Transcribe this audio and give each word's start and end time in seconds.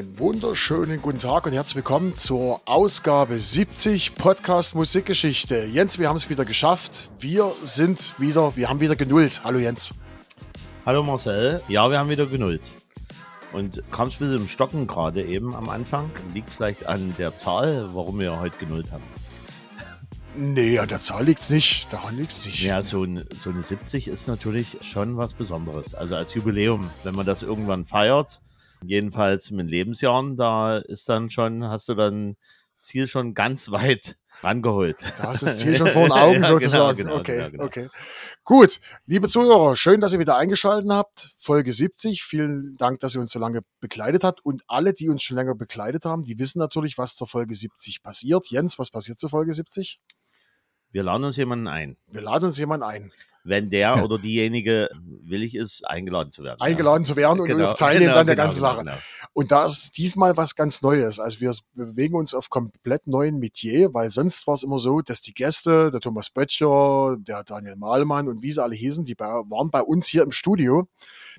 Einen 0.00 0.18
wunderschönen 0.18 1.02
guten 1.02 1.18
Tag 1.18 1.44
und 1.44 1.52
herzlich 1.52 1.76
willkommen 1.76 2.16
zur 2.16 2.62
Ausgabe 2.64 3.38
70 3.38 4.14
Podcast 4.14 4.74
Musikgeschichte. 4.74 5.66
Jens, 5.66 5.98
wir 5.98 6.08
haben 6.08 6.16
es 6.16 6.30
wieder 6.30 6.46
geschafft. 6.46 7.10
Wir 7.18 7.54
sind 7.62 8.14
wieder, 8.18 8.56
wir 8.56 8.70
haben 8.70 8.80
wieder 8.80 8.96
genullt. 8.96 9.42
Hallo 9.44 9.58
Jens. 9.58 9.94
Hallo 10.86 11.02
Marcel. 11.02 11.60
Ja, 11.68 11.90
wir 11.90 11.98
haben 11.98 12.08
wieder 12.08 12.24
genullt. 12.24 12.62
Und 13.52 13.82
kam 13.90 14.08
es 14.08 14.14
ein 14.14 14.18
bisschen 14.20 14.36
im 14.38 14.48
Stocken 14.48 14.86
gerade 14.86 15.22
eben 15.22 15.54
am 15.54 15.68
Anfang. 15.68 16.10
Liegt 16.32 16.48
es 16.48 16.54
vielleicht 16.54 16.86
an 16.86 17.14
der 17.18 17.36
Zahl, 17.36 17.90
warum 17.92 18.20
wir 18.20 18.40
heute 18.40 18.56
genullt 18.56 18.90
haben? 18.92 19.04
Nee, 20.34 20.78
an 20.78 20.88
der 20.88 21.02
Zahl 21.02 21.26
liegt 21.26 21.42
es 21.42 21.50
nicht. 21.50 21.92
Daran 21.92 22.16
liegt 22.16 22.32
es 22.32 22.46
nicht. 22.46 22.62
Ja, 22.62 22.80
so, 22.80 23.04
ein, 23.04 23.26
so 23.36 23.50
eine 23.50 23.62
70 23.62 24.08
ist 24.08 24.28
natürlich 24.28 24.78
schon 24.80 25.18
was 25.18 25.34
Besonderes. 25.34 25.94
Also 25.94 26.14
als 26.14 26.32
Jubiläum, 26.32 26.88
wenn 27.04 27.14
man 27.14 27.26
das 27.26 27.42
irgendwann 27.42 27.84
feiert, 27.84 28.40
jedenfalls 28.84 29.50
mit 29.50 29.70
Lebensjahren, 29.70 30.36
da 30.36 30.78
ist 30.78 31.08
dann 31.08 31.30
schon, 31.30 31.68
hast 31.68 31.88
du 31.88 31.94
dann 31.94 32.36
das 32.72 32.84
Ziel 32.84 33.06
schon 33.06 33.34
ganz 33.34 33.70
weit 33.72 34.16
rangeholt. 34.42 35.02
Da 35.18 35.24
hast 35.24 35.42
du 35.42 35.46
das 35.46 35.58
Ziel 35.58 35.76
schon 35.76 35.88
vor 35.88 36.04
den 36.04 36.12
Augen 36.12 36.34
ja, 36.34 36.40
genau, 36.40 36.48
sozusagen. 36.48 36.96
Genau, 36.96 37.10
genau, 37.10 37.20
okay, 37.20 37.36
genau, 37.36 37.50
genau. 37.50 37.64
okay. 37.64 37.88
Gut, 38.44 38.80
liebe 39.06 39.28
Zuhörer, 39.28 39.76
schön, 39.76 40.00
dass 40.00 40.12
ihr 40.12 40.18
wieder 40.18 40.36
eingeschaltet 40.36 40.90
habt. 40.90 41.34
Folge 41.38 41.72
70. 41.72 42.22
Vielen 42.22 42.76
Dank, 42.76 43.00
dass 43.00 43.14
ihr 43.14 43.20
uns 43.20 43.32
so 43.32 43.38
lange 43.38 43.60
begleitet 43.80 44.24
habt. 44.24 44.44
Und 44.44 44.62
alle, 44.66 44.92
die 44.94 45.08
uns 45.08 45.22
schon 45.22 45.36
länger 45.36 45.54
begleitet 45.54 46.04
haben, 46.04 46.24
die 46.24 46.38
wissen 46.38 46.58
natürlich, 46.58 46.96
was 46.96 47.16
zur 47.16 47.26
Folge 47.26 47.54
70 47.54 48.02
passiert. 48.02 48.48
Jens, 48.48 48.78
was 48.78 48.90
passiert 48.90 49.18
zur 49.18 49.30
Folge 49.30 49.52
70? 49.52 50.00
Wir 50.92 51.02
laden 51.02 51.24
uns 51.24 51.36
jemanden 51.36 51.68
ein. 51.68 51.96
Wir 52.06 52.22
laden 52.22 52.46
uns 52.46 52.58
jemanden 52.58 52.84
ein 52.84 53.12
wenn 53.44 53.70
der 53.70 54.04
oder 54.04 54.18
diejenige 54.18 54.88
willig 55.22 55.54
ist, 55.54 55.86
eingeladen 55.86 56.32
zu 56.32 56.42
werden. 56.42 56.60
Eingeladen 56.60 57.02
ja. 57.02 57.06
zu 57.06 57.16
werden 57.16 57.40
und 57.40 57.46
genau, 57.46 57.72
teilnehmen 57.74 58.06
genau, 58.06 58.18
an 58.20 58.26
der 58.26 58.36
genau, 58.36 58.46
ganzen 58.46 58.60
genau, 58.60 58.72
Sache. 58.72 58.84
Genau. 58.84 58.96
Und 59.32 59.50
da 59.50 59.64
ist 59.64 59.96
diesmal 59.96 60.36
was 60.36 60.56
ganz 60.56 60.82
Neues. 60.82 61.18
Also 61.18 61.40
wir 61.40 61.54
bewegen 61.74 62.16
uns 62.16 62.34
auf 62.34 62.50
komplett 62.50 63.06
neuen 63.06 63.38
Metier, 63.38 63.94
weil 63.94 64.10
sonst 64.10 64.46
war 64.46 64.54
es 64.54 64.62
immer 64.62 64.78
so, 64.78 65.00
dass 65.00 65.20
die 65.22 65.34
Gäste, 65.34 65.90
der 65.90 66.00
Thomas 66.00 66.30
Böttcher, 66.30 67.16
der 67.18 67.44
Daniel 67.44 67.76
Mahlmann 67.76 68.28
und 68.28 68.42
wie 68.42 68.52
sie 68.52 68.62
alle 68.62 68.74
hießen, 68.74 69.04
die 69.04 69.18
waren 69.18 69.70
bei 69.70 69.82
uns 69.82 70.08
hier 70.08 70.22
im 70.22 70.32
Studio. 70.32 70.88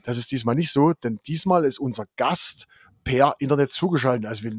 Das 0.04 0.18
ist 0.18 0.32
diesmal 0.32 0.56
nicht 0.56 0.72
so, 0.72 0.94
denn 0.94 1.20
diesmal 1.28 1.66
ist 1.66 1.80
unser 1.80 2.06
Gast 2.16 2.68
per 3.04 3.36
Internet 3.40 3.72
zugeschaltet. 3.72 4.28
Also 4.28 4.44
wir 4.44 4.54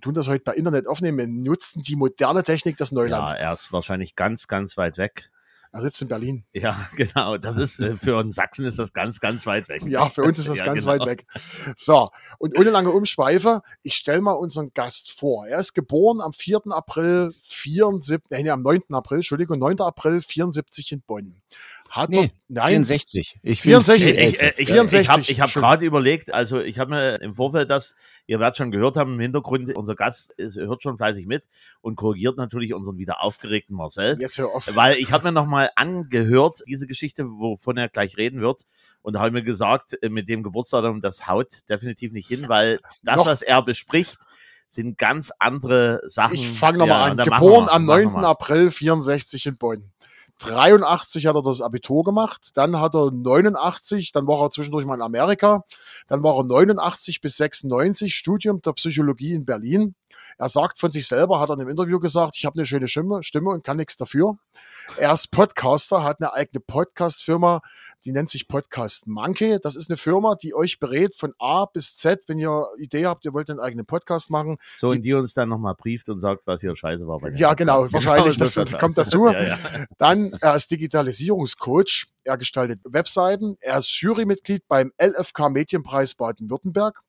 tun 0.00 0.14
das 0.14 0.28
heute 0.28 0.42
per 0.42 0.54
Internet 0.54 0.88
aufnehmen. 0.88 1.18
Wir 1.18 1.26
nutzen 1.26 1.82
die 1.82 1.96
moderne 1.96 2.42
Technik 2.42 2.76
des 2.76 2.92
Neulands. 2.92 3.30
Ja, 3.32 3.36
er 3.36 3.52
ist 3.52 3.72
wahrscheinlich 3.72 4.16
ganz, 4.16 4.48
ganz 4.48 4.76
weit 4.76 4.98
weg. 4.98 5.30
Er 5.72 5.80
sitzt 5.82 6.00
in 6.00 6.08
Berlin. 6.08 6.44
Ja, 6.52 6.88
genau. 6.96 7.36
Das 7.36 7.56
ist 7.56 7.78
äh, 7.80 7.96
für 7.96 8.16
uns 8.16 8.34
Sachsen 8.34 8.64
ist 8.64 8.78
das 8.78 8.92
ganz, 8.92 9.20
ganz 9.20 9.46
weit 9.46 9.68
weg. 9.68 9.82
Ja, 9.86 10.08
für 10.08 10.22
uns 10.22 10.38
ist 10.38 10.48
das 10.48 10.58
ja, 10.60 10.66
ganz 10.66 10.84
genau. 10.84 10.98
weit 10.98 11.06
weg. 11.06 11.26
So, 11.76 12.08
und 12.38 12.58
ohne 12.58 12.70
lange 12.70 12.90
Umschweife, 12.90 13.62
ich 13.82 13.94
stelle 13.94 14.20
mal 14.20 14.32
unseren 14.32 14.72
Gast 14.72 15.12
vor. 15.12 15.46
Er 15.46 15.60
ist 15.60 15.74
geboren 15.74 16.20
am 16.20 16.32
4. 16.32 16.62
April 16.70 17.34
74, 17.42 18.30
nee, 18.30 18.50
am 18.50 18.62
9. 18.62 18.82
April, 18.90 19.18
Entschuldigung, 19.18 19.58
9. 19.58 19.80
April 19.80 20.22
74 20.22 20.92
in 20.92 21.02
Bonn. 21.02 21.40
Hat 21.88 22.10
nee, 22.10 22.22
noch, 22.22 22.28
nein, 22.48 22.84
64. 22.84 23.38
Ich 23.42 23.62
64. 23.62 24.10
Ich, 24.10 24.18
ich, 24.18 24.58
ich, 24.58 24.68
64. 24.68 25.30
Ich 25.30 25.40
habe 25.40 25.52
hab 25.52 25.60
gerade 25.60 25.86
überlegt, 25.86 26.32
also 26.34 26.60
ich 26.60 26.78
habe 26.78 26.90
mir 26.90 27.20
im 27.22 27.32
Vorfeld 27.32 27.70
das, 27.70 27.94
ihr 28.26 28.38
werdet 28.38 28.58
schon 28.58 28.70
gehört 28.70 28.96
haben 28.96 29.14
im 29.14 29.20
Hintergrund, 29.20 29.74
unser 29.74 29.94
Gast 29.94 30.32
ist, 30.32 30.56
hört 30.56 30.82
schon 30.82 30.98
fleißig 30.98 31.26
mit 31.26 31.48
und 31.80 31.96
korrigiert 31.96 32.36
natürlich 32.36 32.74
unseren 32.74 32.98
wieder 32.98 33.22
aufgeregten 33.22 33.74
Marcel. 33.74 34.16
Jetzt 34.20 34.38
hör 34.38 34.54
auf. 34.54 34.68
Weil 34.76 34.96
ich 34.96 35.12
habe 35.12 35.24
mir 35.24 35.32
nochmal 35.32 35.70
angehört, 35.76 36.60
diese 36.66 36.86
Geschichte, 36.86 37.24
wovon 37.24 37.78
er 37.78 37.88
gleich 37.88 38.18
reden 38.18 38.40
wird. 38.42 38.62
Und 39.00 39.14
da 39.14 39.20
habe 39.20 39.28
ich 39.28 39.34
mir 39.34 39.44
gesagt, 39.44 39.96
äh, 40.02 40.10
mit 40.10 40.28
dem 40.28 40.42
Geburtsdatum, 40.42 41.00
das 41.00 41.26
haut 41.26 41.68
definitiv 41.70 42.12
nicht 42.12 42.28
hin, 42.28 42.44
weil 42.48 42.80
das, 43.02 43.16
noch. 43.16 43.26
was 43.26 43.40
er 43.40 43.62
bespricht, 43.62 44.18
sind 44.68 44.98
ganz 44.98 45.32
andere 45.38 46.02
Sachen. 46.04 46.34
Ich 46.34 46.50
fange 46.50 46.78
nochmal 46.78 47.06
ja, 47.06 47.12
an. 47.12 47.16
Geboren 47.16 47.68
am 47.68 47.86
9. 47.86 48.16
April 48.16 48.70
64 48.70 49.46
in 49.46 49.56
Bonn. 49.56 49.90
83 50.38 51.26
hat 51.26 51.34
er 51.34 51.42
das 51.42 51.60
Abitur 51.60 52.04
gemacht, 52.04 52.50
dann 52.54 52.80
hat 52.80 52.94
er 52.94 53.10
89, 53.10 54.12
dann 54.12 54.26
war 54.26 54.42
er 54.42 54.50
zwischendurch 54.50 54.86
mal 54.86 54.94
in 54.94 55.02
Amerika, 55.02 55.64
dann 56.06 56.22
war 56.22 56.36
er 56.36 56.44
89 56.44 57.20
bis 57.20 57.36
96 57.36 58.14
Studium 58.14 58.60
der 58.62 58.72
Psychologie 58.72 59.34
in 59.34 59.44
Berlin, 59.44 59.94
er 60.36 60.48
sagt 60.48 60.78
von 60.78 60.90
sich 60.90 61.06
selber, 61.06 61.40
hat 61.40 61.50
er 61.50 61.54
in 61.54 61.60
einem 61.60 61.70
Interview 61.70 61.98
gesagt, 61.98 62.36
ich 62.36 62.44
habe 62.44 62.54
eine 62.54 62.66
schöne 62.66 62.88
Stimme, 62.88 63.22
Stimme 63.22 63.50
und 63.50 63.64
kann 63.64 63.76
nichts 63.76 63.96
dafür. 63.96 64.38
Er 64.96 65.12
ist 65.12 65.30
Podcaster, 65.30 66.02
hat 66.04 66.20
eine 66.20 66.32
eigene 66.32 66.60
Podcast-Firma, 66.60 67.60
die 68.04 68.12
nennt 68.12 68.30
sich 68.30 68.48
Podcast 68.48 69.06
Monkey. 69.06 69.58
Das 69.62 69.76
ist 69.76 69.90
eine 69.90 69.96
Firma, 69.96 70.34
die 70.34 70.54
euch 70.54 70.78
berät 70.78 71.14
von 71.14 71.34
A 71.38 71.66
bis 71.66 71.96
Z, 71.96 72.22
wenn 72.26 72.38
ihr 72.38 72.64
Idee 72.78 73.06
habt, 73.06 73.24
ihr 73.24 73.32
wollt 73.32 73.50
einen 73.50 73.60
eigenen 73.60 73.86
Podcast 73.86 74.30
machen. 74.30 74.56
So, 74.78 74.90
und 74.90 75.02
die 75.02 75.14
uns 75.14 75.34
dann 75.34 75.48
nochmal 75.48 75.74
brieft 75.74 76.08
und 76.08 76.20
sagt, 76.20 76.46
was 76.46 76.60
hier 76.60 76.74
scheiße 76.74 77.06
war. 77.06 77.18
Bei 77.18 77.30
ja, 77.30 77.54
genau, 77.54 77.82
Podcast. 77.82 77.92
wahrscheinlich, 77.92 78.38
genau, 78.38 78.44
das, 78.44 78.54
das 78.54 78.78
kommt 78.78 78.96
dazu. 78.96 79.26
ja, 79.26 79.42
ja. 79.42 79.58
Dann, 79.98 80.32
er 80.40 80.54
ist 80.54 80.70
Digitalisierungscoach, 80.70 82.06
er 82.24 82.38
gestaltet 82.38 82.80
Webseiten, 82.84 83.56
er 83.60 83.78
ist 83.78 84.00
Jurymitglied 84.00 84.66
beim 84.68 84.92
LFK 85.00 85.50
Medienpreis 85.50 86.14
Baden-Württemberg. 86.14 87.02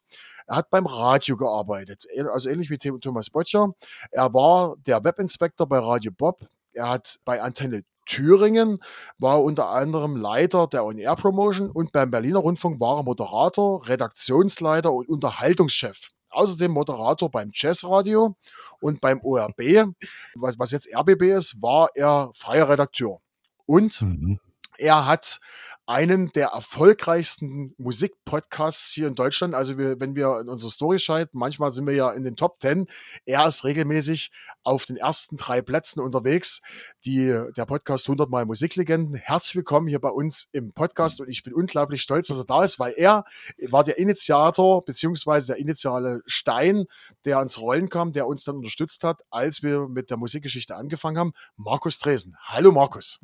Er 0.49 0.55
hat 0.55 0.71
beim 0.71 0.87
Radio 0.87 1.37
gearbeitet, 1.37 2.07
also 2.33 2.49
ähnlich 2.49 2.71
wie 2.71 2.77
Thomas 2.79 3.29
Botcher. 3.29 3.71
Er 4.09 4.33
war 4.33 4.77
der 4.79 5.03
Webinspektor 5.03 5.67
bei 5.67 5.77
Radio 5.77 6.11
Bob. 6.11 6.43
Er 6.73 6.89
hat 6.89 7.19
bei 7.23 7.39
Antenne 7.39 7.83
Thüringen, 8.07 8.79
war 9.19 9.43
unter 9.43 9.69
anderem 9.69 10.15
Leiter 10.15 10.65
der 10.65 10.85
On-Air-Promotion 10.85 11.69
und 11.69 11.91
beim 11.91 12.09
Berliner 12.09 12.39
Rundfunk 12.39 12.79
war 12.79 12.97
er 12.97 13.03
Moderator, 13.03 13.87
Redaktionsleiter 13.87 14.91
und 14.91 15.07
Unterhaltungschef. 15.07 16.09
Außerdem 16.31 16.71
Moderator 16.71 17.29
beim 17.29 17.51
Jazzradio 17.53 18.35
und 18.81 19.01
beim 19.01 19.21
ORB, 19.21 19.93
was, 20.33 20.57
was 20.57 20.71
jetzt 20.71 20.89
RBB 20.95 21.37
ist, 21.37 21.61
war 21.61 21.89
er 21.93 22.31
freier 22.33 22.69
Redakteur. 22.69 23.21
Und 23.67 24.01
mhm. 24.01 24.39
er 24.79 25.05
hat 25.05 25.39
einen 25.89 26.31
der 26.33 26.49
erfolgreichsten 26.49 27.73
Musikpodcasts 27.79 28.91
hier 28.91 29.07
in 29.07 29.15
Deutschland. 29.15 29.55
Also 29.55 29.79
wir, 29.79 29.99
wenn 29.99 30.15
wir 30.15 30.39
in 30.39 30.47
unsere 30.47 30.69
Story 30.69 30.99
schalten, 30.99 31.39
manchmal 31.39 31.71
sind 31.71 31.87
wir 31.87 31.95
ja 31.95 32.11
in 32.11 32.23
den 32.23 32.35
Top 32.35 32.59
Ten. 32.59 32.85
Er 33.25 33.47
ist 33.47 33.63
regelmäßig 33.63 34.31
auf 34.63 34.85
den 34.85 34.97
ersten 34.97 35.35
drei 35.35 35.63
Plätzen 35.63 35.99
unterwegs. 35.99 36.61
Die, 37.05 37.35
der 37.57 37.65
Podcast 37.65 38.07
100 38.07 38.29
Mal 38.29 38.45
Musiklegenden. 38.45 39.15
Herzlich 39.15 39.55
willkommen 39.55 39.87
hier 39.87 39.99
bei 39.99 40.11
uns 40.11 40.47
im 40.51 40.73
Podcast 40.73 41.21
und 41.21 41.27
ich 41.27 41.41
bin 41.41 41.55
unglaublich 41.55 42.03
stolz, 42.03 42.27
dass 42.27 42.37
er 42.37 42.45
da 42.45 42.63
ist, 42.63 42.77
weil 42.77 42.93
er 42.95 43.23
war 43.69 43.83
der 43.83 43.97
Initiator 43.97 44.85
beziehungsweise 44.85 45.47
der 45.47 45.57
initiale 45.57 46.21
Stein, 46.27 46.85
der 47.25 47.39
ans 47.39 47.57
Rollen 47.57 47.89
kam, 47.89 48.13
der 48.13 48.27
uns 48.27 48.43
dann 48.43 48.57
unterstützt 48.57 49.03
hat, 49.03 49.21
als 49.31 49.63
wir 49.63 49.87
mit 49.87 50.11
der 50.11 50.17
Musikgeschichte 50.17 50.75
angefangen 50.75 51.17
haben. 51.17 51.33
Markus 51.55 51.97
Dresen. 51.97 52.35
Hallo 52.43 52.71
Markus. 52.71 53.19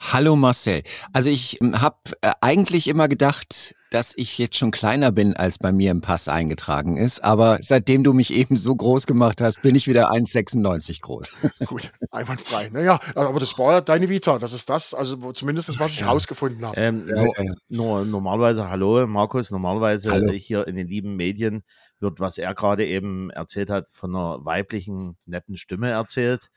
Hallo 0.00 0.36
Marcel. 0.36 0.82
Also 1.12 1.28
ich 1.28 1.58
hm, 1.60 1.80
habe 1.80 1.96
äh, 2.20 2.32
eigentlich 2.40 2.88
immer 2.88 3.08
gedacht, 3.08 3.74
dass 3.90 4.12
ich 4.16 4.38
jetzt 4.38 4.56
schon 4.56 4.70
kleiner 4.70 5.10
bin, 5.10 5.36
als 5.36 5.58
bei 5.58 5.72
mir 5.72 5.90
im 5.90 6.00
Pass 6.00 6.28
eingetragen 6.28 6.96
ist. 6.96 7.22
Aber 7.24 7.58
seitdem 7.60 8.04
du 8.04 8.12
mich 8.12 8.32
eben 8.34 8.56
so 8.56 8.74
groß 8.74 9.06
gemacht 9.06 9.40
hast, 9.40 9.62
bin 9.62 9.74
ich 9.74 9.88
wieder 9.88 10.10
1,96 10.10 11.00
groß. 11.00 11.36
Gut, 11.66 11.92
einwandfrei. 12.10 12.70
Naja, 12.72 12.98
aber 13.14 13.40
das 13.40 13.58
war 13.58 13.82
deine 13.82 14.08
Vita. 14.08 14.38
Das 14.38 14.52
ist 14.52 14.70
das, 14.70 14.94
also 14.94 15.32
zumindest 15.32 15.78
was 15.78 15.92
ich 15.92 16.00
ja. 16.00 16.06
rausgefunden 16.06 16.64
habe. 16.64 16.76
Ähm, 16.76 17.06
ja, 17.08 17.24
ja. 17.24 17.54
Nur, 17.68 18.04
normalerweise, 18.04 18.68
hallo 18.68 19.06
Markus, 19.06 19.50
normalerweise 19.50 20.12
hallo. 20.12 20.32
hier 20.32 20.66
in 20.66 20.76
den 20.76 20.86
lieben 20.86 21.16
Medien 21.16 21.62
wird, 21.98 22.20
was 22.20 22.38
er 22.38 22.54
gerade 22.54 22.86
eben 22.86 23.30
erzählt 23.30 23.70
hat, 23.70 23.88
von 23.90 24.14
einer 24.14 24.44
weiblichen, 24.44 25.16
netten 25.26 25.56
Stimme 25.56 25.90
erzählt. 25.90 26.48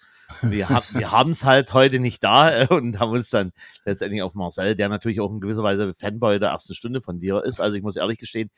Wir, 0.41 0.69
hab, 0.69 0.93
wir 0.93 1.11
haben 1.11 1.31
es 1.31 1.43
halt 1.43 1.73
heute 1.73 1.99
nicht 1.99 2.23
da 2.23 2.63
äh, 2.63 2.67
und 2.69 2.99
haben 2.99 3.11
uns 3.11 3.29
dann 3.29 3.51
letztendlich 3.85 4.21
auf 4.21 4.33
Marcel, 4.33 4.75
der 4.75 4.89
natürlich 4.89 5.19
auch 5.21 5.31
in 5.31 5.39
gewisser 5.39 5.63
Weise 5.63 5.93
Fanboy 5.93 6.39
der 6.39 6.49
ersten 6.49 6.73
Stunde 6.73 7.01
von 7.01 7.19
dir 7.19 7.43
ist. 7.43 7.59
Also 7.59 7.77
ich 7.77 7.83
muss 7.83 7.95
ehrlich 7.95 8.19
gestehen, 8.19 8.49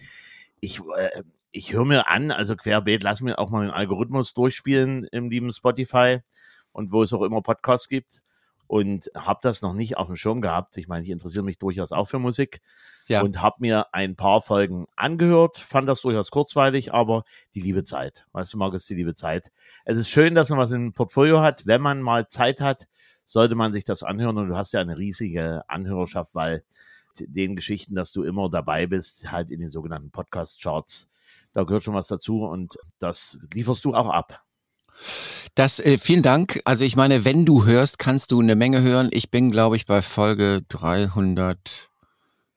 ich, 0.60 0.80
äh, 0.98 1.24
ich 1.52 1.74
höre 1.74 1.86
mir 1.86 2.08
an, 2.08 2.32
also 2.32 2.56
querbeet, 2.56 3.04
lass 3.04 3.22
mir 3.22 3.40
auch 3.40 3.50
mal 3.50 3.66
den 3.66 3.72
Algorithmus 3.74 4.34
durchspielen 4.34 5.06
im 5.12 5.30
lieben 5.30 5.52
Spotify 5.52 6.20
und 6.72 6.92
wo 6.92 7.04
es 7.04 7.14
auch 7.14 7.22
immer 7.22 7.42
Podcasts 7.42 7.88
gibt 7.90 8.22
und 8.68 9.10
habe 9.16 9.40
das 9.42 9.62
noch 9.62 9.74
nicht 9.74 9.98
auf 9.98 10.08
dem 10.08 10.16
Schirm 10.16 10.42
gehabt. 10.42 10.78
Ich 10.78 10.88
meine, 10.88 11.04
ich 11.04 11.10
interessiere 11.10 11.44
mich 11.44 11.58
durchaus 11.58 11.92
auch 11.92 12.06
für 12.06 12.20
Musik 12.20 12.62
ja. 13.08 13.22
und 13.22 13.42
habe 13.42 13.58
mir 13.60 13.94
ein 13.94 14.16
paar 14.16 14.42
Folgen 14.42 14.86
angehört, 14.96 15.58
fand 15.58 15.88
das 15.88 16.02
durchaus 16.02 16.32
kurzweilig, 16.32 16.94
aber 16.94 17.24
die 17.54 17.62
liebe 17.62 17.84
Zeit, 17.84 18.26
weißt 18.32 18.54
du, 18.54 18.58
Markus, 18.58 18.86
die 18.86 18.96
liebe 18.96 19.16
Zeit. 19.16 19.52
Es 19.86 19.98
ist 19.98 20.10
schön, 20.10 20.36
dass 20.36 20.50
man 20.50 20.60
was 20.60 20.72
im 20.72 20.94
Portfolio 20.94 21.42
hat. 21.42 21.66
Wenn 21.66 21.82
man 21.82 22.02
mal 22.02 22.28
Zeit 22.28 22.62
hat, 22.62 22.88
sollte 23.26 23.56
man 23.56 23.74
sich 23.74 23.84
das 23.84 24.04
anhören 24.04 24.38
und 24.38 24.50
du 24.50 24.58
hast 24.58 24.74
ja 24.74 24.82
eine 24.82 24.98
riesige 24.98 25.64
Anhörerschaft, 25.68 26.36
weil 26.36 26.64
den 27.20 27.56
Geschichten, 27.56 27.96
dass 27.96 28.12
du 28.12 28.24
immer 28.24 28.50
dabei 28.50 28.88
bist, 28.88 29.32
halt 29.32 29.52
in 29.52 29.60
den 29.60 29.70
sogenannten 29.70 30.12
Podcast-Charts, 30.12 31.08
da 31.54 31.64
gehört 31.64 31.84
schon 31.84 31.94
was 31.94 32.08
dazu 32.08 32.44
und 32.44 32.78
das 33.00 33.40
lieferst 33.54 33.86
du 33.86 33.94
auch 33.94 34.10
ab. 34.10 34.45
Das, 35.56 35.80
äh, 35.80 35.98
vielen 35.98 36.22
Dank. 36.22 36.62
Also 36.66 36.84
ich 36.84 36.96
meine, 36.96 37.26
wenn 37.26 37.46
du 37.46 37.66
hörst, 37.66 38.00
kannst 38.00 38.32
du 38.32 38.42
eine 38.42 38.56
Menge 38.56 38.82
hören. 38.82 39.10
Ich 39.12 39.32
bin, 39.32 39.52
glaube 39.52 39.76
ich, 39.76 39.86
bei 39.86 40.02
Folge 40.02 40.62
300. 40.70 41.90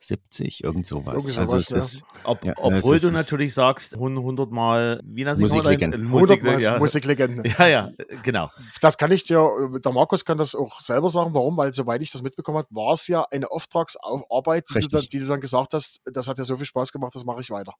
70, 0.09 0.65
irgend 0.65 0.87
sowas. 0.87 1.15
Irgendwie 1.15 1.39
also 1.39 1.59
sowas, 1.59 1.95
ist, 1.95 2.05
Ob, 2.25 2.45
ja, 2.45 2.55
obwohl 2.57 2.97
ist, 2.97 3.05
du 3.05 3.11
natürlich 3.11 3.53
sagst, 3.53 3.95
100 3.95 4.51
Mal, 4.51 5.01
wie 5.05 5.25
nennt 5.25 5.37
sich 5.37 5.49
Musiklegenden. 5.49 6.05
Musik, 6.05 6.43
ja. 6.61 6.79
Musiklegenden. 6.79 7.45
Ja, 7.59 7.67
ja, 7.67 7.91
genau. 8.23 8.51
Das 8.81 8.97
kann 8.97 9.11
ich 9.11 9.25
dir, 9.25 9.49
der 9.85 9.93
Markus 9.93 10.25
kann 10.25 10.39
das 10.39 10.55
auch 10.55 10.81
selber 10.81 11.09
sagen, 11.09 11.35
warum, 11.35 11.57
weil 11.57 11.75
soweit 11.75 12.01
ich 12.01 12.11
das 12.11 12.23
mitbekommen 12.23 12.59
habe, 12.59 12.69
war 12.71 12.95
es 12.95 13.07
ja 13.07 13.27
eine 13.31 13.51
Auftragsarbeit, 13.51 14.65
die 14.71 14.81
du, 14.81 14.89
dann, 14.89 15.03
die 15.03 15.19
du 15.19 15.27
dann 15.27 15.41
gesagt 15.41 15.75
hast, 15.75 16.01
das 16.05 16.29
hat 16.29 16.39
ja 16.39 16.45
so 16.45 16.57
viel 16.57 16.67
Spaß 16.67 16.93
gemacht, 16.93 17.15
das 17.15 17.25
mache 17.25 17.41
ich 17.41 17.51
weiter. 17.51 17.75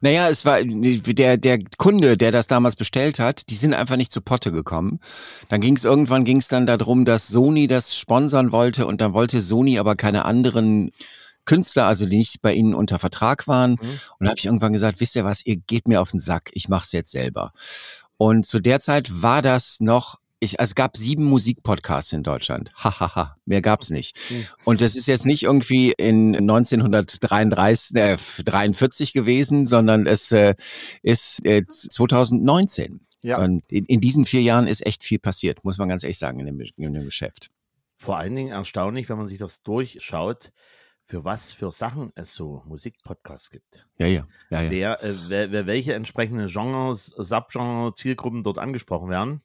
Naja, 0.00 0.28
es 0.28 0.44
war 0.44 0.62
der, 0.62 1.36
der 1.36 1.58
Kunde, 1.76 2.16
der 2.16 2.32
das 2.32 2.46
damals 2.46 2.76
bestellt 2.76 3.18
hat, 3.18 3.50
die 3.50 3.54
sind 3.54 3.74
einfach 3.74 3.96
nicht 3.96 4.12
zu 4.12 4.20
Potte 4.20 4.52
gekommen. 4.52 5.00
Dann 5.48 5.60
ging 5.60 5.76
es 5.76 5.84
irgendwann 5.84 6.24
ging 6.24 6.38
es 6.38 6.48
dann 6.48 6.66
darum, 6.66 7.04
dass 7.04 7.28
Sony 7.28 7.66
das 7.66 7.96
sponsern 7.96 8.52
wollte 8.52 8.86
und 8.86 9.00
dann 9.00 9.12
wollte 9.12 9.40
Sony 9.40 9.78
aber 9.78 9.96
keine 9.96 10.24
anderen 10.24 10.90
Künstler, 11.44 11.86
also 11.86 12.06
die 12.06 12.18
nicht 12.18 12.42
bei 12.42 12.54
ihnen 12.54 12.74
unter 12.74 12.98
Vertrag 12.98 13.48
waren. 13.48 13.72
Mhm. 13.72 14.00
Und 14.18 14.26
da 14.26 14.28
habe 14.28 14.38
ich 14.38 14.46
irgendwann 14.46 14.72
gesagt, 14.72 15.00
wisst 15.00 15.16
ihr 15.16 15.24
was, 15.24 15.44
ihr 15.44 15.56
geht 15.56 15.88
mir 15.88 16.00
auf 16.00 16.12
den 16.12 16.20
Sack, 16.20 16.50
ich 16.52 16.68
mache 16.68 16.84
es 16.84 16.92
jetzt 16.92 17.10
selber. 17.10 17.52
Und 18.16 18.46
zu 18.46 18.60
der 18.60 18.80
Zeit 18.80 19.22
war 19.22 19.42
das 19.42 19.80
noch 19.80 20.19
ich, 20.40 20.58
also 20.58 20.70
es 20.70 20.74
gab 20.74 20.96
sieben 20.96 21.24
Musikpodcasts 21.24 22.12
in 22.12 22.22
Deutschland. 22.22 22.72
Hahaha, 22.74 23.00
ha, 23.00 23.14
ha. 23.14 23.36
mehr 23.44 23.60
gab's 23.60 23.90
nicht. 23.90 24.18
Mhm. 24.30 24.46
Und 24.64 24.80
das 24.80 24.96
ist 24.96 25.06
jetzt 25.06 25.26
nicht 25.26 25.42
irgendwie 25.42 25.92
in 25.92 26.34
1933, 26.34 27.96
äh, 27.96 28.16
43 28.44 29.12
gewesen, 29.12 29.66
sondern 29.66 30.06
es 30.06 30.32
äh, 30.32 30.54
ist 31.02 31.44
äh, 31.44 31.64
2019. 31.66 33.06
Ja. 33.22 33.38
Und 33.38 33.62
in, 33.70 33.84
in, 33.84 34.00
diesen 34.00 34.24
vier 34.24 34.40
Jahren 34.40 34.66
ist 34.66 34.84
echt 34.86 35.04
viel 35.04 35.18
passiert, 35.18 35.62
muss 35.62 35.76
man 35.76 35.90
ganz 35.90 36.02
ehrlich 36.02 36.18
sagen, 36.18 36.40
in 36.40 36.46
dem, 36.46 36.60
in 36.60 36.94
dem 36.94 37.04
Geschäft. 37.04 37.48
Vor 37.98 38.16
allen 38.16 38.34
Dingen 38.34 38.52
erstaunlich, 38.52 39.10
wenn 39.10 39.18
man 39.18 39.28
sich 39.28 39.38
das 39.38 39.62
durchschaut, 39.62 40.52
für 41.04 41.24
was 41.24 41.52
für 41.52 41.70
Sachen 41.70 42.12
es 42.14 42.34
so 42.34 42.62
Musikpodcasts 42.66 43.50
gibt. 43.50 43.86
Ja, 43.98 44.06
ja. 44.06 44.26
ja, 44.48 44.62
ja. 44.62 44.70
Wer, 44.70 45.04
äh, 45.04 45.14
wer, 45.28 45.52
wer, 45.52 45.66
welche 45.66 45.92
entsprechenden 45.92 46.46
Genres, 46.46 47.06
Subgenre, 47.06 47.92
Zielgruppen 47.94 48.42
dort 48.42 48.58
angesprochen 48.58 49.10
werden. 49.10 49.42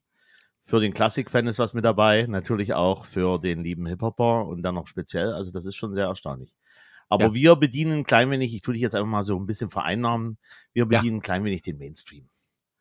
Für 0.67 0.79
den 0.79 0.95
Klassik-Fan 0.95 1.45
ist 1.45 1.59
was 1.59 1.75
mit 1.75 1.85
dabei, 1.85 2.25
natürlich 2.27 2.73
auch 2.73 3.05
für 3.05 3.37
den 3.37 3.63
lieben 3.63 3.85
Hip-Hopper 3.85 4.47
und 4.47 4.63
dann 4.63 4.73
noch 4.73 4.87
speziell. 4.87 5.31
Also 5.31 5.51
das 5.51 5.67
ist 5.67 5.75
schon 5.75 5.93
sehr 5.93 6.05
erstaunlich. 6.07 6.55
Aber 7.07 7.25
ja. 7.25 7.33
wir 7.35 7.55
bedienen 7.55 7.99
ein 7.99 8.03
klein 8.03 8.31
wenig, 8.31 8.51
ich 8.51 8.63
tue 8.63 8.73
dich 8.73 8.81
jetzt 8.81 8.95
einfach 8.95 9.07
mal 9.07 9.23
so 9.23 9.37
ein 9.37 9.45
bisschen 9.45 9.69
vereinnahmen, 9.69 10.39
wir 10.73 10.87
bedienen 10.87 11.17
ja. 11.17 11.19
ein 11.19 11.21
klein 11.21 11.43
wenig 11.43 11.61
den 11.61 11.77
Mainstream. 11.77 12.29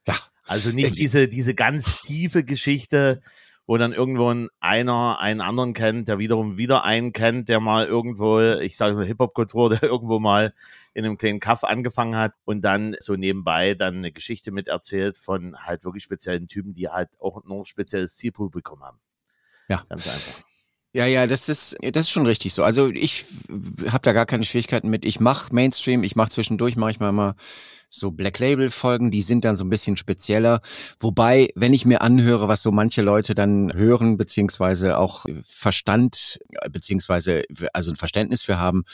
Ja. 0.07 0.15
Also 0.45 0.71
nicht 0.71 0.99
diese, 0.99 1.29
diese 1.29 1.55
ganz 1.55 2.01
tiefe 2.01 2.43
Geschichte, 2.43 3.21
wo 3.67 3.77
dann 3.79 3.93
irgendwo 3.93 4.35
einer 4.61 5.19
einen 5.21 5.41
anderen 5.41 5.73
kennt, 5.73 6.09
der 6.09 6.19
wiederum 6.19 6.59
wieder 6.59 6.85
einen 6.85 7.13
kennt, 7.13 7.49
der 7.49 7.61
mal 7.61 7.87
irgendwo, 7.87 8.41
ich 8.41 8.77
sage 8.77 8.95
mal 8.95 9.07
Hip-Hop-Kultur, 9.07 9.71
der 9.81 9.83
irgendwo 9.83 10.19
mal 10.19 10.53
in 10.93 11.05
einem 11.05 11.17
kleinen 11.17 11.41
Kaff 11.41 11.65
angefangen 11.65 12.17
hat 12.17 12.35
und 12.45 12.61
dann 12.63 12.97
so 13.01 13.15
nebenbei 13.15 13.75
dann 13.75 13.97
eine 13.97 14.13
Geschichte 14.13 14.53
miterzählt 14.53 15.17
von 15.17 15.57
halt 15.59 15.85
wirklich 15.85 16.05
speziellen 16.05 16.47
Typen, 16.47 16.75
die 16.75 16.89
halt 16.89 17.11
auch 17.21 17.43
noch 17.45 17.61
ein 17.61 17.65
spezielles 17.65 18.17
Zielpublikum 18.17 18.83
haben. 18.83 18.99
Ja. 19.69 19.85
Ganz 19.89 20.07
einfach. 20.07 20.45
Ja, 20.93 21.07
ja, 21.07 21.27
das 21.27 21.49
ist, 21.49 21.77
das 21.81 22.05
ist 22.05 22.11
schon 22.11 22.27
richtig 22.27 22.55
so. 22.55 22.63
Also 22.63 22.89
ich 22.89 23.27
habe 23.89 24.03
da 24.03 24.13
gar 24.13 24.27
keine 24.27 24.45
Schwierigkeiten 24.45 24.89
mit. 24.89 25.05
Ich 25.05 25.19
mache 25.19 25.53
Mainstream, 25.53 26.05
ich 26.05 26.15
mache 26.15 26.31
zwischendurch, 26.31 26.77
mache 26.77 26.93
ich 26.93 27.01
mal 27.01 27.11
mal 27.11 27.35
so 27.95 28.11
Black 28.11 28.39
Label 28.39 28.71
Folgen, 28.71 29.11
die 29.11 29.23
sind 29.23 29.45
dann 29.45 29.57
so 29.57 29.65
ein 29.65 29.71
bisschen 29.71 29.97
spezieller. 29.97 30.61
Wobei, 30.99 31.51
wenn 31.55 31.73
ich 31.73 31.85
mir 31.85 32.03
anhöre, 32.03 32.49
was 32.49 32.63
so 32.63 32.73
manche 32.73 33.03
Leute 33.03 33.35
dann 33.35 33.73
hören, 33.75 34.17
beziehungsweise 34.17 34.99
auch 34.99 35.25
Verstand, 35.43 36.39
beziehungsweise 36.71 37.45
also 37.73 37.93
ein 37.93 37.97
Verständnis 37.97 38.43
für 38.43 38.59
haben, 38.59 38.85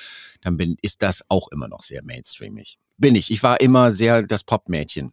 dann 0.41 0.57
bin, 0.57 0.77
ist 0.83 1.03
das 1.03 1.25
auch 1.29 1.49
immer 1.49 1.69
noch 1.69 1.83
sehr 1.83 2.03
mainstreamig. 2.05 2.79
Bin 2.99 3.15
ich. 3.15 3.31
Ich 3.31 3.43
war 3.43 3.61
immer 3.61 3.93
sehr 3.93 4.23
das 4.23 4.45
Popmädchen. 4.45 5.13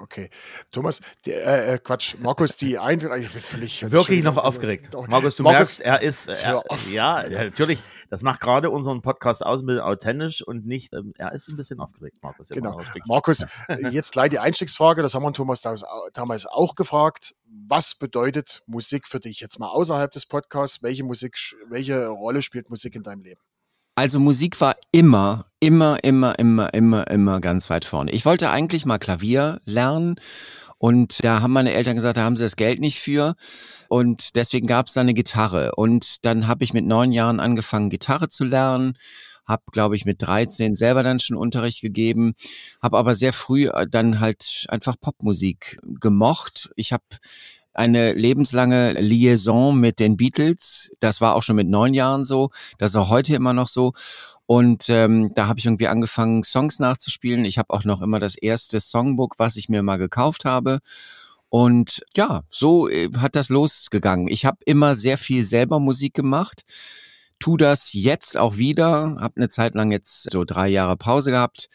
Okay. 0.00 0.30
Thomas, 0.70 1.00
die, 1.26 1.32
äh, 1.32 1.74
äh, 1.74 1.78
Quatsch, 1.78 2.16
Markus, 2.18 2.56
die 2.56 2.78
ein, 2.78 2.98
ich 3.00 3.32
bin 3.32 3.42
völlig. 3.42 3.90
Wirklich 3.90 4.22
noch 4.22 4.38
aufgeregt. 4.38 4.94
Markus, 5.08 5.36
du 5.36 5.42
Markus, 5.42 5.78
merkst, 5.78 5.80
er 5.80 6.02
ist, 6.02 6.28
er, 6.42 6.62
ja, 6.90 7.22
natürlich, 7.28 7.82
das 8.08 8.22
macht 8.22 8.40
gerade 8.40 8.70
unseren 8.70 9.02
Podcast 9.02 9.44
aus, 9.44 9.60
ein 9.60 9.66
bisschen 9.66 9.82
authentisch 9.82 10.42
und 10.46 10.66
nicht, 10.66 10.94
ähm, 10.94 11.12
er 11.18 11.32
ist 11.32 11.48
ein 11.48 11.56
bisschen 11.56 11.80
aufgeregt, 11.80 12.18
Markus. 12.22 12.48
Genau. 12.48 12.80
Markus, 13.06 13.44
jetzt 13.90 14.12
gleich 14.12 14.30
die 14.30 14.38
Einstiegsfrage, 14.38 15.02
das 15.02 15.14
haben 15.14 15.22
wir 15.22 15.32
Thomas 15.32 15.60
damals 16.14 16.46
auch 16.46 16.74
gefragt. 16.74 17.34
Was 17.68 17.94
bedeutet 17.94 18.62
Musik 18.66 19.06
für 19.06 19.20
dich 19.20 19.40
jetzt 19.40 19.58
mal 19.58 19.68
außerhalb 19.68 20.10
des 20.10 20.24
Podcasts? 20.26 20.82
Welche 20.82 21.04
Musik, 21.04 21.36
welche 21.68 22.06
Rolle 22.06 22.42
spielt 22.42 22.70
Musik 22.70 22.94
in 22.94 23.02
deinem 23.02 23.22
Leben? 23.22 23.40
Also 24.00 24.18
Musik 24.18 24.62
war 24.62 24.76
immer, 24.92 25.44
immer, 25.60 26.02
immer, 26.02 26.38
immer, 26.38 26.72
immer, 26.72 27.06
immer 27.06 27.38
ganz 27.38 27.68
weit 27.68 27.84
vorne. 27.84 28.12
Ich 28.12 28.24
wollte 28.24 28.48
eigentlich 28.48 28.86
mal 28.86 28.96
Klavier 28.96 29.60
lernen 29.66 30.16
und 30.78 31.22
da 31.22 31.42
haben 31.42 31.52
meine 31.52 31.74
Eltern 31.74 31.96
gesagt, 31.96 32.16
da 32.16 32.22
haben 32.22 32.34
sie 32.34 32.44
das 32.44 32.56
Geld 32.56 32.80
nicht 32.80 32.98
für. 32.98 33.34
Und 33.90 34.36
deswegen 34.36 34.66
gab 34.66 34.86
es 34.86 34.94
da 34.94 35.02
eine 35.02 35.12
Gitarre. 35.12 35.74
Und 35.74 36.24
dann 36.24 36.48
habe 36.48 36.64
ich 36.64 36.72
mit 36.72 36.86
neun 36.86 37.12
Jahren 37.12 37.40
angefangen, 37.40 37.90
Gitarre 37.90 38.30
zu 38.30 38.44
lernen. 38.44 38.96
Habe, 39.44 39.64
glaube 39.70 39.96
ich, 39.96 40.06
mit 40.06 40.22
13 40.22 40.76
selber 40.76 41.02
dann 41.02 41.20
schon 41.20 41.36
Unterricht 41.36 41.82
gegeben. 41.82 42.32
Habe 42.80 42.96
aber 42.96 43.14
sehr 43.14 43.34
früh 43.34 43.68
äh, 43.68 43.86
dann 43.86 44.18
halt 44.20 44.64
einfach 44.70 44.96
Popmusik 44.98 45.78
gemocht. 46.00 46.70
Ich 46.74 46.94
habe 46.94 47.04
eine 47.72 48.12
lebenslange 48.12 48.92
Liaison 48.92 49.78
mit 49.78 49.98
den 49.98 50.16
Beatles. 50.16 50.90
Das 51.00 51.20
war 51.20 51.34
auch 51.34 51.42
schon 51.42 51.56
mit 51.56 51.68
neun 51.68 51.94
Jahren 51.94 52.24
so. 52.24 52.50
Das 52.78 52.92
ist 52.92 52.96
auch 52.96 53.08
heute 53.08 53.34
immer 53.34 53.52
noch 53.52 53.68
so. 53.68 53.92
Und 54.46 54.88
ähm, 54.88 55.30
da 55.34 55.46
habe 55.46 55.60
ich 55.60 55.66
irgendwie 55.66 55.86
angefangen, 55.86 56.42
Songs 56.42 56.80
nachzuspielen. 56.80 57.44
Ich 57.44 57.58
habe 57.58 57.70
auch 57.70 57.84
noch 57.84 58.02
immer 58.02 58.18
das 58.18 58.34
erste 58.34 58.80
Songbook, 58.80 59.38
was 59.38 59.56
ich 59.56 59.68
mir 59.68 59.82
mal 59.82 59.96
gekauft 59.96 60.44
habe. 60.44 60.80
Und 61.48 62.02
ja, 62.16 62.42
so 62.50 62.88
äh, 62.88 63.10
hat 63.16 63.36
das 63.36 63.48
losgegangen. 63.48 64.28
Ich 64.28 64.44
habe 64.46 64.58
immer 64.64 64.94
sehr 64.94 65.18
viel 65.18 65.44
selber 65.44 65.78
Musik 65.78 66.14
gemacht. 66.14 66.62
Tu 67.38 67.56
das 67.56 67.92
jetzt 67.92 68.36
auch 68.36 68.56
wieder. 68.56 69.16
Habe 69.20 69.36
eine 69.36 69.48
Zeit 69.48 69.74
lang 69.74 69.92
jetzt 69.92 70.30
so 70.30 70.44
drei 70.44 70.68
Jahre 70.68 70.96
Pause 70.96 71.30
gehabt. 71.30 71.68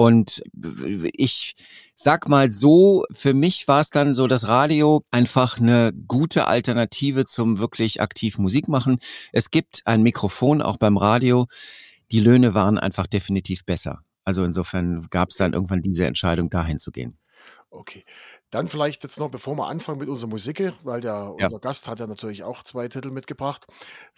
Und 0.00 0.42
ich 0.54 1.56
sag 1.94 2.26
mal 2.26 2.50
so, 2.50 3.04
für 3.12 3.34
mich 3.34 3.68
war 3.68 3.82
es 3.82 3.90
dann 3.90 4.14
so 4.14 4.26
das 4.28 4.48
Radio 4.48 5.04
einfach 5.10 5.60
eine 5.60 5.92
gute 6.08 6.46
Alternative 6.46 7.26
zum 7.26 7.58
wirklich 7.58 8.00
aktiv 8.00 8.38
Musik 8.38 8.66
machen. 8.66 8.96
Es 9.30 9.50
gibt 9.50 9.82
ein 9.84 10.02
Mikrofon 10.02 10.62
auch 10.62 10.78
beim 10.78 10.96
Radio. 10.96 11.48
Die 12.12 12.20
Löhne 12.20 12.54
waren 12.54 12.78
einfach 12.78 13.06
definitiv 13.06 13.66
besser. 13.66 14.00
Also 14.24 14.42
insofern 14.42 15.06
gab 15.10 15.28
es 15.32 15.36
dann 15.36 15.52
irgendwann 15.52 15.82
diese 15.82 16.06
Entscheidung, 16.06 16.48
dahin 16.48 16.78
zu 16.78 16.92
gehen. 16.92 17.18
Okay. 17.72 18.04
Dann 18.50 18.66
vielleicht 18.66 19.04
jetzt 19.04 19.20
noch, 19.20 19.30
bevor 19.30 19.54
wir 19.54 19.68
anfangen 19.68 20.00
mit 20.00 20.08
unserer 20.08 20.28
Musik, 20.28 20.72
weil 20.82 21.00
der, 21.00 21.34
ja. 21.38 21.44
unser 21.44 21.60
Gast 21.60 21.86
hat 21.86 22.00
ja 22.00 22.08
natürlich 22.08 22.42
auch 22.42 22.64
zwei 22.64 22.88
Titel 22.88 23.12
mitgebracht. 23.12 23.66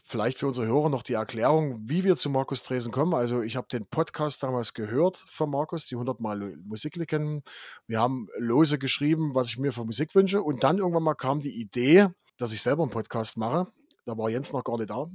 Vielleicht 0.05 0.39
für 0.39 0.47
unsere 0.49 0.67
Hörer 0.67 0.89
noch 0.89 1.03
die 1.03 1.13
Erklärung, 1.13 1.79
wie 1.85 2.03
wir 2.03 2.17
zu 2.17 2.31
Markus 2.31 2.63
Dresen 2.63 2.93
kommen. 2.93 3.13
Also 3.13 3.43
ich 3.43 3.57
habe 3.57 3.69
den 3.71 3.87
Podcast 3.87 4.43
damals 4.43 4.73
gehört 4.73 5.25
von 5.29 5.51
Markus, 5.51 5.85
die 5.85 5.97
100 5.97 6.19
Mal 6.21 6.57
Musiklegenden. 6.65 7.43
Wir 7.87 8.01
haben 8.01 8.29
lose 8.39 8.79
geschrieben, 8.79 9.35
was 9.35 9.49
ich 9.49 9.59
mir 9.59 9.73
für 9.73 9.85
Musik 9.85 10.15
wünsche. 10.15 10.43
Und 10.43 10.65
dann 10.65 10.79
irgendwann 10.79 11.03
mal 11.03 11.15
kam 11.15 11.41
die 11.41 11.61
Idee, 11.61 12.09
dass 12.39 12.53
ich 12.53 12.63
selber 12.63 12.83
einen 12.85 12.91
Podcast 12.91 13.37
mache. 13.37 13.71
Da 14.07 14.17
war 14.17 14.31
Jens 14.31 14.53
noch 14.53 14.65
gar 14.65 14.79
nicht 14.79 14.89
da. 14.89 15.11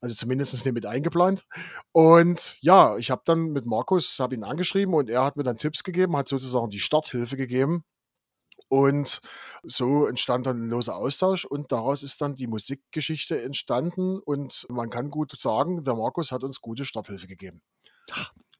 Also 0.00 0.14
zumindest 0.14 0.52
nicht 0.64 0.74
mit 0.74 0.86
eingeplant. 0.86 1.44
Und 1.92 2.58
ja, 2.60 2.96
ich 2.96 3.10
habe 3.10 3.22
dann 3.24 3.52
mit 3.52 3.66
Markus, 3.66 4.18
habe 4.18 4.34
ihn 4.34 4.44
angeschrieben 4.44 4.94
und 4.94 5.10
er 5.10 5.24
hat 5.24 5.36
mir 5.36 5.44
dann 5.44 5.58
Tipps 5.58 5.82
gegeben, 5.84 6.16
hat 6.16 6.28
sozusagen 6.28 6.70
die 6.70 6.80
Starthilfe 6.80 7.36
gegeben 7.36 7.84
und 8.68 9.20
so 9.62 10.06
entstand 10.06 10.46
dann 10.46 10.64
ein 10.64 10.68
loser 10.68 10.96
Austausch 10.96 11.44
und 11.44 11.72
daraus 11.72 12.02
ist 12.02 12.20
dann 12.20 12.34
die 12.34 12.46
Musikgeschichte 12.46 13.40
entstanden 13.42 14.18
und 14.18 14.66
man 14.68 14.90
kann 14.90 15.10
gut 15.10 15.38
sagen, 15.40 15.84
der 15.84 15.94
Markus 15.94 16.32
hat 16.32 16.44
uns 16.44 16.60
gute 16.60 16.84
Starthilfe 16.84 17.26
gegeben. 17.26 17.62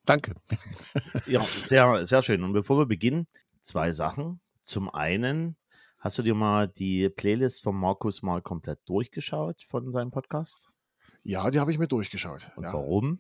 Danke. 0.05 0.35
Ja, 1.27 1.43
sehr, 1.43 2.07
sehr 2.07 2.23
schön. 2.23 2.43
Und 2.43 2.55
bevor 2.55 2.79
wir 2.79 2.87
beginnen, 2.87 3.27
zwei 3.61 3.93
Sachen. 3.93 4.41
Zum 4.63 4.89
einen, 4.89 5.57
hast 5.99 6.17
du 6.17 6.23
dir 6.23 6.35
mal 6.35 6.69
die 6.69 7.11
Playlist 7.11 7.63
von 7.63 7.77
Markus 7.77 8.23
mal 8.23 8.41
komplett 8.41 8.81
durchgeschaut 8.87 9.63
von 9.63 9.93
seinem 9.93 10.11
Podcast? 10.11 10.71
Ja, 11.23 11.51
die 11.51 11.61
habe 11.61 11.73
ich 11.73 11.79
mir 11.79 11.89
durchgeschaut. 11.89 12.51
Und 12.57 12.65
ja. 12.65 12.73
warum? 12.73 13.19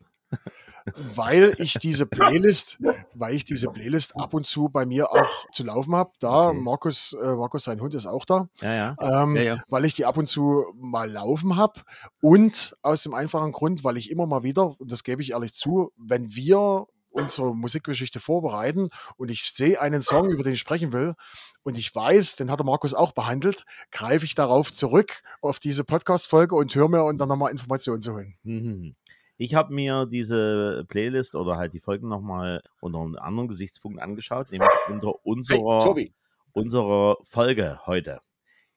weil 1.14 1.55
ich 1.59 1.75
diese 1.75 2.07
Playlist, 2.07 2.78
weil 3.14 3.35
ich 3.35 3.45
diese 3.45 3.69
Playlist 3.69 4.17
ab 4.17 4.35
und 4.35 4.47
zu 4.47 4.69
bei 4.69 4.87
mir 4.87 5.11
auch 5.11 5.50
zu 5.52 5.64
laufen 5.64 5.95
habe. 5.95 6.12
Da, 6.21 6.49
okay. 6.49 6.61
Markus, 6.61 7.12
äh, 7.12 7.35
Markus, 7.35 7.64
sein 7.64 7.81
Hund 7.81 7.95
ist 7.95 8.07
auch 8.07 8.25
da. 8.25 8.49
Ja, 8.61 8.75
ja. 8.75 8.97
Ähm, 9.00 9.37
ja, 9.37 9.43
ja. 9.43 9.62
Weil 9.69 9.85
ich 9.85 9.95
die 9.95 10.05
ab 10.05 10.17
und 10.17 10.28
zu 10.28 10.64
mal 10.75 11.11
laufen 11.11 11.57
habe. 11.57 11.81
Und 12.21 12.76
aus 12.83 13.02
dem 13.02 13.14
einfachen 13.14 13.52
Grund, 13.52 13.85
weil 13.85 13.97
ich 13.97 14.11
immer 14.11 14.26
mal 14.26 14.43
wieder, 14.43 14.78
und 14.81 14.90
das 14.90 15.05
gebe 15.05 15.23
ich 15.23 15.33
ehrlich 15.33 15.55
zu, 15.55 15.93
wenn 15.97 16.35
wir 16.35 16.87
unsere 17.10 17.54
Musikgeschichte 17.54 18.20
vorbereiten 18.20 18.90
und 19.16 19.30
ich 19.30 19.42
sehe 19.54 19.80
einen 19.80 20.02
Song, 20.02 20.30
über 20.30 20.42
den 20.42 20.54
ich 20.54 20.60
sprechen 20.60 20.92
will, 20.92 21.14
und 21.62 21.76
ich 21.76 21.94
weiß, 21.94 22.36
den 22.36 22.50
hat 22.50 22.60
der 22.60 22.66
Markus 22.66 22.94
auch 22.94 23.12
behandelt, 23.12 23.64
greife 23.90 24.24
ich 24.24 24.34
darauf 24.34 24.72
zurück 24.72 25.22
auf 25.42 25.58
diese 25.58 25.84
Podcast-Folge 25.84 26.54
und 26.54 26.74
höre 26.74 26.88
mir 26.88 27.04
und 27.04 27.18
dann 27.18 27.28
nochmal 27.28 27.52
Informationen 27.52 28.00
zu 28.00 28.14
holen. 28.14 28.38
Mhm. 28.42 28.96
Ich 29.36 29.54
habe 29.54 29.72
mir 29.72 30.06
diese 30.06 30.84
Playlist 30.88 31.36
oder 31.36 31.56
halt 31.56 31.72
die 31.72 31.80
Folgen 31.80 32.08
nochmal 32.08 32.62
unter 32.80 33.00
einem 33.00 33.16
anderen 33.16 33.48
Gesichtspunkt 33.48 34.00
angeschaut, 34.00 34.50
nämlich 34.50 34.68
unter 34.88 35.24
unserer, 35.24 35.94
hey, 35.94 36.12
unserer 36.52 37.16
Folge 37.22 37.78
heute. 37.86 38.20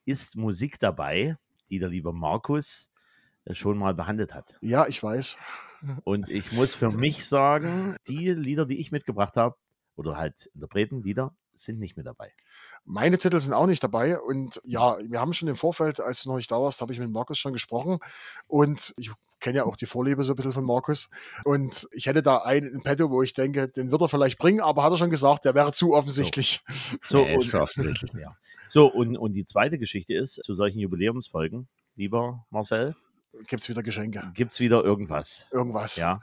Ist 0.06 0.36
Musik 0.36 0.78
dabei, 0.80 1.36
die 1.70 1.80
der 1.80 1.90
liebe 1.90 2.14
Markus 2.14 2.92
äh, 3.46 3.54
schon 3.54 3.78
mal 3.78 3.94
behandelt 3.94 4.36
hat? 4.36 4.56
Ja, 4.62 4.88
ich 4.88 5.02
weiß. 5.02 5.38
Und 6.04 6.30
ich 6.30 6.52
muss 6.52 6.76
für 6.76 6.92
mich 6.92 7.26
sagen, 7.26 7.96
die 8.08 8.32
Lieder, 8.32 8.66
die 8.66 8.80
ich 8.80 8.92
mitgebracht 8.92 9.38
habe, 9.38 9.56
oder 9.96 10.18
halt 10.18 10.50
Interpreten, 10.54 11.04
Lieder, 11.04 11.34
sind 11.54 11.80
nicht 11.80 11.96
mehr 11.96 12.04
dabei. 12.04 12.34
Meine 12.86 13.18
Titel 13.18 13.40
sind 13.40 13.54
auch 13.54 13.68
nicht 13.68 13.84
dabei. 13.84 14.20
Und 14.20 14.62
ja, 14.64 14.98
wir 15.08 15.20
haben 15.20 15.34
schon 15.34 15.48
im 15.48 15.56
Vorfeld, 15.56 16.00
als 16.00 16.24
du 16.24 16.30
noch 16.30 16.38
nicht 16.38 16.52
da 16.52 16.62
warst, 16.62 16.82
habe 16.82 16.94
ich 16.94 17.00
mit 17.00 17.12
Markus 17.12 17.38
schon 17.38 17.54
gesprochen. 17.54 18.00
Und 18.48 18.94
ich 18.98 19.12
kenne 19.40 19.58
ja 19.58 19.66
auch 19.66 19.76
die 19.76 19.86
Vorliebe 19.86 20.24
so 20.24 20.34
ein 20.34 20.36
bisschen 20.36 20.54
von 20.54 20.64
Markus. 20.64 21.10
Und 21.44 21.88
ich 21.92 22.06
hätte 22.06 22.22
da 22.22 22.38
einen 22.38 22.68
in 22.68 22.82
petto, 22.82 23.10
wo 23.10 23.22
ich 23.22 23.34
denke, 23.34 23.68
den 23.68 23.92
wird 23.92 24.02
er 24.02 24.10
vielleicht 24.10 24.38
bringen, 24.38 24.62
aber 24.62 24.84
hat 24.84 24.92
er 24.92 24.98
schon 24.98 25.10
gesagt, 25.10 25.46
der 25.46 25.56
wäre 25.56 25.72
zu 25.74 25.94
offensichtlich. 25.94 26.62
So, 27.04 27.20
so, 27.20 27.26
und, 27.26 27.44
so 27.44 27.60
offensichtlich, 27.60 28.14
ja. 28.14 28.36
So, 28.68 28.88
und, 28.88 29.18
und 29.18 29.34
die 29.34 29.46
zweite 29.46 29.78
Geschichte 29.78 30.14
ist, 30.14 30.36
zu 30.44 30.56
solchen 30.56 30.80
Jubiläumsfolgen, 30.80 31.68
lieber 31.96 32.46
Marcel. 32.50 32.96
Gibt 33.48 33.64
es 33.64 33.70
wieder 33.70 33.84
Geschenke? 33.84 34.32
Gibt 34.34 34.54
es 34.54 34.60
wieder 34.60 34.84
irgendwas? 34.84 35.48
Irgendwas. 35.52 35.96
Ja. 35.96 36.22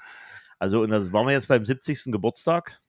Also, 0.59 0.83
und 0.83 0.91
das 0.91 1.13
waren 1.13 1.27
wir 1.27 1.33
jetzt 1.33 1.49
beim 1.49 1.65
70. 1.65 2.05
Geburtstag. 2.07 2.81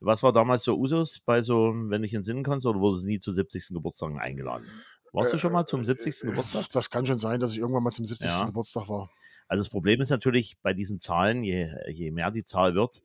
Was 0.00 0.22
war 0.22 0.32
damals 0.32 0.64
so 0.64 0.76
Usus 0.76 1.20
bei 1.20 1.40
so, 1.40 1.72
wenn 1.74 2.04
ich 2.04 2.12
in 2.12 2.22
Sinn 2.22 2.42
kannst, 2.42 2.66
oder 2.66 2.78
wurde 2.80 2.98
es 2.98 3.04
nie 3.04 3.18
zu 3.18 3.32
70. 3.32 3.68
Geburtstagen 3.68 4.18
eingeladen? 4.18 4.66
Warst 5.12 5.32
du 5.32 5.38
schon 5.38 5.52
mal 5.52 5.64
zum 5.64 5.84
70. 5.84 6.22
Äh, 6.22 6.26
Geburtstag? 6.28 6.68
Das 6.72 6.90
kann 6.90 7.06
schon 7.06 7.18
sein, 7.18 7.40
dass 7.40 7.52
ich 7.52 7.58
irgendwann 7.58 7.82
mal 7.84 7.92
zum 7.92 8.04
70. 8.04 8.28
Ja. 8.28 8.46
Geburtstag 8.46 8.88
war. 8.88 9.10
Also 9.48 9.62
das 9.62 9.70
Problem 9.70 10.00
ist 10.00 10.10
natürlich 10.10 10.56
bei 10.62 10.74
diesen 10.74 10.98
Zahlen, 10.98 11.44
je, 11.44 11.70
je 11.88 12.10
mehr 12.10 12.30
die 12.30 12.44
Zahl 12.44 12.74
wird, 12.74 13.02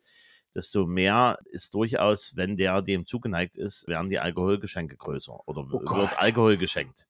desto 0.56 0.86
mehr 0.86 1.38
ist 1.46 1.74
durchaus, 1.74 2.36
wenn 2.36 2.58
der 2.58 2.82
dem 2.82 3.06
zugeneigt 3.06 3.58
ist, 3.58 3.88
werden 3.88 4.10
die 4.10 4.20
Alkoholgeschenke 4.20 4.98
größer 4.98 5.48
oder 5.48 5.62
oh 5.62 5.98
wird 5.98 6.20
Alkohol 6.20 6.58
geschenkt. 6.58 7.08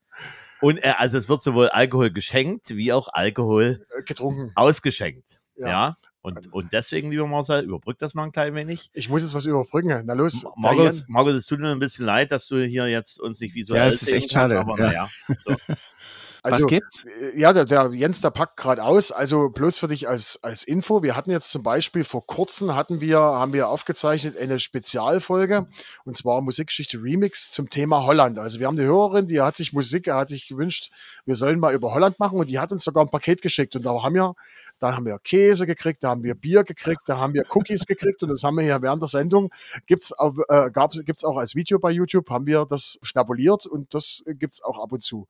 Und 0.61 0.77
äh, 0.77 0.93
also 0.97 1.17
es 1.17 1.29
wird 1.29 1.41
sowohl 1.41 1.69
Alkohol 1.69 2.11
geschenkt 2.11 2.69
wie 2.75 2.91
auch 2.93 3.07
Alkohol 3.11 3.85
äh, 3.97 4.03
getrunken 4.03 4.51
ausgeschenkt. 4.55 5.41
Ja. 5.55 5.67
ja. 5.67 5.97
Und, 6.21 6.51
und 6.51 6.73
deswegen, 6.73 7.11
lieber 7.11 7.27
Marcel, 7.27 7.63
überbrück 7.63 7.97
das 7.97 8.13
mal 8.13 8.23
ein 8.23 8.33
klein 8.33 8.53
wenig. 8.53 8.89
Ich 8.93 9.07
muss 9.07 9.21
jetzt 9.21 9.33
was 9.33 9.45
überbrücken. 9.45 10.03
Na 10.05 10.13
los. 10.13 10.45
Markus, 10.57 11.05
Markus, 11.07 11.33
es 11.33 11.45
tut 11.45 11.59
mir 11.59 11.71
ein 11.71 11.79
bisschen 11.79 12.05
leid, 12.05 12.31
dass 12.33 12.47
du 12.47 12.61
hier 12.61 12.87
jetzt 12.87 13.21
uns 13.21 13.39
nicht 13.39 13.55
visuell 13.55 13.79
Ja, 13.79 13.85
das 13.85 14.01
ist 14.01 14.11
echt 14.11 14.31
schade. 14.31 14.59
Aber 14.59 14.77
ja. 14.77 14.87
naja. 14.87 15.09
So. 15.45 15.55
Also, 16.41 16.63
Was 16.63 16.67
gibt's? 16.67 17.05
Äh, 17.05 17.39
ja, 17.39 17.51
der, 17.51 17.65
der 17.65 17.91
Jens, 17.93 18.21
der 18.21 18.29
packt 18.29 18.57
gerade 18.57 18.83
aus. 18.83 19.11
Also 19.11 19.49
bloß 19.49 19.79
für 19.79 19.87
dich 19.87 20.07
als, 20.07 20.41
als 20.43 20.63
Info. 20.63 21.03
Wir 21.03 21.15
hatten 21.15 21.31
jetzt 21.31 21.51
zum 21.51 21.63
Beispiel 21.63 22.03
vor 22.03 22.25
kurzem 22.25 22.75
hatten 22.75 23.01
wir, 23.01 23.19
haben 23.19 23.51
wir 23.51 23.67
aufgezeichnet 23.67 24.37
eine 24.37 24.59
Spezialfolge 24.59 25.67
und 26.05 26.15
zwar 26.15 26.41
Musikgeschichte 26.41 27.01
Remix 27.01 27.51
zum 27.51 27.69
Thema 27.69 28.05
Holland. 28.05 28.39
Also 28.39 28.59
wir 28.59 28.67
haben 28.67 28.79
eine 28.79 28.87
Hörerin, 28.87 29.27
die 29.27 29.41
hat 29.41 29.57
sich 29.57 29.73
Musik, 29.73 30.07
er 30.07 30.15
hat 30.15 30.29
sich 30.29 30.47
gewünscht, 30.47 30.91
wir 31.25 31.35
sollen 31.35 31.59
mal 31.59 31.73
über 31.73 31.93
Holland 31.93 32.19
machen 32.19 32.39
und 32.39 32.49
die 32.49 32.59
hat 32.59 32.71
uns 32.71 32.83
sogar 32.83 33.03
ein 33.03 33.09
Paket 33.09 33.41
geschickt 33.41 33.75
und 33.75 33.85
da 33.85 34.01
haben 34.01 34.15
wir, 34.15 34.33
da 34.79 34.95
haben 34.95 35.05
wir 35.05 35.19
Käse 35.19 35.65
gekriegt, 35.65 36.03
da 36.03 36.09
haben 36.09 36.23
wir 36.23 36.35
Bier 36.35 36.63
gekriegt, 36.63 37.01
da 37.07 37.17
haben 37.17 37.33
wir 37.33 37.43
Cookies 37.49 37.85
gekriegt 37.85 38.23
und 38.23 38.29
das 38.29 38.43
haben 38.43 38.55
wir 38.55 38.63
hier 38.63 38.81
während 38.81 39.01
der 39.01 39.09
Sendung 39.09 39.51
gibt's 39.87 40.13
auch, 40.13 40.35
äh, 40.47 40.69
gab's, 40.71 41.01
gibt's 41.05 41.23
auch 41.23 41.37
als 41.37 41.55
Video 41.55 41.79
bei 41.79 41.91
YouTube, 41.91 42.29
haben 42.29 42.45
wir 42.45 42.65
das 42.65 42.99
schnabuliert 43.01 43.65
und 43.65 43.93
das 43.93 44.23
gibt's 44.25 44.61
auch 44.61 44.79
ab 44.79 44.91
und 44.91 45.03
zu. 45.03 45.27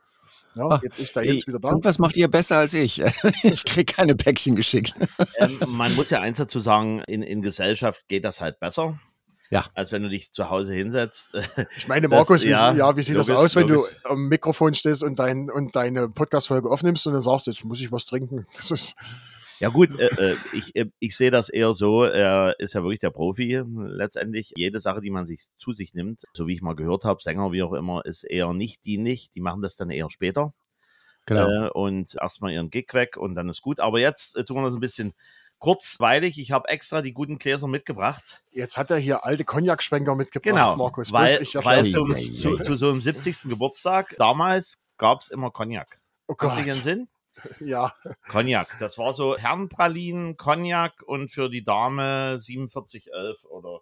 Ja, 0.56 0.68
Ach, 0.70 0.84
jetzt 0.84 1.00
ist 1.00 1.16
er 1.16 1.24
jetzt 1.24 1.48
wieder 1.48 1.60
da. 1.60 1.70
Und 1.70 1.84
was 1.84 2.00
macht 2.00 2.18
ihr 2.18 2.28
besser 2.28 2.58
als 2.58 2.74
ich? 2.74 3.02
ich 3.44 3.66
kriege 3.66 3.94
keine 3.94 4.16
Päckchen 4.16 4.56
geschickt. 4.56 4.94
ähm, 5.38 5.60
man 5.68 5.96
muss 5.96 6.10
ja 6.10 6.22
eins 6.22 6.38
dazu 6.38 6.60
sagen, 6.60 7.02
in, 7.08 7.22
in 7.22 7.42
Gesellschaft 7.42 8.08
geht 8.08 8.26
das 8.26 8.42
halt 8.42 8.60
besser. 8.60 9.00
Ja. 9.52 9.66
Als 9.74 9.92
wenn 9.92 10.04
du 10.04 10.10
dich 10.10 10.32
zu 10.32 10.50
Hause 10.50 10.74
hinsetzt. 10.74 11.36
Ich 11.78 11.88
meine, 11.88 12.08
Markus, 12.08 12.42
das, 12.42 12.44
wie, 12.44 12.50
ja, 12.50 12.72
ja, 12.74 12.96
wie 12.96 13.02
sieht 13.02 13.16
logisch, 13.16 13.28
das 13.28 13.36
aus, 13.36 13.56
wenn 13.56 13.68
logisch. 13.68 14.00
du 14.04 14.10
am 14.10 14.28
Mikrofon 14.28 14.74
stehst 14.74 15.02
und, 15.02 15.18
dein, 15.18 15.50
und 15.50 15.76
deine 15.76 16.10
Podcast-Folge 16.10 16.70
aufnimmst 16.70 17.08
und 17.08 17.14
dann 17.14 17.22
sagst, 17.22 17.48
jetzt 17.48 17.64
muss 17.66 17.82
ich 17.82 17.92
was 17.92 18.06
trinken. 18.06 18.46
Das 18.58 18.72
ist. 18.72 18.96
Ja 19.60 19.70
gut, 19.70 20.00
äh, 20.00 20.32
äh, 20.32 20.38
ich, 20.54 20.76
äh, 20.76 20.86
ich 21.00 21.18
sehe 21.18 21.32
das 21.32 21.50
eher 21.50 21.74
so, 21.74 22.04
er 22.04 22.56
ist 22.60 22.74
ja 22.74 22.82
wirklich 22.82 23.00
der 23.00 23.10
Profi 23.10 23.62
letztendlich. 23.66 24.54
Jede 24.56 24.80
Sache, 24.80 25.02
die 25.02 25.10
man 25.10 25.26
sich 25.26 25.42
zu 25.58 25.74
sich 25.74 25.94
nimmt, 25.94 26.24
so 26.34 26.48
wie 26.48 26.54
ich 26.54 26.62
mal 26.62 26.76
gehört 26.76 27.04
habe, 27.04 27.22
Sänger 27.22 27.52
wie 27.52 27.64
auch 27.64 27.74
immer, 27.74 28.06
ist 28.06 28.24
eher 28.24 28.54
nicht 28.54 28.86
dienlich. 28.86 29.32
Die 29.32 29.42
machen 29.42 29.62
das 29.62 29.76
dann 29.76 29.90
eher 29.90 30.10
später. 30.10 30.54
Genau. 31.26 31.68
Äh, 31.68 31.70
und 31.72 32.16
erstmal 32.20 32.54
ihren 32.54 32.70
Gig 32.70 32.94
weg 32.94 33.18
und 33.18 33.36
dann 33.36 33.50
ist 33.50 33.62
gut. 33.62 33.80
Aber 33.80 34.00
jetzt 34.00 34.36
äh, 34.38 34.46
tun 34.46 34.58
wir 34.58 34.66
das 34.66 34.76
ein 34.76 34.80
bisschen 34.80 35.14
kurzweilig. 35.60 36.40
Ich 36.40 36.52
habe 36.52 36.70
extra 36.70 37.02
die 37.02 37.12
guten 37.12 37.38
Gläser 37.38 37.68
mitgebracht. 37.68 38.42
Jetzt 38.52 38.78
hat 38.78 38.90
er 38.90 38.98
hier 38.98 39.26
alte 39.26 39.44
Cognac-Schwenker 39.44 40.16
mitgebracht, 40.16 40.56
genau, 40.56 40.76
Markus. 40.78 41.12
Weil, 41.12 41.38
weil 41.38 41.84
zum, 41.84 42.16
zu, 42.16 42.58
zu, 42.58 42.76
so 42.78 42.90
einem 42.90 43.02
70. 43.02 43.50
Geburtstag 43.50 44.16
damals 44.18 44.80
gab 44.98 45.22
es 45.22 45.30
immer 45.30 45.52
Cognac. 45.52 46.00
Oh 46.28 46.36
Gott. 46.36 46.52
Hast 46.52 46.60
du 46.60 46.64
den 46.64 46.74
Sinn? 46.74 47.08
Ja. 47.60 47.94
Cognac. 48.28 48.78
Das 48.80 48.98
war 48.98 49.14
so 49.14 49.38
Herrenpralinen, 49.38 50.38
Cognac 50.38 51.04
und 51.06 51.30
für 51.30 51.50
die 51.50 51.64
Dame 51.64 52.40
4711 52.40 53.46
oder 53.46 53.82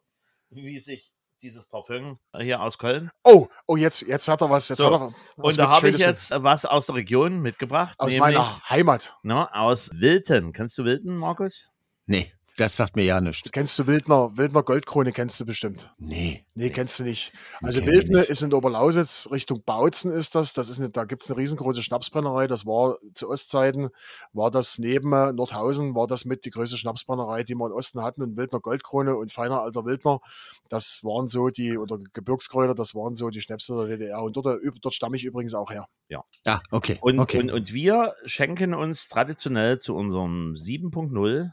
wie 0.49 0.79
sich 0.79 1.13
dieses 1.41 1.67
Parfüm 1.67 2.17
hier 2.39 2.61
aus 2.61 2.77
Köln. 2.77 3.11
Oh, 3.23 3.47
oh, 3.67 3.77
jetzt, 3.77 4.01
jetzt 4.01 4.27
hat 4.27 4.41
er 4.41 4.49
was. 4.49 4.69
Jetzt 4.69 4.79
so. 4.79 4.85
hat 4.87 4.93
er 4.93 5.13
was 5.35 5.53
und 5.53 5.57
da 5.57 5.69
habe 5.69 5.89
ich 5.89 5.99
jetzt 5.99 6.31
mit. 6.31 6.43
was 6.43 6.65
aus 6.65 6.87
der 6.87 6.95
Region 6.95 7.39
mitgebracht. 7.41 7.95
Aus 7.99 8.13
nämlich, 8.13 8.35
meiner 8.35 8.69
Heimat. 8.69 9.17
Ne, 9.23 9.53
aus 9.53 9.91
Wilton. 9.93 10.51
Kennst 10.51 10.77
du 10.77 10.85
Wilton, 10.85 11.15
Markus? 11.15 11.69
Nee. 12.05 12.31
Das 12.57 12.75
sagt 12.75 12.95
mir 12.95 13.05
ja 13.05 13.21
nichts. 13.21 13.51
Kennst 13.51 13.77
du 13.77 13.85
Wildner? 13.85 14.35
Wildner 14.35 14.63
Goldkrone 14.63 15.11
kennst 15.11 15.39
du 15.39 15.45
bestimmt. 15.45 15.93
Nee. 15.99 16.43
Nee, 16.55 16.71
kennst 16.71 16.99
du 16.99 17.03
nicht. 17.03 17.31
Also 17.61 17.85
Wildner 17.85 18.27
ist 18.27 18.41
in 18.41 18.51
Oberlausitz, 18.51 19.29
Richtung 19.31 19.61
Bautzen 19.63 20.11
ist 20.11 20.33
das. 20.33 20.53
Das 20.53 20.67
ist 20.67 20.79
eine, 20.79 20.89
da 20.89 21.05
gibt 21.05 21.23
es 21.23 21.29
eine 21.29 21.37
riesengroße 21.37 21.83
Schnapsbrennerei. 21.83 22.47
Das 22.47 22.65
war 22.65 22.97
zu 23.13 23.29
Ostzeiten, 23.29 23.89
war 24.33 24.49
das 24.49 24.79
neben 24.79 25.11
Nordhausen, 25.11 25.93
war 25.93 26.07
das 26.07 26.25
mit 26.25 26.45
die 26.45 26.49
größte 26.49 26.79
Schnapsbrennerei, 26.79 27.43
die 27.43 27.53
wir 27.53 27.67
im 27.67 27.73
Osten 27.73 28.01
hatten. 28.01 28.23
Und 28.23 28.37
Wildner 28.37 28.59
Goldkrone 28.59 29.15
und 29.15 29.31
feiner 29.31 29.61
alter 29.61 29.85
Wildner, 29.85 30.19
das 30.67 30.97
waren 31.03 31.27
so 31.27 31.49
die, 31.49 31.77
oder 31.77 31.99
Gebirgskräuter, 32.13 32.73
das 32.73 32.95
waren 32.95 33.15
so 33.15 33.29
die 33.29 33.41
Schnäpse 33.41 33.77
der 33.77 33.97
DDR. 33.97 34.23
Und 34.23 34.35
dort, 34.35 34.59
dort 34.81 34.93
stamme 34.95 35.15
ich 35.15 35.25
übrigens 35.25 35.53
auch 35.53 35.69
her. 35.69 35.85
Ja. 36.09 36.23
Ah, 36.43 36.61
okay. 36.71 36.97
Und, 37.01 37.19
okay. 37.19 37.39
Und, 37.39 37.51
und 37.51 37.71
wir 37.71 38.15
schenken 38.25 38.73
uns 38.73 39.09
traditionell 39.09 39.77
zu 39.77 39.93
unserem 39.93 40.53
7.0 40.53 41.51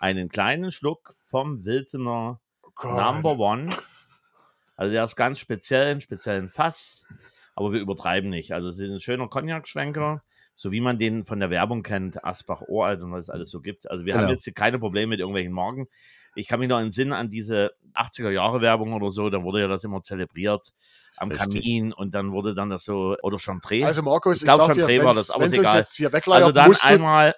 einen 0.00 0.28
kleinen 0.30 0.72
Schluck 0.72 1.14
vom 1.26 1.64
Wiltener 1.64 2.40
oh 2.82 2.88
Number 2.88 3.38
One. 3.38 3.72
Also 4.74 4.92
der 4.92 5.04
ist 5.04 5.14
ganz 5.14 5.38
speziell, 5.38 5.90
einen 5.92 6.00
speziellen 6.00 6.48
Fass, 6.48 7.04
aber 7.54 7.72
wir 7.72 7.80
übertreiben 7.80 8.30
nicht. 8.30 8.52
Also 8.52 8.70
es 8.70 8.78
ist 8.78 8.90
ein 8.90 9.00
schöner 9.00 9.28
Cognac-Schwenker, 9.28 10.22
so 10.56 10.72
wie 10.72 10.80
man 10.80 10.98
den 10.98 11.24
von 11.24 11.38
der 11.38 11.50
Werbung 11.50 11.82
kennt, 11.82 12.24
Asbach 12.24 12.62
Uralt 12.66 13.02
und 13.02 13.12
was 13.12 13.26
es 13.26 13.30
alles 13.30 13.50
so 13.50 13.60
gibt. 13.60 13.90
Also 13.90 14.06
wir 14.06 14.14
genau. 14.14 14.24
haben 14.24 14.32
jetzt 14.32 14.44
hier 14.44 14.54
keine 14.54 14.78
Probleme 14.78 15.10
mit 15.10 15.20
irgendwelchen 15.20 15.52
Marken. 15.52 15.86
Ich 16.34 16.48
kann 16.48 16.60
mich 16.60 16.68
noch 16.68 16.80
entsinnen 16.80 17.12
an 17.12 17.28
diese 17.28 17.72
80er-Jahre-Werbung 17.94 18.94
oder 18.94 19.10
so, 19.10 19.28
da 19.28 19.42
wurde 19.42 19.60
ja 19.60 19.68
das 19.68 19.84
immer 19.84 20.00
zelebriert 20.00 20.72
am 21.18 21.30
Richtig. 21.30 21.62
Kamin 21.62 21.92
und 21.92 22.14
dann 22.14 22.32
wurde 22.32 22.54
dann 22.54 22.70
das 22.70 22.84
so, 22.84 23.16
oder 23.22 23.38
Chantre. 23.38 23.84
Also 23.84 24.02
Markus, 24.02 24.36
ich, 24.36 24.42
ich 24.42 24.48
glaube 24.48 24.72
Chantre 24.72 25.04
war 25.04 25.12
das, 25.12 25.30
aber 25.30 25.44
ist 25.44 25.58
egal. 25.58 25.78
Jetzt 25.78 25.96
hier 25.96 26.10
also 26.14 26.52
dann 26.52 26.74
einmal 26.84 27.34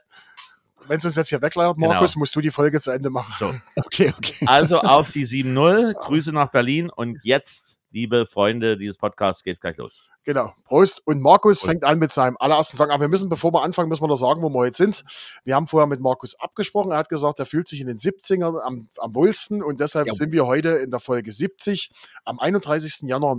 wenn 0.88 0.98
es 0.98 1.04
uns 1.04 1.16
jetzt 1.16 1.28
hier 1.28 1.42
wegleiert, 1.42 1.78
Markus, 1.78 2.12
genau. 2.12 2.20
musst 2.20 2.36
du 2.36 2.40
die 2.40 2.50
Folge 2.50 2.80
zu 2.80 2.90
Ende 2.90 3.10
machen. 3.10 3.34
So. 3.38 3.54
Okay, 3.84 4.12
okay. 4.16 4.46
Also 4.46 4.80
auf 4.80 5.10
die 5.10 5.26
7-0. 5.26 5.94
Grüße 5.94 6.32
nach 6.32 6.50
Berlin 6.50 6.90
und 6.90 7.18
jetzt, 7.22 7.78
liebe 7.90 8.26
Freunde 8.26 8.76
dieses 8.76 8.96
Podcasts, 8.96 9.42
geht's 9.42 9.60
gleich 9.60 9.76
los. 9.76 10.06
Genau. 10.24 10.52
Prost. 10.64 11.02
Und 11.04 11.20
Markus 11.20 11.60
Prost. 11.60 11.70
fängt 11.70 11.84
an 11.84 11.98
mit 11.98 12.12
seinem 12.12 12.36
allerersten 12.38 12.76
Song. 12.76 12.90
Aber 12.90 13.00
wir 13.00 13.08
müssen, 13.08 13.28
bevor 13.28 13.52
wir 13.52 13.62
anfangen, 13.62 13.88
müssen 13.88 14.02
wir 14.02 14.08
noch 14.08 14.16
sagen, 14.16 14.40
wo 14.42 14.48
wir 14.50 14.66
jetzt 14.66 14.78
sind. 14.78 15.04
Wir 15.44 15.56
haben 15.56 15.66
vorher 15.66 15.86
mit 15.86 16.00
Markus 16.00 16.38
abgesprochen. 16.38 16.92
Er 16.92 16.98
hat 16.98 17.08
gesagt, 17.08 17.38
er 17.38 17.46
fühlt 17.46 17.68
sich 17.68 17.80
in 17.80 17.88
den 17.88 17.98
70ern 17.98 18.60
am, 18.60 18.88
am 18.98 19.14
wohlsten 19.14 19.62
und 19.62 19.80
deshalb 19.80 20.06
ja. 20.06 20.14
sind 20.14 20.32
wir 20.32 20.46
heute 20.46 20.70
in 20.70 20.90
der 20.90 21.00
Folge 21.00 21.32
70 21.32 21.90
am 22.24 22.38
31. 22.38 23.00
Januar 23.02 23.34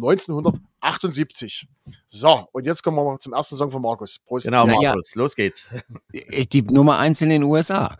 1978. 0.84 1.68
So, 2.08 2.48
und 2.52 2.66
jetzt 2.66 2.84
kommen 2.84 2.98
wir 2.98 3.04
mal 3.04 3.20
zum 3.20 3.34
ersten 3.34 3.56
Song 3.56 3.72
von 3.72 3.82
Markus. 3.82 4.20
Prost. 4.20 4.46
Genau, 4.46 4.66
Markus. 4.66 4.84
Ja. 4.84 4.96
Los 5.16 5.36
geht's. 5.36 5.70
Die 6.52 6.62
Nummer 6.62 7.00
eins 7.00 7.22
in 7.22 7.30
den 7.30 7.44
USA. 7.44 7.96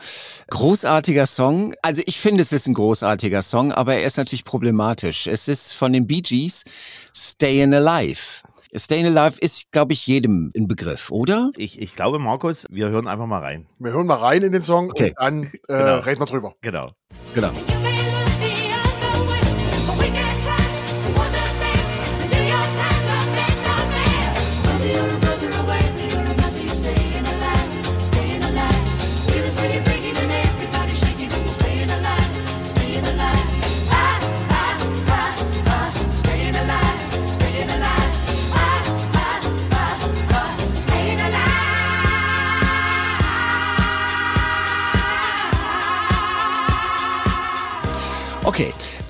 Großartiger 0.50 1.26
Song. 1.26 1.74
Also 1.82 2.02
ich 2.06 2.20
finde, 2.20 2.42
es 2.42 2.52
ist 2.52 2.68
ein 2.68 2.74
großartiger 2.74 3.42
Song, 3.42 3.72
aber 3.72 3.96
er 3.96 4.06
ist 4.06 4.18
natürlich 4.18 4.46
problematisch. 4.46 5.28
Es 5.28 5.48
ist 5.48 5.74
von 5.74 5.94
den 5.94 6.08
Bee 6.08 6.22
Gees 6.22 6.64
Stayin' 7.14 7.74
Alive. 7.74 8.44
Staying 8.76 9.06
Alive 9.06 9.40
ist, 9.40 9.72
glaube 9.72 9.94
ich, 9.94 10.08
jedem 10.08 10.52
ein 10.58 10.68
Begriff, 10.68 11.12
oder? 11.12 11.52
Ich, 11.58 11.80
ich 11.80 11.96
glaube, 11.96 12.18
Markus, 12.18 12.66
wir 12.72 12.90
hören 12.90 13.08
einfach 13.08 13.28
mal 13.28 13.40
rein. 13.40 13.68
Wir 13.78 13.92
hören 13.92 14.08
mal 14.08 14.16
rein 14.16 14.42
in 14.42 14.52
den 14.52 14.64
Song 14.64 14.90
okay. 14.90 15.10
und 15.10 15.20
dann 15.20 15.44
äh, 15.44 15.50
genau. 15.68 16.00
reden 16.00 16.22
wir 16.22 16.26
drüber. 16.26 16.56
Genau. 16.62 16.90
Genau. 17.36 17.52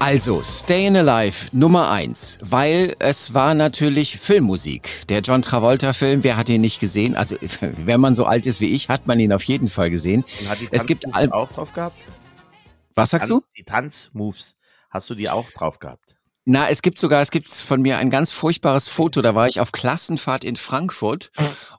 Also 0.04 0.44
Stayin' 0.44 0.98
Alive 0.98 1.48
Nummer 1.54 1.90
eins, 1.90 2.38
weil 2.42 2.94
es 3.00 3.34
war 3.34 3.54
natürlich 3.54 4.20
Filmmusik. 4.20 5.08
Der 5.08 5.22
John 5.22 5.42
Travolta-Film, 5.42 6.26
wer 6.26 6.36
hat 6.36 6.50
ihn 6.50 6.60
nicht 6.60 6.82
gesehen? 6.82 7.16
Also 7.16 7.38
wenn 7.62 8.02
man 8.02 8.14
so 8.14 8.26
alt 8.26 8.46
ist 8.46 8.60
wie 8.60 8.74
ich, 8.74 8.90
hat 8.90 9.08
man 9.08 9.18
ihn 9.22 9.32
auf 9.32 9.44
jeden 9.44 9.70
Fall 9.70 9.90
gesehen. 9.90 10.26
Und 10.42 10.50
hat 10.50 10.60
die 10.60 10.68
es 10.72 10.86
gibt 10.86 11.06
auch 11.16 11.50
drauf 11.50 11.72
gehabt? 11.72 12.06
Was 12.96 13.12
sagst 13.12 13.30
du? 13.30 13.44
Die 13.56 13.64
Tanzmoves, 13.64 14.58
hast 14.90 15.10
du 15.10 15.16
die 15.16 15.30
auch 15.30 15.50
drauf 15.52 15.80
gehabt? 15.80 16.13
Na, 16.46 16.68
es 16.68 16.82
gibt 16.82 17.00
sogar, 17.00 17.22
es 17.22 17.32
gibt 17.32 17.54
von 17.54 17.82
mir 17.82 18.00
ein 18.00 18.10
ganz 18.10 18.34
furchtbares 18.34 18.90
Foto. 18.90 19.22
Da 19.22 19.34
war 19.34 19.48
ich 19.48 19.62
auf 19.62 19.72
Klassenfahrt 19.72 20.44
in 20.44 20.58
Frankfurt 20.58 21.32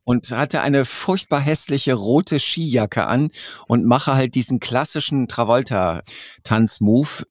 und 0.04 0.30
hatte 0.30 0.62
eine 0.62 0.86
furchtbar 0.86 1.40
hässliche 1.40 1.92
rote 1.92 2.40
Skijacke 2.40 3.06
an 3.06 3.28
und 3.66 3.84
mache 3.84 4.14
halt 4.14 4.34
diesen 4.34 4.60
klassischen 4.60 5.28
Travolta-Tanzmove. 5.28 7.26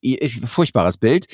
Furchtbares 0.46 0.96
Bild. 0.96 1.26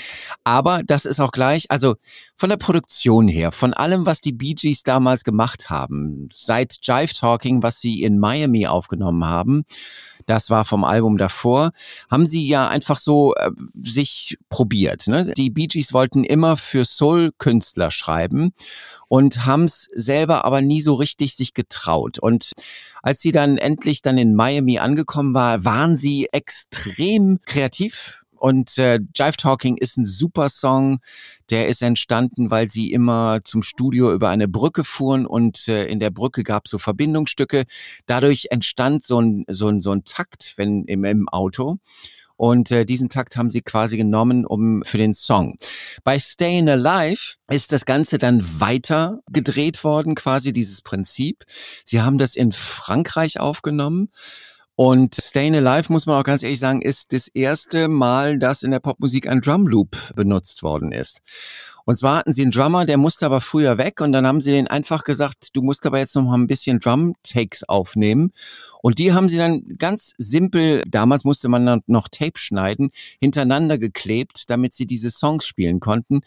Aber 0.42 0.82
das 0.86 1.04
ist 1.04 1.20
auch 1.20 1.32
gleich, 1.32 1.70
also 1.70 1.96
von 2.34 2.48
der 2.48 2.56
Produktion 2.56 3.28
her, 3.28 3.52
von 3.52 3.74
allem, 3.74 4.06
was 4.06 4.22
die 4.22 4.32
Bee 4.32 4.54
Gees 4.54 4.82
damals 4.82 5.22
gemacht 5.22 5.68
haben, 5.68 6.30
seit 6.32 6.78
Jive 6.80 7.12
Talking, 7.12 7.62
was 7.62 7.78
sie 7.82 8.02
in 8.02 8.18
Miami 8.18 8.66
aufgenommen 8.66 9.26
haben, 9.26 9.64
das 10.30 10.48
war 10.48 10.64
vom 10.64 10.84
Album 10.84 11.18
davor, 11.18 11.72
haben 12.08 12.24
sie 12.24 12.46
ja 12.46 12.68
einfach 12.68 12.98
so 12.98 13.34
äh, 13.34 13.50
sich 13.82 14.38
probiert. 14.48 15.08
Ne? 15.08 15.32
Die 15.36 15.50
Bee 15.50 15.66
Gees 15.66 15.92
wollten 15.92 16.22
immer 16.22 16.56
für 16.56 16.84
Soul-Künstler 16.84 17.90
schreiben 17.90 18.52
und 19.08 19.44
haben 19.44 19.64
es 19.64 19.90
selber 19.92 20.44
aber 20.44 20.62
nie 20.62 20.82
so 20.82 20.94
richtig 20.94 21.34
sich 21.34 21.52
getraut. 21.52 22.20
Und 22.20 22.52
als 23.02 23.20
sie 23.20 23.32
dann 23.32 23.58
endlich 23.58 24.02
dann 24.02 24.18
in 24.18 24.36
Miami 24.36 24.78
angekommen 24.78 25.34
war, 25.34 25.64
waren 25.64 25.96
sie 25.96 26.28
extrem 26.30 27.40
kreativ 27.44 28.19
und 28.40 28.78
äh, 28.78 29.00
Jive 29.14 29.36
Talking 29.36 29.76
ist 29.76 29.98
ein 29.98 30.06
super 30.06 30.48
Song. 30.48 31.00
Der 31.50 31.68
ist 31.68 31.82
entstanden, 31.82 32.50
weil 32.50 32.68
sie 32.68 32.90
immer 32.90 33.40
zum 33.44 33.62
Studio 33.62 34.14
über 34.14 34.30
eine 34.30 34.48
Brücke 34.48 34.82
fuhren 34.82 35.26
und 35.26 35.68
äh, 35.68 35.86
in 35.86 36.00
der 36.00 36.10
Brücke 36.10 36.42
gab 36.42 36.64
es 36.64 36.70
so 36.70 36.78
Verbindungsstücke. 36.78 37.64
Dadurch 38.06 38.46
entstand 38.50 39.04
so 39.04 39.20
ein, 39.20 39.44
so 39.46 39.68
ein, 39.68 39.82
so 39.82 39.92
ein 39.92 40.04
Takt 40.04 40.54
wenn, 40.56 40.84
im, 40.86 41.04
im 41.04 41.28
Auto. 41.28 41.76
Und 42.36 42.70
äh, 42.70 42.86
diesen 42.86 43.10
Takt 43.10 43.36
haben 43.36 43.50
sie 43.50 43.60
quasi 43.60 43.98
genommen, 43.98 44.46
um 44.46 44.82
für 44.84 44.96
den 44.96 45.12
Song. 45.12 45.58
Bei 46.04 46.18
Stayin' 46.18 46.70
Alive 46.70 47.34
ist 47.50 47.70
das 47.72 47.84
Ganze 47.84 48.16
dann 48.16 48.42
weiter 48.58 49.20
gedreht 49.30 49.84
worden, 49.84 50.14
quasi 50.14 50.54
dieses 50.54 50.80
Prinzip. 50.80 51.44
Sie 51.84 52.00
haben 52.00 52.16
das 52.16 52.36
in 52.36 52.52
Frankreich 52.52 53.38
aufgenommen. 53.38 54.08
Und 54.82 55.14
Stayin' 55.14 55.54
Alive, 55.54 55.92
muss 55.92 56.06
man 56.06 56.16
auch 56.16 56.24
ganz 56.24 56.42
ehrlich 56.42 56.58
sagen, 56.58 56.80
ist 56.80 57.12
das 57.12 57.28
erste 57.28 57.86
Mal, 57.86 58.38
dass 58.38 58.62
in 58.62 58.70
der 58.70 58.80
Popmusik 58.80 59.28
ein 59.28 59.42
Drumloop 59.42 60.14
benutzt 60.16 60.62
worden 60.62 60.90
ist. 60.90 61.20
Und 61.84 61.98
zwar 61.98 62.16
hatten 62.16 62.32
sie 62.32 62.40
einen 62.40 62.50
Drummer, 62.50 62.86
der 62.86 62.96
musste 62.96 63.26
aber 63.26 63.42
früher 63.42 63.76
weg 63.76 64.00
und 64.00 64.12
dann 64.12 64.26
haben 64.26 64.40
sie 64.40 64.52
den 64.52 64.68
einfach 64.68 65.04
gesagt, 65.04 65.48
du 65.52 65.60
musst 65.60 65.84
aber 65.84 65.98
jetzt 65.98 66.16
noch 66.16 66.22
mal 66.22 66.38
ein 66.38 66.46
bisschen 66.46 66.80
Drum-Takes 66.80 67.68
aufnehmen. 67.68 68.32
Und 68.80 68.98
die 68.98 69.12
haben 69.12 69.28
sie 69.28 69.36
dann 69.36 69.62
ganz 69.76 70.14
simpel, 70.16 70.82
damals 70.88 71.24
musste 71.24 71.50
man 71.50 71.66
dann 71.66 71.82
noch 71.86 72.08
Tape 72.08 72.38
schneiden, 72.38 72.88
hintereinander 73.20 73.76
geklebt, 73.76 74.48
damit 74.48 74.72
sie 74.72 74.86
diese 74.86 75.10
Songs 75.10 75.44
spielen 75.44 75.80
konnten. 75.80 76.22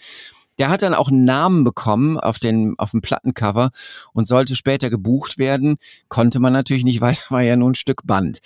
Der 0.60 0.70
hat 0.70 0.82
dann 0.82 0.94
auch 0.94 1.10
einen 1.10 1.24
Namen 1.24 1.64
bekommen 1.64 2.20
auf, 2.20 2.40
den, 2.40 2.76
auf 2.78 2.92
dem 2.92 3.02
Plattencover 3.02 3.72
und 4.14 4.28
sollte 4.28 4.56
später 4.56 4.90
gebucht 4.90 5.38
werden. 5.38 5.78
Konnte 6.10 6.40
man 6.40 6.54
natürlich 6.54 6.84
nicht, 6.84 7.02
weil 7.02 7.18
war 7.30 7.42
ja 7.42 7.56
nur 7.56 7.72
ein 7.72 7.76
Stück 7.76 8.02
Band. 8.06 8.40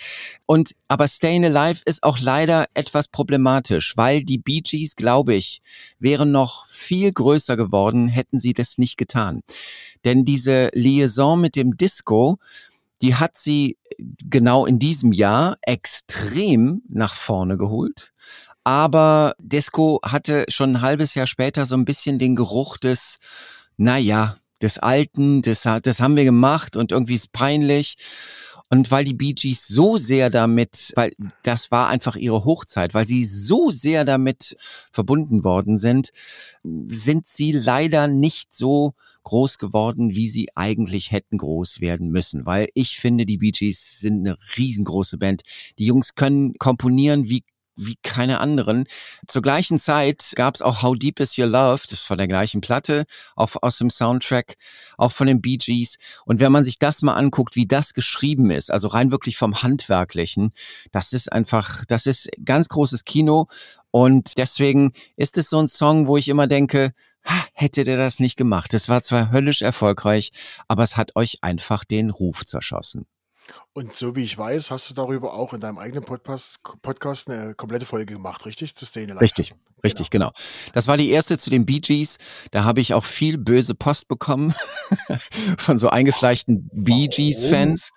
Und, 0.46 0.74
aber 0.88 1.08
Stayin' 1.08 1.44
Alive 1.44 1.82
ist 1.84 2.02
auch 2.02 2.18
leider 2.18 2.66
etwas 2.74 3.08
problematisch, 3.08 3.96
weil 3.96 4.24
die 4.24 4.38
Bee 4.38 4.60
Gees, 4.60 4.96
glaube 4.96 5.34
ich, 5.34 5.60
wären 5.98 6.32
noch 6.32 6.66
viel 6.66 7.12
größer 7.12 7.56
geworden, 7.56 8.08
hätten 8.08 8.38
sie 8.38 8.52
das 8.52 8.78
nicht 8.78 8.96
getan. 8.96 9.42
Denn 10.04 10.24
diese 10.24 10.70
Liaison 10.74 11.40
mit 11.40 11.56
dem 11.56 11.76
Disco, 11.76 12.38
die 13.02 13.14
hat 13.14 13.36
sie 13.36 13.76
genau 13.98 14.66
in 14.66 14.78
diesem 14.78 15.12
Jahr 15.12 15.56
extrem 15.62 16.82
nach 16.88 17.14
vorne 17.14 17.56
geholt. 17.56 18.12
Aber 18.68 19.34
Disco 19.38 19.98
hatte 20.04 20.44
schon 20.48 20.76
ein 20.76 20.80
halbes 20.82 21.14
Jahr 21.14 21.26
später 21.26 21.64
so 21.64 21.74
ein 21.74 21.86
bisschen 21.86 22.18
den 22.18 22.36
Geruch 22.36 22.76
des, 22.76 23.16
naja, 23.78 24.36
des 24.60 24.78
Alten, 24.78 25.40
das, 25.40 25.62
das 25.62 26.00
haben 26.02 26.16
wir 26.16 26.24
gemacht 26.24 26.76
und 26.76 26.92
irgendwie 26.92 27.14
ist 27.14 27.32
peinlich. 27.32 27.94
Und 28.68 28.90
weil 28.90 29.06
die 29.06 29.14
Bee 29.14 29.32
Gees 29.32 29.66
so 29.68 29.96
sehr 29.96 30.28
damit, 30.28 30.92
weil 30.96 31.14
das 31.42 31.70
war 31.70 31.88
einfach 31.88 32.14
ihre 32.16 32.44
Hochzeit, 32.44 32.92
weil 32.92 33.06
sie 33.06 33.24
so 33.24 33.70
sehr 33.70 34.04
damit 34.04 34.54
verbunden 34.92 35.44
worden 35.44 35.78
sind, 35.78 36.10
sind 36.88 37.26
sie 37.26 37.52
leider 37.52 38.06
nicht 38.06 38.54
so 38.54 38.92
groß 39.22 39.56
geworden, 39.56 40.10
wie 40.10 40.28
sie 40.28 40.50
eigentlich 40.56 41.10
hätten 41.10 41.38
groß 41.38 41.80
werden 41.80 42.10
müssen. 42.10 42.44
Weil 42.44 42.68
ich 42.74 42.98
finde, 42.98 43.24
die 43.24 43.38
Bee 43.38 43.52
Gees 43.52 44.00
sind 44.00 44.26
eine 44.26 44.36
riesengroße 44.58 45.16
Band. 45.16 45.40
Die 45.78 45.86
Jungs 45.86 46.16
können 46.16 46.52
komponieren 46.58 47.30
wie 47.30 47.44
wie 47.78 47.96
keine 48.02 48.40
anderen. 48.40 48.86
Zur 49.26 49.42
gleichen 49.42 49.78
Zeit 49.78 50.32
gab 50.34 50.54
es 50.54 50.62
auch 50.62 50.82
How 50.82 50.96
Deep 50.96 51.20
Is 51.20 51.38
Your 51.38 51.46
Love, 51.46 51.82
das 51.84 51.92
ist 51.92 52.06
von 52.06 52.18
der 52.18 52.28
gleichen 52.28 52.60
Platte, 52.60 53.04
auf, 53.36 53.62
aus 53.62 53.78
dem 53.78 53.90
Soundtrack, 53.90 54.56
auch 54.96 55.12
von 55.12 55.26
den 55.26 55.40
Bee 55.40 55.56
Gees. 55.56 55.96
Und 56.24 56.40
wenn 56.40 56.52
man 56.52 56.64
sich 56.64 56.78
das 56.78 57.02
mal 57.02 57.14
anguckt, 57.14 57.56
wie 57.56 57.66
das 57.66 57.94
geschrieben 57.94 58.50
ist, 58.50 58.70
also 58.70 58.88
rein 58.88 59.10
wirklich 59.10 59.36
vom 59.36 59.62
Handwerklichen, 59.62 60.52
das 60.92 61.12
ist 61.12 61.32
einfach, 61.32 61.84
das 61.86 62.06
ist 62.06 62.28
ganz 62.44 62.68
großes 62.68 63.04
Kino. 63.04 63.46
Und 63.90 64.36
deswegen 64.36 64.92
ist 65.16 65.38
es 65.38 65.48
so 65.48 65.58
ein 65.58 65.68
Song, 65.68 66.06
wo 66.06 66.16
ich 66.16 66.28
immer 66.28 66.46
denke, 66.46 66.92
hätte 67.52 67.84
der 67.84 67.96
das 67.96 68.20
nicht 68.20 68.36
gemacht. 68.36 68.74
Es 68.74 68.88
war 68.88 69.02
zwar 69.02 69.30
höllisch 69.30 69.62
erfolgreich, 69.62 70.30
aber 70.66 70.82
es 70.82 70.96
hat 70.96 71.16
euch 71.16 71.38
einfach 71.42 71.84
den 71.84 72.10
Ruf 72.10 72.44
zerschossen. 72.44 73.06
Und 73.72 73.94
so 73.94 74.16
wie 74.16 74.24
ich 74.24 74.36
weiß, 74.36 74.70
hast 74.70 74.90
du 74.90 74.94
darüber 74.94 75.34
auch 75.34 75.52
in 75.52 75.60
deinem 75.60 75.78
eigenen 75.78 76.04
Podcast, 76.04 76.60
Podcast 76.82 77.30
eine 77.30 77.54
komplette 77.54 77.86
Folge 77.86 78.14
gemacht, 78.14 78.44
richtig? 78.46 78.74
Zu 78.74 78.86
Stay 78.86 79.04
Alive. 79.04 79.20
Richtig, 79.20 79.54
richtig, 79.84 80.10
genau. 80.10 80.30
genau. 80.30 80.72
Das 80.72 80.88
war 80.88 80.96
die 80.96 81.10
erste 81.10 81.38
zu 81.38 81.50
den 81.50 81.64
Bee 81.64 81.80
Gees. 81.80 82.18
Da 82.50 82.64
habe 82.64 82.80
ich 82.80 82.94
auch 82.94 83.04
viel 83.04 83.38
böse 83.38 83.74
Post 83.74 84.08
bekommen 84.08 84.52
von 85.58 85.78
so 85.78 85.88
eingefleischten 85.90 86.68
Bee 86.72 87.08
Gees-Fans. 87.08 87.90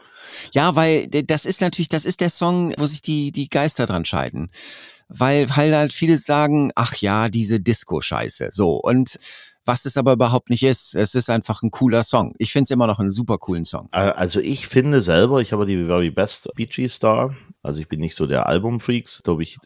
Ja, 0.54 0.76
weil 0.76 1.08
das 1.08 1.46
ist 1.46 1.62
natürlich, 1.62 1.90
das 1.90 2.06
ist 2.06 2.22
der 2.22 2.30
Song, 2.30 2.74
wo 2.78 2.86
sich 2.86 3.02
die, 3.02 3.32
die 3.32 3.50
Geister 3.50 3.86
dran 3.86 4.06
scheiden. 4.06 4.52
Weil, 5.14 5.50
weil 5.50 5.76
halt 5.76 5.92
viele 5.92 6.18
sagen, 6.18 6.72
ach 6.76 6.96
ja, 6.96 7.28
diese 7.28 7.60
Disco-Scheiße. 7.60 8.50
So. 8.52 8.76
Und 8.76 9.20
was 9.66 9.86
es 9.86 9.98
aber 9.98 10.14
überhaupt 10.14 10.50
nicht 10.50 10.64
ist. 10.64 10.96
Es 10.96 11.16
ist 11.16 11.30
einfach 11.30 11.62
ein 11.62 11.72
cooler 11.72 12.04
Song. 12.04 12.34
Ich 12.40 12.52
finde 12.52 12.64
es 12.64 12.72
immer 12.72 12.88
noch 12.88 13.00
einen 13.00 13.12
super 13.12 13.38
coolen 13.38 13.66
Song. 13.66 13.90
Also 13.92 14.40
ich 14.40 14.68
finde 14.68 15.02
selber, 15.02 15.40
ich 15.40 15.54
habe 15.54 15.66
die 15.66 15.86
Very 15.86 16.10
Best 16.10 16.50
Bee 16.56 16.66
Gees 16.66 17.00
da. 17.00 17.36
Also 17.62 17.80
ich 17.80 17.88
bin 17.88 18.00
nicht 18.00 18.16
so 18.16 18.26
der 18.26 18.48
Album-Freaks. 18.48 19.22
Glaube 19.24 19.44
ich, 19.44 19.58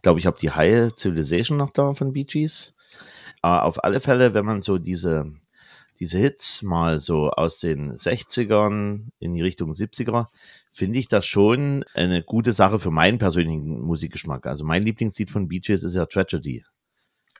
glaube 0.00 0.20
ich 0.20 0.26
habe 0.26 0.38
die 0.40 0.50
High 0.50 0.92
Civilization 0.96 1.58
noch 1.58 1.70
da 1.70 1.92
von 1.92 2.12
Bee 2.12 2.24
Gees. 2.24 2.74
Aber 3.42 3.64
auf 3.64 3.84
alle 3.84 4.00
Fälle, 4.00 4.34
wenn 4.34 4.46
man 4.46 4.62
so 4.62 4.78
diese, 4.78 5.30
diese 6.00 6.18
Hits 6.18 6.62
mal 6.62 6.98
so 6.98 7.30
aus 7.30 7.58
den 7.58 7.92
60ern 7.92 9.08
in 9.18 9.34
die 9.34 9.42
Richtung 9.42 9.72
70er, 9.72 10.28
finde 10.70 10.98
ich 10.98 11.08
das 11.08 11.26
schon 11.26 11.84
eine 11.92 12.22
gute 12.22 12.52
Sache 12.52 12.78
für 12.78 12.90
meinen 12.90 13.18
persönlichen 13.18 13.80
Musikgeschmack. 13.82 14.46
Also 14.46 14.64
mein 14.64 14.82
Lieblingslied 14.82 15.28
von 15.28 15.48
Bee 15.48 15.60
Gees 15.60 15.82
ist 15.82 15.94
ja 15.94 16.06
Tragedy. 16.06 16.64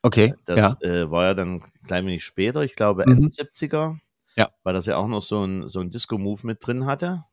Okay. 0.02 0.34
Das 0.44 0.76
ja. 0.80 0.88
Äh, 0.88 1.10
war 1.10 1.24
ja 1.26 1.34
dann 1.34 1.56
ein 1.56 1.86
klein 1.86 2.06
wenig 2.06 2.24
später, 2.24 2.62
ich 2.62 2.74
glaube 2.74 3.04
Ende 3.04 3.22
mhm. 3.22 3.28
70er. 3.28 3.98
Ja. 4.36 4.50
Weil 4.62 4.74
das 4.74 4.86
ja 4.86 4.96
auch 4.96 5.08
noch 5.08 5.22
so 5.22 5.44
ein, 5.44 5.68
so 5.68 5.80
ein 5.80 5.90
Disco-Move 5.90 6.46
mit 6.46 6.66
drin 6.66 6.86
hatte. 6.86 7.24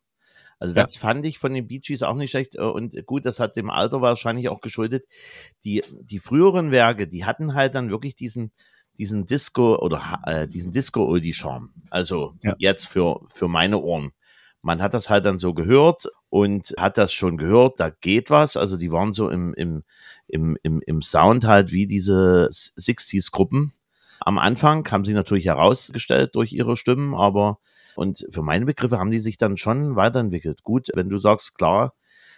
Also 0.59 0.75
das 0.75 0.95
ja. 0.95 1.01
fand 1.01 1.25
ich 1.25 1.39
von 1.39 1.53
den 1.53 1.67
Bee 1.67 1.79
Gees 1.79 2.03
auch 2.03 2.15
nicht 2.15 2.31
schlecht. 2.31 2.55
Äh, 2.55 2.61
und 2.61 3.05
gut, 3.05 3.25
das 3.25 3.39
hat 3.39 3.55
dem 3.55 3.69
Alter 3.69 4.01
wahrscheinlich 4.01 4.49
auch 4.49 4.61
geschuldet. 4.61 5.05
Die, 5.63 5.83
die 6.01 6.19
früheren 6.19 6.71
Werke, 6.71 7.07
die 7.07 7.25
hatten 7.25 7.55
halt 7.55 7.75
dann 7.75 7.89
wirklich 7.89 8.15
diesen, 8.15 8.51
diesen 8.97 9.25
Disco 9.25 9.77
oder 9.77 10.21
äh, 10.25 10.47
diesen 10.47 10.71
Disco-Oldie-Charme. 10.71 11.73
Also 11.89 12.35
ja. 12.43 12.55
jetzt 12.59 12.87
für, 12.87 13.21
für 13.33 13.47
meine 13.47 13.79
Ohren 13.79 14.11
man 14.61 14.81
hat 14.81 14.93
das 14.93 15.09
halt 15.09 15.25
dann 15.25 15.39
so 15.39 15.53
gehört 15.53 16.07
und 16.29 16.73
hat 16.77 16.97
das 16.97 17.13
schon 17.13 17.37
gehört, 17.37 17.79
da 17.79 17.89
geht 17.89 18.29
was. 18.29 18.57
Also 18.57 18.77
die 18.77 18.91
waren 18.91 19.13
so 19.13 19.29
im, 19.29 19.53
im, 19.53 19.83
im, 20.27 20.57
im, 20.63 20.81
im 20.85 21.01
Sound 21.01 21.45
halt 21.45 21.71
wie 21.71 21.87
diese 21.87 22.49
60s-Gruppen. 22.51 23.73
Am 24.19 24.37
Anfang 24.37 24.89
haben 24.91 25.05
sie 25.05 25.13
natürlich 25.13 25.45
herausgestellt 25.45 26.35
durch 26.35 26.51
ihre 26.51 26.75
Stimmen, 26.75 27.15
aber 27.15 27.59
und 27.95 28.25
für 28.29 28.43
meine 28.43 28.65
Begriffe 28.65 28.99
haben 28.99 29.11
die 29.11 29.19
sich 29.19 29.37
dann 29.37 29.57
schon 29.57 29.95
weiterentwickelt. 29.95 30.63
Gut, 30.63 30.87
wenn 30.93 31.09
du 31.09 31.17
sagst, 31.17 31.55
klar, 31.55 31.93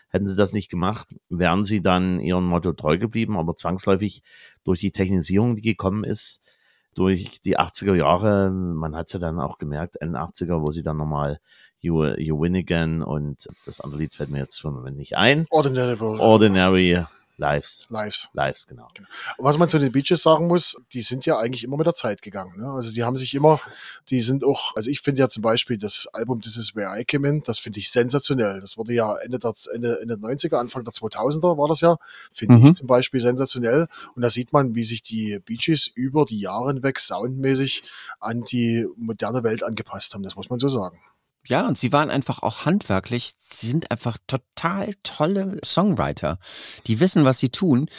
hätten 0.10 0.28
sie 0.28 0.36
das 0.36 0.54
nicht 0.54 0.70
gemacht, 0.70 1.16
wären 1.30 1.66
sie 1.66 1.82
dann 1.82 2.20
ihrem 2.20 2.46
Motto 2.46 2.74
treu 2.74 2.98
geblieben, 2.98 3.38
aber 3.38 3.56
zwangsläufig 3.56 4.24
durch 4.64 4.80
die 4.80 4.92
Technisierung, 4.92 5.56
die 5.56 5.62
gekommen 5.62 6.04
ist, 6.04 6.42
durch 6.94 7.42
die 7.42 7.58
80er 7.58 7.96
Jahre, 7.96 8.52
man 8.52 8.96
hat 8.96 9.08
es 9.08 9.14
ja 9.14 9.20
dann 9.20 9.40
auch 9.40 9.58
gemerkt, 9.58 9.96
Ende 10.02 10.20
80er, 10.20 10.62
wo 10.62 10.72
sie 10.72 10.84
dann 10.84 10.98
nochmal 10.98 11.40
You, 11.82 12.06
you 12.18 12.40
Win 12.40 12.56
Again 12.56 13.02
und 13.02 13.48
das 13.66 13.82
andere 13.82 14.02
Lied 14.02 14.16
fällt 14.16 14.30
mir 14.30 14.40
jetzt 14.40 14.60
schon 14.60 14.84
nicht 14.96 15.18
ein. 15.18 15.46
Ordinary. 15.50 15.98
Ordinary 16.00 17.06
Lives. 17.42 17.88
Lives. 17.90 18.30
Lives, 18.34 18.68
genau. 18.68 18.88
genau. 18.94 19.08
Und 19.38 19.46
was 19.46 19.58
man 19.58 19.68
zu 19.68 19.80
den 19.80 19.92
Beaches 19.92 20.22
sagen 20.22 20.46
muss, 20.46 20.80
die 20.94 21.02
sind 21.02 21.26
ja 21.26 21.40
eigentlich 21.40 21.64
immer 21.64 21.76
mit 21.76 21.88
der 21.88 21.96
Zeit 21.96 22.22
gegangen. 22.22 22.54
Ne? 22.60 22.70
Also 22.70 22.94
die 22.94 23.04
haben 23.04 23.16
sich 23.16 23.34
immer, 23.34 23.60
die 24.12 24.22
sind 24.22 24.44
auch, 24.44 24.76
also 24.76 24.92
ich 24.92 25.02
finde 25.02 25.22
ja 25.22 25.28
zum 25.28 25.42
Beispiel 25.42 25.80
das 25.80 26.08
Album 26.14 26.40
This 26.42 26.56
is 26.56 26.76
Where 26.76 27.00
I 27.00 27.04
Came 27.04 27.28
In, 27.28 27.42
das 27.42 27.58
finde 27.58 27.80
ich 27.80 27.90
sensationell. 27.90 28.62
Das 28.62 28.78
wurde 28.78 28.94
ja 28.94 29.16
Ende 29.18 29.40
der, 29.40 29.54
Ende, 29.74 30.00
Ende 30.02 30.20
der 30.20 30.30
90er, 30.30 30.58
Anfang 30.58 30.84
der 30.84 30.94
2000er 30.94 31.58
war 31.58 31.68
das 31.68 31.82
ja, 31.82 31.98
finde 32.32 32.58
mhm. 32.58 32.66
ich 32.68 32.76
zum 32.76 32.86
Beispiel 32.86 33.20
sensationell. 33.20 33.88
Und 34.16 34.22
da 34.22 34.30
sieht 34.30 34.54
man, 34.54 34.76
wie 34.76 34.84
sich 34.84 35.02
die 35.02 35.40
Beaches 35.44 35.88
über 35.88 36.26
die 36.26 36.40
Jahre 36.40 36.72
hinweg 36.74 37.00
soundmäßig 37.00 37.84
an 38.20 38.44
die 38.44 38.86
moderne 38.98 39.44
Welt 39.44 39.64
angepasst 39.64 40.14
haben. 40.14 40.22
Das 40.22 40.36
muss 40.36 40.52
man 40.52 40.60
so 40.60 40.70
sagen. 40.70 41.00
Ja, 41.48 41.68
und 41.68 41.78
sie 41.78 41.92
waren 41.92 42.12
einfach 42.12 42.44
auch 42.44 42.66
handwerklich, 42.66 43.34
sie 43.38 43.68
sind 43.68 43.90
einfach 43.90 44.18
total 44.28 44.92
tolle 45.02 45.60
Songwriter. 45.66 46.38
Die 46.86 47.00
wissen, 47.00 47.26
was 47.26 47.40
sie 47.40 47.50
tun. 47.50 47.90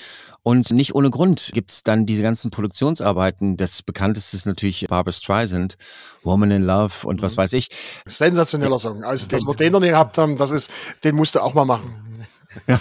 Und 0.44 0.70
nicht 0.70 0.94
ohne 0.94 1.10
Grund 1.10 1.50
gibt's 1.52 1.82
dann 1.82 2.06
diese 2.06 2.22
ganzen 2.22 2.50
Produktionsarbeiten. 2.50 3.56
Das 3.56 3.82
bekannteste 3.82 4.36
ist 4.36 4.46
natürlich 4.46 4.86
Barbara 4.88 5.12
Streisand, 5.12 5.76
Woman 6.22 6.50
in 6.50 6.62
Love 6.62 7.06
und 7.06 7.22
was 7.22 7.36
mhm. 7.36 7.42
weiß 7.42 7.52
ich. 7.54 7.68
Sensationeller 8.06 8.78
Song. 8.78 9.04
Also, 9.04 9.28
dass 9.28 9.42
wir 9.42 9.54
den 9.54 9.72
noch 9.72 9.80
nicht 9.80 9.90
gehabt 9.90 10.18
haben, 10.18 10.38
das 10.38 10.50
ist, 10.50 10.70
den 11.04 11.16
musst 11.16 11.34
du 11.34 11.40
auch 11.40 11.54
mal 11.54 11.64
machen. 11.64 12.11
Ja, 12.66 12.80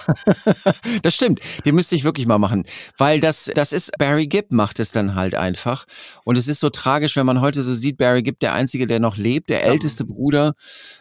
das 1.02 1.16
stimmt. 1.16 1.40
Den 1.66 1.76
müsste 1.76 1.96
ich 1.96 2.04
wirklich 2.04 2.28
mal 2.28 2.38
machen, 2.38 2.66
weil 2.98 3.20
das, 3.20 3.50
das 3.54 3.74
ist, 3.74 3.92
Barry 3.98 4.28
Gibb 4.28 4.52
macht 4.52 4.80
es 4.80 4.92
dann 4.92 5.16
halt 5.16 5.36
einfach. 5.36 5.86
Und 6.24 6.38
es 6.38 6.48
ist 6.48 6.60
so 6.60 6.70
tragisch, 6.70 7.16
wenn 7.16 7.26
man 7.26 7.42
heute 7.42 7.64
so 7.64 7.74
sieht, 7.74 7.98
Barry 7.98 8.22
Gibb, 8.24 8.40
der 8.40 8.54
Einzige, 8.54 8.88
der 8.88 9.00
noch 9.00 9.18
lebt, 9.18 9.50
der 9.50 9.64
älteste 9.64 10.06
Bruder, 10.06 10.54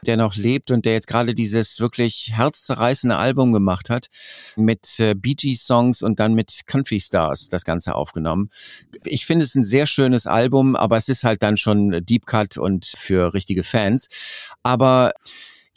der 0.07 0.17
noch 0.17 0.37
lebt 0.37 0.71
und 0.71 0.85
der 0.85 0.95
jetzt 0.95 1.07
gerade 1.07 1.35
dieses 1.35 1.81
wirklich 1.81 2.31
herzzerreißende 2.33 3.17
Album 3.17 3.53
gemacht 3.53 3.91
hat, 3.91 4.07
mit 4.57 4.99
äh, 4.99 5.15
Bee 5.15 5.35
Gees 5.35 5.67
Songs 5.67 6.03
und 6.03 6.21
dann 6.21 6.35
mit 6.35 6.61
Country 6.67 7.01
Stars 7.01 7.49
das 7.49 7.65
Ganze 7.65 7.95
aufgenommen. 7.95 8.51
Ich 9.05 9.27
finde 9.27 9.45
es 9.45 9.55
ein 9.55 9.65
sehr 9.65 9.87
schönes 9.87 10.27
Album, 10.27 10.77
aber 10.77 10.97
es 10.97 11.09
ist 11.09 11.25
halt 11.25 11.43
dann 11.43 11.57
schon 11.57 12.05
Deep 12.05 12.27
Cut 12.27 12.57
und 12.57 12.87
für 12.97 13.35
richtige 13.35 13.65
Fans. 13.65 14.09
Aber 14.63 15.13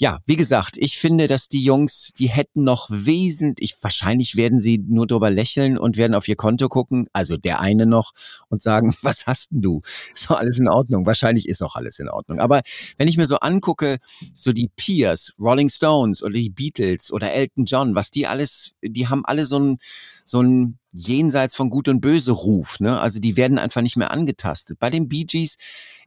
ja, 0.04 0.20
wie 0.26 0.36
gesagt, 0.36 0.76
ich 0.76 0.98
finde, 0.98 1.28
dass 1.28 1.48
die 1.48 1.64
Jungs, 1.64 2.12
die 2.20 2.28
hätten 2.28 2.66
noch 2.66 2.90
wesentlich, 2.90 3.74
wahrscheinlich 3.80 4.36
werden 4.36 4.60
sie 4.60 4.78
nur 4.78 5.08
drüber 5.08 5.30
lächeln 5.30 5.78
und 5.78 5.96
werden 5.96 6.14
auf 6.14 6.28
ihr 6.28 6.36
Konto 6.36 6.68
gucken, 6.68 7.08
also 7.14 7.38
der 7.38 7.62
eine 7.62 7.86
noch, 7.86 8.12
und 8.50 8.62
sagen, 8.62 8.94
was 9.02 9.28
hast 9.28 9.54
denn 9.54 9.62
du? 9.62 9.82
Ist 10.14 10.30
doch 10.30 10.38
alles 10.38 10.60
in 10.60 10.68
Ordnung. 10.68 11.06
Wahrscheinlich 11.06 11.48
ist 11.48 11.64
auch 11.64 11.78
alles 11.78 12.00
in 12.00 12.10
Ordnung. 12.10 12.42
Aber 12.42 12.64
wenn 12.98 13.08
ich 13.08 13.16
mir 13.16 13.28
so 13.28 13.38
angucke, 13.38 13.96
so 14.34 14.52
die 14.52 14.70
Peers, 14.76 15.32
Rolling 15.40 15.70
Stones 15.70 16.22
oder 16.22 16.34
die 16.34 16.50
Beatles 16.50 17.10
oder 17.14 17.32
Elton 17.32 17.64
John, 17.64 17.96
was 17.96 18.12
die 18.12 18.28
alles, 18.28 18.74
die 18.82 19.08
haben 19.08 19.24
alle 19.24 19.46
so 19.46 19.58
ein, 19.58 19.78
so 20.26 20.42
ein 20.42 20.78
jenseits 20.92 21.56
von 21.56 21.70
Gut 21.70 21.88
und 21.88 22.02
Böse 22.02 22.32
Ruf. 22.32 22.80
Ne? 22.80 23.00
Also 23.00 23.20
die 23.20 23.36
werden 23.36 23.58
einfach 23.58 23.82
nicht 23.82 23.98
mehr 23.98 24.12
angetastet. 24.12 24.80
Bei 24.80 24.90
den 24.90 25.08
Bee 25.10 25.24
Gees, 25.24 25.58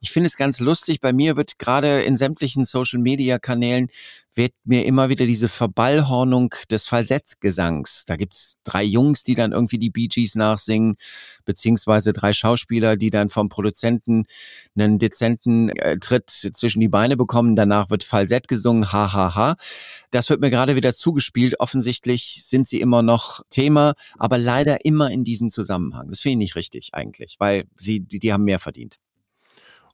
ich 0.00 0.10
finde 0.10 0.28
es 0.28 0.36
ganz 0.36 0.60
lustig, 0.60 1.00
bei 1.00 1.12
mir 1.12 1.36
wird 1.36 1.58
gerade 1.58 2.02
in 2.02 2.16
sämtlichen 2.16 2.64
Social-Media-Kanälen 2.64 3.88
wird 4.36 4.52
mir 4.64 4.84
immer 4.84 5.08
wieder 5.08 5.26
diese 5.26 5.48
Verballhornung 5.48 6.54
des 6.70 6.86
Falsettgesangs. 6.86 8.04
Da 8.06 8.16
gibt's 8.16 8.56
drei 8.64 8.84
Jungs, 8.84 9.22
die 9.22 9.34
dann 9.34 9.52
irgendwie 9.52 9.78
die 9.78 9.90
Bee 9.90 10.08
Gees 10.08 10.34
nachsingen, 10.34 10.96
beziehungsweise 11.44 12.12
drei 12.12 12.32
Schauspieler, 12.32 12.96
die 12.96 13.10
dann 13.10 13.30
vom 13.30 13.48
Produzenten 13.48 14.24
einen 14.78 14.98
dezenten 14.98 15.70
äh, 15.70 15.98
Tritt 15.98 16.30
zwischen 16.30 16.80
die 16.80 16.88
Beine 16.88 17.16
bekommen. 17.16 17.56
Danach 17.56 17.90
wird 17.90 18.04
Falsett 18.04 18.46
gesungen, 18.46 18.92
ha, 18.92 19.12
ha, 19.12 19.34
ha. 19.34 19.56
Das 20.10 20.28
wird 20.28 20.40
mir 20.40 20.50
gerade 20.50 20.76
wieder 20.76 20.94
zugespielt. 20.94 21.58
Offensichtlich 21.58 22.44
sind 22.44 22.68
sie 22.68 22.80
immer 22.80 23.02
noch 23.02 23.42
Thema, 23.48 23.94
aber 24.18 24.38
leider 24.38 24.84
immer 24.84 25.10
in 25.10 25.24
diesem 25.24 25.50
Zusammenhang. 25.50 26.08
Das 26.10 26.20
finde 26.20 26.34
ich 26.34 26.38
nicht 26.38 26.56
richtig 26.56 26.90
eigentlich, 26.92 27.36
weil 27.38 27.64
sie, 27.76 28.00
die, 28.00 28.18
die 28.18 28.32
haben 28.32 28.44
mehr 28.44 28.58
verdient. 28.58 28.98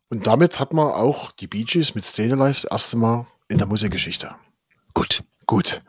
Und 0.09 0.27
damit 0.27 0.61
hat 0.61 0.75
man 0.75 0.89
auch 0.89 1.33
die 1.33 1.47
Bee 1.47 1.65
Gees 1.65 1.95
mit 1.95 2.05
Stay 2.05 2.29
das 2.29 2.65
erste 2.65 2.99
Mal 2.99 3.27
in 3.49 3.59
der 3.59 3.67
Musikgeschichte. 3.67 4.35
Gut. 4.95 5.23
Gut. 5.47 5.83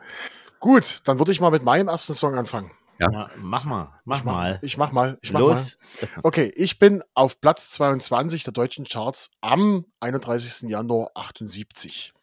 Gut, 0.59 1.01
dann 1.03 1.19
würde 1.19 1.31
ich 1.31 1.41
mal 1.41 1.51
mit 1.51 1.63
meinem 1.63 1.87
ersten 1.87 2.13
Song 2.13 2.35
anfangen. 2.35 2.71
Ja. 2.99 3.11
ja 3.11 3.29
mach 3.37 3.65
mal, 3.65 3.89
mach 4.05 4.19
ich 4.19 4.23
mal. 4.23 4.59
Ich 4.61 4.77
mach 4.77 4.91
mal, 4.91 5.17
ich 5.21 5.33
mach 5.33 5.39
Los. 5.41 5.77
mal. 6.01 6.09
Okay, 6.23 6.53
ich 6.55 6.79
bin 6.79 7.03
auf 7.15 7.41
Platz 7.41 7.71
22 7.71 8.43
der 8.43 8.53
deutschen 8.53 8.85
Charts 8.85 9.31
am 9.41 9.85
31. 9.99 10.69
Januar 10.69 11.11
78. 11.15 12.13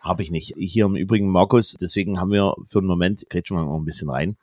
Habe 0.00 0.22
ich 0.22 0.30
nicht. 0.30 0.54
Hier 0.56 0.84
im 0.84 0.96
Übrigen, 0.96 1.28
Markus, 1.28 1.76
deswegen 1.80 2.18
haben 2.18 2.30
wir 2.30 2.54
für 2.64 2.78
einen 2.78 2.88
Moment, 2.88 3.28
grätschen 3.28 3.56
wir 3.56 3.64
mal 3.64 3.76
ein 3.76 3.84
bisschen 3.84 4.10
rein. 4.10 4.36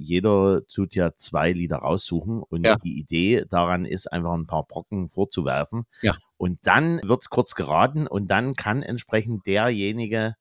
Jeder 0.00 0.62
tut 0.66 0.94
ja 0.94 1.14
zwei 1.16 1.52
Lieder 1.52 1.76
raussuchen 1.78 2.42
und 2.42 2.66
ja. 2.66 2.76
die 2.76 2.98
Idee 2.98 3.44
daran 3.48 3.84
ist, 3.84 4.10
einfach 4.10 4.32
ein 4.32 4.46
paar 4.46 4.64
Brocken 4.64 5.10
vorzuwerfen. 5.10 5.84
Ja. 6.00 6.16
Und 6.38 6.58
dann 6.62 7.00
wird 7.02 7.22
es 7.22 7.28
kurz 7.28 7.54
geraten 7.54 8.06
und 8.06 8.28
dann 8.28 8.54
kann 8.54 8.82
entsprechend 8.82 9.46
derjenige 9.46 10.34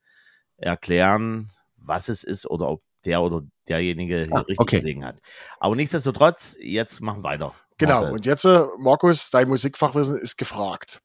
erklären, 0.56 1.50
was 1.76 2.08
es 2.08 2.24
ist 2.24 2.50
oder 2.50 2.70
ob 2.70 2.82
der 3.06 3.22
oder 3.22 3.42
derjenige 3.68 4.28
ah, 4.32 4.40
richtig 4.40 4.60
okay. 4.60 4.80
gelegen 4.80 5.06
hat. 5.06 5.20
Aber 5.60 5.76
nichtsdestotrotz, 5.76 6.56
jetzt 6.62 7.02
machen 7.02 7.24
wir 7.24 7.30
weiter. 7.30 7.54
Genau, 7.78 8.02
Marcel. 8.02 8.12
und 8.12 8.26
jetzt, 8.26 8.46
äh, 8.46 8.66
Markus, 8.78 9.30
dein 9.30 9.48
Musikfachwissen 9.48 10.18
ist 10.18 10.38
gefragt. 10.38 11.02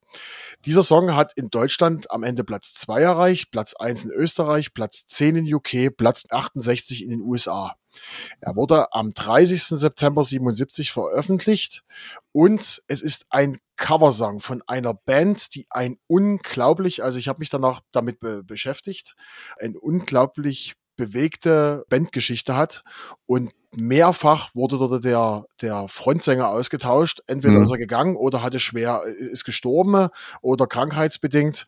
Dieser 0.64 0.82
Song 0.82 1.14
hat 1.14 1.32
in 1.36 1.50
Deutschland 1.50 2.10
am 2.10 2.22
Ende 2.22 2.42
Platz 2.42 2.74
2 2.74 3.00
erreicht, 3.00 3.50
Platz 3.50 3.74
1 3.74 4.04
in 4.04 4.10
Österreich, 4.10 4.74
Platz 4.74 5.06
10 5.06 5.36
in 5.36 5.54
UK, 5.54 5.96
Platz 5.96 6.24
68 6.30 7.04
in 7.04 7.10
den 7.10 7.20
USA. 7.20 7.76
Er 8.40 8.56
wurde 8.56 8.92
am 8.92 9.12
30. 9.12 9.62
September 9.62 10.22
77 10.22 10.92
veröffentlicht 10.92 11.82
und 12.32 12.82
es 12.86 13.02
ist 13.02 13.26
ein 13.30 13.58
Coversong 13.76 14.40
von 14.40 14.62
einer 14.66 14.94
Band, 14.94 15.54
die 15.54 15.66
ein 15.70 15.98
unglaublich, 16.06 17.02
also 17.02 17.18
ich 17.18 17.28
habe 17.28 17.40
mich 17.40 17.50
danach 17.50 17.80
damit 17.90 18.20
be 18.20 18.42
beschäftigt, 18.44 19.16
ein 19.58 19.76
unglaublich 19.76 20.74
bewegte 20.96 21.84
Bandgeschichte 21.88 22.56
hat 22.56 22.84
und 23.26 23.52
mehrfach 23.76 24.54
wurde 24.54 24.78
dort 24.78 25.04
der, 25.04 25.46
der 25.60 25.88
Frontsänger 25.88 26.48
ausgetauscht. 26.48 27.22
Entweder 27.26 27.54
mhm. 27.54 27.62
ist 27.62 27.72
er 27.72 27.78
gegangen 27.78 28.16
oder 28.16 28.42
hatte 28.42 28.60
schwer, 28.60 29.02
ist 29.04 29.44
gestorben 29.44 30.08
oder 30.42 30.66
krankheitsbedingt. 30.66 31.66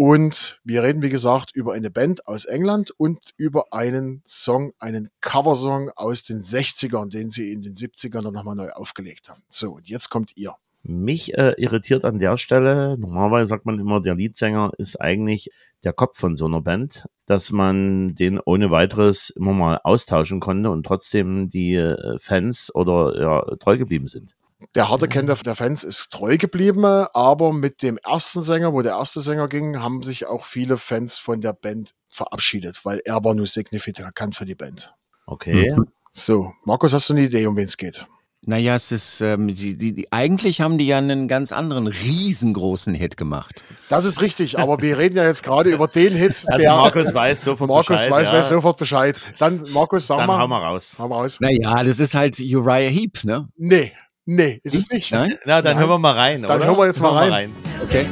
Und 0.00 0.60
wir 0.62 0.84
reden, 0.84 1.02
wie 1.02 1.08
gesagt, 1.08 1.50
über 1.56 1.72
eine 1.72 1.90
Band 1.90 2.28
aus 2.28 2.44
England 2.44 2.92
und 2.98 3.18
über 3.36 3.72
einen 3.72 4.22
Song, 4.28 4.72
einen 4.78 5.10
Coversong 5.20 5.90
aus 5.96 6.22
den 6.22 6.40
60ern, 6.40 7.10
den 7.10 7.32
sie 7.32 7.50
in 7.50 7.62
den 7.62 7.74
70ern 7.74 8.22
dann 8.22 8.32
nochmal 8.32 8.54
neu 8.54 8.70
aufgelegt 8.70 9.28
haben. 9.28 9.42
So, 9.48 9.72
und 9.72 9.88
jetzt 9.88 10.08
kommt 10.08 10.36
ihr. 10.36 10.54
Mich 10.84 11.34
äh, 11.34 11.54
irritiert 11.58 12.04
an 12.04 12.20
der 12.20 12.36
Stelle, 12.36 12.96
normalerweise 12.96 13.48
sagt 13.48 13.66
man 13.66 13.80
immer, 13.80 14.00
der 14.00 14.14
Leadsänger 14.14 14.70
ist 14.78 15.00
eigentlich 15.00 15.50
der 15.82 15.92
Kopf 15.92 16.16
von 16.16 16.36
so 16.36 16.46
einer 16.46 16.62
Band, 16.62 17.08
dass 17.26 17.50
man 17.50 18.14
den 18.14 18.38
ohne 18.38 18.70
weiteres 18.70 19.30
immer 19.30 19.52
mal 19.52 19.80
austauschen 19.82 20.38
konnte 20.38 20.70
und 20.70 20.86
trotzdem 20.86 21.50
die 21.50 21.74
äh, 21.74 22.16
Fans 22.20 22.72
oder 22.72 23.20
ja, 23.20 23.56
treu 23.56 23.76
geblieben 23.76 24.06
sind. 24.06 24.36
Der 24.74 24.88
harte 24.88 25.06
Kern 25.06 25.26
der 25.26 25.36
Fans 25.36 25.84
ist 25.84 26.10
treu 26.10 26.36
geblieben, 26.36 26.84
aber 26.84 27.52
mit 27.52 27.82
dem 27.82 27.96
ersten 27.98 28.42
Sänger, 28.42 28.72
wo 28.72 28.82
der 28.82 28.92
erste 28.92 29.20
Sänger 29.20 29.46
ging, 29.48 29.80
haben 29.80 30.02
sich 30.02 30.26
auch 30.26 30.44
viele 30.44 30.78
Fans 30.78 31.16
von 31.16 31.40
der 31.40 31.52
Band 31.52 31.94
verabschiedet, 32.08 32.84
weil 32.84 33.00
er 33.04 33.22
war 33.22 33.34
nur 33.34 33.46
signifikant 33.46 34.34
für 34.34 34.44
die 34.44 34.56
Band. 34.56 34.94
Okay. 35.26 35.72
Mhm. 35.76 35.86
So, 36.12 36.52
Markus, 36.64 36.92
hast 36.92 37.08
du 37.08 37.12
eine 37.12 37.22
Idee, 37.22 37.46
um 37.46 37.56
wen 37.56 37.66
es 37.66 37.76
geht? 37.76 38.06
Naja, 38.42 38.76
es 38.76 38.92
ist, 38.92 39.20
ähm, 39.20 39.48
die, 39.48 39.76
die, 39.76 39.92
die, 39.92 40.12
eigentlich 40.12 40.60
haben 40.60 40.78
die 40.78 40.86
ja 40.86 40.98
einen 40.98 41.28
ganz 41.28 41.52
anderen 41.52 41.86
riesengroßen 41.86 42.94
Hit 42.94 43.16
gemacht. 43.16 43.64
Das 43.88 44.04
ist 44.04 44.22
richtig, 44.22 44.58
aber 44.58 44.80
wir 44.80 44.96
reden 44.96 45.16
ja 45.16 45.24
jetzt 45.24 45.42
gerade 45.42 45.70
über 45.70 45.86
den 45.86 46.14
Hit, 46.14 46.30
also 46.46 46.62
der 46.62 46.72
Markus 46.72 47.12
weiß 47.12 47.42
sofort 47.42 47.68
Markus 47.68 47.88
Bescheid. 47.88 48.10
Markus 48.10 48.26
weiß, 48.26 48.32
ja. 48.32 48.38
weiß 48.38 48.48
sofort 48.48 48.78
Bescheid. 48.78 49.16
Dann, 49.38 49.64
Markus, 49.72 50.06
sag 50.06 50.18
Dann 50.18 50.28
mal. 50.28 50.38
Hau 50.38 50.48
mal 50.48 50.64
raus. 50.64 50.96
Hau 50.98 51.08
mal 51.08 51.16
raus. 51.16 51.38
Naja, 51.40 51.82
das 51.84 51.98
ist 51.98 52.14
halt 52.14 52.38
Uriah 52.40 52.88
Heep, 52.88 53.24
ne? 53.24 53.48
Nee. 53.56 53.92
Nee, 54.30 54.60
ist 54.62 54.74
es 54.74 54.90
nicht. 54.90 55.10
Nein? 55.10 55.38
Na, 55.46 55.62
dann 55.62 55.72
Nein. 55.72 55.80
hören 55.80 55.88
wir 55.88 55.98
mal 55.98 56.12
rein, 56.12 56.42
Dann 56.42 56.58
oder? 56.58 56.66
hören 56.66 56.76
wir 56.76 56.86
jetzt 56.86 57.00
mal 57.00 57.14
rein. 57.14 57.30
mal 57.30 57.34
rein. 57.34 57.52
Okay. 57.82 58.06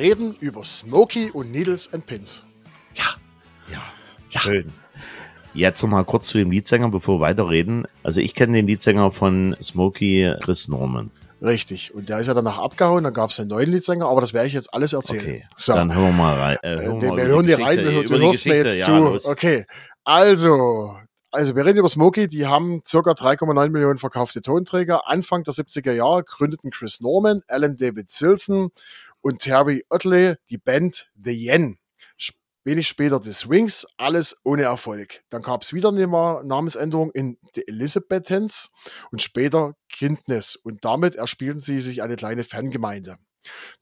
Reden 0.00 0.34
über 0.40 0.64
Smokey 0.64 1.30
und 1.30 1.50
Needles 1.52 1.92
and 1.92 2.06
Pins. 2.06 2.44
Ja. 2.94 3.04
Ja. 3.70 3.82
ja. 4.30 4.40
Schön. 4.40 4.72
Jetzt 5.52 5.82
noch 5.82 5.90
mal 5.90 6.04
kurz 6.04 6.28
zu 6.28 6.38
dem 6.38 6.50
Leadsänger, 6.50 6.90
bevor 6.90 7.18
wir 7.18 7.26
weiterreden. 7.26 7.86
Also 8.02 8.20
ich 8.20 8.34
kenne 8.34 8.54
den 8.54 8.66
Leadsänger 8.66 9.10
von 9.10 9.56
Smokey, 9.60 10.34
Chris 10.42 10.68
Norman. 10.68 11.10
Richtig. 11.42 11.94
Und 11.94 12.08
der 12.08 12.20
ist 12.20 12.28
ja 12.28 12.34
danach 12.34 12.58
abgehauen, 12.58 13.04
dann 13.04 13.14
gab 13.14 13.30
es 13.30 13.40
einen 13.40 13.48
neuen 13.48 13.70
Leadsänger, 13.70 14.06
aber 14.06 14.20
das 14.20 14.32
werde 14.32 14.48
ich 14.48 14.54
jetzt 14.54 14.72
alles 14.72 14.92
erzählen. 14.92 15.22
Okay, 15.22 15.44
so. 15.56 15.74
dann 15.74 15.94
hören 15.94 16.04
wir 16.04 16.12
mal 16.12 16.38
rein. 16.38 16.58
Äh, 16.62 16.82
hören 16.82 17.00
wir, 17.00 17.16
wir 17.16 17.24
hören 17.24 17.46
die 17.46 17.52
rein, 17.54 17.78
wir, 17.78 18.04
du 18.04 18.18
hörst 18.18 18.46
mir 18.46 18.56
jetzt 18.56 18.76
ja, 18.76 18.84
zu. 18.84 18.92
Los. 18.92 19.24
Okay, 19.26 19.64
also, 20.04 20.94
also 21.30 21.56
wir 21.56 21.64
reden 21.64 21.78
über 21.78 21.88
Smokey, 21.88 22.28
die 22.28 22.46
haben 22.46 22.82
circa 22.86 23.12
3,9 23.12 23.70
Millionen 23.70 23.98
verkaufte 23.98 24.42
Tonträger. 24.42 25.08
Anfang 25.08 25.42
der 25.42 25.54
70er 25.54 25.92
Jahre 25.92 26.24
gründeten 26.24 26.70
Chris 26.70 27.00
Norman, 27.00 27.40
Alan 27.48 27.76
David 27.76 28.10
Silson 28.10 28.70
und 29.22 29.40
Terry 29.40 29.84
Otley 29.90 30.34
die 30.48 30.58
Band 30.58 31.10
The 31.14 31.32
Yen. 31.32 31.78
Wenig 32.62 32.88
später 32.88 33.22
The 33.22 33.32
Swings, 33.32 33.86
alles 33.96 34.38
ohne 34.44 34.64
Erfolg. 34.64 35.22
Dann 35.30 35.40
gab 35.40 35.62
es 35.62 35.72
wieder 35.72 35.88
eine 35.88 36.06
Namensänderung 36.06 37.10
in 37.12 37.38
The 37.54 37.66
Elizabethans 37.66 38.70
und 39.10 39.22
später 39.22 39.74
Kindness 39.90 40.56
und 40.56 40.84
damit 40.84 41.14
erspielten 41.14 41.62
sie 41.62 41.80
sich 41.80 42.02
eine 42.02 42.16
kleine 42.16 42.44
Fangemeinde. 42.44 43.16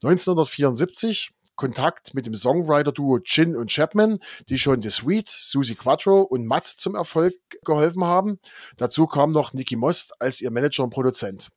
1974 0.04 1.30
Kontakt 1.56 2.14
mit 2.14 2.24
dem 2.26 2.36
Songwriter-Duo 2.36 3.18
Chin 3.18 3.56
und 3.56 3.72
Chapman, 3.72 4.20
die 4.48 4.58
schon 4.58 4.80
The 4.80 4.90
Sweet, 4.90 5.28
Susie 5.28 5.74
Quattro 5.74 6.22
und 6.22 6.46
Matt 6.46 6.68
zum 6.68 6.94
Erfolg 6.94 7.34
geholfen 7.64 8.04
haben. 8.04 8.38
Dazu 8.76 9.06
kam 9.06 9.32
noch 9.32 9.52
Nicky 9.52 9.74
Most 9.74 10.14
als 10.20 10.40
ihr 10.40 10.52
Manager 10.52 10.84
und 10.84 10.90
Produzent. 10.90 11.48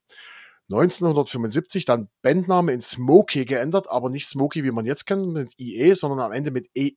1975 0.71 1.83
dann 1.83 2.07
Bandname 2.21 2.71
in 2.71 2.81
Smokey 2.81 3.43
geändert, 3.43 3.87
aber 3.89 4.09
nicht 4.09 4.25
Smokey, 4.25 4.63
wie 4.63 4.71
man 4.71 4.85
jetzt 4.85 5.05
kennt, 5.05 5.27
mit 5.27 5.53
IE, 5.59 5.93
sondern 5.93 6.21
am 6.21 6.31
Ende 6.31 6.51
mit 6.51 6.69
EY. 6.73 6.93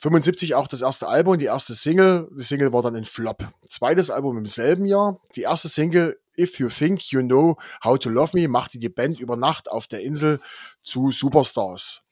75 0.00 0.54
auch 0.54 0.68
das 0.68 0.82
erste 0.82 1.08
Album, 1.08 1.38
die 1.38 1.46
erste 1.46 1.74
Single. 1.74 2.28
Die 2.38 2.44
Single 2.44 2.72
war 2.72 2.82
dann 2.82 2.94
ein 2.94 3.04
Flop. 3.04 3.48
Zweites 3.68 4.10
Album 4.10 4.38
im 4.38 4.46
selben 4.46 4.86
Jahr. 4.86 5.20
Die 5.34 5.42
erste 5.42 5.66
Single 5.66 6.16
If 6.38 6.60
You 6.60 6.68
Think 6.68 7.10
You 7.10 7.22
Know 7.22 7.56
How 7.82 7.98
to 7.98 8.08
Love 8.08 8.38
Me 8.38 8.46
machte 8.46 8.78
die 8.78 8.88
Band 8.88 9.18
über 9.18 9.36
Nacht 9.36 9.68
auf 9.68 9.88
der 9.88 10.02
Insel 10.02 10.38
zu 10.84 11.10
Superstars. 11.10 12.02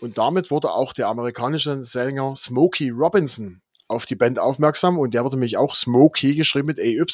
Und 0.00 0.16
damit 0.16 0.50
wurde 0.50 0.70
auch 0.70 0.94
der 0.94 1.08
amerikanische 1.08 1.82
Sänger 1.82 2.34
Smokey 2.34 2.88
Robinson 2.88 3.60
auf 3.86 4.06
die 4.06 4.16
Band 4.16 4.38
aufmerksam 4.38 4.98
und 4.98 5.12
der 5.12 5.24
wurde 5.24 5.36
mich 5.36 5.58
auch 5.58 5.74
Smokey 5.74 6.34
geschrieben 6.34 6.68
mit 6.68 6.78
EY. 6.78 7.04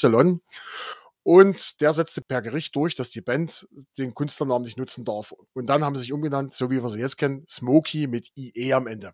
Und 1.22 1.80
der 1.80 1.92
setzte 1.92 2.22
per 2.22 2.40
Gericht 2.40 2.74
durch, 2.74 2.94
dass 2.94 3.10
die 3.10 3.20
Band 3.20 3.68
den 3.98 4.14
Künstlernamen 4.14 4.64
nicht 4.64 4.78
nutzen 4.78 5.04
darf. 5.04 5.34
Und 5.52 5.66
dann 5.66 5.84
haben 5.84 5.94
sie 5.94 6.02
sich 6.02 6.12
umgenannt, 6.12 6.54
so 6.54 6.70
wie 6.70 6.82
wir 6.82 6.88
sie 6.88 7.00
jetzt 7.00 7.18
kennen, 7.18 7.44
Smokey 7.46 8.06
mit 8.06 8.30
IE 8.36 8.72
am 8.72 8.86
Ende. 8.86 9.12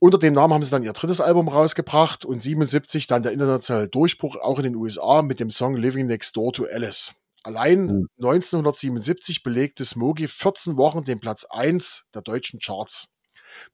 Unter 0.00 0.18
dem 0.18 0.34
Namen 0.34 0.54
haben 0.54 0.62
sie 0.62 0.70
dann 0.70 0.84
ihr 0.84 0.92
drittes 0.92 1.20
Album 1.20 1.48
rausgebracht 1.48 2.24
und 2.24 2.40
77 2.40 3.06
dann 3.08 3.22
der 3.22 3.32
internationale 3.32 3.88
Durchbruch 3.88 4.36
auch 4.36 4.58
in 4.58 4.64
den 4.64 4.76
USA 4.76 5.22
mit 5.22 5.40
dem 5.40 5.50
Song 5.50 5.74
Living 5.74 6.06
Next 6.06 6.36
Door 6.36 6.52
to 6.52 6.66
Alice. 6.70 7.14
Allein 7.42 7.86
mhm. 7.86 8.08
1977 8.18 9.42
belegte 9.42 9.84
Smokey 9.84 10.28
14 10.28 10.76
Wochen 10.76 11.04
den 11.04 11.18
Platz 11.18 11.44
1 11.46 12.08
der 12.14 12.22
deutschen 12.22 12.60
Charts. 12.60 13.08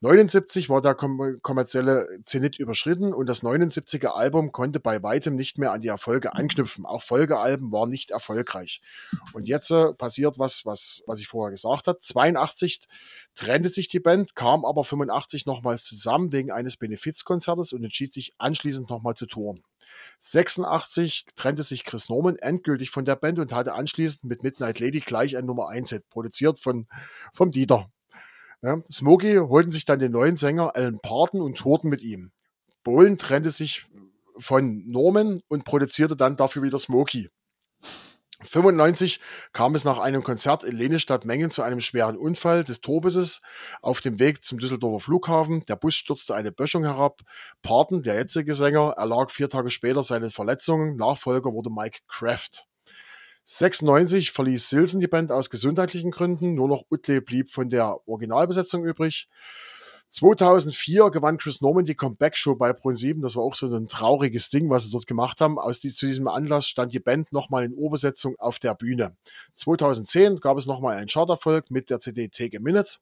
79 0.01 0.69
war 0.69 0.83
der 0.83 0.95
kommerzielle 0.95 2.07
Zenit 2.23 2.59
überschritten 2.59 3.13
und 3.13 3.27
das 3.27 3.43
79er 3.43 4.09
Album 4.09 4.53
konnte 4.53 4.81
bei 4.81 5.03
weitem 5.03 5.35
nicht 5.35 5.59
mehr 5.59 5.73
an 5.73 5.81
die 5.81 5.89
Erfolge 5.89 6.35
anknüpfen. 6.35 6.87
Auch 6.87 7.03
Folgealben 7.03 7.73
waren 7.73 7.91
nicht 7.91 8.11
erfolgreich. 8.11 8.81
Und 9.33 9.49
jetzt 9.49 9.71
äh, 9.71 9.93
passiert 9.95 10.39
was, 10.39 10.67
was, 10.67 11.03
was 11.07 11.21
ich 11.21 11.29
vorher 11.29 11.51
gesagt 11.51 11.87
habe. 11.87 11.99
82 12.01 12.83
trennte 13.35 13.69
sich 13.69 13.89
die 13.89 14.01
Band, 14.01 14.35
kam 14.35 14.65
aber 14.65 14.85
85 14.85 15.47
nochmals 15.47 15.85
zusammen 15.85 16.33
wegen 16.33 16.53
eines 16.53 16.77
Benefizkonzertes 16.77 17.73
und 17.73 17.85
entschied 17.85 18.13
sich 18.13 18.35
anschließend 18.39 18.91
nochmal 18.91 19.15
zu 19.15 19.27
touren. 19.27 19.63
86 20.19 21.27
trennte 21.37 21.63
sich 21.63 21.85
Chris 21.85 22.09
Norman 22.09 22.37
endgültig 22.37 22.91
von 22.91 23.05
der 23.05 23.17
Band 23.17 23.39
und 23.39 23.53
hatte 23.53 23.75
anschließend 23.75 24.25
mit 24.25 24.43
Midnight 24.43 24.81
Lady 24.81 25.01
gleich 25.01 25.37
ein 25.37 25.47
Nummer 25.47 25.69
1 25.69 25.91
Hit, 25.91 26.09
produziert 26.11 26.61
von, 26.61 26.87
vom 27.33 27.51
Dieter. 27.51 27.91
Ja, 28.65 28.81
Smokey 28.91 29.37
holten 29.37 29.71
sich 29.71 29.85
dann 29.85 29.99
den 29.99 30.13
neuen 30.13 30.37
Sänger 30.37 30.75
Alan 30.75 30.99
Parton 30.99 31.43
und 31.43 31.59
tourten 31.59 31.91
mit 31.91 32.01
ihm. 32.01 32.33
Bohlen 32.83 33.19
trennte 33.19 33.51
sich 33.51 33.85
von 34.39 34.89
Norman 34.89 35.43
und 35.49 35.67
produzierte 35.67 36.17
dann 36.17 36.39
dafür 36.39 36.63
wieder 36.63 36.79
Smokey. 36.79 37.29
95 38.41 39.21
kam 39.53 39.75
es 39.75 39.85
nach 39.85 39.99
einem 39.99 40.23
Konzert 40.23 40.65
in 40.65 40.77
Lehne 40.77 40.97
Mengen 41.25 41.51
zu 41.51 41.61
einem 41.61 41.83
schweren 41.83 42.17
Unfall 42.17 42.65
des 42.65 42.81
Turbusses 42.81 43.43
auf 43.83 44.01
dem 44.01 44.19
Weg 44.19 44.43
zum 44.43 44.59
Düsseldorfer 44.59 45.05
Flughafen. 45.05 45.63
Der 45.67 45.77
Bus 45.77 45.95
stürzte 45.95 46.35
eine 46.35 46.51
Böschung 46.51 46.85
herab. 46.85 47.21
Parton, 47.61 48.03
der 48.03 48.15
jetzige 48.15 48.55
Sänger, 48.55 48.95
erlag 48.97 49.31
vier 49.31 49.51
Tage 49.51 49.71
später 49.71 50.03
seinen 50.03 50.31
Verletzungen. 50.31 50.97
Nachfolger 50.97 51.53
wurde 51.53 51.69
Mike 51.69 52.01
Kraft. 52.09 52.67
96 53.45 54.33
verließ 54.33 54.71
Silsen 54.71 55.01
die 55.01 55.07
Band 55.07 55.31
aus 55.31 55.51
gesundheitlichen 55.51 56.11
Gründen. 56.11 56.55
Nur 56.55 56.69
noch 56.69 56.85
Utley 56.91 57.21
blieb 57.21 57.51
von 57.51 57.69
der 57.69 57.99
Originalbesetzung 58.09 58.85
übrig. 58.85 59.29
2004 60.09 61.11
gewann 61.11 61.39
Chris 61.39 61.61
Norman 61.61 61.85
die 61.85 61.97
Comeback-Show 61.97 62.55
bei 62.55 62.71
Pro7. 62.71 63.21
Das 63.21 63.37
war 63.37 63.43
auch 63.43 63.55
so 63.55 63.67
ein 63.67 63.89
trauriges 63.89 64.49
Ding, 64.49 64.71
was 64.71 64.85
sie 64.85 64.93
dort 64.93 65.07
gemacht 65.07 65.41
haben. 65.41 65.59
Aus 65.59 65.81
die, 65.81 65.91
zu 65.91 66.07
diesem 66.07 66.29
Anlass 66.29 66.69
stand 66.69 66.95
die 66.95 67.01
Band 67.01 67.33
nochmal 67.33 67.65
in 67.65 67.75
Urbesetzung 67.75 68.37
auf 68.39 68.59
der 68.59 68.75
Bühne. 68.75 69.17
2010 69.57 70.41
gab 70.41 70.57
es 70.57 70.67
nochmal 70.67 70.97
einen 70.97 71.09
Charterfolg 71.09 71.71
mit 71.71 71.91
der 71.91 72.01
CD 72.01 72.29
Take 72.29 72.57
a 72.57 72.61
Minute. 72.61 72.97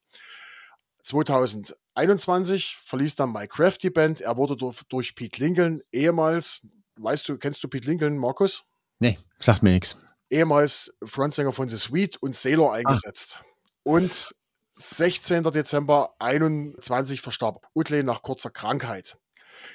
2021 1.05 2.78
verließ 2.85 3.14
dann 3.14 3.33
Mike 3.33 3.48
Kraft 3.48 3.83
die 3.83 3.90
Band. 3.90 4.20
Er 4.22 4.37
wurde 4.37 4.57
durch, 4.57 4.83
durch 4.88 5.14
Pete 5.14 5.40
Lincoln 5.40 5.83
ehemals, 5.92 6.66
weißt 6.96 7.28
du, 7.28 7.37
kennst 7.37 7.62
du 7.62 7.68
Pete 7.68 7.88
Lincoln, 7.88 8.16
Markus? 8.16 8.64
Nee, 9.00 9.18
sagt 9.38 9.62
mir 9.62 9.70
nichts 9.70 9.96
ehemals 10.33 10.97
Frontsänger 11.05 11.53
von 11.53 11.68
The 11.68 11.77
Sweet 11.77 12.21
und 12.23 12.35
Sailor 12.35 12.73
ah. 12.73 12.77
eingesetzt. 12.77 13.38
Ah. 13.40 13.45
Und 13.85 14.35
16. 14.73 15.42
Dezember 15.45 16.14
21 16.18 17.21
verstarb 17.21 17.66
Utley 17.75 18.03
nach 18.03 18.23
kurzer 18.23 18.51
Krankheit. 18.51 19.18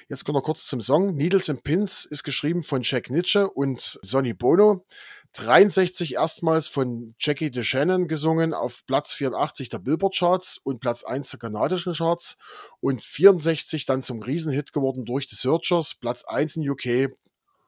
Jetzt 0.08 0.24
kommen 0.24 0.36
wir 0.36 0.42
kurz 0.42 0.66
zum 0.66 0.80
Song. 0.80 1.14
Needles 1.14 1.48
and 1.48 1.62
Pins 1.62 2.04
ist 2.04 2.24
geschrieben 2.24 2.62
von 2.62 2.82
Jack 2.82 3.10
Nitsche 3.10 3.48
und 3.48 3.98
Sonny 4.02 4.34
Bono. 4.34 4.84
63 5.34 6.14
erstmals 6.14 6.68
von 6.68 7.14
Jackie 7.20 7.50
DeShannon 7.50 8.08
gesungen 8.08 8.54
auf 8.54 8.84
Platz 8.86 9.12
84 9.12 9.68
der 9.68 9.78
Billboard 9.78 10.16
Charts 10.16 10.58
und 10.64 10.80
Platz 10.80 11.04
1 11.04 11.30
der 11.30 11.38
kanadischen 11.38 11.92
Charts 11.92 12.38
und 12.80 13.04
64 13.04 13.84
dann 13.84 14.02
zum 14.02 14.22
Riesenhit 14.22 14.72
geworden 14.72 15.04
durch 15.04 15.28
The 15.28 15.36
Searchers, 15.36 15.94
Platz 15.94 16.24
1 16.24 16.56
in 16.56 16.68
UK, 16.68 17.12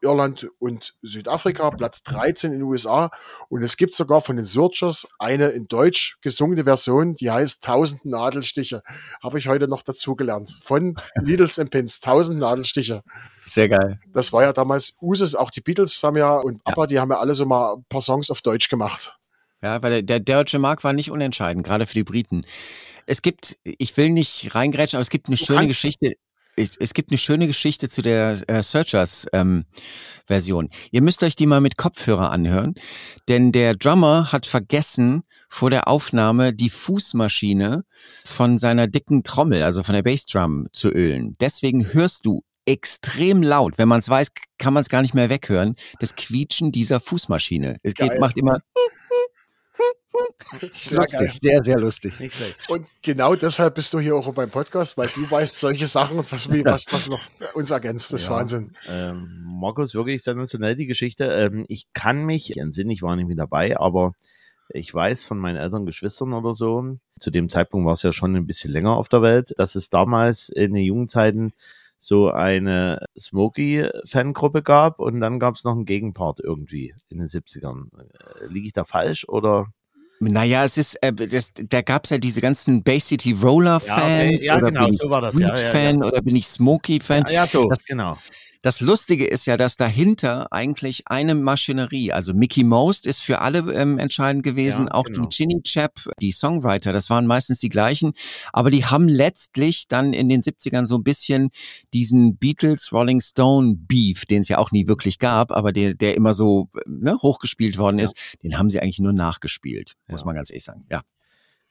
Irland 0.02 0.46
und 0.58 0.94
Südafrika, 1.02 1.70
Platz 1.70 2.02
13 2.02 2.52
in 2.52 2.58
den 2.60 2.66
USA. 2.66 3.10
Und 3.48 3.62
es 3.62 3.76
gibt 3.76 3.94
sogar 3.94 4.20
von 4.20 4.36
den 4.36 4.44
Searchers 4.44 5.08
eine 5.18 5.48
in 5.48 5.68
Deutsch 5.68 6.16
gesungene 6.20 6.64
Version, 6.64 7.14
die 7.14 7.30
heißt 7.30 7.66
1000 7.66 8.04
Nadelstiche. 8.04 8.82
Habe 9.22 9.38
ich 9.38 9.48
heute 9.48 9.68
noch 9.68 9.82
dazu 9.82 10.16
gelernt. 10.16 10.58
Von 10.62 10.96
Needles 11.22 11.58
and 11.58 11.70
Pins, 11.70 12.00
1000 12.02 12.38
Nadelstiche. 12.38 13.02
Sehr 13.50 13.68
geil. 13.68 13.98
Das 14.12 14.32
war 14.32 14.42
ja 14.42 14.52
damals 14.52 14.96
Usus, 15.00 15.34
auch 15.34 15.50
die 15.50 15.60
Beatles 15.60 16.02
haben 16.02 16.16
ja 16.16 16.36
und 16.36 16.62
Papa, 16.62 16.82
ja. 16.82 16.86
die 16.86 17.00
haben 17.00 17.10
ja 17.10 17.18
alle 17.18 17.34
so 17.34 17.46
mal 17.46 17.74
ein 17.74 17.84
paar 17.88 18.02
Songs 18.02 18.30
auf 18.30 18.42
Deutsch 18.42 18.68
gemacht. 18.68 19.16
Ja, 19.62 19.82
weil 19.82 20.02
der, 20.02 20.02
der 20.02 20.20
deutsche 20.20 20.58
Markt 20.58 20.84
war 20.84 20.92
nicht 20.92 21.10
unentscheidend, 21.10 21.66
gerade 21.66 21.86
für 21.86 21.94
die 21.94 22.04
Briten. 22.04 22.44
Es 23.06 23.22
gibt, 23.22 23.58
ich 23.64 23.96
will 23.96 24.10
nicht 24.10 24.54
reingrätschen, 24.54 24.96
aber 24.96 25.02
es 25.02 25.10
gibt 25.10 25.26
eine 25.26 25.36
du 25.36 25.44
schöne 25.44 25.66
Geschichte 25.66 26.14
es, 26.56 26.76
es 26.78 26.94
gibt 26.94 27.10
eine 27.10 27.18
schöne 27.18 27.46
Geschichte 27.46 27.88
zu 27.88 28.02
der 28.02 28.40
äh, 28.48 28.62
Searchers-Version. 28.62 30.64
Ähm, 30.64 30.70
Ihr 30.90 31.02
müsst 31.02 31.22
euch 31.22 31.36
die 31.36 31.46
mal 31.46 31.60
mit 31.60 31.76
Kopfhörer 31.76 32.30
anhören, 32.30 32.74
denn 33.28 33.52
der 33.52 33.74
Drummer 33.74 34.32
hat 34.32 34.46
vergessen, 34.46 35.22
vor 35.48 35.70
der 35.70 35.88
Aufnahme 35.88 36.54
die 36.54 36.70
Fußmaschine 36.70 37.84
von 38.24 38.58
seiner 38.58 38.86
dicken 38.86 39.24
Trommel, 39.24 39.62
also 39.62 39.82
von 39.82 39.94
der 39.94 40.02
Bassdrum, 40.02 40.68
zu 40.72 40.90
ölen. 40.90 41.36
Deswegen 41.40 41.92
hörst 41.92 42.24
du 42.24 42.42
extrem 42.66 43.42
laut. 43.42 43.78
Wenn 43.78 43.88
man 43.88 44.00
es 44.00 44.08
weiß, 44.08 44.28
kann 44.58 44.74
man 44.74 44.82
es 44.82 44.88
gar 44.88 45.02
nicht 45.02 45.14
mehr 45.14 45.28
weghören. 45.28 45.74
Das 45.98 46.14
Quietschen 46.14 46.72
dieser 46.72 47.00
Fußmaschine. 47.00 47.78
Es 47.82 47.94
geht, 47.94 48.20
macht 48.20 48.36
immer 48.36 48.60
sehr 50.70 50.98
lustig, 50.98 51.18
geil. 51.18 51.30
sehr, 51.30 51.62
sehr 51.62 51.78
lustig. 51.78 52.14
Und 52.68 52.86
genau 53.02 53.34
deshalb 53.34 53.74
bist 53.74 53.92
du 53.94 54.00
hier 54.00 54.16
auch 54.16 54.32
beim 54.34 54.50
Podcast, 54.50 54.96
weil 54.96 55.08
du 55.08 55.30
weißt 55.30 55.60
solche 55.60 55.86
Sachen 55.86 56.18
und 56.18 56.30
was, 56.32 56.48
was, 56.48 56.86
was 56.90 57.08
noch 57.08 57.20
uns 57.54 57.70
ergänzt. 57.70 58.12
Das 58.12 58.22
ist 58.22 58.28
ja, 58.28 58.36
Wahnsinn. 58.36 58.74
Ähm, 58.88 59.50
Markus, 59.56 59.94
wirklich 59.94 60.22
sensationell 60.22 60.76
die 60.76 60.86
Geschichte. 60.86 61.24
Ähm, 61.24 61.64
ich 61.68 61.92
kann 61.92 62.24
mich 62.24 62.56
entsinnen, 62.56 62.90
ich 62.90 63.02
war 63.02 63.16
nicht 63.16 63.28
mit 63.28 63.38
dabei, 63.38 63.78
aber 63.78 64.12
ich 64.72 64.92
weiß 64.92 65.24
von 65.24 65.38
meinen 65.38 65.56
älteren 65.56 65.86
Geschwistern 65.86 66.32
oder 66.32 66.54
so, 66.54 66.96
zu 67.18 67.30
dem 67.30 67.48
Zeitpunkt 67.48 67.86
war 67.86 67.94
es 67.94 68.02
ja 68.02 68.12
schon 68.12 68.36
ein 68.36 68.46
bisschen 68.46 68.72
länger 68.72 68.96
auf 68.96 69.08
der 69.08 69.22
Welt, 69.22 69.52
dass 69.58 69.74
es 69.74 69.90
damals 69.90 70.48
in 70.48 70.74
den 70.74 70.84
Jugendzeiten 70.84 71.52
so 71.98 72.30
eine 72.30 73.04
Smokey-Fangruppe 73.18 74.62
gab 74.62 75.00
und 75.00 75.20
dann 75.20 75.38
gab 75.38 75.56
es 75.56 75.64
noch 75.64 75.72
einen 75.74 75.84
Gegenpart 75.84 76.40
irgendwie 76.40 76.94
in 77.10 77.18
den 77.18 77.26
70ern. 77.26 77.88
Äh, 77.98 78.46
liege 78.46 78.66
ich 78.66 78.72
da 78.72 78.84
falsch 78.84 79.28
oder? 79.28 79.66
Naja, 80.22 80.64
es 80.64 80.76
ist, 80.76 80.96
äh, 81.02 81.12
das, 81.14 81.50
da 81.54 81.80
gab 81.80 82.04
es 82.04 82.10
ja 82.10 82.18
diese 82.18 82.42
ganzen 82.42 82.82
Bay 82.82 83.00
City 83.00 83.32
Roller 83.32 83.80
Fans 83.80 83.98
ja, 83.98 84.06
okay. 84.06 84.38
ja, 84.42 84.56
oder 84.58 84.66
genau, 84.66 84.84
bin 84.84 84.92
ich 84.92 85.00
so 85.00 85.10
war 85.10 85.22
das, 85.22 85.34
Street 85.34 85.48
ja, 85.48 85.56
Fan 85.56 86.02
oder 86.04 86.20
bin 86.20 86.36
ich 86.36 86.46
Smokey 86.46 87.00
Fan. 87.00 87.24
Ja, 87.30 87.46
so, 87.46 87.66
das, 87.68 87.82
genau. 87.84 88.18
Das 88.62 88.82
Lustige 88.82 89.26
ist 89.26 89.46
ja, 89.46 89.56
dass 89.56 89.78
dahinter 89.78 90.52
eigentlich 90.52 91.04
eine 91.06 91.34
Maschinerie, 91.34 92.12
also 92.12 92.34
Mickey 92.34 92.62
Most 92.62 93.06
ist 93.06 93.20
für 93.20 93.40
alle 93.40 93.60
ähm, 93.72 93.98
entscheidend 93.98 94.42
gewesen, 94.42 94.86
Ja, 94.86 94.94
auch 94.94 95.04
genau. 95.04 95.26
die 95.28 95.34
Ginny 95.34 95.62
Chap, 95.62 95.98
die 96.20 96.30
Songwriter, 96.30 96.92
das 96.92 97.08
waren 97.08 97.26
meistens 97.26 97.58
die 97.60 97.70
gleichen, 97.70 98.12
aber 98.52 98.70
die 98.70 98.84
haben 98.84 99.08
letztlich 99.08 99.88
dann 99.88 100.12
in 100.12 100.28
den 100.28 100.42
70ern 100.42 100.86
so 100.86 100.96
ein 100.98 101.02
bisschen 101.02 101.48
diesen 101.94 102.36
Beatles 102.36 102.92
Rolling 102.92 103.22
Stone 103.22 103.76
Beef, 103.78 104.26
den 104.26 104.42
es 104.42 104.48
ja 104.48 104.58
auch 104.58 104.72
nie 104.72 104.86
wirklich 104.88 105.18
gab, 105.18 105.52
aber 105.52 105.72
der, 105.72 105.94
der 105.94 106.14
immer 106.14 106.34
so 106.34 106.68
ne, 106.86 107.16
hochgespielt 107.22 107.78
worden 107.78 107.98
Ja. 107.98 108.04
ist, 108.04 108.36
den 108.42 108.58
haben 108.58 108.68
sie 108.68 108.80
eigentlich 108.80 108.98
nur 109.00 109.14
nachgespielt, 109.14 109.96
muss 110.06 110.20
Ja. 110.20 110.26
man 110.26 110.34
ganz 110.34 110.50
ehrlich 110.50 110.64
sagen. 110.64 110.84
Ja. 110.90 111.00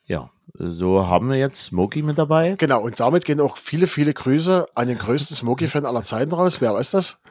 Ja, 0.09 0.31
so 0.55 1.07
haben 1.07 1.29
wir 1.29 1.37
jetzt 1.37 1.65
Smokey 1.65 2.01
mit 2.01 2.17
dabei. 2.17 2.55
Genau, 2.57 2.81
und 2.81 2.99
damit 2.99 3.23
gehen 3.25 3.39
auch 3.39 3.57
viele, 3.57 3.85
viele 3.87 4.13
Grüße 4.13 4.65
an 4.73 4.87
den 4.87 4.97
größten 4.97 5.35
Smokey-Fan 5.37 5.85
aller 5.85 6.03
Zeiten 6.03 6.33
raus. 6.33 6.59
Wer 6.61 6.73
weiß 6.73 6.89
das? 6.91 7.21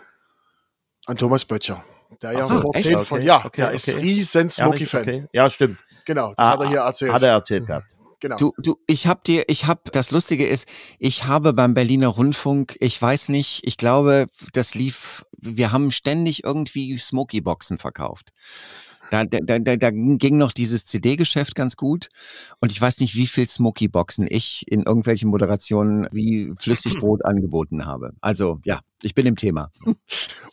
An 1.07 1.17
Thomas 1.17 1.45
Böttcher. 1.45 1.85
Der 2.23 2.33
ja 2.33 2.47
so, 2.47 2.61
vor 2.61 2.75
echt? 2.75 2.87
zehn 2.87 3.05
von, 3.05 3.21
ja, 3.23 3.45
Okay, 3.45 3.63
der 3.63 3.73
ist 3.73 3.89
okay. 3.89 3.99
riesen 3.99 4.39
Ehrlich? 4.43 4.55
Smokey-Fan. 4.55 5.03
Okay. 5.03 5.27
Ja, 5.33 5.51
stimmt. 5.51 5.79
Genau, 6.05 6.33
das 6.37 6.47
Ah, 6.49 6.53
hat 6.53 6.61
er 6.61 6.69
hier 6.69 6.79
erzählt. 6.81 7.13
Hat 7.13 7.23
er 7.23 7.33
erzählt 7.33 7.67
gehabt. 7.67 7.97
genau. 8.21 8.37
Du, 8.37 8.53
du, 8.59 8.77
ich 8.87 9.07
hab 9.09 9.25
dir, 9.25 9.45
ich 9.49 9.67
hab, 9.67 9.91
das 9.93 10.11
Lustige 10.13 10.47
ist, 10.47 10.69
ich 11.01 11.25
habe 11.27 11.53
beim 11.53 11.75
Berliner 11.75 12.09
Rundfunk, 12.09 12.77
ich 12.81 13.01
weiß 13.03 13.29
nicht, 13.31 13.61
ich 13.67 13.77
glaube, 13.77 14.27
das 14.53 14.75
lief, 14.75 15.25
wir 15.37 15.73
haben 15.73 15.91
ständig 15.91 16.45
irgendwie 16.45 16.97
Smoky-Boxen 16.97 17.79
verkauft. 17.79 18.31
Da, 19.11 19.25
da, 19.25 19.59
da, 19.59 19.77
da 19.77 19.91
ging 19.91 20.37
noch 20.37 20.53
dieses 20.53 20.85
CD-Geschäft 20.85 21.55
ganz 21.55 21.77
gut 21.77 22.09
und 22.61 22.73
ich 22.73 22.81
weiß 22.81 23.01
nicht, 23.01 23.15
wie 23.17 23.27
viel 23.27 23.47
Smoky-Boxen 23.47 24.27
ich 24.29 24.65
in 24.69 24.83
irgendwelchen 24.83 25.31
Moderationen 25.31 26.09
wie 26.13 26.53
Flüssigbrot 26.59 27.25
angeboten 27.25 27.87
habe. 27.87 28.13
Also 28.21 28.61
ja, 28.65 28.81
ich 29.03 29.15
bin 29.15 29.27
im 29.27 29.37
Thema. 29.37 29.71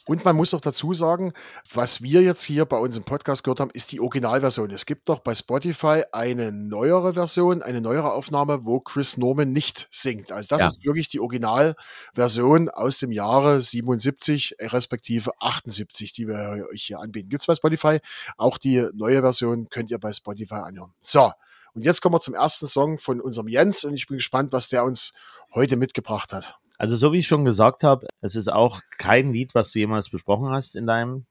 Und 0.06 0.24
man 0.24 0.36
muss 0.36 0.52
doch 0.52 0.62
dazu 0.62 0.94
sagen, 0.94 1.34
was 1.74 2.04
wir 2.04 2.22
jetzt 2.22 2.44
hier 2.44 2.66
bei 2.66 2.78
uns 2.78 2.96
im 2.96 3.04
Podcast 3.04 3.44
gehört 3.44 3.60
haben, 3.60 3.72
ist 3.74 3.92
die 3.92 4.00
Originalversion. 4.00 4.70
Es 4.70 4.86
gibt 4.86 5.10
doch 5.10 5.20
bei 5.20 5.34
Spotify 5.34 6.04
eine 6.12 6.52
neuere 6.52 7.16
Version, 7.16 7.64
eine 7.64 7.82
neuere 7.82 8.14
Aufnahme, 8.14 8.64
wo 8.64 8.80
Chris 8.80 9.18
Norman 9.18 9.52
nicht 9.52 9.88
singt. 9.90 10.32
Also 10.32 10.48
das 10.50 10.62
Ja. 10.62 10.68
ist 10.68 10.84
wirklich 10.86 11.10
die 11.10 11.20
Originalversion 11.20 12.70
aus 12.70 12.98
dem 12.98 13.12
Jahre 13.12 13.62
77, 13.62 14.56
respektive 14.60 15.32
78, 15.40 16.14
die 16.14 16.28
wir 16.28 16.68
euch 16.72 16.84
hier 16.84 17.00
anbieten. 17.00 17.30
Gibt 17.30 17.42
es 17.44 17.48
bei 17.48 17.56
Spotify. 17.56 18.00
Auch 18.38 18.58
die 18.58 18.88
neue 18.94 19.22
Version 19.22 19.70
könnt 19.70 19.90
ihr 19.90 19.98
bei 20.00 20.14
Spotify 20.14 20.56
anhören. 20.56 20.94
So, 21.02 21.32
und 21.74 21.82
jetzt 21.84 22.02
kommen 22.02 22.16
wir 22.16 22.22
zum 22.22 22.36
ersten 22.36 22.68
Song 22.68 23.00
von 23.00 23.20
unserem 23.20 23.48
Jens 23.48 23.84
und 23.84 23.96
ich 23.96 24.08
bin 24.08 24.18
gespannt, 24.18 24.54
was 24.54 24.70
der 24.70 24.84
uns 24.86 25.14
heute 25.54 25.76
mitgebracht 25.78 26.32
hat. 26.32 26.58
Also 26.78 26.98
so 26.98 27.14
wie 27.14 27.20
ich 27.20 27.28
schon 27.28 27.46
gesagt 27.46 27.84
habe, 27.84 28.08
es 28.22 28.36
ist 28.36 28.52
auch 28.52 28.82
kein 28.98 29.32
Lied, 29.32 29.56
was 29.56 29.72
du 29.72 29.80
jemals 29.80 30.10
besprochen 30.10 30.50
hast 30.50 30.76
in 30.76 30.88
deinem 30.88 31.26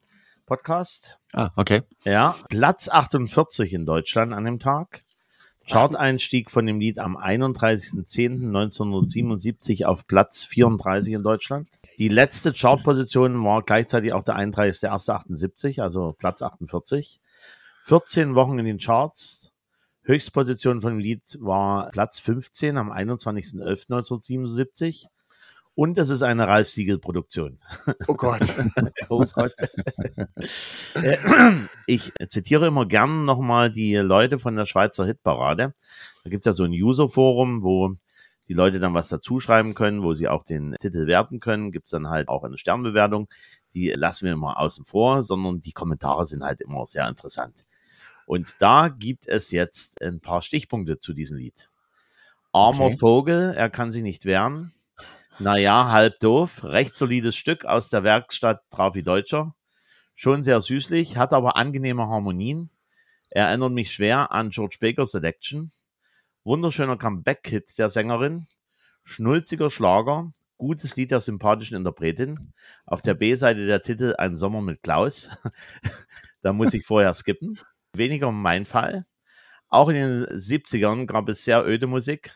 Podcast. 0.46 1.18
Ah, 1.32 1.50
okay. 1.56 1.82
Ja, 2.04 2.36
Platz 2.48 2.88
48 2.88 3.74
in 3.74 3.86
Deutschland 3.86 4.32
an 4.32 4.44
dem 4.44 4.58
Tag. 4.58 5.04
Chart-Einstieg 5.66 6.50
von 6.50 6.66
dem 6.66 6.78
Lied 6.78 6.98
am 6.98 7.16
31.10.1977 7.16 9.86
auf 9.86 10.06
Platz 10.06 10.44
34 10.44 11.14
in 11.14 11.22
Deutschland. 11.22 11.70
Die 11.98 12.08
letzte 12.08 12.52
Chartposition 12.52 13.42
war 13.42 13.62
gleichzeitig 13.62 14.12
auch 14.12 14.24
der 14.24 14.36
31.01.78, 14.36 15.80
also 15.80 16.14
Platz 16.18 16.42
48. 16.42 17.18
14 17.84 18.34
Wochen 18.34 18.58
in 18.58 18.66
den 18.66 18.76
Charts. 18.78 19.52
Höchstposition 20.02 20.82
von 20.82 20.92
dem 20.92 20.98
Lied 20.98 21.38
war 21.40 21.88
Platz 21.90 22.20
15 22.20 22.76
am 22.76 22.92
21.11.1977. 22.92 25.06
Und 25.76 25.98
es 25.98 26.08
ist 26.08 26.22
eine 26.22 26.46
Ralf 26.46 26.68
Siegel-Produktion. 26.68 27.58
Oh 28.06 28.14
Gott. 28.14 28.54
Oh 29.08 29.24
Gott. 29.26 29.52
Äh, 30.94 31.16
ich 31.86 32.12
zitiere 32.28 32.66
immer 32.66 32.86
gern 32.86 33.24
nochmal 33.24 33.70
die 33.70 33.96
Leute 33.96 34.38
von 34.38 34.56
der 34.56 34.66
Schweizer 34.66 35.04
Hitparade. 35.04 35.74
Da 36.22 36.30
gibt 36.30 36.42
es 36.42 36.46
ja 36.46 36.52
so 36.52 36.64
ein 36.64 36.72
User-Forum, 36.72 37.64
wo 37.64 37.96
die 38.48 38.54
Leute 38.54 38.78
dann 38.78 38.94
was 38.94 39.08
dazuschreiben 39.08 39.74
können, 39.74 40.02
wo 40.02 40.14
sie 40.14 40.28
auch 40.28 40.42
den 40.42 40.76
Titel 40.80 41.06
werten 41.06 41.40
können. 41.40 41.72
Gibt 41.72 41.86
es 41.86 41.90
dann 41.90 42.08
halt 42.08 42.28
auch 42.28 42.44
eine 42.44 42.58
Sternbewertung. 42.58 43.28
Die 43.74 43.88
lassen 43.90 44.26
wir 44.26 44.32
immer 44.32 44.58
außen 44.58 44.84
vor, 44.84 45.22
sondern 45.22 45.60
die 45.60 45.72
Kommentare 45.72 46.24
sind 46.24 46.44
halt 46.44 46.60
immer 46.60 46.86
sehr 46.86 47.08
interessant. 47.08 47.64
Und 48.26 48.54
da 48.60 48.88
gibt 48.88 49.26
es 49.26 49.50
jetzt 49.50 50.00
ein 50.00 50.20
paar 50.20 50.40
Stichpunkte 50.40 50.98
zu 50.98 51.12
diesem 51.12 51.36
Lied. 51.36 51.68
Armer 52.52 52.86
Okay. 52.86 52.96
Vogel, 52.96 53.54
er 53.56 53.68
kann 53.68 53.92
sich 53.92 54.02
nicht 54.02 54.24
wehren. 54.24 54.72
Naja, 55.40 55.90
halb 55.90 56.20
doof. 56.20 56.62
Recht 56.62 56.94
solides 56.94 57.34
Stück 57.34 57.64
aus 57.64 57.88
der 57.88 58.04
Werkstatt 58.04 58.62
Trafi 58.70 59.02
Deutscher. 59.02 59.54
Schon 60.14 60.44
sehr 60.44 60.60
süßlich, 60.60 61.16
hat 61.16 61.32
aber 61.32 61.56
angenehme 61.56 62.06
Harmonien. 62.06 62.70
Erinnert 63.30 63.72
mich 63.72 63.92
schwer 63.92 64.30
an 64.30 64.50
George 64.50 64.76
Baker 64.80 65.06
Selection. 65.06 65.72
Wunderschöner 66.44 66.96
Comeback-Hit 66.96 67.78
der 67.78 67.88
Sängerin. 67.88 68.46
Schnulziger 69.02 69.70
Schlager. 69.70 70.30
Gutes 70.56 70.94
Lied 70.94 71.10
der 71.10 71.18
sympathischen 71.18 71.76
Interpretin. 71.76 72.52
Auf 72.86 73.02
der 73.02 73.14
B-Seite 73.14 73.66
der 73.66 73.82
Titel 73.82 74.14
Ein 74.16 74.36
Sommer 74.36 74.62
mit 74.62 74.84
Klaus. 74.84 75.30
da 76.42 76.52
muss 76.52 76.74
ich 76.74 76.86
vorher 76.86 77.12
skippen. 77.12 77.58
Weniger 77.92 78.30
mein 78.30 78.66
Fall. 78.66 79.04
Auch 79.68 79.88
in 79.88 79.96
den 79.96 80.26
70ern 80.26 81.06
gab 81.06 81.28
es 81.28 81.42
sehr 81.42 81.66
öde 81.66 81.88
Musik, 81.88 82.32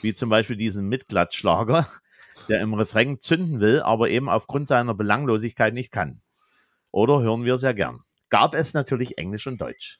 wie 0.00 0.14
zum 0.14 0.30
Beispiel 0.30 0.56
diesen 0.56 0.88
Mitklatschschlager, 0.88 1.86
der 2.50 2.60
im 2.60 2.74
Refrain 2.74 3.18
zünden 3.20 3.60
will, 3.60 3.80
aber 3.80 4.10
eben 4.10 4.28
aufgrund 4.28 4.68
seiner 4.68 4.94
Belanglosigkeit 4.94 5.72
nicht 5.72 5.92
kann. 5.92 6.20
Oder 6.90 7.20
hören 7.20 7.44
wir 7.44 7.56
sehr 7.56 7.74
gern. 7.74 8.00
Gab 8.28 8.54
es 8.54 8.74
natürlich 8.74 9.16
Englisch 9.18 9.46
und 9.46 9.60
Deutsch. 9.60 9.98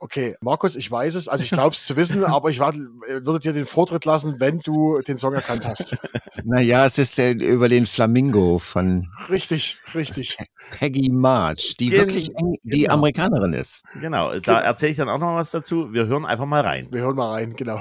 Okay, 0.00 0.36
Markus, 0.42 0.76
ich 0.76 0.90
weiß 0.90 1.14
es, 1.14 1.28
also 1.28 1.44
ich 1.44 1.50
glaube 1.50 1.74
es 1.74 1.86
zu 1.86 1.96
wissen, 1.96 2.24
aber 2.24 2.50
ich 2.50 2.58
warte, 2.58 2.78
würde 3.22 3.38
dir 3.38 3.52
den 3.52 3.64
Vortritt 3.64 4.04
lassen, 4.04 4.36
wenn 4.38 4.58
du 4.58 5.00
den 5.00 5.16
Song 5.16 5.32
erkannt 5.34 5.66
hast. 5.66 5.96
Naja, 6.46 6.84
es 6.84 6.98
ist 6.98 7.18
äh, 7.18 7.30
über 7.30 7.70
den 7.70 7.86
Flamingo 7.86 8.58
von 8.58 9.08
Richtig, 9.30 9.78
richtig. 9.94 10.36
Peggy 10.72 11.08
March, 11.10 11.76
die 11.80 11.88
Gen- 11.88 12.00
wirklich 12.00 12.36
eng, 12.36 12.56
die 12.64 12.80
genau. 12.82 12.94
Amerikanerin 12.94 13.54
ist. 13.54 13.82
Genau, 13.98 14.38
da 14.40 14.60
erzähle 14.60 14.90
ich 14.90 14.98
dann 14.98 15.08
auch 15.08 15.18
noch 15.18 15.36
was 15.36 15.52
dazu. 15.52 15.94
Wir 15.94 16.06
hören 16.06 16.26
einfach 16.26 16.44
mal 16.44 16.60
rein. 16.60 16.88
Wir 16.90 17.00
hören 17.00 17.16
mal 17.16 17.30
rein, 17.30 17.54
genau. 17.56 17.80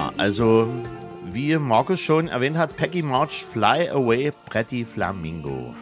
Ja, 0.00 0.14
also 0.16 0.66
wie 1.30 1.58
Markus 1.58 2.00
schon 2.00 2.28
erwähnt 2.28 2.56
hat, 2.56 2.74
Peggy 2.74 3.02
March 3.02 3.44
Fly 3.44 3.90
Away 3.90 4.32
Pretty 4.46 4.86
Flamingo. 4.86 5.74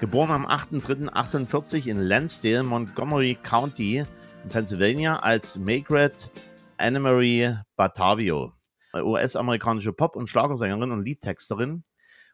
Geboren 0.00 0.30
am 0.30 0.44
8.3.48 0.46 1.86
in 1.86 1.98
Lansdale, 1.98 2.62
Montgomery 2.62 3.38
County 3.42 4.04
in 4.44 4.48
Pennsylvania 4.50 5.20
als 5.20 5.56
Margaret 5.56 6.30
Annemarie 6.76 7.56
Batavio. 7.74 8.52
US-amerikanische 8.94 9.94
Pop- 9.94 10.16
und 10.16 10.26
Schlagersängerin 10.28 10.92
und 10.92 11.02
Liedtexterin. 11.06 11.84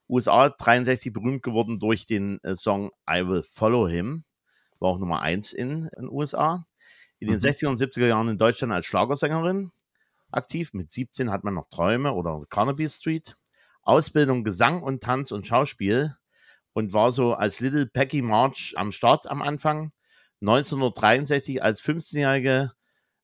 USA 0.09 0.49
63 0.49 1.13
berühmt 1.13 1.45
geworden 1.45 1.79
durch 1.79 2.07
den 2.07 2.43
äh, 2.43 2.57
Song 2.57 2.91
I 3.09 3.25
Will 3.25 3.45
Follow 3.45 3.87
Him. 3.87 4.25
War 4.81 4.89
auch 4.89 4.99
Nummer 4.99 5.23
1 5.23 5.53
in 5.53 5.89
den 5.97 6.09
USA. 6.11 6.67
In 7.21 7.29
den 7.29 7.37
Mhm. 7.37 7.43
60er 7.43 7.69
und 7.69 7.79
70er 7.81 8.09
Jahren 8.09 8.31
in 8.31 8.37
Deutschland 8.37 8.73
als 8.73 8.87
Schlagersängerin 8.87 9.71
aktiv. 10.37 10.73
Mit 10.73 10.91
17 10.91 11.31
hat 11.31 11.45
man 11.45 11.55
noch 11.55 11.69
Träume 11.71 12.13
oder 12.13 12.43
Carnaby 12.49 12.89
Street. 12.89 13.37
Ausbildung 13.83 14.45
Gesang 14.45 14.83
und 14.83 15.03
Tanz 15.03 15.31
und 15.31 15.47
Schauspiel 15.47 16.17
und 16.73 16.93
war 16.93 17.13
so 17.13 17.35
als 17.35 17.61
Little 17.61 17.87
Peggy 17.87 18.23
March 18.23 18.75
am 18.77 18.93
Start 18.93 19.31
am 19.31 19.43
Anfang. 19.43 19.93
1963 20.41 21.63
als 21.63 21.83
15-jährige 21.83 22.73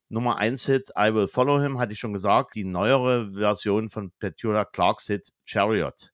Nummer 0.08 0.38
1 0.38 0.66
Hit 0.66 0.90
I 0.98 1.14
Will 1.14 1.28
Follow 1.28 1.60
Him, 1.60 1.78
hatte 1.78 1.92
ich 1.92 1.98
schon 1.98 2.12
gesagt, 2.12 2.54
die 2.54 2.64
neuere 2.64 3.32
Version 3.32 3.88
von 3.90 4.10
Petula 4.18 4.64
Clarks 4.64 5.06
Hit 5.06 5.32
Chariot. 5.44 6.12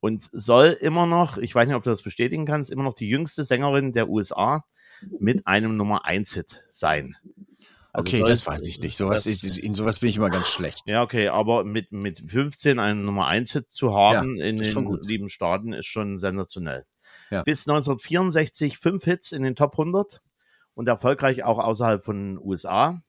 Und 0.00 0.28
soll 0.32 0.76
immer 0.80 1.06
noch, 1.06 1.38
ich 1.38 1.54
weiß 1.54 1.66
nicht, 1.66 1.76
ob 1.76 1.82
du 1.82 1.90
das 1.90 2.02
bestätigen 2.02 2.44
kannst, 2.44 2.70
immer 2.70 2.82
noch 2.82 2.94
die 2.94 3.08
jüngste 3.08 3.44
Sängerin 3.44 3.92
der 3.92 4.08
USA 4.08 4.64
mit 5.18 5.46
einem 5.46 5.76
Nummer 5.76 6.04
1 6.04 6.34
Hit 6.34 6.64
sein. 6.68 7.16
Also 7.94 8.08
okay, 8.08 8.22
das 8.26 8.46
weiß 8.46 8.66
ich 8.66 8.80
nicht. 8.80 8.96
Sowas, 8.96 9.24
das, 9.24 9.42
in 9.42 9.74
sowas 9.74 9.98
bin 9.98 10.08
ich 10.08 10.16
immer 10.16 10.30
ganz 10.30 10.48
schlecht. 10.48 10.84
Ja, 10.86 11.02
okay, 11.02 11.28
aber 11.28 11.62
mit, 11.64 11.92
mit 11.92 12.22
15 12.26 12.78
einen 12.78 13.04
Nummer 13.04 13.26
1 13.26 13.52
Hit 13.52 13.70
zu 13.70 13.94
haben 13.94 14.36
ja, 14.38 14.46
in 14.46 14.58
den 14.58 14.98
lieben 15.02 15.28
Staaten 15.28 15.74
ist 15.74 15.86
schon 15.86 16.18
sensationell. 16.18 16.84
Ja. 17.30 17.42
Bis 17.42 17.68
1964 17.68 18.78
fünf 18.78 19.04
Hits 19.04 19.32
in 19.32 19.42
den 19.42 19.56
Top 19.56 19.72
100 19.72 20.22
und 20.74 20.88
erfolgreich 20.88 21.44
auch 21.44 21.58
außerhalb 21.58 22.02
von 22.02 22.38
USA. 22.38 23.02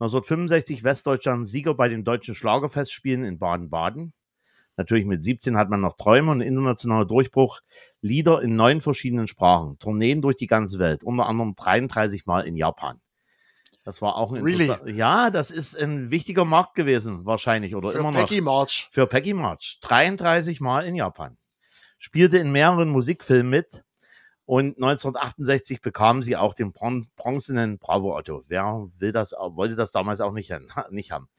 1965 0.00 0.84
Westdeutschland 0.84 1.48
Sieger 1.48 1.74
bei 1.74 1.88
den 1.88 2.04
deutschen 2.04 2.34
Schlagerfestspielen 2.34 3.24
in 3.24 3.38
Baden-Baden. 3.38 4.12
Natürlich 4.76 5.06
mit 5.06 5.24
17 5.24 5.56
hat 5.56 5.70
man 5.70 5.80
noch 5.80 5.96
Träume 5.96 6.30
und 6.30 6.40
internationaler 6.40 7.06
Durchbruch. 7.06 7.60
Lieder 8.00 8.42
in 8.42 8.56
neun 8.56 8.80
verschiedenen 8.80 9.26
Sprachen. 9.26 9.78
Tourneen 9.78 10.22
durch 10.22 10.36
die 10.36 10.46
ganze 10.46 10.78
Welt. 10.78 11.02
Unter 11.02 11.26
anderem 11.26 11.56
33 11.56 12.26
Mal 12.26 12.46
in 12.46 12.56
Japan. 12.56 13.00
Das 13.88 14.02
war 14.02 14.16
auch 14.16 14.32
ein 14.32 14.42
really? 14.42 14.70
Ja, 14.92 15.30
das 15.30 15.50
ist 15.50 15.74
ein 15.74 16.10
wichtiger 16.10 16.44
Markt 16.44 16.74
gewesen, 16.74 17.24
wahrscheinlich. 17.24 17.74
Oder 17.74 17.92
Für 17.92 17.98
immer 18.00 18.12
noch. 18.12 18.20
Peggy 18.20 18.42
March. 18.42 18.86
Für 18.90 19.06
Peggy 19.06 19.32
March. 19.32 19.78
33 19.80 20.60
Mal 20.60 20.84
in 20.84 20.94
Japan. 20.94 21.38
Spielte 21.98 22.36
in 22.36 22.52
mehreren 22.52 22.90
Musikfilmen 22.90 23.48
mit. 23.48 23.84
Und 24.44 24.76
1968 24.76 25.80
bekam 25.80 26.22
sie 26.22 26.36
auch 26.36 26.52
den 26.52 26.74
bron 26.74 27.08
bronzenen 27.16 27.78
Bravo 27.78 28.14
Otto. 28.14 28.42
Wer 28.48 28.88
will 28.98 29.12
das, 29.12 29.32
wollte 29.32 29.74
das 29.74 29.90
damals 29.90 30.20
auch 30.20 30.34
nicht, 30.34 30.50
nicht 30.90 31.10
haben. 31.10 31.30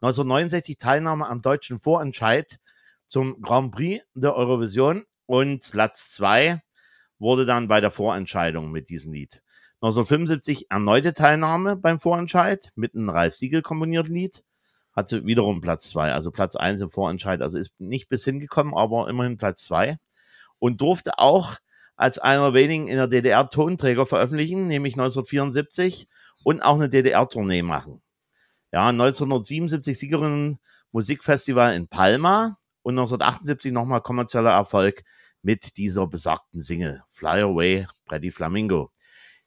1969 0.00 0.78
Teilnahme 0.78 1.26
am 1.26 1.42
deutschen 1.42 1.80
Vorentscheid 1.80 2.60
zum 3.08 3.40
Grand 3.40 3.72
Prix 3.72 4.04
der 4.14 4.36
Eurovision 4.36 5.04
und 5.26 5.68
Platz 5.72 6.12
2 6.12 6.62
wurde 7.18 7.44
dann 7.44 7.66
bei 7.66 7.80
der 7.80 7.90
Vorentscheidung 7.90 8.70
mit 8.70 8.88
diesem 8.88 9.12
Lied. 9.12 9.42
1975 9.80 10.70
erneute 10.70 11.14
Teilnahme 11.14 11.76
beim 11.76 12.00
Vorentscheid 12.00 12.72
mit 12.74 12.96
einem 12.96 13.10
Ralf 13.10 13.34
Siegel 13.34 13.62
komponierten 13.62 14.12
Lied. 14.12 14.42
Hatte 14.92 15.24
wiederum 15.24 15.60
Platz 15.60 15.88
2, 15.90 16.12
also 16.12 16.32
Platz 16.32 16.56
1 16.56 16.82
im 16.82 16.88
Vorentscheid. 16.88 17.40
Also 17.42 17.58
ist 17.58 17.78
nicht 17.78 18.08
bis 18.08 18.24
hingekommen, 18.24 18.74
aber 18.74 19.08
immerhin 19.08 19.38
Platz 19.38 19.64
2. 19.66 19.96
Und 20.58 20.80
durfte 20.80 21.20
auch 21.20 21.58
als 21.94 22.18
einer 22.18 22.54
wenigen 22.54 22.88
in 22.88 22.96
der 22.96 23.06
DDR 23.06 23.48
Tonträger 23.48 24.04
veröffentlichen, 24.04 24.66
nämlich 24.66 24.94
1974 24.94 26.08
und 26.42 26.60
auch 26.60 26.74
eine 26.74 26.88
DDR-Tournee 26.88 27.62
machen. 27.62 28.02
Ja, 28.72 28.88
1977 28.88 29.96
Siegerin 29.96 30.58
Musikfestival 30.90 31.76
in 31.76 31.86
Palma 31.86 32.58
und 32.82 32.94
1978 32.94 33.72
nochmal 33.72 34.00
kommerzieller 34.00 34.50
Erfolg 34.50 35.04
mit 35.42 35.76
dieser 35.76 36.08
besagten 36.08 36.62
Single 36.62 37.02
Fly 37.10 37.42
Away, 37.42 37.86
Pretty 38.06 38.32
Flamingo. 38.32 38.90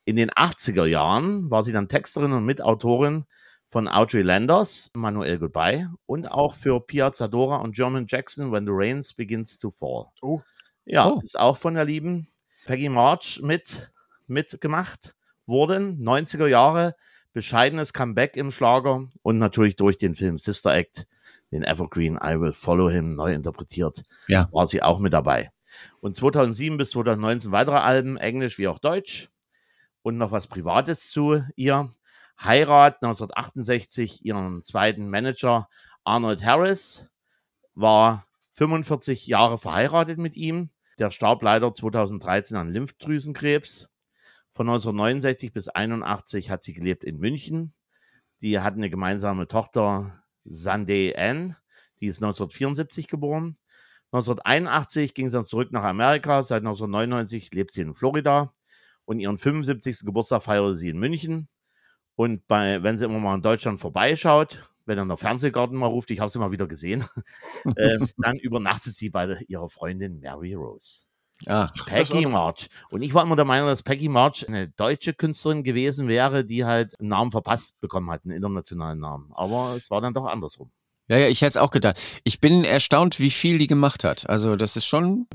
In 0.05 0.15
den 0.15 0.31
80er 0.31 0.85
Jahren 0.85 1.49
war 1.51 1.63
sie 1.63 1.71
dann 1.71 1.87
Texterin 1.87 2.31
und 2.31 2.45
Mitautorin 2.45 3.25
von 3.67 3.87
Audrey 3.87 4.21
Landers, 4.21 4.91
Manuel 4.93 5.39
Goodbye 5.39 5.89
und 6.05 6.27
auch 6.27 6.55
für 6.55 6.81
Piazza 6.81 7.27
Dora 7.27 7.57
und 7.57 7.75
German 7.75 8.05
Jackson 8.07 8.51
When 8.51 8.65
the 8.65 8.73
Rains 8.73 9.13
Begins 9.13 9.57
to 9.59 9.69
Fall. 9.69 10.07
Oh. 10.21 10.41
Ja, 10.85 11.09
oh. 11.09 11.21
ist 11.23 11.39
auch 11.39 11.57
von 11.57 11.75
der 11.75 11.85
lieben 11.85 12.27
Peggy 12.65 12.89
March 12.89 13.39
mit 13.43 13.91
mitgemacht 14.27 15.15
worden. 15.45 16.03
90er 16.03 16.47
Jahre, 16.47 16.95
bescheidenes 17.33 17.93
Comeback 17.93 18.35
im 18.35 18.51
Schlager 18.51 19.07
und 19.21 19.37
natürlich 19.37 19.75
durch 19.75 19.97
den 19.97 20.15
Film 20.15 20.37
Sister 20.37 20.73
Act 20.73 21.07
den 21.51 21.63
Evergreen 21.63 22.15
I 22.15 22.39
Will 22.39 22.53
Follow 22.53 22.89
Him 22.89 23.15
neu 23.15 23.33
interpretiert, 23.33 24.03
ja. 24.27 24.49
war 24.51 24.65
sie 24.65 24.81
auch 24.81 24.99
mit 24.99 25.13
dabei. 25.13 25.49
Und 25.99 26.15
2007 26.15 26.77
bis 26.77 26.91
2019 26.91 27.51
weitere 27.51 27.77
Alben, 27.77 28.17
Englisch 28.17 28.57
wie 28.57 28.67
auch 28.67 28.79
Deutsch. 28.79 29.29
Und 30.03 30.17
noch 30.17 30.31
was 30.31 30.47
Privates 30.47 31.09
zu 31.09 31.43
ihr. 31.55 31.91
Heirat 32.41 32.95
1968, 33.03 34.25
ihren 34.25 34.63
zweiten 34.63 35.09
Manager 35.09 35.69
Arnold 36.03 36.43
Harris 36.43 37.07
war 37.75 38.25
45 38.53 39.27
Jahre 39.27 39.57
verheiratet 39.57 40.17
mit 40.17 40.35
ihm. 40.35 40.71
Der 40.99 41.11
starb 41.11 41.43
leider 41.43 41.73
2013 41.73 42.57
an 42.57 42.69
Lymphdrüsenkrebs. 42.69 43.89
Von 44.53 44.67
1969 44.67 45.53
bis 45.53 45.69
81 45.69 46.49
hat 46.49 46.63
sie 46.63 46.73
gelebt 46.73 47.03
in 47.03 47.17
München. 47.17 47.73
Die 48.41 48.59
hatten 48.59 48.79
eine 48.79 48.89
gemeinsame 48.89 49.47
Tochter, 49.47 50.23
Sunday 50.43 51.15
Ann, 51.15 51.55
die 51.99 52.07
ist 52.07 52.17
1974 52.17 53.07
geboren. 53.07 53.55
1981 54.11 55.13
ging 55.13 55.29
sie 55.29 55.37
dann 55.37 55.45
zurück 55.45 55.71
nach 55.71 55.83
Amerika. 55.83 56.41
Seit 56.41 56.63
1999 56.63 57.53
lebt 57.53 57.71
sie 57.71 57.81
in 57.81 57.93
Florida. 57.93 58.53
Und 59.05 59.19
ihren 59.19 59.37
75. 59.37 60.05
Geburtstag 60.05 60.43
feierte 60.43 60.73
sie 60.73 60.89
in 60.89 60.99
München. 60.99 61.47
Und 62.15 62.47
bei, 62.47 62.83
wenn 62.83 62.97
sie 62.97 63.05
immer 63.05 63.19
mal 63.19 63.35
in 63.35 63.41
Deutschland 63.41 63.79
vorbeischaut, 63.79 64.69
wenn 64.85 64.97
dann 64.97 65.07
der 65.07 65.17
Fernsehgarten 65.17 65.77
mal 65.77 65.87
ruft, 65.87 66.11
ich 66.11 66.19
habe 66.19 66.29
sie 66.29 66.39
mal 66.39 66.51
wieder 66.51 66.67
gesehen, 66.67 67.03
äh, 67.75 67.97
dann 68.17 68.37
übernachtet 68.37 68.95
sie 68.95 69.09
bei 69.09 69.37
ihrer 69.47 69.69
Freundin 69.69 70.19
Mary 70.19 70.53
Rose. 70.53 71.05
Ah, 71.47 71.71
Peggy 71.87 72.27
March. 72.27 72.69
Und 72.91 73.01
ich 73.01 73.13
war 73.13 73.23
immer 73.23 73.35
der 73.35 73.45
Meinung, 73.45 73.67
dass 73.67 73.81
Peggy 73.81 74.09
March 74.09 74.47
eine 74.47 74.69
deutsche 74.69 75.13
Künstlerin 75.13 75.63
gewesen 75.63 76.07
wäre, 76.07 76.45
die 76.45 76.65
halt 76.65 76.99
einen 76.99 77.09
Namen 77.09 77.31
verpasst 77.31 77.79
bekommen 77.79 78.11
hat, 78.11 78.25
einen 78.25 78.35
internationalen 78.35 78.99
Namen. 78.99 79.31
Aber 79.33 79.73
es 79.75 79.89
war 79.89 80.01
dann 80.01 80.13
doch 80.13 80.25
andersrum. 80.25 80.71
Ja, 81.11 81.17
ja, 81.17 81.27
ich 81.27 81.41
hätte 81.41 81.49
es 81.49 81.57
auch 81.57 81.71
gedacht. 81.71 81.99
Ich 82.23 82.39
bin 82.39 82.63
erstaunt, 82.63 83.19
wie 83.19 83.31
viel 83.31 83.57
die 83.57 83.67
gemacht 83.67 84.05
hat. 84.05 84.29
Also 84.29 84.55
das 84.55 84.77
ist 84.77 84.85
schon, 84.85 85.27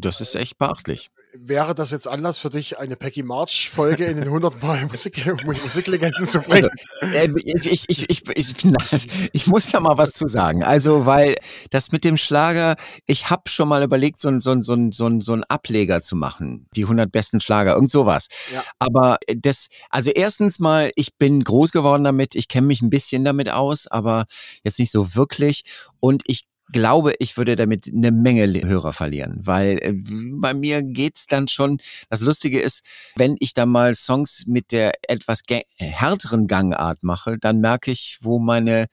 das 0.00 0.20
ist 0.20 0.34
echt 0.34 0.58
beachtlich. 0.58 1.12
Wäre 1.38 1.72
das 1.76 1.92
jetzt 1.92 2.08
Anlass 2.08 2.40
für 2.40 2.50
dich, 2.50 2.80
eine 2.80 2.96
Peggy 2.96 3.22
March-Folge 3.22 4.06
in 4.06 4.16
den 4.16 4.24
100 4.26 4.60
Mal 4.60 4.86
Musik, 4.86 5.24
Musiklegenden 5.44 6.26
zu 6.26 6.40
bringen? 6.40 6.70
Also, 7.00 7.14
äh, 7.14 7.28
ich, 7.44 7.88
ich, 7.88 8.10
ich, 8.10 8.28
ich, 8.28 9.30
ich, 9.32 9.46
muss 9.46 9.70
da 9.70 9.78
mal 9.78 9.96
was 9.98 10.14
zu 10.14 10.26
sagen. 10.26 10.64
Also, 10.64 11.06
weil 11.06 11.36
das 11.70 11.92
mit 11.92 12.02
dem 12.02 12.16
Schlager, 12.16 12.74
ich 13.06 13.30
habe 13.30 13.48
schon 13.48 13.68
mal 13.68 13.84
überlegt, 13.84 14.18
so 14.18 14.26
ein 14.26 14.40
so 14.40 14.60
so 14.60 14.76
so 14.90 15.20
so 15.20 15.32
ein 15.32 15.44
Ableger 15.44 16.02
zu 16.02 16.16
machen. 16.16 16.66
Die 16.74 16.82
100 16.82 17.12
besten 17.12 17.40
Schlager, 17.40 17.74
irgend 17.74 17.92
sowas. 17.92 18.26
Ja. 18.52 18.64
Aber 18.80 19.18
das, 19.28 19.68
also 19.90 20.10
erstens 20.10 20.58
mal, 20.58 20.90
ich 20.96 21.16
bin 21.18 21.44
groß 21.44 21.70
geworden 21.70 22.02
damit, 22.02 22.34
ich 22.34 22.48
kenne 22.48 22.66
mich 22.66 22.82
ein 22.82 22.90
bisschen 22.90 23.24
damit 23.24 23.48
aus, 23.48 23.86
aber 23.86 24.24
jetzt 24.64 24.80
nicht 24.80 24.90
so 24.90 25.14
wirklich 25.14 25.19
wirklich. 25.20 25.64
Und 26.00 26.22
ich 26.26 26.42
glaube, 26.72 27.14
ich 27.18 27.36
würde 27.36 27.56
damit 27.56 27.90
eine 27.92 28.10
Menge 28.10 28.46
Hörer 28.66 28.92
verlieren, 28.92 29.40
weil 29.42 29.78
äh, 29.82 29.92
bei 30.40 30.54
mir 30.54 30.82
geht's 30.82 31.26
dann 31.26 31.48
schon. 31.48 31.78
Das 32.08 32.20
Lustige 32.20 32.60
ist, 32.60 32.82
wenn 33.16 33.36
ich 33.40 33.54
da 33.54 33.66
mal 33.66 33.94
Songs 33.94 34.44
mit 34.46 34.72
der 34.72 34.92
etwas 35.08 35.42
härteren 35.76 36.46
Gangart 36.46 37.02
mache, 37.02 37.38
dann 37.38 37.60
merke 37.60 37.90
ich, 37.90 38.18
wo 38.22 38.38
meine 38.38 38.86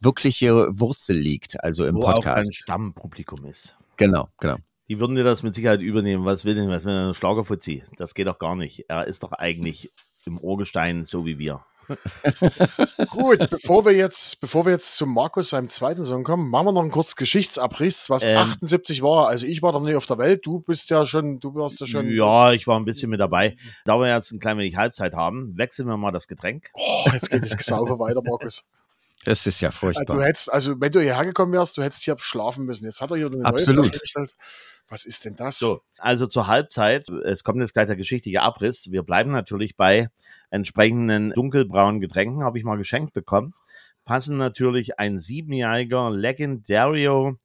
wirkliche 0.00 0.52
Wurzel 0.78 1.16
liegt, 1.16 1.62
also 1.62 1.86
im 1.86 1.96
wo 1.96 2.00
Podcast. 2.00 2.26
Wo 2.26 2.30
auch 2.30 2.36
ein 2.36 2.52
Stammpublikum 2.52 3.44
ist. 3.46 3.76
Genau, 3.96 4.28
genau. 4.38 4.56
Die 4.88 4.98
würden 4.98 5.14
dir 5.14 5.24
das 5.24 5.42
mit 5.42 5.54
Sicherheit 5.54 5.82
übernehmen. 5.82 6.24
Was 6.24 6.44
will 6.44 6.56
denn, 6.56 6.68
was 6.68 6.84
will 6.84 6.92
denn 6.92 7.08
ein 7.08 7.14
Schlagerfuzzi? 7.14 7.84
Das 7.96 8.14
geht 8.14 8.26
doch 8.26 8.38
gar 8.38 8.56
nicht. 8.56 8.86
Er 8.88 9.06
ist 9.06 9.22
doch 9.22 9.32
eigentlich 9.32 9.92
im 10.26 10.38
Urgestein 10.38 11.04
so 11.04 11.24
wie 11.26 11.38
wir. 11.38 11.64
Gut, 13.10 13.50
bevor 13.50 13.84
wir 13.84 13.92
jetzt, 13.92 14.40
bevor 14.40 14.64
wir 14.64 14.72
jetzt 14.72 14.96
zu 14.96 15.06
Markus 15.06 15.50
seinem 15.50 15.68
zweiten 15.68 16.04
Song 16.04 16.24
kommen, 16.24 16.48
machen 16.48 16.66
wir 16.66 16.72
noch 16.72 16.82
einen 16.82 16.90
kurzen 16.90 17.14
Geschichtsabriss, 17.16 18.10
was 18.10 18.24
ähm, 18.24 18.36
78 18.36 19.02
war. 19.02 19.28
Also 19.28 19.46
ich 19.46 19.62
war 19.62 19.72
noch 19.72 19.82
nie 19.82 19.94
auf 19.94 20.06
der 20.06 20.18
Welt, 20.18 20.44
du 20.44 20.60
bist 20.60 20.90
ja 20.90 21.06
schon, 21.06 21.40
du 21.40 21.54
warst 21.54 21.80
ja 21.80 21.86
schon. 21.86 22.08
Ja, 22.10 22.52
ich 22.52 22.66
war 22.66 22.78
ein 22.78 22.84
bisschen 22.84 23.10
mit 23.10 23.20
dabei. 23.20 23.56
Da 23.84 23.98
wir 23.98 24.08
jetzt 24.08 24.32
ein 24.32 24.40
klein 24.40 24.58
wenig 24.58 24.76
Halbzeit 24.76 25.14
haben, 25.14 25.56
wechseln 25.56 25.88
wir 25.88 25.96
mal 25.96 26.12
das 26.12 26.28
Getränk. 26.28 26.70
Oh, 26.74 27.04
jetzt 27.12 27.30
geht 27.30 27.42
das 27.42 27.56
Gesaufe 27.56 27.98
weiter, 27.98 28.22
Markus. 28.22 28.68
Das 29.24 29.46
ist 29.46 29.60
ja 29.60 29.70
furchtbar. 29.70 30.16
Du 30.16 30.22
hättest, 30.22 30.52
also 30.52 30.80
wenn 30.80 30.92
du 30.92 31.00
hierher 31.00 31.24
gekommen 31.24 31.52
wärst, 31.52 31.76
du 31.76 31.82
hättest 31.82 32.02
hier 32.02 32.16
schlafen 32.18 32.64
müssen. 32.64 32.86
Jetzt 32.86 33.02
hat 33.02 33.10
er 33.10 33.18
hier 33.18 33.26
eine 33.26 33.44
Absolut. 33.44 33.86
neue 33.86 33.98
gestellt. 33.98 34.34
Was 34.88 35.04
ist 35.04 35.24
denn 35.24 35.36
das? 35.36 35.58
So, 35.58 35.82
also 35.98 36.26
zur 36.26 36.48
Halbzeit, 36.48 37.08
es 37.08 37.44
kommt 37.44 37.60
jetzt 37.60 37.74
gleich 37.74 37.86
der 37.86 37.96
geschichtliche 37.96 38.42
Abriss. 38.42 38.90
Wir 38.90 39.02
bleiben 39.02 39.30
natürlich 39.30 39.76
bei 39.76 40.08
entsprechenden 40.50 41.30
dunkelbraunen 41.30 42.00
Getränken, 42.00 42.42
habe 42.42 42.58
ich 42.58 42.64
mal 42.64 42.76
geschenkt 42.76 43.12
bekommen. 43.12 43.54
Passen 44.04 44.36
natürlich 44.36 44.98
ein 44.98 45.18
siebenjähriger 45.18 46.10
Legendario 46.10 47.36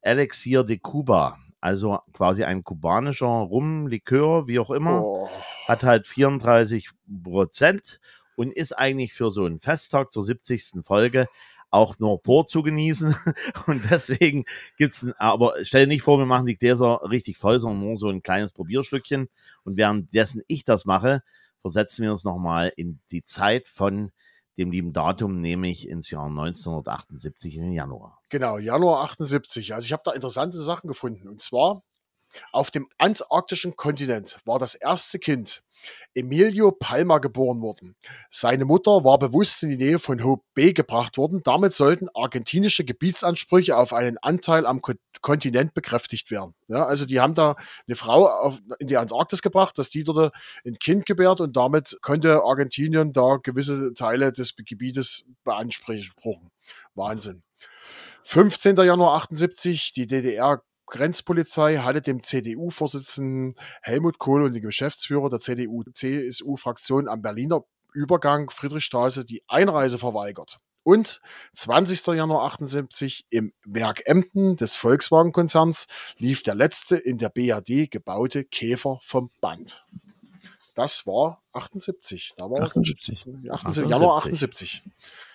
Elixir 0.00 0.64
de 0.64 0.78
Cuba. 0.78 1.38
Also 1.60 2.00
quasi 2.12 2.42
ein 2.42 2.64
kubanischer 2.64 3.26
Rum, 3.26 3.86
Likör, 3.86 4.48
wie 4.48 4.58
auch 4.58 4.72
immer. 4.72 5.04
Oh. 5.04 5.30
Hat 5.68 5.84
halt 5.84 6.08
34 6.08 6.90
Prozent 7.22 8.00
und 8.36 8.52
ist 8.52 8.72
eigentlich 8.72 9.12
für 9.12 9.30
so 9.30 9.44
einen 9.44 9.58
Festtag 9.58 10.12
zur 10.12 10.24
70. 10.24 10.84
Folge 10.84 11.28
auch 11.72 11.98
nur 11.98 12.22
pur 12.22 12.46
zu 12.46 12.62
genießen. 12.62 13.16
Und 13.66 13.90
deswegen 13.90 14.44
gibt's, 14.76 15.06
aber 15.18 15.54
stell 15.62 15.86
dir 15.86 15.94
nicht 15.94 16.02
vor, 16.02 16.18
wir 16.18 16.26
machen 16.26 16.46
die 16.46 16.56
Gläser 16.58 17.00
richtig 17.10 17.38
voll, 17.38 17.58
sondern 17.58 17.80
nur 17.80 17.98
so 17.98 18.08
ein 18.10 18.22
kleines 18.22 18.52
Probierstückchen. 18.52 19.28
Und 19.64 19.76
währenddessen 19.76 20.42
ich 20.46 20.64
das 20.64 20.84
mache, 20.84 21.22
versetzen 21.62 22.04
wir 22.04 22.12
uns 22.12 22.24
nochmal 22.24 22.72
in 22.76 23.00
die 23.10 23.24
Zeit 23.24 23.68
von 23.68 24.12
dem 24.58 24.70
lieben 24.70 24.92
Datum, 24.92 25.40
nämlich 25.40 25.88
ins 25.88 26.10
Jahr 26.10 26.26
1978 26.26 27.56
in 27.56 27.62
den 27.62 27.72
Januar. 27.72 28.20
Genau, 28.28 28.58
Januar 28.58 29.02
78. 29.04 29.72
Also 29.72 29.86
ich 29.86 29.92
habe 29.92 30.02
da 30.04 30.12
interessante 30.12 30.58
Sachen 30.58 30.88
gefunden. 30.88 31.26
Und 31.26 31.40
zwar 31.40 31.82
Auf 32.52 32.70
dem 32.70 32.88
antarktischen 32.98 33.76
Kontinent 33.76 34.38
war 34.44 34.58
das 34.58 34.74
erste 34.74 35.18
Kind 35.18 35.62
Emilio 36.14 36.72
Palma 36.72 37.18
geboren 37.18 37.60
worden. 37.60 37.96
Seine 38.30 38.64
Mutter 38.64 39.04
war 39.04 39.18
bewusst 39.18 39.62
in 39.62 39.70
die 39.70 39.76
Nähe 39.76 39.98
von 39.98 40.22
Hope 40.22 40.44
Bay 40.54 40.72
gebracht 40.72 41.16
worden. 41.16 41.40
Damit 41.44 41.74
sollten 41.74 42.08
argentinische 42.14 42.84
Gebietsansprüche 42.84 43.76
auf 43.76 43.92
einen 43.92 44.18
Anteil 44.18 44.66
am 44.66 44.80
Ko 44.80 44.92
Kontinent 45.20 45.72
bekräftigt 45.72 46.32
werden. 46.32 46.54
Ja, 46.66 46.84
also 46.84 47.06
die 47.06 47.20
haben 47.20 47.34
da 47.34 47.54
eine 47.86 47.94
Frau 47.94 48.26
auf, 48.26 48.58
in 48.80 48.88
die 48.88 48.96
Antarktis 48.96 49.40
gebracht, 49.40 49.78
dass 49.78 49.88
die 49.88 50.02
dort 50.02 50.34
ein 50.66 50.78
Kind 50.80 51.06
gebärt 51.06 51.40
und 51.40 51.56
damit 51.56 51.96
konnte 52.02 52.42
Argentinien 52.42 53.12
da 53.12 53.36
gewisse 53.40 53.94
Teile 53.94 54.32
des 54.32 54.56
Gebietes 54.56 55.26
beanspruchen. 55.44 56.50
Wahnsinn. 56.94 57.42
15. 58.24 58.76
Januar 58.76 59.14
78, 59.16 59.92
die 59.92 60.06
DDR 60.06 60.62
Grenzpolizei 60.86 61.78
hatte 61.78 62.02
dem 62.02 62.22
CDU-Vorsitzenden 62.22 63.56
Helmut 63.82 64.18
Kohl 64.18 64.42
und 64.42 64.52
dem 64.54 64.62
Geschäftsführer 64.62 65.30
der 65.30 65.40
CDU-CSU-Fraktion 65.40 67.08
am 67.08 67.22
Berliner 67.22 67.62
Übergang 67.94 68.50
Friedrichstraße 68.50 69.24
die 69.24 69.42
Einreise 69.48 69.98
verweigert. 69.98 70.58
Und 70.84 71.20
20. 71.54 72.06
Januar 72.08 72.44
78 72.44 73.26
im 73.30 73.52
Werk 73.64 74.02
Emden 74.06 74.56
des 74.56 74.74
Volkswagen-Konzerns 74.76 75.86
lief 76.18 76.42
der 76.42 76.54
letzte 76.56 76.96
in 76.96 77.18
der 77.18 77.28
BAD 77.28 77.90
gebaute 77.90 78.44
Käfer 78.44 78.98
vom 79.02 79.30
Band. 79.40 79.84
Das 80.74 81.06
war 81.06 81.42
78. 81.52 82.32
Da 82.36 82.50
war 82.50 82.62
78. 82.64 83.24
78 83.48 83.90
Januar 83.90 84.18
78. 84.18 84.82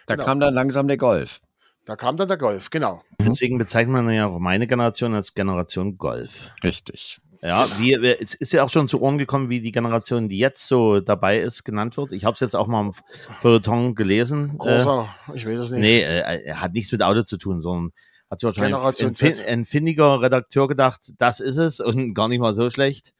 Da 0.07 0.15
Genau. 0.15 0.25
kam 0.25 0.39
dann 0.39 0.53
langsam 0.53 0.87
der 0.87 0.97
Golf. 0.97 1.41
Da 1.87 1.95
kam 1.95 2.17
dann 2.17 2.27
der 2.27 2.37
Golf, 2.37 2.69
genau. 2.69 3.01
Deswegen 3.19 3.57
bezeichnet 3.57 3.93
man 3.93 4.09
ja 4.13 4.27
auch 4.27 4.39
meine 4.39 4.67
Generation 4.67 5.13
als 5.15 5.33
Generation 5.33 5.97
Golf. 5.97 6.51
Richtig. 6.63 7.19
Ja, 7.41 7.67
wie, 7.79 7.95
wie- 8.01 8.17
es 8.19 8.33
ist 8.33 8.51
ja 8.51 8.63
auch 8.63 8.69
schon 8.69 8.89
zu 8.89 9.01
Ohren 9.01 9.17
gekommen, 9.17 9.49
wie 9.49 9.61
die 9.61 9.71
Generation, 9.71 10.27
die 10.27 10.37
jetzt 10.37 10.67
so 10.67 10.99
dabei 10.99 11.39
ist, 11.39 11.63
genannt 11.63 11.95
wird. 11.95 12.11
Ich 12.11 12.25
habe 12.25 12.33
es 12.33 12.39
jetzt 12.41 12.55
auch 12.55 12.67
mal 12.67 12.81
im 12.81 12.93
Feuilleton 13.39 13.95
gelesen. 13.95 14.49
Äh, 14.53 14.57
Großer, 14.57 15.07
ich 15.33 15.47
weiß 15.47 15.59
es 15.59 15.71
nicht. 15.71 15.81
nee, 15.81 16.01
äh, 16.01 16.43
er 16.43 16.61
hat 16.61 16.73
nichts 16.73 16.91
mit 16.91 17.01
Auto 17.03 17.21
zu 17.23 17.37
tun, 17.37 17.61
sondern 17.61 17.93
hat 18.29 18.39
sich 18.41 18.47
wahrscheinlich 18.47 18.75
Generation 18.97 19.15
ein, 19.45 19.59
ein 19.59 19.65
findiger 19.65 20.19
Redakteur 20.21 20.67
gedacht, 20.67 21.13
das 21.19 21.39
ist 21.39 21.57
es 21.57 21.79
und 21.79 22.13
gar 22.15 22.27
nicht 22.27 22.39
mal 22.39 22.53
so 22.53 22.69
schlecht. 22.69 23.13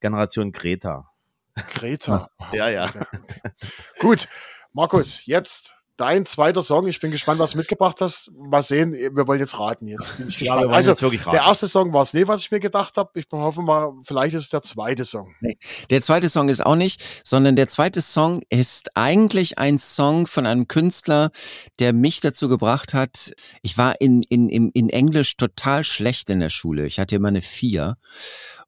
Generation 0.00 0.50
Greta. 0.52 1.08
Greta. 1.74 2.30
Ja, 2.52 2.68
ja. 2.68 2.84
Okay. 2.86 3.04
Gut, 4.00 4.26
Markus, 4.72 5.24
jetzt 5.26 5.74
dein 5.96 6.26
zweiter 6.26 6.62
Song. 6.62 6.86
Ich 6.86 7.00
bin 7.00 7.10
gespannt, 7.10 7.38
was 7.38 7.52
du 7.52 7.58
mitgebracht 7.58 8.00
hast. 8.00 8.30
Mal 8.36 8.62
sehen, 8.62 8.92
wir 8.92 9.26
wollen 9.28 9.40
jetzt 9.40 9.58
raten. 9.58 9.88
Jetzt 9.88 10.16
bin 10.16 10.28
ich 10.28 10.34
Ja, 10.34 10.40
wir 10.40 10.44
gespannt. 10.46 10.62
wollen 10.64 10.74
also, 10.74 10.90
jetzt 10.90 11.02
wirklich 11.02 11.26
raten. 11.26 11.36
der 11.36 11.46
erste 11.46 11.66
Song 11.66 11.92
war 11.92 12.02
es 12.02 12.12
nicht, 12.14 12.28
was 12.28 12.40
ich 12.42 12.50
mir 12.50 12.60
gedacht 12.60 12.96
habe. 12.96 13.10
Ich 13.18 13.26
hoffe 13.30 13.62
mal, 13.62 13.92
vielleicht 14.04 14.34
ist 14.34 14.44
es 14.44 14.50
der 14.50 14.62
zweite 14.62 15.04
Song. 15.04 15.34
Der 15.90 16.02
zweite 16.02 16.28
Song 16.28 16.48
ist 16.48 16.64
auch 16.64 16.76
nicht, 16.76 17.02
sondern 17.24 17.56
der 17.56 17.68
zweite 17.68 18.00
Song 18.02 18.42
ist 18.48 18.90
eigentlich 18.96 19.58
ein 19.58 19.78
Song 19.78 20.26
von 20.26 20.46
einem 20.46 20.68
Künstler, 20.68 21.30
der 21.78 21.92
mich 21.92 22.20
dazu 22.20 22.48
gebracht 22.48 22.94
hat. 22.94 23.32
Ich 23.62 23.78
war 23.78 24.00
in, 24.00 24.22
in, 24.24 24.48
in, 24.48 24.70
in 24.70 24.88
Englisch 24.90 25.36
total 25.36 25.84
schlecht 25.84 26.30
in 26.30 26.40
der 26.40 26.50
Schule. 26.50 26.86
Ich 26.86 26.98
hatte 26.98 27.16
immer 27.16 27.28
eine 27.28 27.42
Vier. 27.42 27.96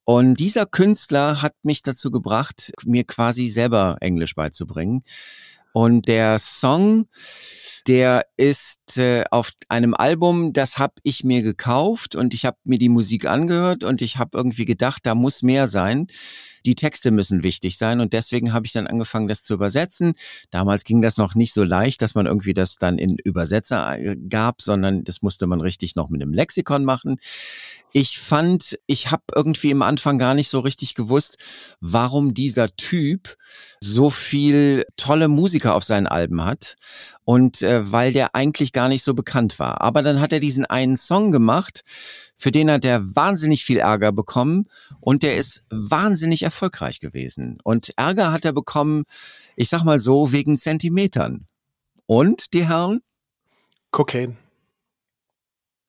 Und 0.04 0.34
dieser 0.34 0.66
Künstler 0.66 1.40
hat 1.40 1.54
mich 1.62 1.82
dazu 1.82 2.10
gebracht, 2.10 2.72
mir 2.84 3.04
quasi 3.04 3.48
selber 3.48 3.96
Englisch 4.00 4.34
beizubringen. 4.34 5.02
Und 5.76 6.06
der 6.06 6.38
Song, 6.38 7.08
der 7.88 8.26
ist 8.36 8.96
äh, 8.96 9.24
auf 9.32 9.50
einem 9.68 9.92
Album, 9.92 10.52
das 10.52 10.78
habe 10.78 10.94
ich 11.02 11.24
mir 11.24 11.42
gekauft 11.42 12.14
und 12.14 12.32
ich 12.32 12.44
habe 12.44 12.58
mir 12.62 12.78
die 12.78 12.88
Musik 12.88 13.26
angehört 13.26 13.82
und 13.82 14.00
ich 14.00 14.16
habe 14.16 14.38
irgendwie 14.38 14.66
gedacht, 14.66 15.04
da 15.04 15.16
muss 15.16 15.42
mehr 15.42 15.66
sein. 15.66 16.06
Die 16.66 16.74
Texte 16.74 17.10
müssen 17.10 17.42
wichtig 17.42 17.78
sein 17.78 18.00
und 18.00 18.12
deswegen 18.12 18.52
habe 18.52 18.66
ich 18.66 18.72
dann 18.72 18.86
angefangen, 18.86 19.28
das 19.28 19.42
zu 19.42 19.54
übersetzen. 19.54 20.14
Damals 20.50 20.84
ging 20.84 21.02
das 21.02 21.18
noch 21.18 21.34
nicht 21.34 21.52
so 21.52 21.64
leicht, 21.64 22.02
dass 22.02 22.14
man 22.14 22.26
irgendwie 22.26 22.54
das 22.54 22.76
dann 22.76 22.98
in 22.98 23.16
Übersetzer 23.18 23.98
äh, 23.98 24.16
gab, 24.28 24.62
sondern 24.62 25.04
das 25.04 25.22
musste 25.22 25.46
man 25.46 25.60
richtig 25.60 25.96
noch 25.96 26.08
mit 26.08 26.22
einem 26.22 26.32
Lexikon 26.32 26.84
machen. 26.84 27.18
Ich 27.92 28.18
fand, 28.18 28.78
ich 28.86 29.10
habe 29.12 29.22
irgendwie 29.34 29.70
im 29.70 29.82
Anfang 29.82 30.18
gar 30.18 30.34
nicht 30.34 30.48
so 30.48 30.58
richtig 30.60 30.94
gewusst, 30.94 31.36
warum 31.80 32.34
dieser 32.34 32.74
Typ 32.76 33.36
so 33.80 34.10
viel 34.10 34.84
tolle 34.96 35.28
Musiker 35.28 35.74
auf 35.76 35.84
seinen 35.84 36.08
Alben 36.08 36.44
hat 36.44 36.76
und 37.24 37.62
äh, 37.62 37.92
weil 37.92 38.12
der 38.12 38.34
eigentlich 38.34 38.72
gar 38.72 38.88
nicht 38.88 39.04
so 39.04 39.14
bekannt 39.14 39.58
war. 39.58 39.80
Aber 39.80 40.02
dann 40.02 40.20
hat 40.20 40.32
er 40.32 40.40
diesen 40.40 40.64
einen 40.64 40.96
Song 40.96 41.30
gemacht, 41.32 41.82
für 42.36 42.50
den 42.50 42.70
hat 42.70 42.84
er 42.84 43.14
wahnsinnig 43.14 43.64
viel 43.64 43.78
Ärger 43.78 44.12
bekommen 44.12 44.66
und 45.00 45.22
der 45.22 45.36
ist 45.36 45.66
wahnsinnig 45.70 46.42
erfolgreich 46.42 47.00
gewesen. 47.00 47.58
Und 47.62 47.92
Ärger 47.96 48.32
hat 48.32 48.44
er 48.44 48.52
bekommen, 48.52 49.04
ich 49.56 49.68
sag 49.68 49.84
mal 49.84 50.00
so, 50.00 50.32
wegen 50.32 50.58
Zentimetern. 50.58 51.46
Und 52.06 52.52
die 52.52 52.66
Herren? 52.66 53.00
Cocaine. 53.90 54.36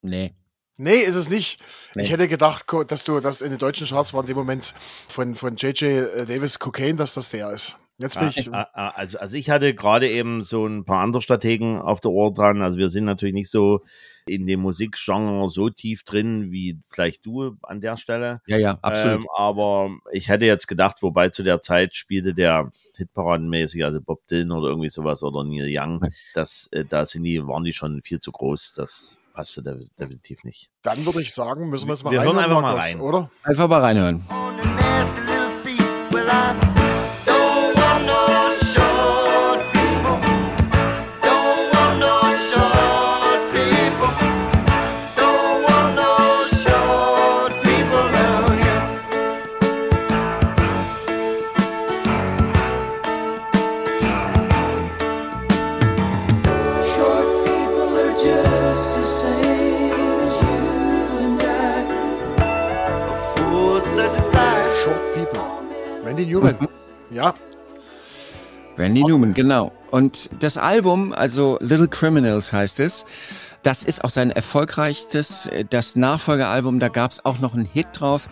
Nee. 0.01 0.33
Nee, 0.77 0.97
ist 0.97 1.15
es 1.15 1.29
nicht. 1.29 1.61
Nee. 1.95 2.03
Ich 2.03 2.11
hätte 2.11 2.27
gedacht, 2.27 2.65
dass 2.87 3.03
du, 3.05 3.19
dass 3.19 3.41
in 3.41 3.49
den 3.49 3.59
deutschen 3.59 3.87
Charts 3.87 4.13
war 4.13 4.21
in 4.21 4.27
dem 4.27 4.37
Moment 4.37 4.73
von, 5.07 5.35
von 5.35 5.55
J.J. 5.55 6.29
Davis 6.29 6.59
Cocaine, 6.59 6.95
dass 6.95 7.13
das 7.13 7.29
der 7.29 7.51
ist. 7.51 7.77
Jetzt 7.97 8.19
bin 8.19 8.27
ich. 8.27 8.53
Ah, 8.53 8.67
ah, 8.73 8.89
Also, 8.89 9.19
also 9.19 9.37
ich 9.37 9.49
hatte 9.49 9.73
gerade 9.73 10.09
eben 10.09 10.43
so 10.43 10.65
ein 10.65 10.83
paar 10.83 11.01
andere 11.01 11.21
Strategen 11.21 11.79
auf 11.79 12.01
der 12.01 12.11
Ohr 12.11 12.33
dran. 12.33 12.61
Also 12.61 12.77
wir 12.77 12.89
sind 12.89 13.05
natürlich 13.05 13.33
nicht 13.35 13.49
so 13.49 13.81
in 14.27 14.47
dem 14.47 14.59
Musikgenre 14.61 15.49
so 15.49 15.69
tief 15.69 16.03
drin 16.03 16.51
wie 16.51 16.79
vielleicht 16.89 17.25
du 17.25 17.55
an 17.61 17.79
der 17.79 17.95
Stelle. 17.97 18.41
Ja, 18.47 18.57
ja, 18.57 18.79
absolut. 18.81 19.19
Ähm, 19.21 19.27
aber 19.35 19.91
ich 20.11 20.27
hätte 20.29 20.45
jetzt 20.45 20.67
gedacht, 20.67 20.97
wobei 21.03 21.29
zu 21.29 21.43
der 21.43 21.61
Zeit 21.61 21.95
spielte 21.95 22.33
der 22.33 22.71
Hitparadenmäßig, 22.97 23.85
also 23.85 24.01
Bob 24.01 24.27
Dylan 24.27 24.51
oder 24.51 24.69
irgendwie 24.69 24.89
sowas 24.89 25.21
oder 25.23 25.43
Neil 25.43 25.67
Young, 25.69 26.09
das, 26.33 26.67
äh, 26.71 26.83
da 26.85 27.05
sind 27.05 27.23
die, 27.23 27.45
waren 27.47 27.63
die 27.63 27.73
schon 27.73 28.01
viel 28.01 28.19
zu 28.19 28.31
groß. 28.31 28.73
Das 28.75 29.17
passte 29.33 29.61
de 29.63 29.85
definitiv 29.99 30.43
nicht. 30.43 30.69
Dann 30.81 31.05
würde 31.05 31.21
ich 31.21 31.31
sagen, 31.33 31.69
müssen 31.69 31.87
wir 31.87 31.93
es 31.93 32.03
mal 32.03 32.11
Wir 32.11 32.23
hören 32.23 32.37
reinhören, 32.37 32.65
einfach 32.65 32.73
mal 32.73 32.79
rein. 32.81 32.99
oder? 33.01 33.31
Einfach 33.43 33.67
mal 33.69 33.81
reinhören. 33.81 34.25
on 34.29 34.55
the 34.61 34.67
nasty 34.69 35.21
little 35.21 35.59
feet. 35.63 35.81
Well, 36.11 36.27
I 36.27 36.74
Randy 66.15 66.33
Newman. 66.33 66.55
Ja, 67.11 67.33
Randy 68.77 69.03
Newman, 69.03 69.33
genau. 69.33 69.71
Und 69.91 70.29
das 70.39 70.57
Album, 70.57 71.13
also 71.13 71.57
Little 71.61 71.87
Criminals 71.87 72.51
heißt 72.51 72.79
es, 72.79 73.05
das 73.63 73.83
ist 73.83 74.03
auch 74.03 74.09
sein 74.09 74.31
erfolgreichstes, 74.31 75.47
äh, 75.47 75.65
das 75.69 75.95
Nachfolgealbum, 75.95 76.79
da 76.79 76.89
gab 76.89 77.11
es 77.11 77.23
auch 77.25 77.39
noch 77.39 77.53
einen 77.53 77.65
Hit 77.65 77.87
drauf, 77.93 78.29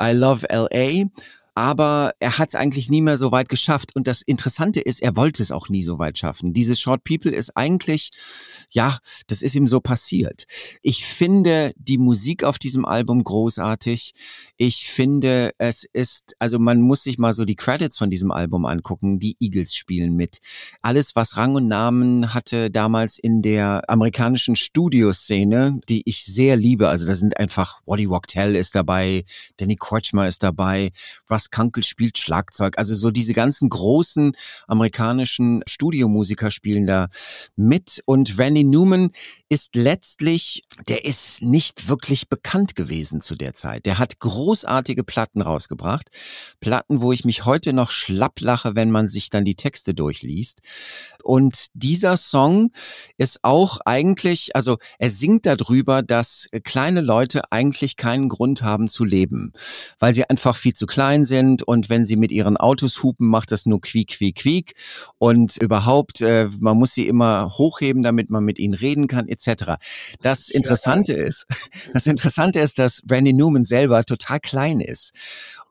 I 0.00 0.12
Love 0.12 0.46
LA. 0.50 1.06
Aber 1.54 2.12
er 2.18 2.38
hat 2.38 2.50
es 2.50 2.54
eigentlich 2.54 2.88
nie 2.88 3.02
mehr 3.02 3.16
so 3.16 3.32
weit 3.32 3.48
geschafft. 3.48 3.94
Und 3.94 4.06
das 4.06 4.22
Interessante 4.22 4.80
ist, 4.80 5.02
er 5.02 5.16
wollte 5.16 5.42
es 5.42 5.50
auch 5.50 5.68
nie 5.68 5.82
so 5.82 5.98
weit 5.98 6.18
schaffen. 6.18 6.52
Dieses 6.52 6.80
Short 6.80 7.04
People 7.04 7.30
ist 7.30 7.56
eigentlich, 7.56 8.10
ja, 8.70 8.98
das 9.26 9.42
ist 9.42 9.54
ihm 9.54 9.68
so 9.68 9.80
passiert. 9.80 10.44
Ich 10.82 11.04
finde 11.04 11.72
die 11.76 11.98
Musik 11.98 12.44
auf 12.44 12.58
diesem 12.58 12.84
Album 12.84 13.22
großartig. 13.24 14.14
Ich 14.56 14.88
finde, 14.88 15.52
es 15.58 15.84
ist, 15.84 16.34
also 16.38 16.58
man 16.58 16.80
muss 16.80 17.02
sich 17.02 17.18
mal 17.18 17.34
so 17.34 17.44
die 17.44 17.56
Credits 17.56 17.98
von 17.98 18.10
diesem 18.10 18.30
Album 18.30 18.64
angucken. 18.64 19.18
Die 19.18 19.36
Eagles 19.40 19.74
spielen 19.74 20.14
mit. 20.14 20.38
Alles, 20.80 21.14
was 21.16 21.36
Rang 21.36 21.54
und 21.54 21.68
Namen 21.68 22.34
hatte 22.34 22.70
damals 22.70 23.18
in 23.18 23.42
der 23.42 23.88
amerikanischen 23.88 24.56
Studioszene, 24.56 25.80
die 25.88 26.02
ich 26.06 26.24
sehr 26.24 26.56
liebe. 26.56 26.88
Also 26.88 27.06
da 27.06 27.14
sind 27.14 27.38
einfach 27.38 27.80
Waddy 27.86 28.08
Wachtel 28.08 28.56
ist 28.56 28.74
dabei, 28.74 29.24
Danny 29.56 29.76
Kortchmer 29.76 30.28
ist 30.28 30.42
dabei, 30.42 30.90
Thomas 31.42 31.50
Kankel 31.50 31.82
spielt 31.82 32.18
Schlagzeug. 32.18 32.78
Also 32.78 32.94
so 32.94 33.10
diese 33.10 33.34
ganzen 33.34 33.68
großen 33.68 34.32
amerikanischen 34.66 35.62
Studiomusiker 35.66 36.50
spielen 36.50 36.86
da 36.86 37.08
mit. 37.56 38.00
Und 38.06 38.38
Randy 38.38 38.64
Newman 38.64 39.10
ist 39.52 39.76
letztlich, 39.76 40.62
der 40.88 41.04
ist 41.04 41.42
nicht 41.42 41.86
wirklich 41.86 42.30
bekannt 42.30 42.74
gewesen 42.74 43.20
zu 43.20 43.34
der 43.34 43.52
Zeit. 43.52 43.84
Der 43.84 43.98
hat 43.98 44.18
großartige 44.18 45.04
Platten 45.04 45.42
rausgebracht. 45.42 46.08
Platten, 46.60 47.02
wo 47.02 47.12
ich 47.12 47.26
mich 47.26 47.44
heute 47.44 47.74
noch 47.74 47.90
schlapp 47.90 48.40
lache, 48.40 48.76
wenn 48.76 48.90
man 48.90 49.08
sich 49.08 49.28
dann 49.28 49.44
die 49.44 49.54
Texte 49.54 49.92
durchliest. 49.92 50.62
Und 51.22 51.66
dieser 51.74 52.16
Song 52.16 52.70
ist 53.18 53.40
auch 53.42 53.80
eigentlich, 53.84 54.56
also 54.56 54.78
er 54.98 55.10
singt 55.10 55.44
darüber, 55.44 56.02
dass 56.02 56.48
kleine 56.64 57.02
Leute 57.02 57.52
eigentlich 57.52 57.98
keinen 57.98 58.30
Grund 58.30 58.62
haben 58.62 58.88
zu 58.88 59.04
leben, 59.04 59.52
weil 59.98 60.14
sie 60.14 60.24
einfach 60.24 60.56
viel 60.56 60.72
zu 60.72 60.86
klein 60.86 61.24
sind 61.24 61.62
und 61.62 61.90
wenn 61.90 62.06
sie 62.06 62.16
mit 62.16 62.32
ihren 62.32 62.56
Autos 62.56 63.02
hupen, 63.02 63.28
macht 63.28 63.52
das 63.52 63.66
nur 63.66 63.82
quiek, 63.82 64.16
quiek, 64.16 64.34
quiek 64.34 64.74
und 65.18 65.58
überhaupt, 65.58 66.22
äh, 66.22 66.48
man 66.58 66.78
muss 66.78 66.94
sie 66.94 67.06
immer 67.06 67.50
hochheben, 67.50 68.02
damit 68.02 68.30
man 68.30 68.44
mit 68.44 68.58
ihnen 68.58 68.72
reden 68.72 69.08
kann, 69.08 69.28
etc. 69.28 69.41
Das 70.20 70.48
Interessante 70.48 71.12
ist, 71.12 71.46
das 71.92 72.06
Interessante 72.06 72.60
ist, 72.60 72.78
dass 72.78 73.02
Randy 73.10 73.32
Newman 73.32 73.64
selber 73.64 74.04
total 74.04 74.40
klein 74.40 74.80
ist 74.80 75.12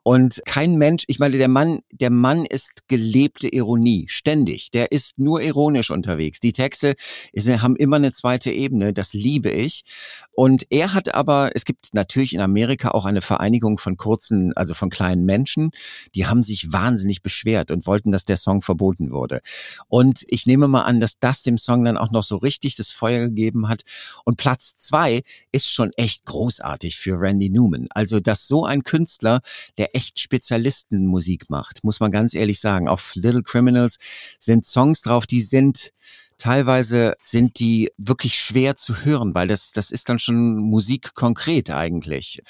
und 0.03 0.41
kein 0.45 0.77
Mensch, 0.77 1.03
ich 1.07 1.19
meine, 1.19 1.37
der 1.37 1.47
Mann, 1.47 1.81
der 1.91 2.09
Mann 2.09 2.45
ist 2.45 2.87
gelebte 2.87 3.47
Ironie, 3.47 4.05
ständig. 4.07 4.71
Der 4.71 4.91
ist 4.91 5.19
nur 5.19 5.41
ironisch 5.41 5.91
unterwegs. 5.91 6.39
Die 6.39 6.53
Texte 6.53 6.95
haben 7.37 7.75
immer 7.75 7.97
eine 7.97 8.11
zweite 8.11 8.51
Ebene, 8.51 8.93
das 8.93 9.13
liebe 9.13 9.51
ich. 9.51 9.83
Und 10.31 10.65
er 10.71 10.93
hat 10.93 11.13
aber, 11.13 11.51
es 11.53 11.65
gibt 11.65 11.93
natürlich 11.93 12.33
in 12.33 12.41
Amerika 12.41 12.91
auch 12.91 13.05
eine 13.05 13.21
Vereinigung 13.21 13.77
von 13.77 13.95
kurzen, 13.95 14.53
also 14.55 14.73
von 14.73 14.89
kleinen 14.89 15.23
Menschen, 15.25 15.69
die 16.15 16.25
haben 16.25 16.41
sich 16.41 16.71
wahnsinnig 16.71 17.21
beschwert 17.21 17.69
und 17.69 17.85
wollten, 17.85 18.11
dass 18.11 18.25
der 18.25 18.37
Song 18.37 18.63
verboten 18.63 19.11
wurde. 19.11 19.41
Und 19.87 20.23
ich 20.29 20.47
nehme 20.47 20.67
mal 20.67 20.83
an, 20.83 20.99
dass 20.99 21.19
das 21.19 21.43
dem 21.43 21.59
Song 21.59 21.83
dann 21.83 21.97
auch 21.97 22.09
noch 22.09 22.23
so 22.23 22.37
richtig 22.37 22.75
das 22.75 22.89
Feuer 22.89 23.27
gegeben 23.27 23.69
hat. 23.69 23.83
Und 24.25 24.37
Platz 24.37 24.75
zwei 24.77 25.21
ist 25.51 25.71
schon 25.71 25.91
echt 25.93 26.25
großartig 26.25 26.97
für 26.97 27.19
Randy 27.19 27.49
Newman. 27.49 27.87
Also, 27.91 28.19
dass 28.19 28.47
so 28.47 28.65
ein 28.65 28.83
Künstler, 28.83 29.41
der 29.77 29.90
echt 29.93 30.19
Spezialistenmusik 30.19 31.49
macht, 31.49 31.83
muss 31.83 31.99
man 31.99 32.11
ganz 32.11 32.33
ehrlich 32.33 32.59
sagen. 32.59 32.87
Auf 32.87 33.13
Little 33.15 33.43
Criminals 33.43 33.97
sind 34.39 34.65
Songs 34.65 35.01
drauf, 35.01 35.25
die 35.27 35.41
sind 35.41 35.93
teilweise 36.41 37.13
sind 37.21 37.59
die 37.59 37.91
wirklich 37.97 38.35
schwer 38.35 38.75
zu 38.75 39.05
hören, 39.05 39.35
weil 39.35 39.47
das, 39.47 39.73
das 39.73 39.91
ist 39.91 40.09
dann 40.09 40.17
schon 40.17 40.55
Musik 40.55 41.13
konkret 41.13 41.69
eigentlich. 41.69 42.41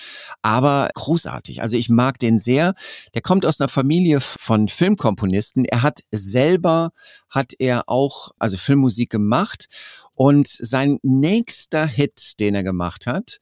Aber 0.42 0.90
großartig. 0.94 1.62
Also 1.62 1.76
ich 1.76 1.90
mag 1.90 2.18
den 2.18 2.40
sehr. 2.40 2.74
Der 3.14 3.22
kommt 3.22 3.46
aus 3.46 3.60
einer 3.60 3.68
Familie 3.68 4.22
von 4.22 4.70
Filmkomponisten. 4.70 5.66
Er 5.66 5.82
hat 5.82 6.00
selber, 6.10 6.92
hat 7.30 7.54
er 7.60 7.90
auch, 7.90 8.32
also 8.40 8.56
Filmmusik 8.56 9.10
gemacht. 9.10 9.66
Und 10.14 10.48
sein 10.48 11.00
nächster 11.04 11.86
Hit, 11.86 12.40
den 12.40 12.56
er 12.56 12.64
gemacht 12.64 13.08
hat, 13.08 13.40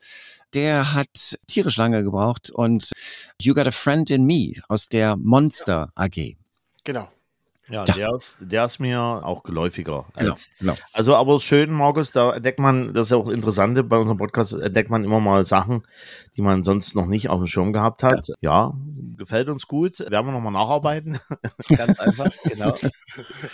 der 0.56 0.96
hat 0.96 1.38
tierisch 1.46 1.78
lange 1.78 2.04
gebraucht 2.04 2.50
und 2.50 2.92
You 3.40 3.54
Got 3.54 3.68
a 3.68 3.72
Friend 3.72 4.10
in 4.10 4.24
Me 4.24 4.54
aus 4.68 4.90
der 4.90 5.16
Monster 5.16 5.92
AG. 5.94 6.38
Genau. 6.84 7.08
Ja, 7.70 7.86
Ja. 7.86 7.94
Der, 7.94 8.14
ist, 8.16 8.38
der 8.42 8.66
ist 8.66 8.80
mir 8.80 9.00
auch 9.00 9.44
geläufiger. 9.44 10.06
Genau, 10.16 10.32
Als, 10.32 10.50
genau. 10.60 10.76
Also, 10.92 11.16
aber 11.16 11.40
schön, 11.40 11.72
Markus, 11.72 12.12
da 12.12 12.34
entdeckt 12.34 12.60
man, 12.60 12.94
das 12.94 13.08
ist 13.08 13.12
ja 13.12 13.18
auch 13.18 13.30
Interessante 13.30 13.84
bei 13.84 13.98
unserem 13.98 14.18
Podcast, 14.18 14.54
entdeckt 14.54 14.90
man 14.90 15.04
immer 15.04 15.20
mal 15.20 15.44
Sachen, 15.44 15.86
die 16.36 16.42
man 16.42 16.64
sonst 16.64 16.96
noch 16.96 17.06
nicht 17.06 17.30
auf 17.30 17.40
dem 17.40 17.48
Schirm 17.48 17.74
gehabt 17.74 18.04
hat. 18.04 18.28
Ja, 18.42 18.74
gefällt 19.18 19.50
uns 19.50 19.68
gut. 19.68 20.00
Werden 20.00 20.28
wir 20.28 20.32
nochmal 20.32 20.54
nacharbeiten. 20.54 21.20
Ganz 21.70 22.00
einfach, 22.00 22.32
genau. 22.44 22.76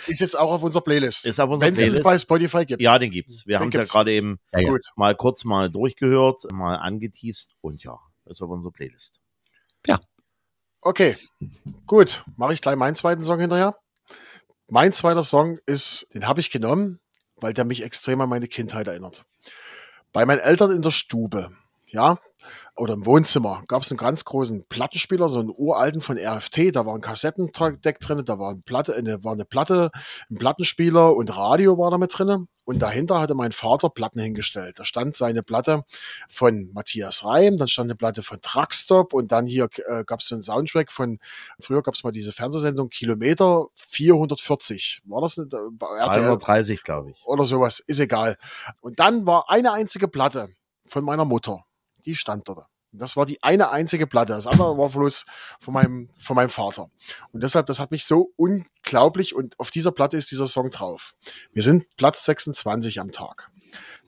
Ist 0.06 0.20
jetzt 0.20 0.38
auch 0.38 0.52
auf 0.52 0.62
unserer 0.62 0.82
Playlist. 0.82 1.26
Ist 1.26 1.40
auf 1.40 1.50
unserer 1.50 1.68
Wenn 1.68 1.74
es 1.74 1.80
Playlist. 1.82 2.02
bei 2.02 2.18
Spotify 2.18 2.64
gibt. 2.64 2.80
Ja, 2.80 2.98
den 2.98 3.10
gibt's. 3.10 3.46
Wir 3.46 3.60
haben 3.60 3.68
es 3.68 3.74
ja 3.74 3.82
gerade 3.82 4.12
eben 4.12 4.38
Ja, 4.54 4.60
ja. 4.60 4.76
Mal 4.96 5.14
kurz 5.14 5.44
mal 5.44 5.70
durchgehört, 5.70 6.50
mal 6.52 6.76
angeteased 6.76 7.54
und 7.60 7.82
ja, 7.84 7.98
ist 8.24 8.42
auf 8.42 8.50
unserer 8.50 8.72
Playlist. 8.72 9.20
Okay, 10.82 11.16
gut. 11.86 12.22
Mache 12.36 12.54
ich 12.54 12.60
gleich 12.62 12.76
meinen 12.76 12.94
zweiten 12.94 13.24
Song 13.24 13.40
hinterher. 13.40 13.76
Mein 14.68 14.92
zweiter 14.92 15.22
Song 15.22 15.58
ist, 15.66 16.08
den 16.12 16.26
habe 16.26 16.40
ich 16.40 16.50
genommen, 16.50 16.98
weil 17.36 17.54
der 17.54 17.64
mich 17.64 17.82
extrem 17.82 18.20
an 18.20 18.28
meine 18.28 18.48
Kindheit 18.48 18.88
erinnert. 18.88 19.24
Bei 20.12 20.26
meinen 20.26 20.40
Eltern 20.40 20.72
in 20.72 20.82
der 20.82 20.90
Stube, 20.90 21.52
ja, 21.86 22.18
oder 22.76 22.94
im 22.94 23.06
Wohnzimmer 23.06 23.62
gab 23.68 23.82
es 23.82 23.90
einen 23.90 23.98
ganz 23.98 24.24
großen 24.24 24.66
Plattenspieler, 24.68 25.28
so 25.28 25.40
einen 25.40 25.52
uralten 25.54 26.00
von 26.00 26.18
RFT, 26.18 26.74
da 26.74 26.86
war 26.86 26.94
ein 26.94 27.00
Kassettendeck 27.00 28.00
drin, 28.00 28.22
da 28.24 28.38
war 28.38 28.50
eine 28.50 28.60
Platte, 28.60 28.94
eine, 28.94 29.22
war 29.24 29.32
eine 29.32 29.44
Platte, 29.44 29.90
ein 30.30 30.36
Plattenspieler 30.36 31.14
und 31.14 31.36
Radio 31.36 31.78
war 31.78 31.90
da 31.90 31.98
mit 31.98 32.16
drin. 32.16 32.48
Und 32.66 32.80
dahinter 32.80 33.20
hatte 33.20 33.36
mein 33.36 33.52
Vater 33.52 33.88
Platten 33.90 34.18
hingestellt. 34.18 34.80
Da 34.80 34.84
stand 34.84 35.16
seine 35.16 35.44
Platte 35.44 35.84
von 36.28 36.68
Matthias 36.72 37.24
Reim, 37.24 37.58
dann 37.58 37.68
stand 37.68 37.86
eine 37.86 37.94
Platte 37.94 38.24
von 38.24 38.42
Truckstop 38.42 39.14
und 39.14 39.30
dann 39.30 39.46
hier 39.46 39.68
äh, 39.86 40.02
gab 40.04 40.18
es 40.18 40.26
so 40.26 40.34
einen 40.34 40.42
Soundtrack 40.42 40.90
von, 40.90 41.20
früher 41.60 41.82
gab 41.82 41.94
es 41.94 42.02
mal 42.02 42.10
diese 42.10 42.32
Fernsehsendung 42.32 42.88
Kilometer 42.88 43.68
440. 43.76 45.02
War 45.04 45.20
das 45.20 45.38
eine, 45.38 45.46
bei 45.46 45.86
RTL? 45.86 46.22
330, 46.22 46.82
glaube 46.82 47.12
ich. 47.12 47.24
oder 47.24 47.44
sowas, 47.44 47.78
ist 47.78 48.00
egal. 48.00 48.36
Und 48.80 48.98
dann 48.98 49.26
war 49.26 49.48
eine 49.48 49.72
einzige 49.72 50.08
Platte 50.08 50.48
von 50.88 51.04
meiner 51.04 51.24
Mutter, 51.24 51.64
die 52.06 52.16
stand 52.16 52.48
dort. 52.48 52.66
Und 52.92 53.02
Das 53.02 53.16
war 53.16 53.26
die 53.26 53.42
eine 53.42 53.70
einzige 53.70 54.06
Platte. 54.06 54.32
Das 54.32 54.46
andere 54.46 54.78
war 54.78 54.88
bloß 54.88 55.26
von 55.60 55.74
meinem, 55.74 56.08
von 56.18 56.36
meinem 56.36 56.50
Vater. 56.50 56.90
Und 57.32 57.42
deshalb, 57.42 57.66
das 57.66 57.80
hat 57.80 57.90
mich 57.90 58.06
so 58.06 58.32
unglaublich 58.36 59.34
und 59.34 59.58
auf 59.60 59.70
dieser 59.70 59.92
Platte 59.92 60.16
ist 60.16 60.30
dieser 60.30 60.46
Song 60.46 60.70
drauf. 60.70 61.14
Wir 61.52 61.62
sind 61.62 61.84
Platz 61.96 62.24
26 62.24 63.00
am 63.00 63.12
Tag. 63.12 63.50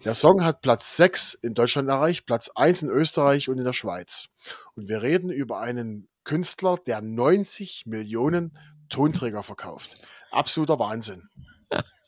Der 0.04 0.14
Song 0.14 0.44
hat 0.44 0.62
Platz 0.62 0.96
6 0.96 1.34
in 1.34 1.54
Deutschland 1.54 1.88
erreicht, 1.88 2.24
Platz 2.24 2.50
1 2.54 2.82
in 2.82 2.88
Österreich 2.88 3.48
und 3.48 3.58
in 3.58 3.64
der 3.64 3.72
Schweiz. 3.72 4.30
Und 4.74 4.88
wir 4.88 5.02
reden 5.02 5.30
über 5.30 5.60
einen 5.60 6.08
Künstler, 6.24 6.78
der 6.86 7.00
90 7.00 7.84
Millionen 7.86 8.56
Tonträger 8.88 9.42
verkauft. 9.42 9.98
Absoluter 10.30 10.78
Wahnsinn. 10.78 11.28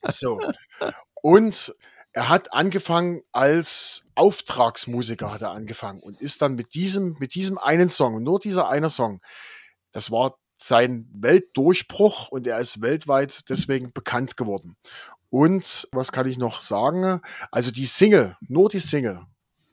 So. 0.06 0.40
Und 1.20 1.74
er 2.12 2.28
hat 2.28 2.52
angefangen 2.52 3.22
als 3.32 4.08
Auftragsmusiker 4.14 5.32
hat 5.32 5.42
er 5.42 5.52
angefangen 5.52 6.00
und 6.00 6.20
ist 6.20 6.42
dann 6.42 6.54
mit 6.54 6.74
diesem, 6.74 7.16
mit 7.18 7.34
diesem 7.34 7.58
einen 7.58 7.88
Song, 7.88 8.22
nur 8.22 8.40
dieser 8.40 8.68
eine 8.68 8.90
Song, 8.90 9.20
das 9.92 10.10
war 10.10 10.36
sein 10.56 11.08
Weltdurchbruch 11.12 12.28
und 12.28 12.46
er 12.46 12.58
ist 12.58 12.82
weltweit 12.82 13.48
deswegen 13.48 13.92
bekannt 13.92 14.36
geworden. 14.36 14.76
Und 15.30 15.88
was 15.92 16.12
kann 16.12 16.26
ich 16.26 16.36
noch 16.36 16.60
sagen? 16.60 17.20
Also 17.50 17.70
die 17.70 17.86
Single, 17.86 18.36
nur 18.40 18.68
die 18.68 18.80
Single, 18.80 19.24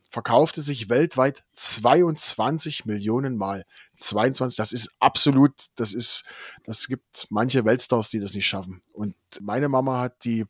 verkaufte 0.09 0.61
sich 0.61 0.89
weltweit 0.89 1.43
22 1.53 2.85
Millionen 2.85 3.35
Mal. 3.35 3.65
22, 3.97 4.55
das 4.55 4.71
ist 4.71 4.95
absolut, 4.99 5.53
das 5.75 5.93
ist, 5.93 6.25
das 6.63 6.87
gibt 6.87 7.27
manche 7.29 7.65
Weltstars, 7.65 8.09
die 8.09 8.19
das 8.19 8.33
nicht 8.33 8.47
schaffen. 8.47 8.81
Und 8.93 9.15
meine 9.41 9.67
Mama 9.67 9.99
hat 9.99 10.23
die, 10.23 10.45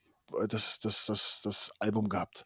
das, 0.48 0.80
das, 0.80 1.06
das, 1.06 1.42
das 1.44 1.72
Album 1.80 2.10
gehabt. 2.10 2.46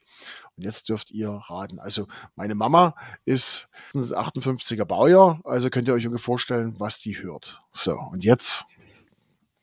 Und 0.58 0.64
jetzt 0.64 0.90
dürft 0.90 1.12
ihr 1.12 1.30
raten. 1.30 1.80
Also 1.80 2.08
meine 2.36 2.56
Mama 2.56 2.96
ist 3.26 3.70
ein 3.94 4.04
58er 4.04 4.86
Baujahr, 4.86 5.42
also 5.44 5.70
könnt 5.70 5.88
ihr 5.88 5.94
euch 5.94 6.06
ungefähr 6.06 6.24
vorstellen, 6.24 6.76
was 6.80 7.00
die 7.00 7.22
hört. 7.22 7.62
So, 7.72 8.00
und 8.12 8.24
jetzt 8.24 8.66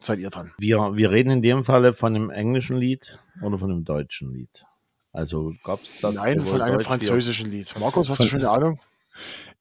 seid 0.01 0.19
ihr 0.19 0.31
dran. 0.31 0.53
Wir, 0.59 0.79
wir 0.95 1.11
reden 1.11 1.31
in 1.31 1.43
dem 1.43 1.65
Falle 1.65 1.93
von 1.93 2.15
einem 2.15 2.31
englischen 2.31 2.77
Lied 2.77 3.19
oder 3.43 3.59
von 3.59 3.71
einem 3.71 3.85
deutschen 3.85 4.33
Lied. 4.33 4.65
Also 5.13 5.55
gab 5.65 5.83
es 5.83 5.99
das? 6.01 6.15
Nein, 6.15 6.41
von 6.41 6.61
einem 6.61 6.79
Deutsch 6.79 6.87
französischen 6.87 7.51
Lied. 7.51 7.75
Markus, 7.81 8.11
hast 8.11 8.21
du 8.21 8.27
schon 8.27 8.41
eine 8.41 8.51
Ahnung? 8.51 8.81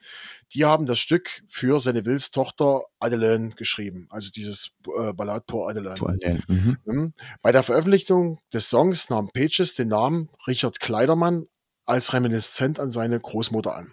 Die 0.55 0.65
haben 0.65 0.87
das 0.87 0.99
Stück 0.99 1.43
für 1.49 1.79
Sennevilles 1.79 2.31
Tochter 2.31 2.83
Adelaine 3.01 3.51
geschrieben, 3.51 4.07
also 4.11 4.31
dieses 4.31 4.73
äh, 4.99 5.13
Ballade 5.13 5.45
pour 5.47 5.69
allem. 5.69 5.85
Mhm. 6.49 6.79
Mhm. 6.85 7.13
Bei 7.43 7.53
der 7.53 7.63
Veröffentlichung 7.63 8.39
des 8.53 8.71
Songs 8.71 9.11
nahm 9.11 9.29
Pages 9.29 9.75
den 9.75 9.89
Namen 9.89 10.31
Richard 10.47 10.81
Kleidermann 10.81 11.47
als 11.85 12.13
Reminiszent 12.13 12.81
an 12.81 12.91
seine 12.91 13.21
Großmutter 13.21 13.75
an. 13.75 13.93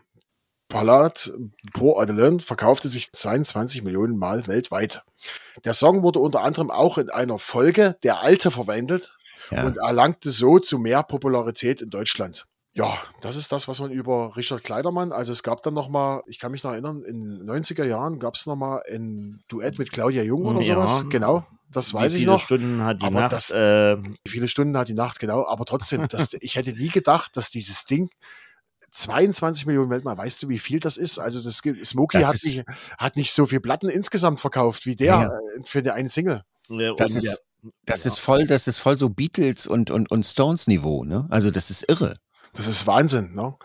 Ballade 0.69 1.51
pour 1.73 2.01
Adelaine 2.01 2.39
verkaufte 2.39 2.89
sich 2.89 3.11
22 3.11 3.83
Millionen 3.83 4.17
Mal 4.17 4.47
weltweit. 4.47 5.03
Der 5.63 5.73
Song 5.73 6.03
wurde 6.03 6.19
unter 6.19 6.43
anderem 6.43 6.69
auch 6.71 6.97
in 6.97 7.09
einer 7.09 7.39
Folge 7.39 7.95
Der 8.03 8.21
Alte 8.21 8.51
verwendet 8.51 9.17
Ja. 9.51 9.63
und 9.65 9.77
erlangte 9.77 10.29
so 10.29 10.59
zu 10.59 10.79
mehr 10.79 11.03
Popularität 11.03 11.81
in 11.81 11.89
Deutschland. 11.89 12.45
Ja, 12.73 12.97
das 13.21 13.37
ist 13.37 13.51
das, 13.53 13.69
was 13.69 13.79
man 13.79 13.91
über 13.91 14.35
Richard 14.35 14.63
Kleidermann, 14.65 15.13
also 15.13 15.31
es 15.31 15.43
gab 15.43 15.63
dann 15.63 15.73
noch 15.73 15.87
mal, 15.87 16.23
ich 16.27 16.39
kann 16.39 16.51
mich 16.51 16.61
noch 16.63 16.71
erinnern, 16.71 17.03
in 17.03 17.21
den 17.39 17.49
90er 17.49 17.85
Jahren 17.85 18.19
gab 18.19 18.35
es 18.35 18.47
noch 18.47 18.57
mal 18.57 18.81
ein 18.91 19.41
Duett 19.47 19.79
mit 19.79 19.93
Claudia 19.93 20.23
Jung 20.23 20.43
oder 20.43 20.59
Ja. 20.59 20.75
sowas. 20.85 21.05
Genau, 21.09 21.45
das 21.71 21.93
weiß 21.93 22.11
Wie 22.11 22.17
ich 22.17 22.21
viele 22.23 22.33
noch. 22.33 22.41
Stunden 22.41 22.83
hat 22.83 23.01
die 23.01 23.05
Aber 23.05 23.21
Nacht? 23.21 23.31
das- 23.31 23.49
äh, 23.51 23.95
Wie 24.25 24.29
viele 24.29 24.49
Stunden 24.49 24.77
hat 24.77 24.89
die 24.89 24.93
Nacht, 24.93 25.19
genau. 25.19 25.47
Aber 25.47 25.63
trotzdem, 25.63 26.05
das, 26.09 26.31
ich 26.41 26.55
hätte 26.57 26.73
nie 26.73 26.89
gedacht, 26.89 27.37
dass 27.37 27.49
dieses 27.49 27.85
Ding 27.85 28.09
22 28.95 29.65
Millionen 29.65 29.89
Weltmal, 29.89 30.17
weißt 30.17 30.41
du, 30.43 30.49
wie 30.49 30.59
viel 30.59 30.79
das 30.79 30.95
ist? 30.97 31.19
Also 31.19 31.41
das 31.41 31.61
gibt- 31.61 31.85
Smokey 31.85 32.19
Das 32.19 32.27
hat 32.29 32.43
nicht, 32.43 32.63
hat 32.97 33.15
nicht 33.17 33.33
so 33.33 33.45
viel 33.45 33.59
Platten 33.59 33.89
insgesamt 33.89 34.39
verkauft 34.39 34.85
wie 34.85 34.95
der 34.95 35.05
Ja. 35.07 35.23
äh, 35.27 35.61
für 35.65 35.83
die 35.83 35.91
eine 35.91 36.09
Single. 36.09 36.43
Das 36.97 37.11
und- 37.11 37.17
ist, 37.17 37.41
das 37.85 38.03
Ja. 38.05 38.11
ist 38.11 38.19
voll, 38.19 38.47
das 38.47 38.67
ist 38.67 38.79
voll 38.79 38.97
so 38.97 39.09
Beatles 39.09 39.67
und, 39.67 39.91
und, 39.91 40.09
und 40.11 40.25
Stones 40.25 40.67
Niveau, 40.67 41.03
ne? 41.03 41.27
Also 41.29 41.51
das 41.51 41.69
ist 41.71 41.89
irre. 41.89 42.17
Das 42.53 42.67
ist 42.67 42.87
Wahnsinn, 42.87 43.33
ne? 43.33 43.55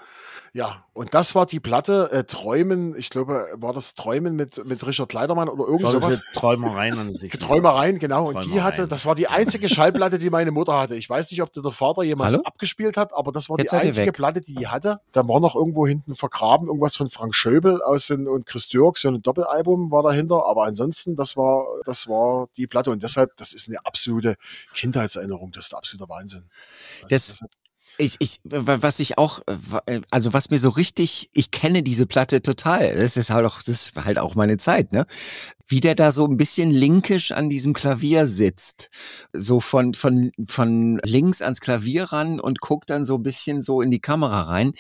Ja, 0.53 0.84
und 0.94 1.14
das 1.14 1.34
war 1.36 1.46
die 1.46 1.61
Platte 1.61 2.11
äh, 2.11 2.24
Träumen, 2.24 2.96
ich 2.96 3.09
glaube, 3.11 3.46
war 3.55 3.72
das 3.72 3.94
Träumen 3.94 4.34
mit, 4.34 4.64
mit 4.66 4.84
Richard 4.84 5.09
Kleidermann 5.09 5.48
oder 5.48 5.64
irgend 5.64 5.84
das 5.84 5.92
sowas? 5.92 6.14
ist 6.14 6.34
Träumereien 6.34 6.98
an 6.98 7.14
sich. 7.14 7.30
Träumereien, 7.40 8.01
genau. 8.01 8.26
Und 8.28 8.34
die 8.42 8.48
Träumereien. 8.48 8.64
hatte, 8.64 8.88
das 8.88 9.07
war 9.07 9.14
die 9.14 9.28
einzige 9.28 9.68
Schallplatte, 9.68 10.18
die 10.18 10.28
meine 10.28 10.51
Mutter 10.51 10.76
hatte. 10.78 10.96
Ich 10.96 11.09
weiß 11.09 11.30
nicht, 11.30 11.40
ob 11.42 11.53
der 11.53 11.62
Vater 11.70 12.03
jemals 12.03 12.32
Hallo? 12.32 12.42
abgespielt 12.44 12.96
hat, 12.96 13.12
aber 13.14 13.30
das 13.30 13.48
war 13.48 13.59
Jetzt 13.59 13.72
die 13.72 13.76
einzige. 13.76 14.11
Platte, 14.12 14.40
die 14.40 14.55
die 14.55 14.66
hatte. 14.66 15.01
Da 15.12 15.26
war 15.28 15.38
noch 15.38 15.55
irgendwo 15.55 15.86
hinten 15.86 16.16
vergraben, 16.16 16.66
irgendwas 16.66 16.96
von 16.96 17.09
Frank 17.11 17.34
Schöbel 17.34 17.80
aus 17.82 18.09
den, 18.09 18.26
und 18.26 18.44
Chris 18.46 18.68
Dirk, 18.68 18.98
so 18.98 19.09
ein 19.09 19.22
Doppelalbum 19.22 19.90
war 19.92 20.03
dahinter. 20.03 20.46
Aber 20.46 20.64
ansonsten, 20.64 21.14
das 21.14 21.36
war, 21.36 21.66
das 21.84 22.09
war 22.09 22.48
die 22.57 22.66
Platte. 22.66 22.90
Und 22.90 23.05
deshalb, 23.05 23.36
das 23.36 23.53
ist 23.53 23.68
eine 23.68 23.78
absolute 23.86 24.34
Kindheitserinnerung. 24.74 25.53
Das 25.53 25.66
ist 25.66 25.74
absoluter 25.74 26.09
Wahnsinn. 26.09 26.44
Das- 27.09 27.28
deshalb- 27.28 27.51
Ich, 28.01 28.16
ich, 28.18 28.40
wa- 28.44 28.78
was 28.80 28.98
ich 28.98 29.18
auch, 29.18 29.40
äh, 29.86 29.96
äh, 29.96 30.01
also 30.11 30.32
was 30.32 30.51
mir 30.51 30.59
so 30.59 30.70
richtig, 30.70 31.28
ich 31.32 31.51
kenne 31.51 31.82
diese 31.82 32.07
Platte 32.07 32.40
total. 32.42 32.94
Das 32.96 33.16
ist 33.16 33.30
halt 33.30 33.46
auch, 33.46 33.59
das 33.59 33.68
ist 33.68 33.94
halt 33.94 34.18
auch 34.18 34.34
meine 34.34 34.57
Zeit, 34.57 34.92
ne? 34.92 35.07
Wie 35.72 35.78
der 35.78 35.94
da 35.94 36.11
so 36.11 36.26
ein 36.26 36.36
bisschen 36.36 36.72
linkisch 36.72 37.30
an 37.30 37.48
diesem 37.48 37.74
Klavier 37.74 38.26
sitzt. 38.26 38.90
So 39.32 39.61
von, 39.61 39.94
von, 39.94 40.32
von 40.48 40.98
links 41.05 41.42
ans 41.42 41.61
Klavier 41.61 42.07
ran 42.07 42.40
und 42.40 42.61
guckt 42.61 42.90
dann 42.90 43.05
so 43.05 43.14
ein 43.14 43.22
bisschen 43.22 43.62
so 43.62 43.80
in 43.80 43.92
die 43.92 44.01
Kamera 44.01 44.42
rein. 44.42 44.72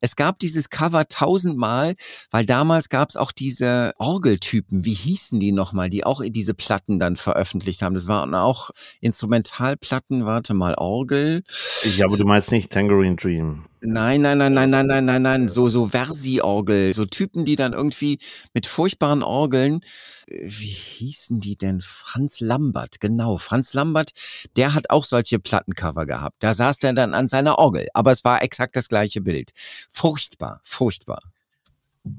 Es 0.00 0.16
gab 0.16 0.38
dieses 0.38 0.70
Cover 0.70 1.06
tausendmal, 1.06 1.96
weil 2.30 2.46
damals 2.46 2.88
gab 2.88 3.10
es 3.10 3.16
auch 3.16 3.30
diese 3.30 3.92
Orgeltypen, 3.98 4.86
wie 4.86 4.94
hießen 4.94 5.38
die 5.38 5.52
nochmal, 5.52 5.90
die 5.90 6.04
auch 6.04 6.22
diese 6.24 6.54
Platten 6.54 6.98
dann 6.98 7.16
veröffentlicht 7.16 7.82
haben. 7.82 7.92
Das 7.94 8.08
waren 8.08 8.34
auch 8.34 8.70
Instrumentalplatten, 9.02 10.24
warte 10.24 10.54
mal, 10.54 10.76
Orgel. 10.76 11.42
Ich, 11.84 12.02
aber 12.02 12.16
du 12.16 12.24
meinst 12.24 12.52
nicht 12.52 12.67
Tangerine 12.68 13.16
Dream. 13.16 13.64
Nein, 13.80 14.22
nein, 14.22 14.38
nein, 14.38 14.54
nein, 14.54 14.70
nein, 14.70 14.86
nein, 14.86 15.04
nein, 15.04 15.22
nein. 15.22 15.48
So, 15.48 15.68
so 15.68 15.86
Versi-Orgel. 15.86 16.92
So 16.94 17.04
Typen, 17.04 17.44
die 17.44 17.54
dann 17.54 17.72
irgendwie 17.72 18.18
mit 18.52 18.66
furchtbaren 18.66 19.22
Orgeln, 19.22 19.82
äh, 20.26 20.42
wie 20.42 20.66
hießen 20.66 21.38
die 21.40 21.56
denn? 21.56 21.80
Franz 21.80 22.40
Lambert, 22.40 23.00
genau. 23.00 23.36
Franz 23.36 23.74
Lambert, 23.74 24.10
der 24.56 24.74
hat 24.74 24.90
auch 24.90 25.04
solche 25.04 25.38
Plattencover 25.38 26.06
gehabt. 26.06 26.42
Da 26.42 26.54
saß 26.54 26.80
der 26.80 26.92
dann 26.92 27.14
an 27.14 27.28
seiner 27.28 27.58
Orgel. 27.58 27.88
Aber 27.94 28.10
es 28.10 28.24
war 28.24 28.42
exakt 28.42 28.74
das 28.74 28.88
gleiche 28.88 29.20
Bild. 29.20 29.52
Furchtbar, 29.90 30.60
furchtbar. 30.64 31.20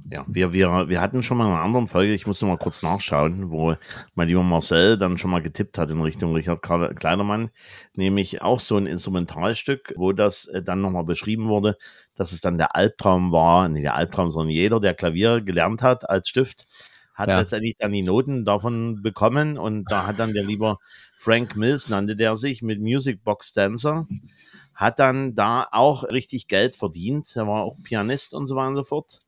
Ja, 0.09 0.25
wir, 0.27 0.53
wir, 0.53 0.89
wir 0.89 1.01
hatten 1.01 1.23
schon 1.23 1.37
mal 1.37 1.45
in 1.47 1.53
einer 1.53 1.61
anderen 1.61 1.87
Folge, 1.87 2.13
ich 2.13 2.25
muss 2.27 2.41
noch 2.41 2.49
mal 2.49 2.57
kurz 2.57 2.81
nachschauen, 2.81 3.51
wo 3.51 3.75
mein 4.15 4.27
lieber 4.27 4.43
Marcel 4.43 4.97
dann 4.97 5.17
schon 5.17 5.31
mal 5.31 5.41
getippt 5.41 5.77
hat 5.77 5.91
in 5.91 6.01
Richtung 6.01 6.33
Richard 6.33 6.63
Kle- 6.63 6.93
Kleidermann, 6.93 7.49
nämlich 7.95 8.41
auch 8.41 8.59
so 8.59 8.77
ein 8.77 8.85
Instrumentalstück, 8.87 9.93
wo 9.97 10.11
das 10.11 10.45
äh, 10.47 10.61
dann 10.61 10.81
nochmal 10.81 11.03
beschrieben 11.05 11.47
wurde, 11.47 11.77
dass 12.15 12.31
es 12.31 12.41
dann 12.41 12.57
der 12.57 12.75
Albtraum 12.75 13.31
war, 13.31 13.69
nicht 13.69 13.83
der 13.83 13.95
Albtraum, 13.95 14.31
sondern 14.31 14.51
jeder, 14.51 14.79
der 14.79 14.93
Klavier 14.93 15.41
gelernt 15.41 15.81
hat 15.81 16.09
als 16.09 16.29
Stift, 16.29 16.65
hat 17.13 17.29
Ja. 17.29 17.39
letztendlich 17.39 17.75
dann 17.77 17.91
die 17.91 18.03
Noten 18.03 18.45
davon 18.45 19.01
bekommen 19.01 19.57
und 19.57 19.91
da 19.91 20.07
hat 20.07 20.19
dann 20.19 20.33
der 20.33 20.43
lieber 20.43 20.77
Frank 21.11 21.55
Mills, 21.55 21.89
nannte 21.89 22.15
der 22.15 22.37
sich, 22.37 22.61
mit 22.61 22.79
Music 22.79 23.23
Box 23.23 23.53
Dancer, 23.53 24.07
hat 24.73 24.99
dann 24.99 25.35
da 25.35 25.67
auch 25.71 26.03
richtig 26.05 26.47
Geld 26.47 26.77
verdient. 26.77 27.35
Er 27.35 27.45
war 27.45 27.63
auch 27.63 27.75
Pianist 27.83 28.33
und 28.33 28.47
so 28.47 28.55
weiter 28.55 28.69
und 28.69 28.75
so 28.77 28.83
fort. 28.83 29.19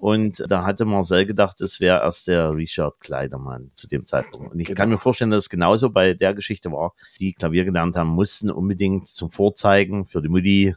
Und 0.00 0.42
da 0.48 0.64
hatte 0.64 0.84
Marcel 0.84 1.26
gedacht, 1.26 1.60
es 1.60 1.80
wäre 1.80 2.00
erst 2.00 2.26
der 2.26 2.52
Richard 2.54 3.00
Kleidermann 3.00 3.70
zu 3.72 3.86
dem 3.88 4.04
Zeitpunkt. 4.04 4.52
Und 4.52 4.60
ich 4.60 4.66
Genau. 4.68 4.76
kann 4.76 4.90
mir 4.90 4.98
vorstellen, 4.98 5.30
dass 5.30 5.44
es 5.44 5.48
genauso 5.50 5.90
bei 5.90 6.12
der 6.14 6.34
Geschichte 6.34 6.70
war. 6.72 6.92
Die 7.18 7.32
Klavier 7.32 7.64
gelernt 7.64 7.96
haben, 7.96 8.10
mussten 8.10 8.50
unbedingt 8.50 9.08
zum 9.08 9.30
Vorzeigen 9.30 10.04
für 10.04 10.20
die 10.22 10.28
Mutti 10.28 10.74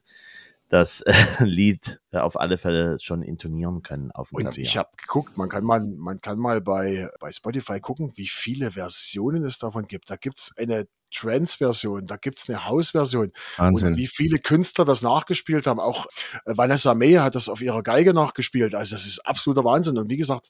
das 0.70 1.02
äh, 1.02 1.14
Lied 1.44 2.00
äh, 2.12 2.20
auf 2.20 2.40
alle 2.40 2.58
Fälle 2.60 2.98
schon 3.00 3.24
intonieren 3.24 3.82
können 3.82 4.12
auf 4.12 4.30
dem 4.30 4.36
Und 4.38 4.42
Klavier. 4.44 4.64
ich 4.64 4.78
habe 4.78 4.90
geguckt, 4.96 5.36
man 5.38 5.50
kann 5.50 5.64
mal, 5.64 5.82
man 5.82 6.22
kann 6.22 6.38
mal 6.38 6.62
bei, 6.62 7.10
bei 7.20 7.32
Spotify 7.32 7.80
gucken, 7.80 8.14
wie 8.16 8.28
viele 8.28 8.72
Versionen 8.72 9.44
es 9.44 9.58
davon 9.58 9.88
gibt. 9.88 10.10
Da 10.12 10.16
gibt's 10.16 10.54
eine 10.58 10.88
Trance-Version, 11.12 12.06
da 12.08 12.16
gibt's 12.18 12.50
eine 12.50 12.66
House-Version. 12.66 13.32
Und 13.58 13.98
wie 13.98 14.08
viele 14.08 14.40
Künstler 14.40 14.86
das 14.86 15.02
nachgespielt 15.02 15.68
haben. 15.68 15.80
Auch 15.80 16.06
äh, 16.46 16.54
Vanessa 16.58 16.94
May 16.96 17.14
hat 17.14 17.36
das 17.36 17.50
auf 17.50 17.62
ihrer 17.62 17.84
Geige 17.84 18.14
nachgespielt. 18.14 18.76
Also 18.76 18.96
das 18.96 19.06
ist 19.06 19.20
absoluter 19.28 19.64
Wahnsinn. 19.64 19.98
Und 19.98 20.10
wie 20.10 20.18
gesagt, 20.18 20.50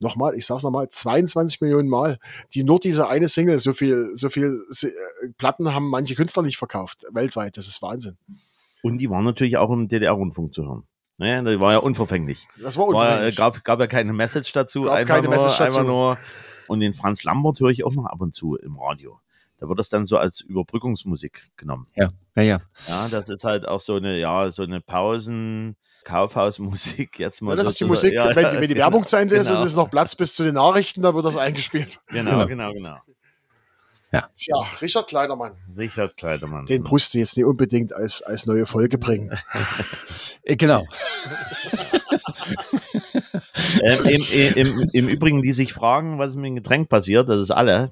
nochmal, 0.00 0.34
ich 0.34 0.46
sag's 0.46 0.62
nochmal, 0.64 0.88
22 0.90 1.60
Millionen 1.60 1.88
Mal. 1.88 2.18
Die 2.54 2.64
nur 2.64 2.78
diese 2.80 3.08
eine 3.08 3.28
Single, 3.28 3.58
so 3.58 3.72
viel, 3.72 4.10
so 4.14 4.28
viel 4.28 4.62
äh, 4.82 5.28
Platten 5.38 5.72
haben 5.74 5.88
manche 5.88 6.14
Künstler 6.14 6.42
nicht 6.42 6.58
verkauft, 6.58 7.04
weltweit. 7.12 7.56
Das 7.56 7.66
ist 7.66 7.80
Wahnsinn. 7.82 8.16
Und 8.82 8.98
die 8.98 9.08
waren 9.10 9.24
natürlich 9.24 9.56
auch 9.56 9.70
im 9.70 9.88
DDR-Rundfunk 9.88 10.52
zu 10.54 10.64
hören. 10.64 10.84
Ne, 11.18 11.42
das 11.42 11.60
war 11.62 11.72
ja 11.72 11.78
unverfänglich. 11.78 12.46
Das 12.60 12.76
war 12.76 12.88
War, 12.88 12.92
ja- 12.92 13.00
unverständlich. 13.14 13.36
gab, 13.36 13.64
gab 13.64 13.80
ja 13.80 13.86
keine 13.86 14.12
Message 14.12 14.52
dazu. 14.52 14.82
Gab 14.82 14.92
einfach, 14.92 15.14
keine 15.14 15.28
nur, 15.28 15.34
Message 15.36 15.56
dazu. 15.56 15.62
einfach 15.78 15.84
nur. 15.84 16.18
Und 16.68 16.80
den 16.80 16.92
Franz 16.92 17.24
Lambert 17.24 17.58
höre 17.60 17.70
ich 17.70 17.84
auch 17.84 17.94
noch 17.94 18.04
ab 18.04 18.20
und 18.20 18.34
zu 18.34 18.56
im 18.56 18.76
Radio. 18.78 19.18
Da 19.58 19.68
wird 19.68 19.78
das 19.78 19.88
dann 19.88 20.04
so 20.06 20.18
als 20.18 20.40
Überbrückungsmusik 20.40 21.44
genommen. 21.56 21.86
Ja, 21.94 22.10
ja, 22.36 22.42
ja. 22.42 22.60
Ja, 22.88 23.08
das 23.08 23.28
ist 23.28 23.44
halt 23.44 23.66
auch 23.66 23.80
so 23.80 23.94
eine, 23.94 24.18
ja, 24.18 24.50
so 24.50 24.62
eine 24.62 24.80
Pausen, 24.80 25.76
Kaufhausmusik 26.04 27.18
jetzt 27.18 27.40
mal. 27.42 27.52
Ja, 27.52 27.56
das 27.64 27.72
ist 27.72 27.80
die. 27.80 27.84
Musik, 27.84 28.12
Ja, 28.12 28.34
wenn, 28.34 28.42
ja, 28.44 28.50
die, 28.50 28.56
wenn 28.56 28.68
die 28.68 28.74
genau, 28.74 28.86
Werbung 28.86 29.06
zu 29.06 29.16
Ende 29.16 29.36
ist 29.36 29.46
genau. 29.48 29.60
und 29.60 29.66
es 29.66 29.72
ist 29.72 29.76
noch 29.76 29.90
Platz 29.90 30.14
bis 30.14 30.34
zu 30.34 30.44
den 30.44 30.54
Nachrichten, 30.54 31.02
dann 31.02 31.14
wird 31.14 31.24
das 31.24 31.36
eingespielt. 31.36 31.98
Genau, 32.08 32.46
Genau. 32.46 32.46
genau, 32.46 32.72
genau. 32.72 32.96
Tja, 34.34 34.56
Richard 34.80 35.08
Kleidermann. 35.08 35.52
Richard 35.76 36.16
Kleidermann. 36.16 36.64
Den 36.64 36.82
musst 36.84 37.12
du 37.12 37.18
jetzt 37.18 37.36
nicht 37.36 37.44
unbedingt 37.44 37.92
als, 37.92 38.22
als 38.22 38.46
neue 38.46 38.66
Folge 38.66 38.98
bringen. 38.98 39.36
Äh, 40.42 40.56
Genau. 40.56 40.84
ähm, 43.82 44.04
im, 44.04 44.54
im, 44.54 44.88
Im 44.92 45.08
Übrigen, 45.08 45.42
die 45.42 45.50
sich 45.50 45.72
fragen, 45.72 46.18
was 46.20 46.36
mit 46.36 46.44
dem 46.44 46.54
Getränk 46.54 46.88
passiert, 46.88 47.28
das 47.28 47.40
ist 47.40 47.50
alle. 47.50 47.90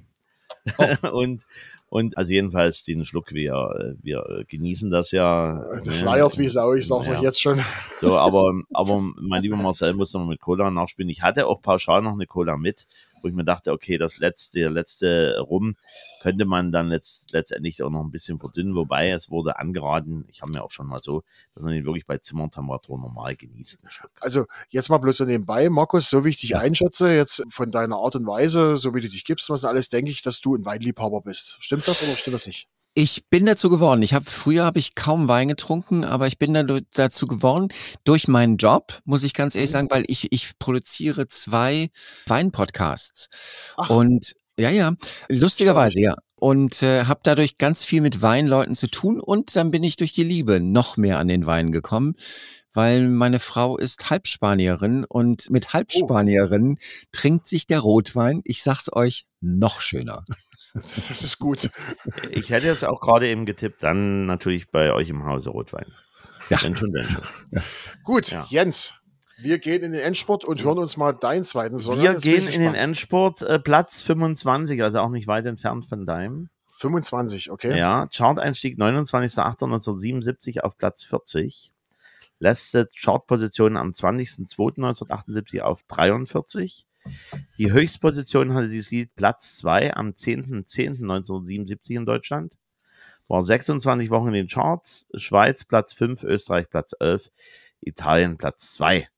und, 1.12 1.44
und 1.88 2.16
also 2.16 2.32
jedenfalls 2.32 2.82
den 2.84 3.04
Schluck, 3.04 3.32
wir, 3.32 3.96
wir 4.02 4.44
genießen 4.48 4.90
das 4.90 5.10
ja. 5.10 5.64
Das 5.84 6.00
ne? 6.00 6.06
leiert 6.06 6.38
wie 6.38 6.48
Sau, 6.48 6.74
ich 6.74 6.86
sag's 6.86 7.08
Ja. 7.08 7.16
euch 7.16 7.22
jetzt 7.22 7.40
schon. 7.40 7.60
So, 8.00 8.16
aber, 8.16 8.52
aber 8.72 9.00
mein 9.16 9.42
lieber 9.42 9.56
Marcel 9.56 9.94
muss 9.94 10.12
noch 10.14 10.26
mit 10.26 10.40
Cola 10.40 10.70
nachspielen. 10.70 11.10
Ich 11.10 11.22
hatte 11.22 11.46
auch 11.46 11.60
pauschal 11.62 12.02
noch 12.02 12.14
eine 12.14 12.26
Cola 12.26 12.56
mit, 12.56 12.86
wo 13.24 13.28
ich 13.28 13.34
mir 13.34 13.44
dachte, 13.44 13.72
okay, 13.72 13.96
das 13.96 14.18
letzte, 14.18 14.60
der 14.60 14.70
letzte 14.70 15.40
Rum 15.40 15.76
könnte 16.20 16.44
man 16.44 16.70
dann 16.70 16.88
letzt, 16.88 17.32
letztendlich 17.32 17.82
auch 17.82 17.90
noch 17.90 18.02
ein 18.02 18.10
bisschen 18.10 18.38
verdünnen, 18.38 18.74
wobei 18.74 19.10
es 19.10 19.30
wurde 19.30 19.58
angeraten, 19.58 20.26
ich 20.28 20.42
habe 20.42 20.52
mir 20.52 20.62
auch 20.62 20.70
schon 20.70 20.86
mal 20.86 20.98
so, 20.98 21.22
dass 21.54 21.64
man 21.64 21.74
ihn 21.74 21.86
wirklich 21.86 22.06
bei 22.06 22.18
Zimmertemperatur 22.18 22.98
normal 22.98 23.34
genießt. 23.34 23.78
Also 24.20 24.44
jetzt 24.68 24.90
mal 24.90 24.98
bloß 24.98 25.16
so 25.16 25.24
nebenbei, 25.24 25.70
Markus, 25.70 26.10
so 26.10 26.24
wie 26.24 26.30
ich 26.30 26.36
dich 26.36 26.56
einschätze, 26.56 27.14
jetzt 27.14 27.42
von 27.48 27.70
deiner 27.70 27.96
Art 27.96 28.14
und 28.16 28.26
Weise, 28.26 28.76
so 28.76 28.94
wie 28.94 29.00
du 29.00 29.08
dich 29.08 29.24
gibst, 29.24 29.48
was 29.48 29.64
alles, 29.64 29.88
denke 29.88 30.10
ich, 30.10 30.22
dass 30.22 30.40
du 30.40 30.54
ein 30.54 30.64
Weinliebhaber 30.64 31.22
bist. 31.22 31.56
Stimmt 31.60 31.88
das 31.88 32.02
oder 32.02 32.14
stimmt 32.14 32.34
das 32.34 32.46
nicht? 32.46 32.68
Ich 32.96 33.28
bin 33.28 33.44
dazu 33.44 33.70
geworden. 33.70 34.02
Ich 34.02 34.14
habe 34.14 34.24
früher 34.24 34.64
habe 34.64 34.78
ich 34.78 34.94
kaum 34.94 35.26
Wein 35.26 35.48
getrunken, 35.48 36.04
aber 36.04 36.28
ich 36.28 36.38
bin 36.38 36.84
dazu 36.92 37.26
geworden 37.26 37.68
durch 38.04 38.28
meinen 38.28 38.56
Job, 38.56 39.00
muss 39.04 39.24
ich 39.24 39.34
ganz 39.34 39.56
ehrlich 39.56 39.72
sagen, 39.72 39.88
weil 39.90 40.04
ich 40.06 40.32
ich 40.32 40.56
produziere 40.60 41.26
zwei 41.26 41.90
Weinpodcasts 42.26 43.28
und 43.88 44.34
ja 44.56 44.70
ja 44.70 44.92
lustigerweise 45.28 46.00
ja 46.00 46.14
und 46.36 46.82
äh, 46.82 47.06
habe 47.06 47.20
dadurch 47.24 47.58
ganz 47.58 47.82
viel 47.82 48.00
mit 48.00 48.22
Weinleuten 48.22 48.74
zu 48.74 48.86
tun 48.88 49.18
und 49.20 49.56
dann 49.56 49.72
bin 49.72 49.82
ich 49.82 49.96
durch 49.96 50.12
die 50.12 50.24
Liebe 50.24 50.60
noch 50.60 50.96
mehr 50.96 51.18
an 51.18 51.26
den 51.26 51.46
Wein 51.46 51.72
gekommen. 51.72 52.14
Weil 52.76 53.08
meine 53.08 53.38
Frau 53.38 53.76
ist 53.78 54.10
Halbspanierin 54.10 55.04
und 55.04 55.48
mit 55.48 55.72
Halbspanierin 55.72 56.78
trinkt 57.12 57.46
sich 57.46 57.66
der 57.66 57.78
Rotwein, 57.78 58.40
ich 58.44 58.64
sag's 58.64 58.92
euch, 58.92 59.26
noch 59.40 59.80
schöner. 59.80 60.24
Das 61.06 61.22
ist 61.22 61.38
gut. 61.38 61.70
Ich 62.30 62.50
hätte 62.50 62.66
jetzt 62.66 62.84
auch 62.84 63.00
gerade 63.00 63.28
eben 63.28 63.46
getippt, 63.46 63.82
dann 63.82 64.26
natürlich 64.26 64.70
bei 64.70 64.92
euch 64.92 65.08
im 65.08 65.24
Hause 65.24 65.50
Rotwein. 65.50 65.86
Ja. 66.50 66.62
Wenn 66.62 66.76
schon, 66.76 66.92
denn 66.92 67.08
schon. 67.08 67.22
Gut, 68.02 68.30
Ja. 68.30 68.46
Jens, 68.50 69.00
wir 69.38 69.58
gehen 69.58 69.82
in 69.82 69.92
den 69.92 70.00
Endspurt 70.00 70.44
und 70.44 70.62
hören 70.62 70.78
uns 70.78 70.96
mal 70.96 71.12
deinen 71.12 71.44
zweiten 71.44 71.78
Song 71.78 72.00
Wir 72.00 72.10
an. 72.10 72.18
Gehen 72.18 72.46
in 72.46 72.60
den. 72.60 72.74
Endspurt, 72.74 73.42
äh, 73.42 73.58
Platz 73.58 74.02
25, 74.02 74.82
also 74.82 75.00
auch 75.00 75.10
nicht 75.10 75.26
weit 75.26 75.46
entfernt 75.46 75.86
von 75.86 76.06
deinem. 76.06 76.50
25, 76.76 77.50
okay? 77.50 77.76
Ja, 77.78 78.06
Chart-Einstieg 78.08 78.78
29.08.1977 78.78 80.60
auf 80.60 80.76
Platz 80.76 81.04
40. 81.04 81.72
Letzte 82.40 82.88
Chartposition 82.94 83.76
am 83.76 83.90
20.02.1978 83.90 85.60
auf 85.60 85.82
43. 85.84 86.86
Die 87.58 87.72
Höchstposition 87.72 88.54
hatte 88.54 88.68
dieses 88.68 88.90
Lied 88.90 89.14
Platz 89.14 89.56
2 89.58 89.94
am 89.94 90.10
10.10.1977 90.10 91.96
in 91.96 92.06
Deutschland. 92.06 92.56
War 93.28 93.42
26 93.42 94.10
Wochen 94.10 94.28
in 94.28 94.34
den 94.34 94.48
Charts. 94.48 95.06
Schweiz 95.14 95.64
Platz 95.64 95.94
5, 95.94 96.24
Österreich 96.24 96.68
Platz 96.68 96.94
11, 96.98 97.30
Italien 97.80 98.36
Platz 98.36 98.72
2. 98.74 99.08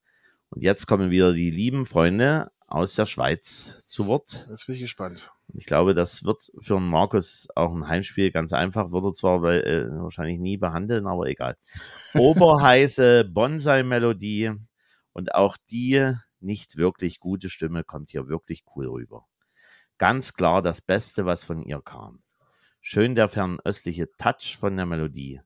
Und 0.51 0.63
jetzt 0.63 0.87
kommen 0.87 1.11
wieder 1.11 1.33
die 1.33 1.51
lieben 1.51 1.87
Freunde 1.87 2.51
aus 2.69 2.95
der 2.95 3.07
Schweiz 3.07 3.83
zu 3.87 4.07
Wort. 4.07 4.47
Jetzt 4.51 4.67
bin 4.67 4.75
ich 4.75 4.83
gespannt. 4.83 5.33
Ich 5.55 5.67
glaube, 5.67 5.95
das 5.95 6.25
wird 6.25 6.51
für 6.59 6.77
einen 6.77 6.89
Markus 6.89 7.49
auch 7.55 7.73
ein 7.73 7.87
Heimspiel 7.89 8.31
ganz 8.31 8.53
einfach. 8.53 8.93
Wird 8.93 9.05
er 9.05 9.15
zwar 9.15 9.43
weil, 9.43 9.61
äh, 9.61 10.03
wahrscheinlich 10.03 10.39
nie 10.39 10.57
behandeln, 10.57 11.07
aber 11.07 11.27
egal. 11.27 11.57
Oberheiße 12.15 13.25
Bonsai-Melodie 13.25 14.53
und 15.13 15.35
auch 15.35 15.57
die 15.71 16.13
nicht 16.47 16.79
wirklich 16.79 17.21
gute 17.21 17.51
Stimme 17.51 17.85
kommt 17.85 18.11
hier 18.11 18.29
wirklich 18.29 18.65
cool 18.75 18.87
rüber. 18.87 19.27
Ganz 19.99 20.33
klar 20.33 20.63
das 20.63 20.81
Beste, 20.81 21.27
was 21.27 21.45
von 21.45 21.63
ihr 21.63 21.83
kam. 21.83 22.23
Schön 22.81 23.15
der 23.15 23.29
fernöstliche 23.29 24.11
Touch 24.17 24.57
von 24.59 24.77
der 24.77 24.87
Melodie. 24.87 25.41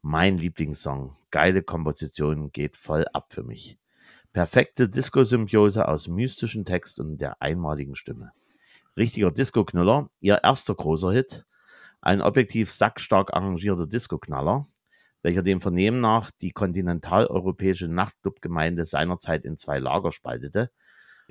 Mein 0.00 0.38
Lieblingssong. 0.38 1.16
Geile 1.30 1.62
Komposition 1.62 2.50
geht 2.52 2.78
voll 2.78 3.04
ab 3.12 3.34
für 3.34 3.42
mich. 3.42 3.78
Perfekte 4.32 4.88
Disco-Symbiose 4.88 5.86
aus 5.86 6.08
mystischem 6.08 6.64
Text 6.64 7.00
und 7.00 7.18
der 7.18 7.42
einmaligen 7.42 7.96
Stimme 7.96 8.32
richtiger 8.96 9.30
Disco-Knüller, 9.30 10.08
ihr 10.20 10.40
erster 10.42 10.74
großer 10.74 11.12
Hit, 11.12 11.44
ein 12.00 12.22
objektiv 12.22 12.72
sackstark 12.72 13.34
arrangierter 13.34 13.86
Disco-Knaller, 13.86 14.66
welcher 15.26 15.42
dem 15.42 15.60
Vernehmen 15.60 16.00
nach 16.00 16.30
die 16.30 16.52
kontinentaleuropäische 16.52 17.88
Nachtclub-Gemeinde 17.88 18.84
seinerzeit 18.84 19.44
in 19.44 19.58
zwei 19.58 19.80
Lager 19.80 20.12
spaltete. 20.12 20.70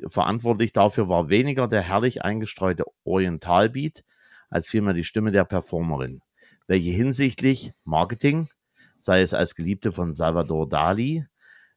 Verantwortlich 0.06 0.74
dafür 0.74 1.08
war 1.08 1.30
weniger 1.30 1.70
der 1.70 1.82
herrlich 1.82 2.22
eingestreute 2.22 2.84
Orientalbeat, 3.06 4.04
als 4.50 4.68
vielmehr 4.68 4.93
die 4.93 5.06
Stimme 5.06 5.32
der 5.32 5.46
Performerin, 5.46 6.20
welche 6.68 6.89
hinsichtlich 6.89 7.72
Marketing, 7.86 8.50
sei 8.98 9.22
es 9.22 9.34
als 9.34 9.56
Geliebte 9.56 9.93
von 9.93 10.14
Salvador 10.14 10.68
Dali, 10.68 11.26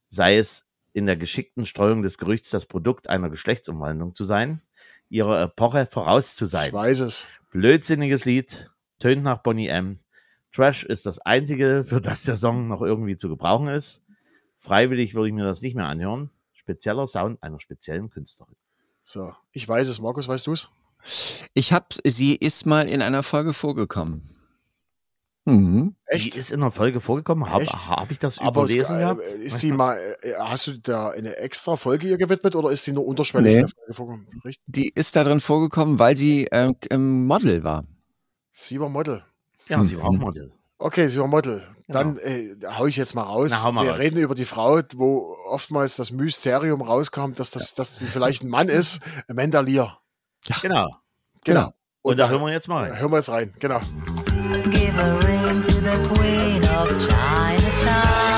sei 0.08 0.38
es 0.38 0.66
in 0.92 1.06
der 1.06 1.16
geschickten 1.16 1.66
Streuung 1.66 2.02
des 2.02 2.18
Gerüchts, 2.18 2.50
das 2.50 2.66
Produkt 2.66 3.08
einer 3.08 3.30
Geschlechtsumwandlung 3.30 4.12
zu 4.14 4.24
sein, 4.24 4.60
ihrer 5.08 5.40
Epoche 5.40 5.86
voraus 5.86 6.34
zu 6.34 6.46
sein. 6.46 6.66
Ich 6.66 6.72
weiß 6.72 6.98
es. 6.98 7.28
Blödsinniges 7.52 8.24
Lied, 8.24 8.72
tönt 8.98 9.22
nach 9.22 9.38
Bonnie 9.38 9.68
M. 9.68 10.00
Trash 10.52 10.84
ist 10.84 11.06
das 11.06 11.18
einzige, 11.18 11.84
für 11.84 12.00
das 12.00 12.22
der 12.22 12.36
Song 12.36 12.68
noch 12.68 12.82
irgendwie 12.82 13.16
zu 13.16 13.28
gebrauchen 13.28 13.68
ist. 13.68 14.02
Freiwillig 14.56 15.14
würde 15.14 15.28
ich 15.28 15.34
mir 15.34 15.44
das 15.44 15.62
nicht 15.62 15.76
mehr 15.76 15.86
anhören. 15.86 16.30
Spezieller 16.52 17.06
Sound 17.06 17.42
einer 17.42 17.60
speziellen 17.60 18.10
Künstlerin. 18.10 18.54
So, 19.02 19.32
ich 19.52 19.66
weiß 19.66 19.88
es. 19.88 20.00
Markus, 20.00 20.28
weißt 20.28 20.46
du 20.46 20.52
es? 20.52 20.68
Ich 21.54 21.72
habe, 21.72 21.86
sie 22.04 22.34
ist 22.34 22.66
mal 22.66 22.88
in 22.88 23.02
einer 23.02 23.22
Folge 23.22 23.54
vorgekommen. 23.54 24.34
Mhm. 25.44 25.94
Die 26.12 26.28
ist 26.28 26.50
in 26.50 26.60
der 26.60 26.70
Folge 26.70 27.00
vorgekommen. 27.00 27.48
Habe 27.48 27.64
hab 27.64 28.10
ich 28.10 28.18
das 28.18 28.38
Aber 28.38 28.64
es, 28.64 28.70
überlesen 28.74 28.98
äh, 29.00 29.44
ist 29.44 29.62
die 29.62 29.72
mal, 29.72 29.96
äh, 30.20 30.34
hast 30.38 30.66
du 30.66 30.72
da 30.78 31.10
eine 31.10 31.36
extra 31.36 31.76
Folge 31.76 32.06
ihr 32.06 32.18
gewidmet 32.18 32.54
oder 32.54 32.70
ist 32.70 32.86
die 32.86 32.92
nur 32.92 33.06
unterschwellig 33.06 33.54
Nee. 33.54 33.60
in 33.60 33.66
der 33.66 33.70
Folge 33.70 33.94
vorgekommen? 33.94 34.26
Richtig? 34.44 34.62
Die 34.66 34.88
ist 34.94 35.16
da 35.16 35.24
drin 35.24 35.40
vorgekommen, 35.40 35.98
weil 35.98 36.18
sie 36.18 36.48
ähm, 36.50 37.26
Model 37.26 37.64
war. 37.64 37.84
Sie 38.52 38.78
war 38.78 38.90
Model. 38.90 39.22
Ja, 39.68 39.82
sie 39.82 39.98
war 39.98 40.06
auch 40.06 40.12
Model. 40.12 40.52
Okay, 40.78 41.08
sie 41.08 41.20
war 41.20 41.26
Model. 41.26 41.66
Dann 41.88 42.18
äh, 42.18 42.54
hau 42.76 42.86
ich 42.86 42.96
jetzt 42.96 43.14
mal 43.14 43.22
raus. 43.22 43.50
Na, 43.50 43.72
mal 43.72 43.84
Wir 43.84 43.92
raus. 43.92 43.98
reden 44.00 44.18
über 44.18 44.34
die 44.34 44.44
Frau, 44.44 44.80
wo 44.94 45.34
oftmals 45.48 45.96
das 45.96 46.10
Mysterium 46.10 46.82
rauskam, 46.82 47.32
dass, 47.34 47.50
das, 47.50 47.74
dass 47.74 47.98
sie 47.98 48.06
vielleicht 48.06 48.42
ein 48.42 48.48
Mann 48.48 48.68
ist. 48.68 49.00
Amanda 49.28 49.60
Lear. 49.60 49.98
Genau. 50.60 50.86
Genau. 51.44 51.72
Und, 52.02 52.18
da 52.18 52.28
hören 52.28 52.42
wir 52.42 52.52
jetzt 52.52 52.68
mal 52.68 52.84
rein. 52.90 52.98
hören 53.00 53.10
wir 53.10 53.16
jetzt 53.16 53.30
rein. 53.30 53.54
Genau. 53.58 53.80
Give 54.70 54.98
a 54.98 55.14
ring 55.18 55.62
to 55.64 55.72
the 55.80 56.14
Queen 56.14 56.62
of 56.64 56.88
Chinatown. 56.98 58.37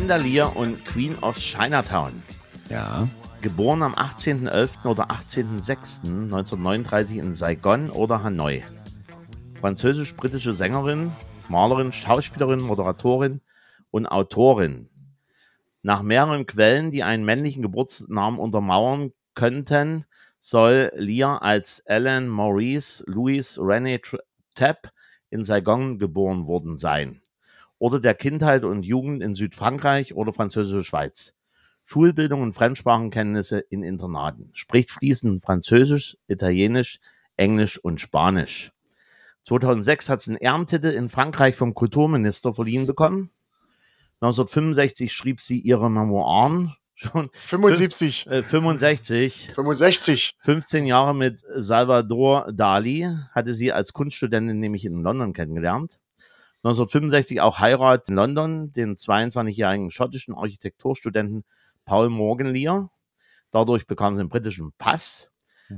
Amanda 0.00 0.16
Lear 0.16 0.56
und 0.56 0.82
Queen 0.86 1.14
of 1.18 1.36
Chinatown. 1.36 2.22
Ja. 2.70 3.06
Geboren 3.42 3.82
am 3.82 3.92
18.11. 3.92 4.86
oder 4.86 5.10
18.06.1939 5.10 7.18
in 7.18 7.34
Saigon 7.34 7.90
oder 7.90 8.22
Hanoi. 8.22 8.64
Französisch-britische 9.60 10.54
Sängerin, 10.54 11.12
Malerin, 11.50 11.92
Schauspielerin, 11.92 12.62
Moderatorin 12.62 13.42
und 13.90 14.06
Autorin. 14.06 14.88
Nach 15.82 16.00
mehreren 16.00 16.46
Quellen, 16.46 16.90
die 16.90 17.02
einen 17.02 17.26
männlichen 17.26 17.60
Geburtsnamen 17.60 18.40
untermauern 18.40 19.12
könnten, 19.34 20.06
soll 20.38 20.92
Lear 20.94 21.42
als 21.42 21.80
Ellen 21.80 22.26
Maurice 22.26 23.04
Louis 23.06 23.58
René 23.58 24.00
Tapp 24.54 24.92
in 25.28 25.44
Saigon 25.44 25.98
geboren 25.98 26.46
worden 26.46 26.78
sein. 26.78 27.20
Oder 27.80 27.98
der 27.98 28.14
Kindheit 28.14 28.64
und 28.64 28.82
Jugend 28.82 29.22
in 29.22 29.34
Südfrankreich 29.34 30.14
oder 30.14 30.34
französische 30.34 30.84
Schweiz. 30.84 31.34
Schulbildung 31.84 32.42
und 32.42 32.52
Fremdsprachenkenntnisse 32.52 33.58
in 33.58 33.82
Internaten. 33.82 34.50
Spricht 34.52 34.90
fließend 34.90 35.42
Französisch, 35.42 36.18
Italienisch, 36.28 37.00
Englisch 37.38 37.78
und 37.78 37.98
Spanisch. 37.98 38.70
2006 39.44 40.10
hat 40.10 40.20
sie 40.20 40.32
einen 40.32 40.40
Ehrentitel 40.40 40.88
in 40.88 41.08
Frankreich 41.08 41.56
vom 41.56 41.72
Kulturminister 41.72 42.52
verliehen 42.52 42.86
bekommen. 42.86 43.30
1965 44.20 45.10
schrieb 45.10 45.40
sie 45.40 45.58
ihre 45.58 45.90
Memoiren. 45.90 46.74
Schon 46.94 47.30
75, 47.32 48.26
äh, 48.26 48.42
65. 48.42 49.52
65. 49.54 50.36
15 50.38 50.84
Jahre 50.84 51.14
mit 51.14 51.40
Salvador 51.56 52.52
Dali 52.52 53.08
hatte 53.32 53.54
sie 53.54 53.72
als 53.72 53.94
Kunststudentin 53.94 54.60
nämlich 54.60 54.84
in 54.84 55.00
London 55.00 55.32
kennengelernt. 55.32 55.98
1965 56.62 57.40
auch 57.40 57.58
Heirat 57.58 58.08
in 58.08 58.16
London, 58.16 58.72
den 58.72 58.94
22-jährigen 58.94 59.90
schottischen 59.90 60.34
Architekturstudenten 60.34 61.44
Paul 61.84 62.10
Morganlear. 62.10 62.90
Dadurch 63.50 63.86
bekam 63.86 64.16
sie 64.16 64.20
einen 64.20 64.28
britischen 64.28 64.72
Pass. 64.78 65.30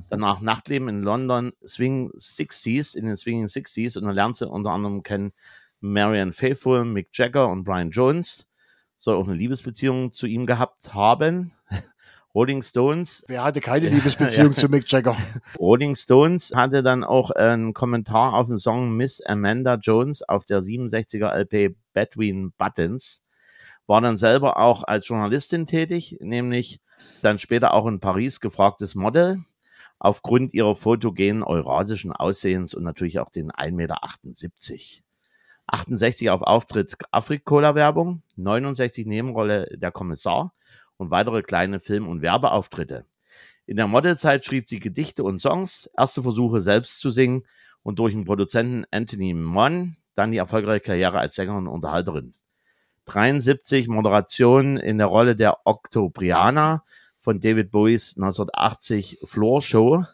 Danach 0.08 0.40
Nachtleben 0.40 0.88
in 0.88 1.02
London, 1.02 1.52
Swing 1.66 2.10
60s, 2.12 2.96
in 2.96 3.06
den 3.06 3.16
Swinging 3.16 3.46
60s 3.46 3.98
und 3.98 4.04
dann 4.04 4.14
lernt 4.14 4.36
sie 4.36 4.48
unter 4.48 4.70
anderem 4.70 5.02
kennen 5.02 5.32
Marianne 5.80 6.32
Faithfull, 6.32 6.84
Mick 6.84 7.08
Jagger 7.12 7.48
und 7.48 7.64
Brian 7.64 7.90
Jones. 7.90 8.48
Soll 8.96 9.16
auch 9.16 9.26
eine 9.26 9.36
Liebesbeziehung 9.36 10.12
zu 10.12 10.26
ihm 10.26 10.46
gehabt 10.46 10.94
haben. 10.94 11.52
Rolling 12.34 12.62
Stones 12.62 13.24
Wer 13.28 13.44
hatte 13.44 13.60
keine 13.60 13.90
Liebesbeziehung 13.90 14.56
zu 14.56 14.68
Mick 14.68 14.90
Jagger? 14.90 15.16
Rolling 15.58 15.94
Stones 15.94 16.52
hatte 16.54 16.82
dann 16.82 17.04
auch 17.04 17.30
einen 17.30 17.74
Kommentar 17.74 18.34
auf 18.34 18.46
den 18.46 18.56
Song 18.56 18.96
Miss 18.96 19.20
Amanda 19.24 19.74
Jones 19.74 20.22
auf 20.26 20.44
der 20.44 20.60
67er 20.60 21.28
LP 21.30 21.76
Between 21.92 22.52
Buttons. 22.56 23.22
War 23.86 24.00
dann 24.00 24.16
selber 24.16 24.58
auch 24.58 24.82
als 24.84 25.08
Journalistin 25.08 25.66
tätig, 25.66 26.16
nämlich 26.20 26.80
dann 27.20 27.38
später 27.38 27.74
auch 27.74 27.86
in 27.86 28.00
Paris 28.00 28.40
gefragtes 28.40 28.94
Model 28.94 29.44
aufgrund 29.98 30.54
ihrer 30.54 30.74
photogenen 30.74 31.42
eurasischen 31.42 32.12
Aussehens 32.12 32.74
und 32.74 32.82
natürlich 32.82 33.18
auch 33.18 33.30
den 33.30 33.52
1,78 33.52 33.72
Meter. 33.72 33.98
68 35.66 36.30
auf 36.30 36.42
Auftritt 36.42 36.96
Afrikola-Werbung, 37.12 38.22
69 38.36 39.06
Nebenrolle 39.06 39.68
der 39.76 39.92
Kommissar 39.92 40.52
und 40.96 41.10
weitere 41.10 41.42
kleine 41.42 41.80
Film- 41.80 42.08
und 42.08 42.22
Werbeauftritte. 42.22 43.06
In 43.66 43.76
der 43.76 43.86
Modelzeit 43.86 44.44
schrieb 44.44 44.68
sie 44.68 44.80
Gedichte 44.80 45.24
und 45.24 45.40
Songs, 45.40 45.88
erste 45.96 46.22
Versuche 46.22 46.60
selbst 46.60 47.00
zu 47.00 47.10
singen 47.10 47.44
und 47.82 47.98
durch 47.98 48.14
den 48.14 48.24
Produzenten 48.24 48.84
Anthony 48.90 49.34
Mon 49.34 49.96
dann 50.14 50.32
die 50.32 50.38
erfolgreiche 50.38 50.84
Karriere 50.84 51.18
als 51.18 51.34
Sängerin 51.34 51.66
und 51.66 51.74
Unterhalterin. 51.74 52.34
73 53.06 53.88
Moderation 53.88 54.76
in 54.76 54.98
der 54.98 55.08
Rolle 55.08 55.34
der 55.34 55.58
Octobriana 55.64 56.84
von 57.16 57.40
David 57.40 57.70
Bowies 57.70 58.16
1980 58.16 59.20
Floor 59.24 59.62
Show. 59.62 60.04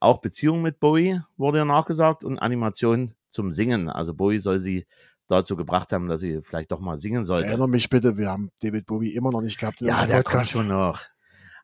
Auch 0.00 0.20
Beziehung 0.20 0.62
mit 0.62 0.78
Bowie 0.78 1.20
wurde 1.36 1.64
nachgesagt 1.64 2.24
und 2.24 2.38
Animation 2.38 3.14
zum 3.30 3.50
Singen. 3.50 3.88
Also 3.88 4.14
Bowie 4.14 4.38
soll 4.38 4.58
sie 4.58 4.86
dazu 5.28 5.56
gebracht 5.56 5.92
haben, 5.92 6.08
dass 6.08 6.20
sie 6.20 6.40
vielleicht 6.42 6.72
doch 6.72 6.80
mal 6.80 6.98
singen 6.98 7.24
sollte. 7.24 7.46
Erinnere 7.46 7.68
mich 7.68 7.88
bitte, 7.88 8.16
wir 8.16 8.30
haben 8.30 8.50
David 8.62 8.86
Bowie 8.86 9.10
immer 9.14 9.30
noch 9.30 9.42
nicht 9.42 9.58
gehabt 9.58 9.80
in 9.80 9.86
Ja, 9.88 10.04
der 10.06 10.22
kommt 10.22 10.24
Podcast. 10.24 10.52
schon 10.52 10.68
noch. 10.68 11.00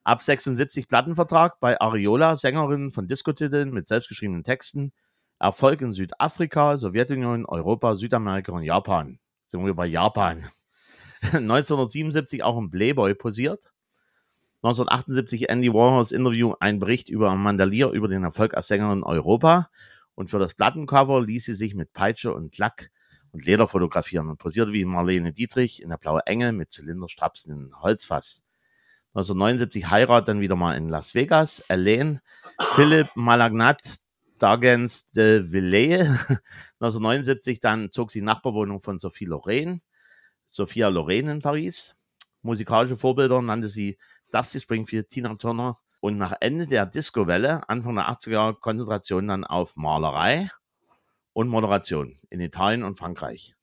Ab 0.04 0.22
76 0.22 0.86
Plattenvertrag 0.86 1.58
bei 1.60 1.80
Ariola, 1.80 2.36
Sängerin 2.36 2.90
von 2.90 3.08
Diskotiteln 3.08 3.72
mit 3.72 3.88
selbstgeschriebenen 3.88 4.44
Texten. 4.44 4.92
Erfolg 5.38 5.80
in 5.80 5.92
Südafrika, 5.92 6.76
Sowjetunion, 6.76 7.46
Europa, 7.46 7.94
Südamerika 7.96 8.52
und 8.52 8.62
Japan. 8.62 9.18
Sind 9.46 9.64
wir 9.64 9.74
bei 9.74 9.86
Japan. 9.86 10.44
1977 11.22 12.42
auch 12.42 12.58
im 12.58 12.70
Playboy 12.70 13.14
posiert. 13.14 13.70
1978 14.62 15.48
Andy 15.48 15.72
Warhols 15.72 16.12
Interview, 16.12 16.54
ein 16.60 16.78
Bericht 16.78 17.08
über 17.08 17.30
Amanda 17.30 17.64
Lear 17.64 17.90
über 17.90 18.08
den 18.08 18.24
Erfolg 18.24 18.54
als 18.54 18.68
Sängerin 18.68 18.98
in 18.98 19.04
Europa. 19.04 19.70
Und 20.14 20.30
für 20.30 20.38
das 20.38 20.54
Plattencover 20.54 21.22
ließ 21.22 21.44
sie 21.46 21.54
sich 21.54 21.74
mit 21.74 21.92
Peitsche 21.92 22.32
und 22.32 22.56
Lack 22.58 22.90
und 23.34 23.44
Leder 23.44 23.66
fotografieren 23.66 24.28
und 24.28 24.38
posierte 24.38 24.72
wie 24.72 24.84
Marlene 24.84 25.32
Dietrich 25.32 25.82
in 25.82 25.88
der 25.88 25.98
Blaue 25.98 26.24
Engel 26.24 26.52
mit 26.52 26.70
Zylinderstrapsen 26.70 27.52
in 27.52 27.80
Holzfass. 27.80 28.44
1979 29.14 29.90
Heirat 29.90 30.28
dann 30.28 30.40
wieder 30.40 30.54
mal 30.54 30.76
in 30.76 30.88
Las 30.88 31.16
Vegas. 31.16 31.58
Elaine 31.68 32.22
Philipp 32.76 33.08
Malagnat 33.16 33.96
Dagens 34.38 35.10
de 35.10 35.50
Villet. 35.50 36.02
1979 36.80 37.58
dann 37.58 37.90
zog 37.90 38.12
sie 38.12 38.22
Nachbarwohnung 38.22 38.80
von 38.80 39.00
Sophie 39.00 39.24
Loren. 39.24 39.82
Sophia 40.46 40.86
Loren 40.88 41.26
in 41.28 41.42
Paris. 41.42 41.96
Musikalische 42.42 42.96
Vorbilder 42.96 43.42
nannte 43.42 43.68
sie 43.68 43.98
Dusty 44.30 44.60
Springfield, 44.60 45.10
Tina 45.10 45.34
Turner. 45.34 45.80
Und 45.98 46.18
nach 46.18 46.34
Ende 46.38 46.66
der 46.66 46.86
Disco-Welle, 46.86 47.68
Anfang 47.68 47.96
der 47.96 48.08
80er 48.10 48.30
Jahre, 48.30 48.54
Konzentration 48.54 49.26
dann 49.26 49.42
auf 49.42 49.74
Malerei 49.74 50.50
und 51.34 51.48
Moderation 51.48 52.18
in 52.30 52.40
Italien 52.40 52.82
und 52.82 52.96
Frankreich. 52.96 53.54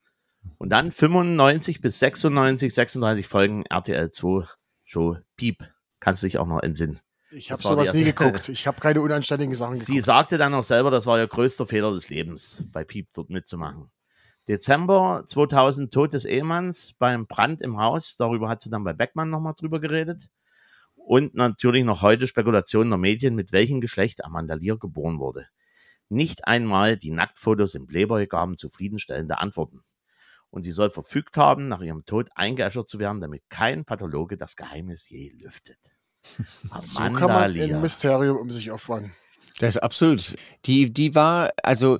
Und 0.59 0.69
dann 0.69 0.91
95 0.91 1.82
bis 1.82 1.99
96, 1.99 2.74
36 2.74 3.28
Folgen 3.28 3.65
RTL 3.65 4.11
2 4.11 4.45
Show 4.84 5.17
Piep. 5.36 5.63
Kannst 5.99 6.22
du 6.22 6.28
dich 6.28 6.38
auch 6.38 6.47
noch 6.47 6.61
entsinnen? 6.61 6.99
Ich 7.32 7.49
habe 7.51 7.61
sowas 7.61 7.93
nie 7.93 8.03
geguckt. 8.03 8.49
Ich 8.49 8.67
habe 8.67 8.80
keine 8.82 9.01
unanständigen 9.01 9.55
Sachen 9.55 9.76
Sie 9.76 9.86
geguckt. 9.86 10.05
sagte 10.05 10.38
dann 10.38 10.53
auch 10.53 10.63
selber, 10.63 10.91
das 10.91 11.05
war 11.05 11.17
ihr 11.17 11.28
größter 11.28 11.65
Fehler 11.65 11.93
des 11.93 12.09
Lebens, 12.09 12.65
bei 12.72 12.84
Piep 12.84 13.07
dort 13.13 13.30
mitzumachen. 13.30 13.89
Dezember 14.47 15.24
2000 15.28 15.93
Tod 15.93 16.13
des 16.13 16.26
Ehemanns 16.26 16.93
beim 16.99 17.28
Brand 17.28 17.61
im 17.61 17.78
Haus. 17.78 18.17
Darüber 18.17 18.49
hat 18.49 18.61
sie 18.61 18.69
dann 18.69 18.84
bei 18.84 18.91
Beckmann 18.91 19.30
nochmal 19.30 19.53
drüber 19.57 19.80
geredet. 19.80 20.30
Und 20.95 21.36
natürlich 21.36 21.86
noch 21.86 22.01
heute 22.01 22.28
Spekulationen 22.28 22.89
der 22.89 22.97
Medien, 22.97 23.36
mit 23.36 23.53
welchem 23.53 23.80
Geschlecht 23.80 24.26
Amanda 24.26 24.55
Lear 24.55 24.78
geboren 24.78 25.19
wurde. 25.19 25.47
Nicht 26.12 26.45
einmal 26.45 26.97
die 26.97 27.12
Nacktfotos 27.12 27.74
im 27.74 27.88
Playboy 27.88 28.28
gaben 28.28 28.57
zufriedenstellende 28.57 29.39
Antworten. 29.39 29.82
Und 30.49 30.64
sie 30.64 30.72
soll 30.72 30.91
verfügt 30.91 31.38
haben, 31.38 31.70
nach 31.70 31.80
ihrem 31.80 32.05
Tod 32.05 32.30
eingeäschert 32.36 32.89
zu 32.89 32.99
werden, 32.99 33.22
damit 33.22 33.43
kein 33.49 33.86
Pathologe 33.86 34.36
das 34.36 34.57
Geheimnis 34.57 35.09
je 35.09 35.30
lüftet. 35.30 35.80
So 36.82 36.99
kann 36.99 37.16
Amanda 37.16 37.28
man 37.28 37.62
ein 37.62 37.82
Mysterium 37.82 38.38
um 38.38 38.51
sich 38.51 38.72
auffangen. 38.72 39.16
Das 39.59 39.76
ist 39.76 39.82
absolut. 39.82 40.36
Die, 40.66 40.91
die 40.91 41.16
war, 41.16 41.51
also 41.64 41.99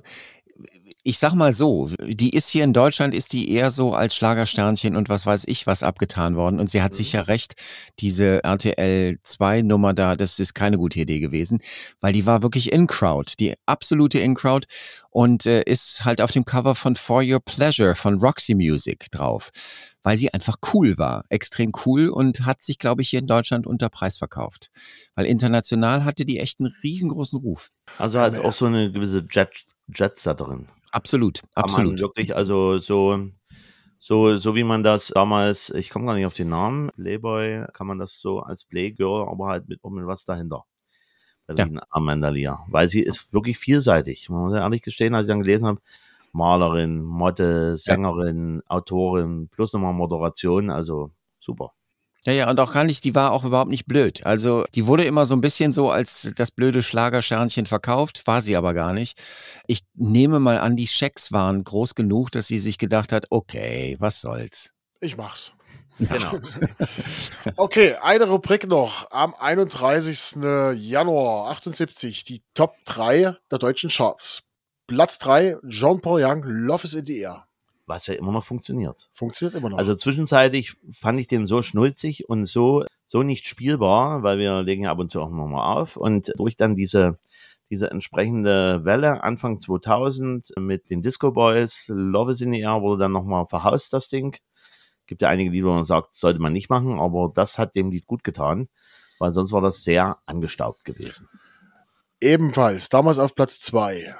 ich 1.04 1.18
sag 1.18 1.34
mal 1.34 1.52
so, 1.52 1.90
die 2.00 2.30
ist 2.30 2.48
hier 2.48 2.62
in 2.62 2.72
Deutschland, 2.72 3.12
ist 3.12 3.32
die 3.32 3.50
eher 3.50 3.70
so 3.70 3.92
als 3.92 4.14
Schlagersternchen 4.14 4.94
und 4.94 5.08
was 5.08 5.26
weiß 5.26 5.44
ich 5.48 5.66
was 5.66 5.82
abgetan 5.82 6.36
worden. 6.36 6.60
Und 6.60 6.70
sie 6.70 6.80
hat 6.80 6.94
sicher 6.94 7.26
recht, 7.26 7.54
diese 7.98 8.44
RTL 8.44 9.18
2 9.22 9.62
Nummer 9.62 9.94
da, 9.94 10.14
das 10.14 10.38
ist 10.38 10.54
keine 10.54 10.78
gute 10.78 11.00
Idee 11.00 11.18
gewesen, 11.18 11.60
weil 12.00 12.12
die 12.12 12.24
war 12.24 12.42
wirklich 12.42 12.72
In-Crowd, 12.72 13.34
die 13.40 13.54
absolute 13.66 14.20
In-Crowd 14.20 14.66
und 15.10 15.44
äh, 15.44 15.62
ist 15.62 16.04
halt 16.04 16.20
auf 16.20 16.30
dem 16.30 16.44
Cover 16.44 16.74
von 16.74 16.94
For 16.94 17.22
Your 17.24 17.40
Pleasure 17.40 17.96
von 17.96 18.20
Roxy 18.20 18.54
Music 18.54 19.10
drauf, 19.10 19.50
weil 20.04 20.16
sie 20.16 20.32
einfach 20.32 20.56
cool 20.72 20.98
war, 20.98 21.24
extrem 21.28 21.72
cool 21.84 22.08
und 22.10 22.46
hat 22.46 22.62
sich, 22.62 22.78
glaube 22.78 23.02
ich, 23.02 23.10
hier 23.10 23.18
in 23.18 23.26
Deutschland 23.26 23.66
unter 23.66 23.88
Preis 23.88 24.16
verkauft. 24.16 24.70
Weil 25.16 25.26
international 25.26 26.04
hatte 26.04 26.24
die 26.24 26.38
echt 26.38 26.60
einen 26.60 26.74
riesengroßen 26.82 27.38
Ruf. 27.40 27.70
Also 27.98 28.20
halt 28.20 28.38
auch 28.38 28.52
so 28.52 28.66
eine 28.66 28.92
gewisse 28.92 29.24
Jet, 29.88 30.12
Jetsetterin. 30.12 30.68
Absolut, 30.92 31.42
absolut. 31.54 32.00
wirklich, 32.00 32.36
also 32.36 32.78
so, 32.78 33.28
so, 33.98 34.36
so 34.36 34.54
wie 34.54 34.64
man 34.64 34.82
das 34.82 35.08
damals, 35.08 35.70
ich 35.70 35.90
komme 35.90 36.06
gar 36.06 36.14
nicht 36.14 36.26
auf 36.26 36.34
den 36.34 36.50
Namen, 36.50 36.90
Playboy, 36.90 37.64
kann 37.72 37.86
man 37.86 37.98
das 37.98 38.20
so 38.20 38.40
als 38.40 38.64
Playgirl, 38.64 39.28
aber 39.28 39.46
halt 39.46 39.68
mit, 39.68 39.82
mit 39.84 40.06
was 40.06 40.24
dahinter. 40.24 40.64
Bei 41.46 41.54
Ja. 41.54 41.66
ja. 41.66 41.82
Amanda 41.90 42.28
Lear. 42.28 42.66
Weil 42.68 42.88
sie 42.88 43.00
ist 43.00 43.32
wirklich 43.32 43.58
vielseitig. 43.58 44.28
Man 44.28 44.42
muss 44.42 44.54
ja 44.54 44.60
ehrlich 44.60 44.82
gestehen, 44.82 45.14
als 45.14 45.26
ich 45.26 45.32
dann 45.32 45.42
gelesen 45.42 45.66
habe, 45.66 45.80
Malerin, 46.32 47.02
Model, 47.02 47.76
Sängerin, 47.76 48.62
Autorin, 48.66 49.48
plus 49.48 49.72
nochmal 49.72 49.92
Moderation, 49.92 50.70
also 50.70 51.10
super. 51.40 51.72
Ja, 52.24 52.32
ja, 52.32 52.50
und 52.50 52.60
auch 52.60 52.72
gar 52.72 52.84
nicht, 52.84 53.02
die 53.04 53.16
war 53.16 53.32
auch 53.32 53.44
überhaupt 53.44 53.70
nicht 53.70 53.86
blöd. 53.86 54.24
Also, 54.24 54.64
die 54.76 54.86
wurde 54.86 55.04
immer 55.04 55.26
so 55.26 55.34
ein 55.34 55.40
bisschen 55.40 55.72
so 55.72 55.90
als 55.90 56.32
das 56.36 56.52
blöde 56.52 56.82
Schlagersternchen 56.82 57.66
verkauft, 57.66 58.26
war 58.26 58.42
sie 58.42 58.56
aber 58.56 58.74
gar 58.74 58.92
nicht. 58.92 59.20
Ich 59.66 59.82
nehme 59.94 60.38
mal 60.38 60.58
an, 60.58 60.76
die 60.76 60.86
Schecks 60.86 61.32
waren 61.32 61.64
groß 61.64 61.96
genug, 61.96 62.30
dass 62.30 62.46
sie 62.46 62.60
sich 62.60 62.78
gedacht 62.78 63.10
hat, 63.10 63.26
okay, 63.30 63.96
was 63.98 64.20
soll's. 64.20 64.72
Ich 65.00 65.16
mach's. 65.16 65.52
Genau. 65.98 66.32
Okay, 67.56 67.96
eine 68.00 68.28
Rubrik 68.28 68.66
noch. 68.66 69.10
Am 69.10 69.34
31. 69.34 70.36
Januar 70.74 71.50
78, 71.50 72.24
die 72.24 72.42
Top 72.54 72.76
3 72.86 73.36
der 73.50 73.58
deutschen 73.58 73.90
Charts. 73.90 74.44
Platz 74.86 75.18
3, 75.18 75.58
Jean-Paul 75.68 76.22
Young, 76.22 76.42
Love 76.44 76.84
is 76.84 76.94
in 76.94 77.06
the 77.06 77.18
Air. 77.20 77.46
Was 77.86 78.06
ja 78.06 78.14
immer 78.14 78.32
noch 78.32 78.44
funktioniert. 78.44 79.08
Funktioniert 79.12 79.56
immer 79.56 79.70
noch. 79.70 79.78
Also 79.78 79.94
zwischenzeitlich 79.94 80.76
fand 80.92 81.18
ich 81.18 81.26
den 81.26 81.46
so 81.46 81.62
schnulzig 81.62 82.28
und 82.28 82.44
so, 82.44 82.84
so 83.06 83.22
nicht 83.22 83.46
spielbar, 83.46 84.22
weil 84.22 84.38
wir 84.38 84.62
legen 84.62 84.84
ja 84.84 84.92
ab 84.92 84.98
und 84.98 85.10
zu 85.10 85.20
auch 85.20 85.30
nochmal 85.30 85.76
auf. 85.76 85.96
Und 85.96 86.32
durch 86.36 86.56
dann 86.56 86.76
diese, 86.76 87.18
diese 87.70 87.90
entsprechende 87.90 88.84
Welle 88.84 89.24
Anfang 89.24 89.58
2000 89.58 90.52
mit 90.58 90.90
den 90.90 91.02
Disco 91.02 91.32
Boys, 91.32 91.86
Love 91.88 92.30
is 92.30 92.40
in 92.40 92.52
the 92.52 92.60
Air 92.60 92.82
wurde 92.82 93.02
dann 93.02 93.12
nochmal 93.12 93.46
verhaust, 93.46 93.92
das 93.92 94.08
Ding. 94.08 94.36
Gibt 95.06 95.22
ja 95.22 95.28
einige 95.28 95.50
Lieder, 95.50 95.68
wo 95.68 95.72
man 95.72 95.84
sagt, 95.84 96.14
sollte 96.14 96.40
man 96.40 96.52
nicht 96.52 96.70
machen, 96.70 97.00
aber 97.00 97.32
das 97.34 97.58
hat 97.58 97.74
dem 97.74 97.90
Lied 97.90 98.06
gut 98.06 98.22
getan, 98.22 98.68
weil 99.18 99.32
sonst 99.32 99.52
war 99.52 99.60
das 99.60 99.82
sehr 99.82 100.16
angestaubt 100.26 100.84
gewesen. 100.84 101.28
Ebenfalls, 102.20 102.88
damals 102.88 103.18
auf 103.18 103.34
Platz 103.34 103.58
2, 103.60 104.14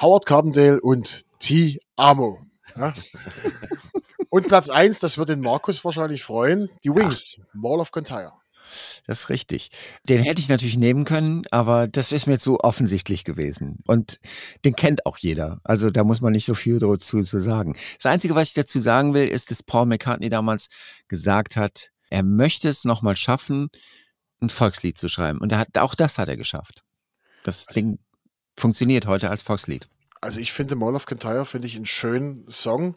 Howard 0.00 0.26
Carbondale 0.26 0.80
und 0.82 1.22
T. 1.38 1.78
Amo. 1.96 2.47
Ja? 2.76 2.94
und 4.30 4.48
Platz 4.48 4.70
1, 4.70 4.98
das 4.98 5.18
wird 5.18 5.28
den 5.28 5.40
Markus 5.40 5.84
wahrscheinlich 5.84 6.22
freuen, 6.24 6.70
die 6.84 6.94
Wings, 6.94 7.40
Mall 7.52 7.80
of 7.80 7.90
Contyre. 7.90 8.32
Das 9.06 9.20
ist 9.20 9.28
richtig. 9.30 9.70
Den 10.08 10.22
hätte 10.22 10.40
ich 10.40 10.48
natürlich 10.48 10.78
nehmen 10.78 11.04
können, 11.04 11.44
aber 11.50 11.88
das 11.88 12.12
ist 12.12 12.26
mir 12.26 12.38
zu 12.38 12.60
offensichtlich 12.60 13.24
gewesen. 13.24 13.78
Und 13.86 14.20
den 14.64 14.76
kennt 14.76 15.06
auch 15.06 15.16
jeder. 15.16 15.60
Also 15.64 15.90
da 15.90 16.04
muss 16.04 16.20
man 16.20 16.32
nicht 16.32 16.44
so 16.44 16.54
viel 16.54 16.78
dazu 16.78 17.22
zu 17.22 17.40
sagen. 17.40 17.76
Das 17.96 18.06
Einzige, 18.06 18.34
was 18.34 18.48
ich 18.48 18.54
dazu 18.54 18.78
sagen 18.78 19.14
will, 19.14 19.26
ist, 19.26 19.50
dass 19.50 19.62
Paul 19.62 19.86
McCartney 19.86 20.28
damals 20.28 20.68
gesagt 21.08 21.56
hat, 21.56 21.90
er 22.10 22.22
möchte 22.22 22.68
es 22.68 22.84
nochmal 22.84 23.16
schaffen, 23.16 23.68
ein 24.40 24.50
Volkslied 24.50 24.98
zu 24.98 25.08
schreiben. 25.08 25.38
Und 25.38 25.52
er 25.52 25.58
hat, 25.58 25.78
auch 25.78 25.94
das 25.94 26.18
hat 26.18 26.28
er 26.28 26.36
geschafft. 26.36 26.82
Das 27.44 27.66
Ding 27.66 27.98
funktioniert 28.56 29.06
heute 29.06 29.30
als 29.30 29.42
Volkslied. 29.42 29.88
Also 30.20 30.40
ich 30.40 30.52
finde 30.52 30.76
Mall 30.76 30.94
of 30.94 31.06
Kintyre 31.06 31.44
finde 31.44 31.68
ich 31.68 31.76
einen 31.76 31.86
schönen 31.86 32.44
Song, 32.48 32.96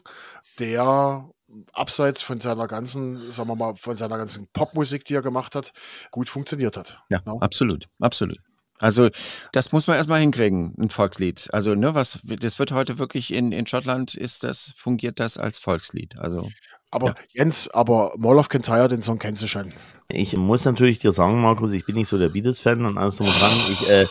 der 0.58 1.28
abseits 1.74 2.22
von 2.22 2.40
seiner 2.40 2.66
ganzen, 2.66 3.30
sagen 3.30 3.48
wir 3.48 3.56
mal, 3.56 3.76
von 3.76 3.96
seiner 3.96 4.16
ganzen 4.16 4.48
Popmusik, 4.52 5.04
die 5.04 5.14
er 5.14 5.22
gemacht 5.22 5.54
hat, 5.54 5.72
gut 6.10 6.28
funktioniert 6.28 6.76
hat. 6.76 6.98
Ja, 7.10 7.20
Ja. 7.26 7.34
absolut, 7.40 7.88
absolut. 8.00 8.38
Also 8.78 9.10
das 9.52 9.70
muss 9.70 9.86
man 9.86 9.96
erstmal 9.96 10.20
hinkriegen, 10.20 10.74
ein 10.76 10.90
Volkslied. 10.90 11.48
Also 11.52 11.74
ne, 11.74 11.94
was 11.94 12.18
das 12.24 12.58
wird 12.58 12.72
heute 12.72 12.98
wirklich 12.98 13.32
in, 13.32 13.52
in 13.52 13.66
Schottland 13.66 14.14
ist 14.14 14.42
das 14.42 14.72
fungiert 14.76 15.20
das 15.20 15.38
als 15.38 15.58
Volkslied. 15.58 16.18
Also 16.18 16.48
Aber 16.90 17.08
Ja. 17.08 17.14
Jens, 17.32 17.68
aber 17.68 18.12
Mall 18.18 18.38
of 18.38 18.48
Kintyre, 18.48 18.88
den 18.88 19.02
Song 19.02 19.18
kennst 19.20 19.42
du 19.42 19.46
schon. 19.46 19.72
Ich 20.08 20.36
muss 20.36 20.64
natürlich 20.64 20.98
dir 20.98 21.12
sagen, 21.12 21.40
Markus, 21.40 21.72
ich 21.72 21.86
bin 21.86 21.94
nicht 21.94 22.08
so 22.08 22.18
der 22.18 22.30
Beatles-Fan 22.30 22.84
und 22.84 22.98
alles 22.98 23.16
drum 23.16 23.28
und 23.28 23.40
dran. 23.40 23.52
Ich, 23.72 23.88
äh, 23.88 24.06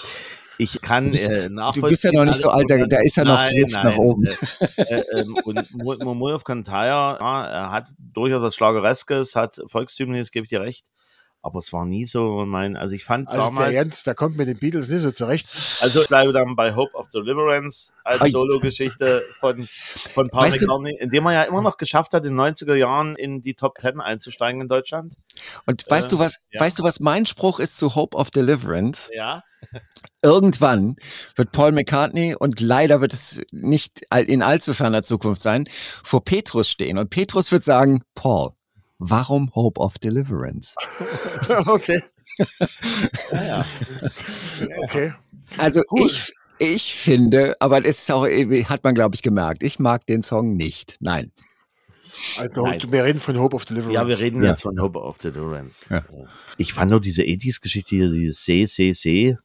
ich 0.62 0.80
kann 0.82 1.12
Du 1.12 1.18
äh, 1.18 1.48
du 1.48 1.54
nachvollziehen. 1.56 1.90
bist 1.90 2.04
ja 2.04 2.12
noch 2.12 2.26
nicht 2.26 2.40
so 2.40 2.50
alt, 2.50 2.70
da, 2.70 2.78
da 2.86 3.00
ist 3.02 3.18
ja 3.18 3.24
noch 3.24 3.34
Nein, 3.34 3.62
Luft 3.62 3.74
nach 3.74 3.98
oben. 3.98 4.24
Äh, 4.78 4.84
äh, 4.84 5.22
ähm, 5.22 5.36
und 5.44 5.74
of 6.34 6.44
Kintyre, 6.44 7.18
ja, 7.20 7.46
er 7.46 7.72
hat 7.72 7.88
durchaus 7.98 8.44
was 8.44 8.56
Schlagereskes, 8.56 9.36
hat 9.36 9.60
Volkstümliches, 9.66 10.30
gebe 10.32 10.44
ich 10.44 10.50
dir 10.50 10.62
recht. 10.62 10.88
Aber 11.44 11.58
es 11.58 11.74
war 11.74 11.86
nie 11.86 12.06
so 12.06 12.46
mein, 12.46 12.78
also 12.78 12.94
ich 12.94 13.04
fand 13.04 13.28
Also 13.28 13.42
der 13.42 13.50
damals, 13.50 13.74
Jens, 13.74 14.04
der 14.04 14.14
kommt 14.14 14.38
mit 14.38 14.48
den 14.48 14.58
Beatles 14.58 14.90
nicht 14.90 15.02
so 15.02 15.12
zurecht. 15.12 15.48
also 15.82 16.02
ich 16.02 16.08
bleibe 16.08 16.34
dann 16.34 16.56
bei 16.56 16.76
Hope 16.76 16.96
of 16.96 17.10
Deliverance 17.10 17.94
als. 18.04 18.32
Solo-Geschichte 18.32 19.24
von, 19.40 19.68
von 20.14 20.30
Paul 20.30 20.44
Weißt 20.44 20.62
McCartney, 20.62 20.98
indem 21.00 21.26
er 21.26 21.34
ja 21.34 21.44
immer 21.44 21.62
noch 21.62 21.78
geschafft 21.78 22.14
hat, 22.14 22.26
in 22.26 22.38
den 22.38 22.40
90er 22.40 22.76
Jahren 22.76 23.16
in 23.16 23.42
die 23.42 23.56
Top 23.56 23.80
10 23.80 24.00
einzusteigen 24.00 24.62
in 24.62 24.68
Deutschland. 24.68 25.16
Und 25.66 25.90
weißt 25.90 26.08
äh, 26.08 26.10
du 26.12 26.20
was, 26.20 26.38
ja. 26.52 26.62
weißt 26.62 26.78
du 26.78 26.84
was 26.84 27.00
mein 27.00 27.26
Spruch 27.26 27.60
ist 27.60 27.76
zu 27.78 27.96
Hope 27.96 28.16
of 28.16 28.30
Deliverance? 28.30 29.10
Ja. 29.14 29.44
Irgendwann 30.22 30.96
wird 31.36 31.52
Paul 31.52 31.72
McCartney 31.72 32.36
und 32.36 32.60
leider 32.60 33.02
wird 33.02 33.14
es 33.14 33.42
nicht 33.52 34.02
in 34.28 34.44
allzu 34.44 34.74
ferner 34.74 35.04
Zukunft 35.04 35.42
sein, 35.42 35.68
vor 36.04 36.24
Petrus 36.24 36.70
stehen 36.70 36.98
und 36.98 37.10
Petrus 37.10 37.52
wird 37.52 37.64
sagen, 37.64 38.04
Paul, 38.14 38.52
warum 39.04 39.52
Hope 39.56 39.80
of 39.82 39.98
Deliverance? 40.00 40.76
okay, 41.66 42.02
Ja, 43.32 43.40
ja. 43.48 43.66
okay. 44.84 45.14
Also 45.58 45.82
Cool. 45.92 46.06
ich, 46.08 46.34
ich 46.60 46.94
finde, 46.96 47.56
aber 47.60 47.82
das 47.82 47.98
ist 48.00 48.12
auch, 48.12 48.26
hat 48.26 48.84
man 48.84 48.94
glaube 48.96 49.16
ich 49.16 49.22
gemerkt, 49.22 49.64
ich 49.64 49.80
mag 49.80 50.06
den 50.06 50.24
Song 50.24 50.56
nicht. 50.56 50.96
Nein. 51.00 51.32
Also 52.38 52.64
Nein. 52.66 52.82
wir 52.90 53.04
reden 53.06 53.20
von 53.20 53.40
Hope 53.40 53.56
of 53.56 53.66
Deliverance. 53.66 53.94
Ja, 53.96 54.08
wir 54.08 54.20
reden 54.20 54.44
Ja. 54.44 54.52
jetzt 54.52 54.62
von 54.64 54.80
Hope 54.80 55.00
of 55.00 55.18
Deliverance. 55.18 55.86
Ja. 55.90 56.04
Ich 56.58 56.74
fand 56.74 56.92
nur 56.92 57.00
diese 57.02 57.24
80s-Geschichte 57.24 57.96
hier, 57.96 58.10
dieses 58.12 58.44
See, 58.46 58.66
See, 58.66 58.92
See 58.94 59.38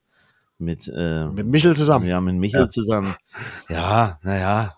mit, 0.59 0.89
äh, 0.95 1.27
Mit 1.29 1.47
Michel 1.47 1.77
zusammen. 1.77 2.07
ja, 2.07 2.21
mit 2.21 2.35
Michael 2.37 2.65
Ja. 2.65 2.69
zusammen. 2.71 3.15
Ja, 3.69 4.19
naja. 4.23 4.75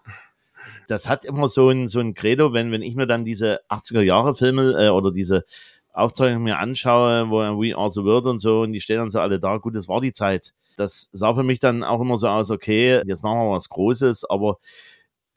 Das 0.89 1.09
hat 1.09 1.25
immer 1.25 1.47
so 1.49 1.69
ein, 1.71 1.87
so 1.87 2.01
ein 2.01 2.15
Credo, 2.15 2.53
wenn, 2.53 2.73
wenn 2.73 2.83
ich 2.83 2.97
mir 2.97 3.07
dann 3.07 3.25
diese 3.25 3.61
80er-Jahre-Filme 3.69 4.87
äh, 4.87 4.89
oder 4.89 5.13
diese 5.13 5.45
Aufzeichnungen 5.93 6.43
mir 6.45 6.59
anschaue, 6.59 7.31
wo 7.31 7.39
We 7.39 7.77
Are 7.77 7.91
the 7.93 8.03
World 8.03 8.27
und 8.27 8.39
so, 8.41 8.63
und 8.63 8.73
die 8.73 8.81
stehen 8.81 8.99
dann 8.99 9.11
so 9.11 9.21
alle 9.21 9.39
da. 9.39 9.59
Gut, 9.59 9.77
das 9.77 9.87
war 9.89 10.01
die 10.01 10.13
Zeit. 10.13 10.55
Das 10.77 11.09
sah 11.13 11.35
für 11.35 11.43
mich 11.43 11.61
dann 11.61 11.85
auch 11.85 12.01
immer 12.01 12.19
so 12.19 12.29
aus, 12.29 12.51
okay, 12.51 13.03
jetzt 13.07 13.23
machen 13.23 13.39
wir 13.39 13.51
was 13.53 13.69
Großes, 13.69 14.25
aber 14.25 14.59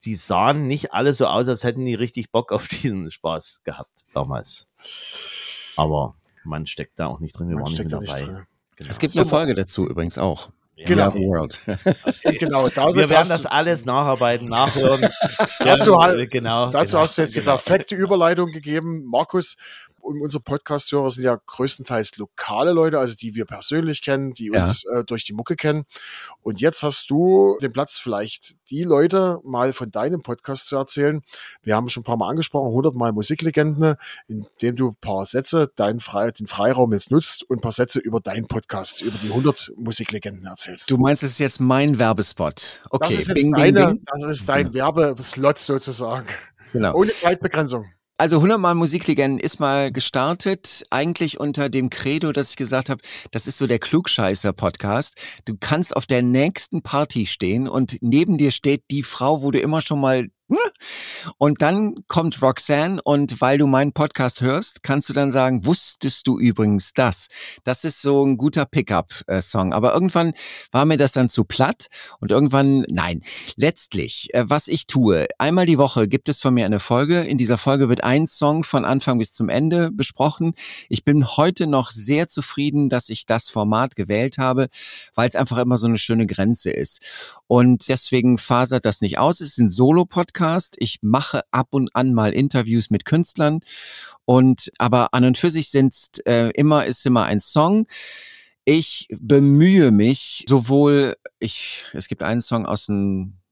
die 0.04 0.14
sahen 0.16 0.66
nicht 0.66 0.92
alle 0.92 1.12
so 1.12 1.26
aus, 1.26 1.48
als 1.48 1.64
hätten 1.64 1.84
die 1.84 1.94
richtig 1.94 2.30
Bock 2.30 2.52
auf 2.52 2.68
diesen 2.82 3.10
Spaß 3.10 3.62
gehabt 3.64 4.04
damals. 4.14 4.68
Aber 5.76 6.14
man 6.44 6.66
steckt 6.66 6.98
da 6.98 7.06
auch 7.06 7.20
nicht 7.20 7.38
drin, 7.38 7.48
wir 7.48 7.56
Man 7.56 7.64
waren 7.64 7.72
nicht 7.72 7.84
mit 7.84 7.92
da 7.92 7.98
nicht 7.98 8.12
dabei. 8.12 8.24
drin. 8.24 8.46
Genau. 8.76 8.90
Es 8.90 8.98
gibt 8.98 9.12
So, 9.12 9.20
eine 9.20 9.28
Folge 9.28 9.54
dazu 9.54 9.86
übrigens 9.86 10.18
auch. 10.18 10.50
Genau. 10.76 11.14
World. 11.14 11.60
Genau, 12.38 12.66
Wir 12.66 13.10
werden 13.10 13.28
das 13.28 13.46
alles 13.46 13.84
nacharbeiten, 13.84 14.48
nachhören. 14.48 15.02
Dazu 15.60 15.92
Ja, 15.92 16.24
genau, 16.24 16.70
dazu 16.70 16.92
genau, 16.92 17.02
hast 17.02 17.18
du 17.18 17.22
jetzt 17.22 17.34
die 17.34 17.40
genau. 17.40 17.52
perfekte 17.52 17.94
Überleitung 17.94 18.50
gegeben. 18.50 19.04
Markus 19.04 19.56
und 20.02 20.20
unsere 20.20 20.42
Podcast-Hörer 20.42 21.08
sind 21.10 21.24
ja 21.24 21.38
größtenteils 21.46 22.16
lokale 22.16 22.72
Leute, 22.72 22.98
also 22.98 23.14
die 23.16 23.34
wir 23.34 23.44
persönlich 23.44 24.02
kennen, 24.02 24.32
die 24.34 24.50
Ja. 24.52 24.64
uns 24.64 24.84
äh, 24.84 25.04
durch 25.04 25.24
die 25.24 25.32
Mucke 25.32 25.56
kennen. 25.56 25.84
Und 26.42 26.60
jetzt 26.60 26.82
hast 26.82 27.08
du 27.10 27.56
den 27.62 27.72
Platz, 27.72 27.98
vielleicht 27.98 28.56
die 28.70 28.82
Leute 28.84 29.38
mal 29.44 29.72
von 29.72 29.90
deinem 29.90 30.22
Podcast 30.22 30.66
zu 30.66 30.76
erzählen. 30.76 31.22
Wir 31.62 31.76
haben 31.76 31.88
schon 31.88 32.02
ein 32.02 32.04
paar 32.04 32.16
Mal 32.16 32.28
angesprochen, 32.28 32.68
100 32.68 32.94
Mal 32.94 33.12
Musiklegenden, 33.12 33.96
indem 34.28 34.76
du 34.76 34.88
ein 34.88 34.96
paar 34.96 35.24
Sätze, 35.24 35.70
deinen 35.76 36.00
Frei, 36.00 36.30
den 36.32 36.46
Freiraum 36.46 36.92
jetzt 36.92 37.10
nutzt 37.10 37.44
und 37.48 37.58
ein 37.58 37.60
paar 37.60 37.72
Sätze 37.72 38.00
über 38.00 38.20
deinen 38.20 38.46
Podcast, 38.48 39.02
über 39.02 39.18
die 39.18 39.28
100 39.28 39.72
Musiklegenden 39.76 40.44
erzählst. 40.46 40.90
Du 40.90 40.98
meinst, 40.98 41.22
es 41.22 41.30
ist 41.30 41.38
jetzt 41.38 41.60
mein 41.60 41.98
Werbespot. 41.98 42.82
Okay, 42.90 43.06
das 43.06 43.14
ist 43.14 43.28
jetzt 43.28 43.34
bing, 43.36 43.52
bing, 43.52 43.74
deine, 43.74 43.86
bing. 43.94 44.04
das 44.06 44.24
ist 44.24 44.48
dein 44.48 44.74
Werbeslot 44.74 45.58
sozusagen. 45.58 46.26
Genau. 46.72 46.94
Ohne 46.94 47.12
Zeitbegrenzung. 47.12 47.86
Also 48.22 48.36
100 48.36 48.60
Mal 48.60 48.76
Musiklegenden 48.76 49.40
ist 49.40 49.58
mal 49.58 49.90
gestartet, 49.90 50.84
eigentlich 50.90 51.40
unter 51.40 51.68
dem 51.68 51.90
Credo, 51.90 52.30
dass 52.30 52.50
ich 52.50 52.56
gesagt 52.56 52.88
habe, 52.88 53.02
das 53.32 53.48
ist 53.48 53.58
so 53.58 53.66
der 53.66 53.80
Klugscheißer-Podcast. 53.80 55.16
Du 55.44 55.56
kannst 55.58 55.96
auf 55.96 56.06
der 56.06 56.22
nächsten 56.22 56.82
Party 56.82 57.26
stehen 57.26 57.66
und 57.66 57.98
neben 58.00 58.38
dir 58.38 58.52
steht 58.52 58.84
die 58.92 59.02
Frau, 59.02 59.42
wo 59.42 59.50
du 59.50 59.58
immer 59.58 59.80
schon 59.80 59.98
mal? 60.00 60.28
Und 61.38 61.62
dann 61.62 61.96
kommt 62.08 62.42
Roxanne 62.42 63.00
und 63.02 63.40
weil 63.40 63.58
du 63.58 63.66
meinen 63.66 63.92
Podcast 63.92 64.40
hörst, 64.40 64.82
kannst 64.82 65.08
du 65.08 65.12
dann 65.12 65.32
sagen, 65.32 65.64
wusstest 65.64 66.26
du 66.26 66.38
übrigens 66.38 66.92
das? 66.94 67.28
Das 67.64 67.84
ist 67.84 68.02
so 68.02 68.24
ein 68.24 68.36
guter 68.36 68.64
Pickup-Song. 68.66 69.72
Aber 69.72 69.94
irgendwann 69.94 70.32
war 70.70 70.84
mir 70.84 70.96
das 70.96 71.12
dann 71.12 71.28
zu 71.28 71.44
platt 71.44 71.86
und 72.20 72.30
irgendwann, 72.30 72.84
nein. 72.88 73.22
Letztlich, 73.56 74.28
äh, 74.34 74.44
was 74.48 74.68
ich 74.68 74.86
tue, 74.86 75.26
einmal 75.38 75.66
die 75.66 75.78
Woche 75.78 76.08
gibt 76.08 76.28
es 76.28 76.40
von 76.40 76.54
mir 76.54 76.66
eine 76.66 76.80
Folge. 76.80 77.20
In 77.20 77.38
dieser 77.38 77.58
Folge 77.58 77.88
wird 77.88 78.04
ein 78.04 78.26
Song 78.26 78.64
von 78.64 78.84
Anfang 78.84 79.18
bis 79.18 79.32
zum 79.32 79.48
Ende 79.48 79.90
besprochen. 79.90 80.54
Ich 80.88 81.04
bin 81.04 81.26
heute 81.36 81.66
noch 81.66 81.90
sehr 81.90 82.28
zufrieden, 82.28 82.88
dass 82.88 83.08
ich 83.08 83.26
das 83.26 83.48
Format 83.48 83.96
gewählt 83.96 84.38
habe, 84.38 84.68
weil 85.14 85.28
es 85.28 85.36
einfach 85.36 85.58
immer 85.58 85.76
so 85.76 85.86
eine 85.86 85.98
schöne 85.98 86.26
Grenze 86.26 86.70
ist. 86.70 87.00
Und 87.46 87.88
deswegen 87.88 88.38
fasert 88.38 88.84
das 88.84 89.00
nicht 89.00 89.18
aus. 89.18 89.40
Es 89.40 89.48
ist 89.48 89.58
ein 89.58 89.70
Solo-Podcast. 89.70 90.41
Ich 90.78 90.98
mache 91.02 91.42
ab 91.50 91.68
und 91.70 91.94
an 91.94 92.14
mal 92.14 92.32
Interviews 92.32 92.90
mit 92.90 93.04
Künstlern. 93.04 93.60
Und 94.24 94.70
aber 94.78 95.14
an 95.14 95.24
und 95.24 95.38
für 95.38 95.50
sich 95.50 95.70
sind 95.70 95.94
äh, 96.26 96.50
immer 96.50 96.84
ist 96.86 97.04
immer 97.06 97.24
ein 97.24 97.40
Song. 97.40 97.86
Ich 98.64 99.08
bemühe 99.10 99.90
mich 99.90 100.44
sowohl, 100.48 101.14
ich, 101.40 101.84
es 101.92 102.06
gibt 102.06 102.22
einen 102.22 102.40
Song 102.40 102.64
aus 102.64 102.86
den 102.86 103.42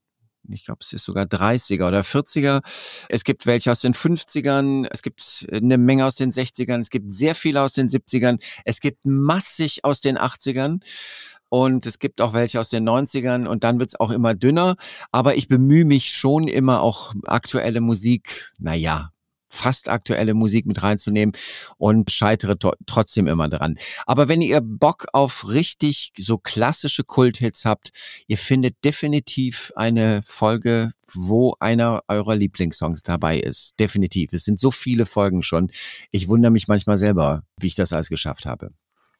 ich 0.49 0.65
glaube, 0.65 0.79
es 0.81 0.93
ist 0.93 1.05
sogar 1.05 1.25
30er 1.25 1.87
oder 1.87 2.01
40er. 2.01 2.61
Es 3.09 3.23
gibt 3.23 3.45
welche 3.45 3.71
aus 3.71 3.79
den 3.79 3.93
50ern, 3.93 4.87
es 4.89 5.01
gibt 5.01 5.47
eine 5.51 5.77
Menge 5.77 6.05
aus 6.05 6.15
den 6.15 6.31
60ern, 6.31 6.79
es 6.79 6.89
gibt 6.89 7.13
sehr 7.13 7.35
viele 7.35 7.61
aus 7.61 7.73
den 7.73 7.87
70ern, 7.87 8.41
es 8.65 8.79
gibt 8.79 9.05
massig 9.05 9.83
aus 9.85 10.01
den 10.01 10.17
80ern 10.17 10.79
und 11.51 11.85
es 11.85 11.99
gibt 11.99 12.21
auch 12.21 12.33
welche 12.33 12.61
aus 12.61 12.69
den 12.69 12.87
90ern 12.87 13.45
und 13.45 13.65
dann 13.65 13.81
wird's 13.81 13.99
auch 13.99 14.09
immer 14.09 14.33
dünner. 14.33 14.77
Aber 15.11 15.35
ich 15.35 15.49
bemühe 15.49 15.83
mich 15.83 16.11
schon 16.11 16.47
immer 16.47 16.81
auch 16.81 17.13
aktuelle 17.25 17.81
Musik, 17.81 18.53
naja, 18.57 19.11
fast 19.49 19.89
aktuelle 19.89 20.33
Musik 20.33 20.65
mit 20.65 20.81
reinzunehmen 20.81 21.35
und 21.77 22.09
scheitere 22.09 22.55
trotzdem 22.85 23.27
immer 23.27 23.49
dran. 23.49 23.77
Aber 24.05 24.29
wenn 24.29 24.41
ihr 24.41 24.61
Bock 24.61 25.07
auf 25.11 25.49
richtig 25.49 26.13
so 26.17 26.37
klassische 26.37 27.03
Kulthits 27.03 27.65
habt, 27.65 27.91
ihr 28.27 28.37
findet 28.37 28.81
definitiv 28.85 29.73
eine 29.75 30.21
Folge, 30.23 30.93
wo 31.13 31.57
einer 31.59 32.01
eurer 32.07 32.37
Lieblingssongs 32.37 33.03
dabei 33.03 33.41
ist. 33.41 33.77
Definitiv. 33.77 34.31
Es 34.31 34.45
sind 34.45 34.57
so 34.57 34.71
viele 34.71 35.05
Folgen 35.05 35.43
schon. 35.43 35.69
Ich 36.11 36.29
wundere 36.29 36.51
mich 36.51 36.69
manchmal 36.69 36.97
selber, 36.97 37.43
wie 37.57 37.67
ich 37.67 37.75
das 37.75 37.91
alles 37.91 38.07
geschafft 38.07 38.45
habe. 38.45 38.71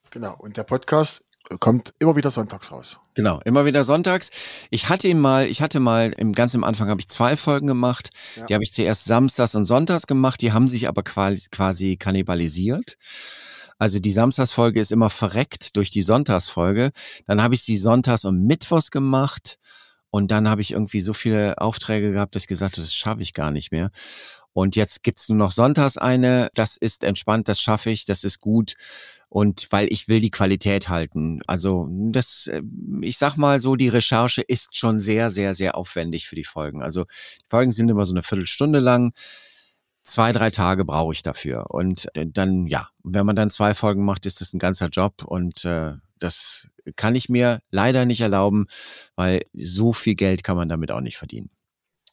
Genau. 0.08 0.34
Und 0.38 0.56
der 0.56 0.64
Podcast 0.64 1.26
kommt 1.58 1.94
immer 1.98 2.16
wieder 2.16 2.30
sonntags 2.30 2.72
raus. 2.72 3.00
Genau, 3.14 3.40
immer 3.44 3.64
wieder 3.64 3.84
sonntags. 3.84 4.30
Ich 4.70 4.88
hatte 4.88 5.08
ihn 5.08 5.20
mal, 5.20 5.46
ich 5.46 5.62
hatte 5.62 5.80
mal 5.80 6.12
im 6.16 6.32
ganz 6.32 6.54
am 6.54 6.64
Anfang 6.64 6.88
habe 6.88 7.00
ich 7.00 7.08
zwei 7.08 7.36
Folgen 7.36 7.66
gemacht. 7.66 8.10
Ja. 8.36 8.46
Die 8.46 8.54
habe 8.54 8.64
ich 8.64 8.72
zuerst 8.72 9.04
samstags 9.04 9.54
und 9.54 9.64
sonntags 9.64 10.06
gemacht. 10.06 10.40
Die 10.40 10.52
haben 10.52 10.68
sich 10.68 10.88
aber 10.88 11.02
quasi, 11.02 11.96
kannibalisiert. 11.96 12.96
Also 13.78 13.98
die 13.98 14.12
Samstagsfolge 14.12 14.80
ist 14.80 14.92
immer 14.92 15.10
verreckt 15.10 15.76
durch 15.76 15.90
die 15.90 16.02
Sonntagsfolge. 16.02 16.90
Dann 17.26 17.42
habe 17.42 17.54
ich 17.54 17.62
sie 17.62 17.76
sonntags 17.76 18.24
und 18.24 18.46
mittwochs 18.46 18.90
gemacht. 18.90 19.58
Und 20.10 20.30
dann 20.30 20.48
habe 20.48 20.60
ich 20.60 20.72
irgendwie 20.72 21.00
so 21.00 21.14
viele 21.14 21.58
Aufträge 21.58 22.12
gehabt, 22.12 22.34
dass 22.34 22.42
ich 22.42 22.48
gesagt 22.48 22.74
habe, 22.74 22.82
das 22.82 22.94
schaffe 22.94 23.22
ich 23.22 23.32
gar 23.32 23.50
nicht 23.50 23.72
mehr. 23.72 23.90
Und 24.52 24.76
jetzt 24.76 25.02
gibt's 25.02 25.28
nur 25.28 25.38
noch 25.38 25.52
sonntags 25.52 25.96
eine. 25.96 26.50
Das 26.54 26.76
ist 26.76 27.04
entspannt, 27.04 27.48
das 27.48 27.60
schaffe 27.60 27.90
ich, 27.90 28.04
das 28.04 28.22
ist 28.22 28.38
gut. 28.38 28.74
Und 29.32 29.68
weil 29.70 29.90
ich 29.90 30.08
will 30.08 30.20
die 30.20 30.30
Qualität 30.30 30.90
halten. 30.90 31.40
Also 31.46 31.88
das, 31.90 32.48
äh, 32.48 32.60
ich 33.00 33.16
sag 33.16 33.38
mal 33.38 33.60
so, 33.60 33.76
die 33.76 33.88
Recherche 33.88 34.42
ist 34.42 34.76
schon 34.76 35.00
sehr, 35.00 35.30
sehr, 35.30 35.54
sehr 35.54 35.74
aufwendig 35.74 36.28
für 36.28 36.34
die 36.34 36.44
Folgen. 36.44 36.82
Also 36.82 37.04
die 37.04 37.48
Folgen 37.48 37.70
sind 37.70 37.88
immer 37.88 38.04
so 38.04 38.12
eine 38.12 38.22
Viertelstunde 38.22 38.78
lang. 38.78 39.14
Zwei, 40.04 40.32
drei 40.32 40.50
Tage 40.50 40.84
brauche 40.84 41.14
ich 41.14 41.22
dafür. 41.22 41.70
Und 41.70 42.14
äh, 42.14 42.26
dann, 42.28 42.66
ja, 42.66 42.90
wenn 43.04 43.24
man 43.24 43.34
dann 43.34 43.48
zwei 43.48 43.72
Folgen 43.72 44.04
macht, 44.04 44.26
ist 44.26 44.42
das 44.42 44.52
ein 44.52 44.58
ganzer 44.58 44.88
Job. 44.88 45.24
Und 45.24 45.64
äh, 45.64 45.94
das 46.18 46.68
kann 46.96 47.14
ich 47.14 47.30
mir 47.30 47.60
leider 47.70 48.04
nicht 48.04 48.20
erlauben, 48.20 48.66
weil 49.16 49.46
so 49.54 49.94
viel 49.94 50.14
Geld 50.14 50.44
kann 50.44 50.58
man 50.58 50.68
damit 50.68 50.90
auch 50.90 51.00
nicht 51.00 51.16
verdienen. 51.16 51.48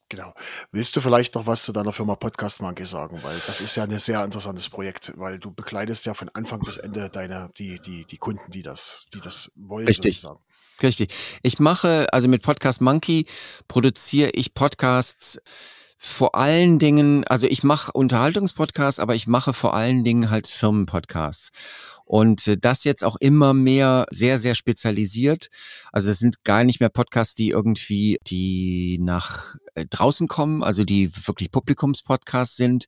Genau. 0.09 0.33
Willst 0.71 0.95
du 0.95 1.01
vielleicht 1.01 1.35
noch 1.35 1.45
was 1.45 1.63
zu 1.63 1.71
deiner 1.71 1.93
Firma 1.93 2.15
Podcast 2.15 2.61
Monkey 2.61 2.85
sagen? 2.85 3.19
Weil 3.21 3.39
das 3.45 3.61
ist 3.61 3.75
ja 3.75 3.83
ein 3.83 3.99
sehr 3.99 4.23
interessantes 4.23 4.67
Projekt, 4.67 5.13
weil 5.15 5.37
du 5.37 5.51
begleitest 5.51 6.05
ja 6.05 6.15
von 6.15 6.29
Anfang 6.33 6.61
bis 6.61 6.77
Ende 6.77 7.09
deine, 7.09 7.51
die, 7.57 7.79
die, 7.79 8.05
die 8.05 8.17
Kunden, 8.17 8.51
die 8.51 8.63
das, 8.63 9.07
die 9.13 9.21
das 9.21 9.51
wollen. 9.55 9.87
Richtig. 9.87 10.15
Sozusagen. 10.21 10.43
Richtig. 10.81 11.13
Ich 11.43 11.59
mache, 11.59 12.07
also 12.11 12.27
mit 12.27 12.41
Podcast 12.41 12.81
Monkey 12.81 13.27
produziere 13.67 14.31
ich 14.31 14.53
Podcasts 14.53 15.39
vor 16.01 16.35
allen 16.35 16.79
Dingen, 16.79 17.25
also 17.25 17.45
ich 17.45 17.63
mache 17.63 17.91
Unterhaltungspodcasts, 17.91 19.01
aber 19.01 19.15
ich 19.15 19.27
mache 19.27 19.53
vor 19.53 19.73
allen 19.73 20.05
Dingen 20.05 20.29
halt 20.29 20.47
Firmenpodcasts. 20.47 21.51
Und 22.09 22.47
äh, 22.47 22.57
das 22.57 22.85
jetzt 22.85 23.03
auch 23.03 23.17
immer 23.17 23.53
mehr 23.53 24.07
sehr, 24.09 24.39
sehr 24.39 24.55
spezialisiert. 24.55 25.49
Also 25.91 26.09
es 26.09 26.17
sind 26.17 26.43
gar 26.43 26.63
nicht 26.63 26.79
mehr 26.79 26.89
Podcasts, 26.89 27.35
die 27.35 27.49
irgendwie, 27.49 28.17
die 28.25 28.97
nach 28.99 29.53
äh, 29.75 29.85
draußen 29.85 30.27
kommen, 30.27 30.63
also 30.63 30.83
die 30.83 31.11
wirklich 31.27 31.51
Publikumspodcasts 31.51 32.55
sind. 32.55 32.85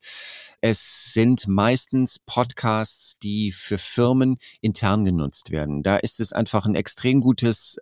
Es 0.60 1.14
sind 1.14 1.48
meistens 1.48 2.18
Podcasts, 2.26 3.20
die 3.20 3.52
für 3.52 3.78
Firmen 3.78 4.38
intern 4.60 5.06
genutzt 5.06 5.52
werden. 5.52 5.84
Da 5.84 5.98
ist 5.98 6.20
es 6.20 6.34
einfach 6.34 6.66
ein 6.66 6.74
extrem 6.74 7.22
gutes 7.22 7.78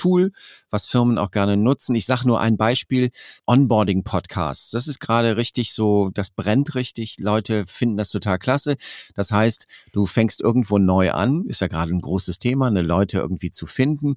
Tool, 0.00 0.32
was 0.70 0.86
Firmen 0.86 1.18
auch 1.18 1.30
gerne 1.30 1.56
nutzen. 1.56 1.94
Ich 1.94 2.06
sage 2.06 2.26
nur 2.26 2.40
ein 2.40 2.56
Beispiel, 2.56 3.10
Onboarding-Podcasts. 3.46 4.70
Das 4.70 4.88
ist 4.88 4.98
gerade 4.98 5.36
richtig 5.36 5.74
so, 5.74 6.10
das 6.14 6.30
brennt 6.30 6.74
richtig. 6.74 7.16
Leute 7.18 7.66
finden 7.66 7.98
das 7.98 8.10
total 8.10 8.38
klasse. 8.38 8.76
Das 9.14 9.30
heißt, 9.30 9.66
du 9.92 10.06
fängst 10.06 10.40
irgendwo 10.40 10.78
neu 10.78 11.12
an, 11.12 11.44
ist 11.46 11.60
ja 11.60 11.68
gerade 11.68 11.92
ein 11.92 12.00
großes 12.00 12.38
Thema, 12.38 12.68
eine 12.68 12.82
Leute 12.82 13.18
irgendwie 13.18 13.50
zu 13.50 13.66
finden. 13.66 14.16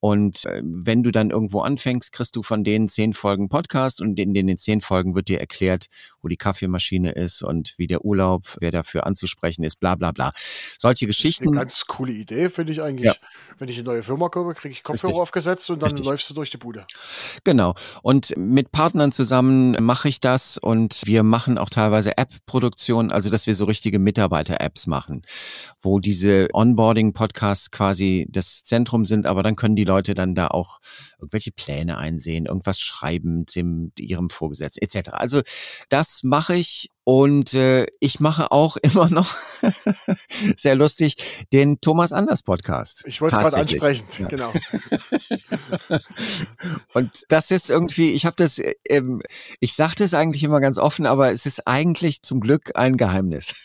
Und 0.00 0.46
äh, 0.46 0.62
wenn 0.64 1.02
du 1.02 1.10
dann 1.10 1.30
irgendwo 1.30 1.60
anfängst, 1.60 2.12
kriegst 2.12 2.34
du 2.34 2.42
von 2.42 2.64
denen 2.64 2.88
zehn 2.88 3.12
Folgen 3.12 3.48
Podcast 3.48 4.00
und 4.00 4.18
in 4.18 4.32
den 4.32 4.56
zehn 4.56 4.80
Folgen 4.80 5.14
wird 5.14 5.28
dir 5.28 5.40
erklärt, 5.40 5.86
wo 6.22 6.28
die 6.28 6.38
Kaffeemaschine 6.38 7.12
ist 7.12 7.42
und 7.42 7.74
wie 7.76 7.86
der 7.86 8.04
Urlaub, 8.04 8.56
wer 8.60 8.70
dafür 8.70 9.06
anzusprechen 9.06 9.62
ist, 9.62 9.78
bla 9.78 9.94
bla 9.96 10.12
bla. 10.12 10.32
Solche 10.78 11.06
Das 11.06 11.16
ist 11.16 11.22
Geschichten. 11.22 11.48
eine 11.48 11.58
ganz 11.58 11.86
coole 11.86 12.12
Idee, 12.12 12.48
finde 12.48 12.72
ich 12.72 12.80
eigentlich. 12.82 13.04
Ja. 13.06 13.14
Wenn 13.58 13.68
ich 13.68 13.76
eine 13.76 13.84
neue 13.84 14.02
Firma 14.02 14.30
komme, 14.30 14.54
kriege 14.54 14.72
ich 14.72 14.82
Kopfhörer 14.82 15.10
Richtig. 15.10 15.22
aufgesetzt 15.22 15.68
und 15.70 15.82
dann 15.82 15.90
Richtig. 15.90 16.06
läufst 16.06 16.30
du 16.30 16.34
durch 16.34 16.50
die 16.50 16.56
Bude. 16.56 16.86
Genau. 17.44 17.74
Und 18.02 18.34
mit 18.36 18.72
Partnern 18.72 19.12
zusammen 19.12 19.76
mache 19.84 20.08
ich 20.08 20.20
das 20.20 20.56
und 20.56 21.02
wir 21.04 21.22
machen 21.22 21.58
auch 21.58 21.68
teilweise 21.68 22.16
App-Produktion, 22.16 23.12
also 23.12 23.28
dass 23.28 23.46
wir 23.46 23.54
so 23.54 23.66
richtige 23.66 23.98
Mitarbeiter-Apps 23.98 24.86
machen, 24.86 25.22
wo 25.80 25.98
diese 26.00 26.48
Onboarding-Podcasts 26.54 27.70
quasi 27.70 28.26
das 28.30 28.62
Zentrum 28.62 29.04
sind, 29.04 29.26
aber 29.26 29.42
dann 29.42 29.56
können 29.56 29.76
die 29.76 29.84
Leute 29.90 30.14
dann 30.14 30.34
da 30.34 30.46
auch 30.48 30.78
irgendwelche 31.18 31.50
Pläne 31.50 31.98
einsehen, 31.98 32.46
irgendwas 32.46 32.78
schreiben 32.78 33.44
dem 33.46 33.92
ihrem 33.98 34.30
Vorgesetzten 34.30 34.82
etc. 34.82 35.10
Also 35.10 35.42
das 35.88 36.22
mache 36.22 36.54
ich 36.54 36.90
und 37.04 37.54
äh, 37.54 37.86
ich 38.00 38.20
mache 38.20 38.52
auch 38.52 38.76
immer 38.82 39.08
noch 39.10 39.34
sehr 40.56 40.74
lustig 40.74 41.16
den 41.52 41.80
Thomas 41.80 42.12
Anders 42.12 42.42
Podcast. 42.42 43.02
Ich 43.06 43.20
wollte 43.20 43.36
es 43.36 43.42
gerade 43.42 43.56
ansprechen. 43.56 44.06
Ja. 44.18 44.26
Genau. 44.28 44.52
Und 46.94 47.24
das 47.28 47.50
ist 47.50 47.70
irgendwie, 47.70 48.12
ich 48.12 48.26
habe 48.26 48.36
das, 48.36 48.58
äh, 48.58 48.74
ähm, 48.88 49.22
ich 49.60 49.74
sage 49.74 49.94
das 49.96 50.14
eigentlich 50.14 50.42
immer 50.44 50.60
ganz 50.60 50.78
offen, 50.78 51.06
aber 51.06 51.32
es 51.32 51.46
ist 51.46 51.66
eigentlich 51.66 52.22
zum 52.22 52.40
Glück 52.40 52.72
ein 52.74 52.96
Geheimnis. 52.96 53.64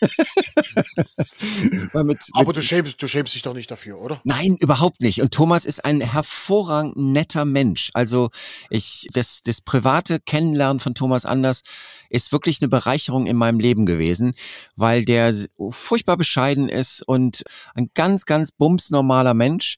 Weil 1.92 2.04
mit, 2.04 2.18
Aber 2.32 2.46
mit, 2.48 2.56
du 2.56 2.62
schämst, 2.62 3.02
du 3.02 3.08
schämst 3.08 3.34
dich 3.34 3.42
doch 3.42 3.54
nicht 3.54 3.70
dafür, 3.70 4.00
oder? 4.00 4.20
Nein, 4.24 4.56
überhaupt 4.60 5.00
nicht. 5.00 5.22
Und 5.22 5.32
Thomas 5.32 5.64
ist 5.64 5.84
ein 5.84 6.00
hervorragend 6.00 6.96
netter 6.96 7.44
Mensch. 7.44 7.90
Also 7.94 8.30
ich, 8.70 9.08
das, 9.12 9.42
das 9.42 9.60
private 9.60 10.20
Kennenlernen 10.20 10.80
von 10.80 10.94
Thomas 10.94 11.26
Anders 11.26 11.62
ist 12.10 12.32
wirklich 12.32 12.60
eine 12.60 12.68
Bereicherung 12.68 13.25
in 13.26 13.36
meinem 13.36 13.60
Leben 13.60 13.86
gewesen, 13.86 14.34
weil 14.76 15.04
der 15.04 15.34
furchtbar 15.70 16.16
bescheiden 16.16 16.68
ist 16.68 17.02
und 17.02 17.44
ein 17.74 17.90
ganz, 17.94 18.24
ganz 18.26 18.52
bumsnormaler 18.52 19.34
Mensch 19.34 19.76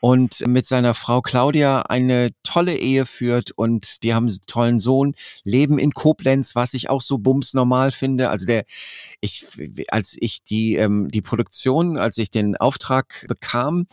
und 0.00 0.46
mit 0.46 0.66
seiner 0.66 0.94
Frau 0.94 1.20
Claudia 1.20 1.82
eine 1.82 2.30
tolle 2.42 2.76
Ehe 2.76 3.06
führt 3.06 3.50
und 3.52 4.02
die 4.02 4.14
haben 4.14 4.28
einen 4.28 4.40
tollen 4.46 4.78
Sohn, 4.80 5.14
leben 5.44 5.78
in 5.78 5.92
Koblenz, 5.92 6.56
was 6.56 6.74
ich 6.74 6.88
auch 6.88 7.02
so 7.02 7.18
bumsnormal 7.18 7.90
finde. 7.90 8.30
Also 8.30 8.46
der, 8.46 8.64
ich, 9.20 9.44
als 9.88 10.16
ich 10.18 10.42
die, 10.42 10.76
ähm, 10.76 11.08
die 11.08 11.22
Produktion, 11.22 11.98
als 11.98 12.16
ich 12.18 12.30
den 12.30 12.56
Auftrag 12.56 13.26
bekam, 13.28 13.86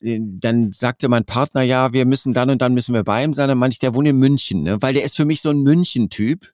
äh, 0.00 0.20
dann 0.22 0.70
sagte 0.72 1.08
mein 1.08 1.24
Partner, 1.24 1.62
ja, 1.62 1.92
wir 1.92 2.06
müssen 2.06 2.32
dann 2.32 2.50
und 2.50 2.62
dann 2.62 2.74
müssen 2.74 2.94
wir 2.94 3.02
bei 3.02 3.24
ihm 3.24 3.32
sein. 3.32 3.48
Dann 3.48 3.58
meinte 3.58 3.74
ich, 3.74 3.80
der 3.80 3.94
wohnt 3.94 4.08
in 4.08 4.18
München, 4.18 4.62
ne? 4.62 4.80
weil 4.80 4.94
der 4.94 5.02
ist 5.02 5.16
für 5.16 5.24
mich 5.24 5.42
so 5.42 5.50
ein 5.50 5.62
München-Typ. 5.62 6.52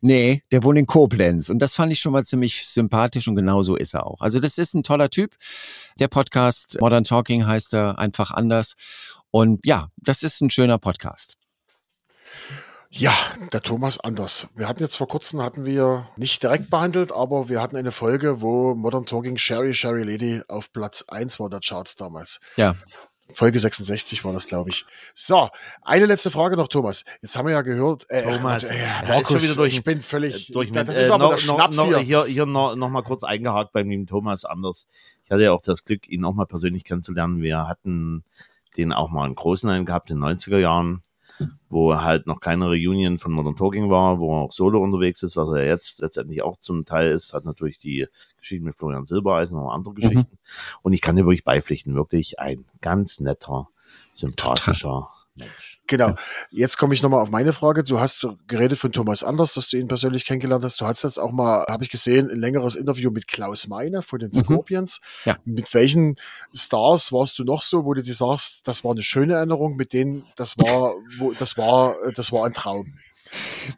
Nee, 0.00 0.42
der 0.52 0.62
wohnt 0.62 0.78
in 0.78 0.86
Koblenz. 0.86 1.48
Und 1.48 1.58
das 1.58 1.74
fand 1.74 1.92
ich 1.92 2.00
schon 2.00 2.12
mal 2.12 2.24
ziemlich 2.24 2.66
sympathisch 2.66 3.28
und 3.28 3.36
genau 3.36 3.62
so 3.62 3.76
ist 3.76 3.94
er 3.94 4.06
auch. 4.06 4.20
Also 4.20 4.38
das 4.38 4.58
ist 4.58 4.74
ein 4.74 4.82
toller 4.82 5.10
Typ. 5.10 5.34
Der 5.98 6.08
Podcast 6.08 6.78
Modern 6.80 7.04
Talking 7.04 7.46
heißt 7.46 7.74
er 7.74 7.98
einfach 7.98 8.30
anders. 8.30 8.74
Und 9.30 9.64
ja, 9.64 9.88
das 9.96 10.22
ist 10.22 10.40
ein 10.40 10.50
schöner 10.50 10.78
Podcast. 10.78 11.36
Ja, 12.90 13.12
der 13.52 13.62
Thomas 13.62 13.98
Anders. 13.98 14.48
Wir 14.54 14.68
hatten 14.68 14.82
jetzt 14.82 14.96
vor 14.96 15.08
kurzem, 15.08 15.42
hatten 15.42 15.66
wir 15.66 16.08
nicht 16.16 16.42
direkt 16.42 16.70
behandelt, 16.70 17.12
aber 17.12 17.48
wir 17.48 17.60
hatten 17.60 17.76
eine 17.76 17.90
Folge, 17.90 18.40
wo 18.40 18.74
Modern 18.74 19.04
Talking 19.04 19.36
Sherry 19.36 19.74
Sherry 19.74 20.02
Lady 20.04 20.42
auf 20.48 20.72
Platz 20.72 21.04
1 21.08 21.38
war 21.40 21.50
der 21.50 21.60
Charts 21.60 21.96
damals. 21.96 22.40
Ja. 22.56 22.76
Folge 23.32 23.58
66 23.58 24.24
war 24.24 24.32
das, 24.32 24.46
glaube 24.46 24.70
ich. 24.70 24.86
So, 25.14 25.48
eine 25.82 26.06
letzte 26.06 26.30
Frage 26.30 26.56
noch, 26.56 26.68
Thomas. 26.68 27.04
Jetzt 27.22 27.36
haben 27.36 27.46
wir 27.46 27.52
ja 27.54 27.62
gehört, 27.62 28.08
äh, 28.08 28.22
Thomas, 28.22 28.62
Gott, 28.62 28.70
äh, 28.72 28.78
ja, 28.82 29.00
ist 29.00 29.08
Markus, 29.08 29.42
wieder 29.44 29.54
durch- 29.56 29.74
ich 29.76 29.84
bin 29.84 30.00
völlig, 30.00 30.46
durch 30.52 30.68
Ja, 30.70 30.74
mit, 30.80 30.88
das 30.88 30.96
ist 30.96 31.08
äh, 31.08 31.12
aber 31.12 31.24
noch, 31.24 31.30
der 31.30 31.38
Schnaps 31.38 31.76
noch, 31.76 31.86
hier. 31.86 31.98
hier, 31.98 32.24
hier 32.24 32.46
noch, 32.46 32.76
noch 32.76 32.88
mal 32.88 33.02
kurz 33.02 33.24
eingehakt 33.24 33.72
beim 33.72 33.90
lieben 33.90 34.06
Thomas 34.06 34.44
Anders. 34.44 34.86
Ich 35.24 35.30
hatte 35.30 35.42
ja 35.42 35.52
auch 35.52 35.60
das 35.62 35.84
Glück, 35.84 36.08
ihn 36.08 36.24
auch 36.24 36.34
mal 36.34 36.46
persönlich 36.46 36.84
kennenzulernen. 36.84 37.42
Wir 37.42 37.66
hatten 37.66 38.22
den 38.76 38.92
auch 38.92 39.10
mal 39.10 39.26
in 39.26 39.34
Großenhain 39.34 39.84
gehabt 39.86 40.10
in 40.10 40.16
den 40.16 40.22
90er 40.24 40.58
Jahren, 40.58 41.02
wo 41.68 41.94
halt 42.00 42.26
noch 42.26 42.40
keine 42.40 42.66
Reunion 42.66 43.18
von 43.18 43.32
Modern 43.32 43.56
Talking 43.56 43.90
war, 43.90 44.20
wo 44.20 44.32
er 44.32 44.42
auch 44.44 44.52
solo 44.52 44.82
unterwegs 44.82 45.22
ist, 45.22 45.36
was 45.36 45.50
er 45.50 45.66
jetzt 45.66 46.00
letztendlich 46.00 46.42
auch 46.42 46.56
zum 46.56 46.84
Teil 46.84 47.10
ist, 47.10 47.32
hat 47.32 47.44
natürlich 47.44 47.78
die 47.78 48.06
Geschichten 48.38 48.64
mit 48.64 48.76
Florian 48.76 49.06
Silbereisen 49.06 49.58
und 49.58 49.70
andere 49.70 49.94
Geschichten. 49.94 50.38
Und 50.82 50.92
ich 50.92 51.00
kann 51.00 51.16
dir 51.16 51.24
wirklich 51.24 51.44
beipflichten, 51.44 51.94
wirklich 51.94 52.38
ein 52.38 52.64
ganz 52.80 53.20
netter, 53.20 53.68
sympathischer 54.12 55.10
Mensch. 55.36 55.80
Genau. 55.86 56.14
Jetzt 56.50 56.78
komme 56.78 56.94
ich 56.94 57.02
nochmal 57.02 57.20
auf 57.20 57.30
meine 57.30 57.52
Frage. 57.52 57.84
Du 57.84 58.00
hast 58.00 58.26
geredet 58.48 58.78
von 58.78 58.90
Thomas 58.92 59.22
Anders, 59.22 59.54
dass 59.54 59.68
du 59.68 59.76
ihn 59.76 59.86
persönlich 59.88 60.24
kennengelernt 60.24 60.64
hast. 60.64 60.80
Du 60.80 60.86
hast 60.86 61.04
jetzt 61.04 61.18
auch 61.18 61.32
mal, 61.32 61.64
habe 61.68 61.84
ich 61.84 61.90
gesehen, 61.90 62.30
ein 62.30 62.38
längeres 62.38 62.74
Interview 62.74 63.10
mit 63.10 63.28
Klaus 63.28 63.68
Meine 63.68 64.02
von 64.02 64.18
den 64.18 64.30
Mhm. 64.30 64.38
Scorpions. 64.38 65.00
Ja. 65.24 65.36
Mit 65.44 65.72
welchen 65.74 66.16
Stars 66.54 67.12
warst 67.12 67.38
du 67.38 67.44
noch 67.44 67.62
so, 67.62 67.84
wo 67.84 67.94
du 67.94 68.02
dir 68.02 68.14
sagst, 68.14 68.66
das 68.66 68.82
war 68.82 68.92
eine 68.92 69.02
schöne 69.02 69.34
Erinnerung, 69.34 69.76
mit 69.76 69.92
denen, 69.92 70.24
das 70.36 70.56
war, 70.58 70.94
wo, 71.18 71.32
das 71.32 71.56
war, 71.56 71.94
das 72.16 72.32
war 72.32 72.46
ein 72.46 72.54
Traum. 72.54 72.94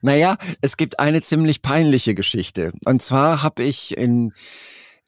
Naja, 0.02 0.36
es 0.60 0.76
gibt 0.76 1.00
eine 1.00 1.22
ziemlich 1.22 1.62
peinliche 1.62 2.14
Geschichte. 2.14 2.72
Und 2.84 3.02
zwar 3.02 3.42
habe 3.42 3.62
ich 3.62 3.96
in, 3.96 4.32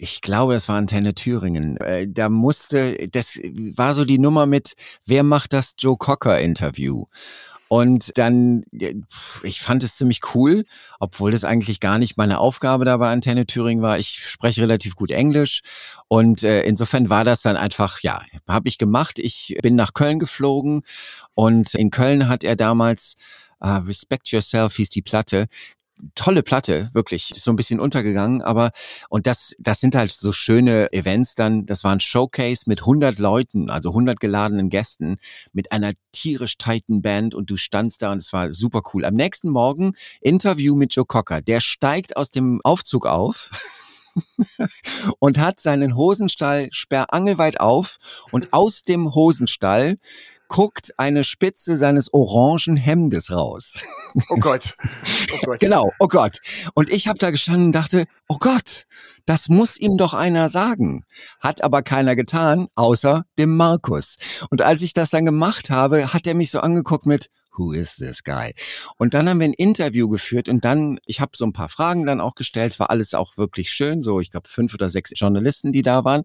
ich 0.01 0.23
glaube, 0.23 0.55
das 0.55 0.69
war 0.69 0.77
Antenne 0.77 1.15
Thüringen, 1.15 1.77
äh, 1.77 2.07
da 2.09 2.31
musste, 2.31 3.09
das 3.13 3.37
war 3.77 3.93
so 3.93 4.07
die 4.07 4.19
Nummer 4.19 4.47
mit, 4.47 4.73
wer 5.05 5.23
macht 5.23 5.53
das 5.53 5.75
Joe 5.79 5.97
Cocker 5.99 6.41
Interview? 6.41 7.05
Und 7.69 8.17
dann, 8.17 8.65
äh, 8.73 8.95
ich 9.43 9.61
fand 9.61 9.85
es 9.85 9.97
ziemlich 9.97 10.21
cool, 10.35 10.65
obwohl 11.01 11.33
das 11.33 11.45
eigentlich 11.45 11.81
gar 11.81 11.99
nicht 11.99 12.17
meine 12.17 12.39
Aufgabe 12.39 12.87
da 12.87 12.97
bei 12.97 13.13
Antenne 13.13 13.47
Thüringen 13.47 13.83
war. 13.83 13.99
Ich 13.99 14.27
spreche 14.27 14.63
relativ 14.63 14.97
gut 14.97 15.11
Englisch 15.11 15.61
und 16.09 16.43
äh, 16.43 16.63
insofern 16.63 17.11
war 17.11 17.25
das 17.25 17.43
dann 17.43 17.57
einfach, 17.57 18.01
ja, 18.01 18.23
habe 18.49 18.69
ich 18.69 18.79
gemacht. 18.79 19.19
Ich 19.19 19.57
bin 19.63 19.77
nach 19.77 19.93
Köln 19.93 20.19
geflogen 20.19 20.83
und 21.35 21.75
in 21.75 21.91
Köln 21.91 22.27
hat 22.27 22.43
er 22.43 22.57
damals 22.57 23.17
Ah, 23.63 23.77
Respect 23.79 24.29
Yourself 24.31 24.77
hieß 24.77 24.89
die 24.89 25.03
Platte, 25.03 25.47
tolle 26.15 26.43
Platte, 26.43 26.91
wirklich. 26.93 27.31
Ist 27.31 27.45
so 27.45 27.53
ein 27.53 27.57
bisschen 27.57 27.81
untergegangen, 27.81 28.43
aber 28.43 28.71
und 29.09 29.27
das, 29.27 29.55
das 29.59 29.81
sind 29.81 29.95
halt 29.95 30.13
so 30.13 30.33
schöne 30.33 30.93
Events 30.93 31.35
dann. 31.35 31.67
Das 31.67 31.85
war 31.85 31.93
ein 31.93 32.01
Showcase 32.01 32.65
mit 32.67 32.81
100 32.81 33.19
Leuten, 33.19 33.71
also 33.71 33.91
100 33.91 34.21
geladenen 34.21 34.71
Gästen, 34.71 35.19
mit 35.53 35.73
einer 35.73 35.93
tierisch 36.13 36.59
tighten 36.59 37.03
Band 37.03 37.35
und 37.35 37.51
du 37.51 37.57
standst 37.57 38.03
da 38.03 38.13
und 38.13 38.19
es 38.19 38.33
war 38.33 38.53
super 38.53 38.83
cool. 38.93 39.05
Am 39.05 39.15
nächsten 39.15 39.51
Morgen 39.51 39.93
Interview 40.21 40.75
mit 40.75 40.95
Joe 40.95 41.07
Cocker. 41.07 41.43
Der 41.43 41.61
steigt 41.61 42.17
aus 42.17 42.31
dem 42.31 42.61
Aufzug 42.65 43.07
auf. 43.07 43.51
und 45.21 45.39
hat 45.39 45.61
seinen 45.61 45.95
Hosenstall 45.95 46.69
sperrangelweit 46.73 47.61
auf 47.61 47.99
und 48.33 48.53
aus 48.53 48.83
dem 48.83 49.15
Hosenstall 49.15 49.99
guckt 50.51 50.99
eine 50.99 51.23
Spitze 51.23 51.77
seines 51.77 52.13
orangen 52.13 52.77
Hemdes 52.77 53.31
raus. 53.31 53.83
Oh 54.29 54.37
Gott. 54.37 54.77
Oh 55.33 55.47
Gott. 55.47 55.61
Genau, 55.61 55.93
oh 56.01 56.09
Gott. 56.09 56.39
Und 56.75 56.91
ich 56.91 57.07
habe 57.07 57.19
da 57.19 57.31
gestanden 57.31 57.67
und 57.67 57.73
dachte, 57.73 58.07
oh 58.29 58.39
Gott, 58.39 58.87
das 59.27 59.49
muss 59.49 59.79
ihm 59.79 59.97
doch 59.97 60.13
einer 60.13 60.49
sagen. 60.49 61.05
Hat 61.39 61.63
aber 61.63 61.83
keiner 61.83 62.17
getan, 62.17 62.67
außer 62.75 63.25
dem 63.39 63.57
Markus. 63.57 64.17
Und 64.51 64.61
als 64.61 64.83
ich 64.83 64.93
das 64.93 65.11
dann 65.11 65.25
gemacht 65.25 65.71
habe, 65.71 66.13
hat 66.13 66.27
er 66.27 66.35
mich 66.35 66.51
so 66.51 66.59
angeguckt 66.59 67.07
mit, 67.07 67.31
who 67.57 67.73
is 67.73 67.97
this 67.97 68.25
guy? 68.25 68.53
Und 68.99 69.15
dann 69.15 69.29
haben 69.29 69.39
wir 69.39 69.47
ein 69.47 69.53
Interview 69.53 70.09
geführt 70.09 70.49
und 70.49 70.65
dann, 70.65 70.99
ich 71.07 71.21
habe 71.21 71.33
so 71.37 71.45
ein 71.45 71.53
paar 71.53 71.69
Fragen 71.69 72.07
dann 72.07 72.21
auch 72.21 72.35
gestellt, 72.35 72.79
war 72.81 72.91
alles 72.91 73.15
auch 73.15 73.37
wirklich 73.37 73.71
schön, 73.71 74.03
so 74.03 74.19
ich 74.19 74.33
glaube 74.33 74.49
fünf 74.49 74.75
oder 74.75 74.91
sechs 74.91 75.13
Journalisten, 75.15 75.73
die 75.73 75.83
da 75.83 76.05
waren. 76.05 76.23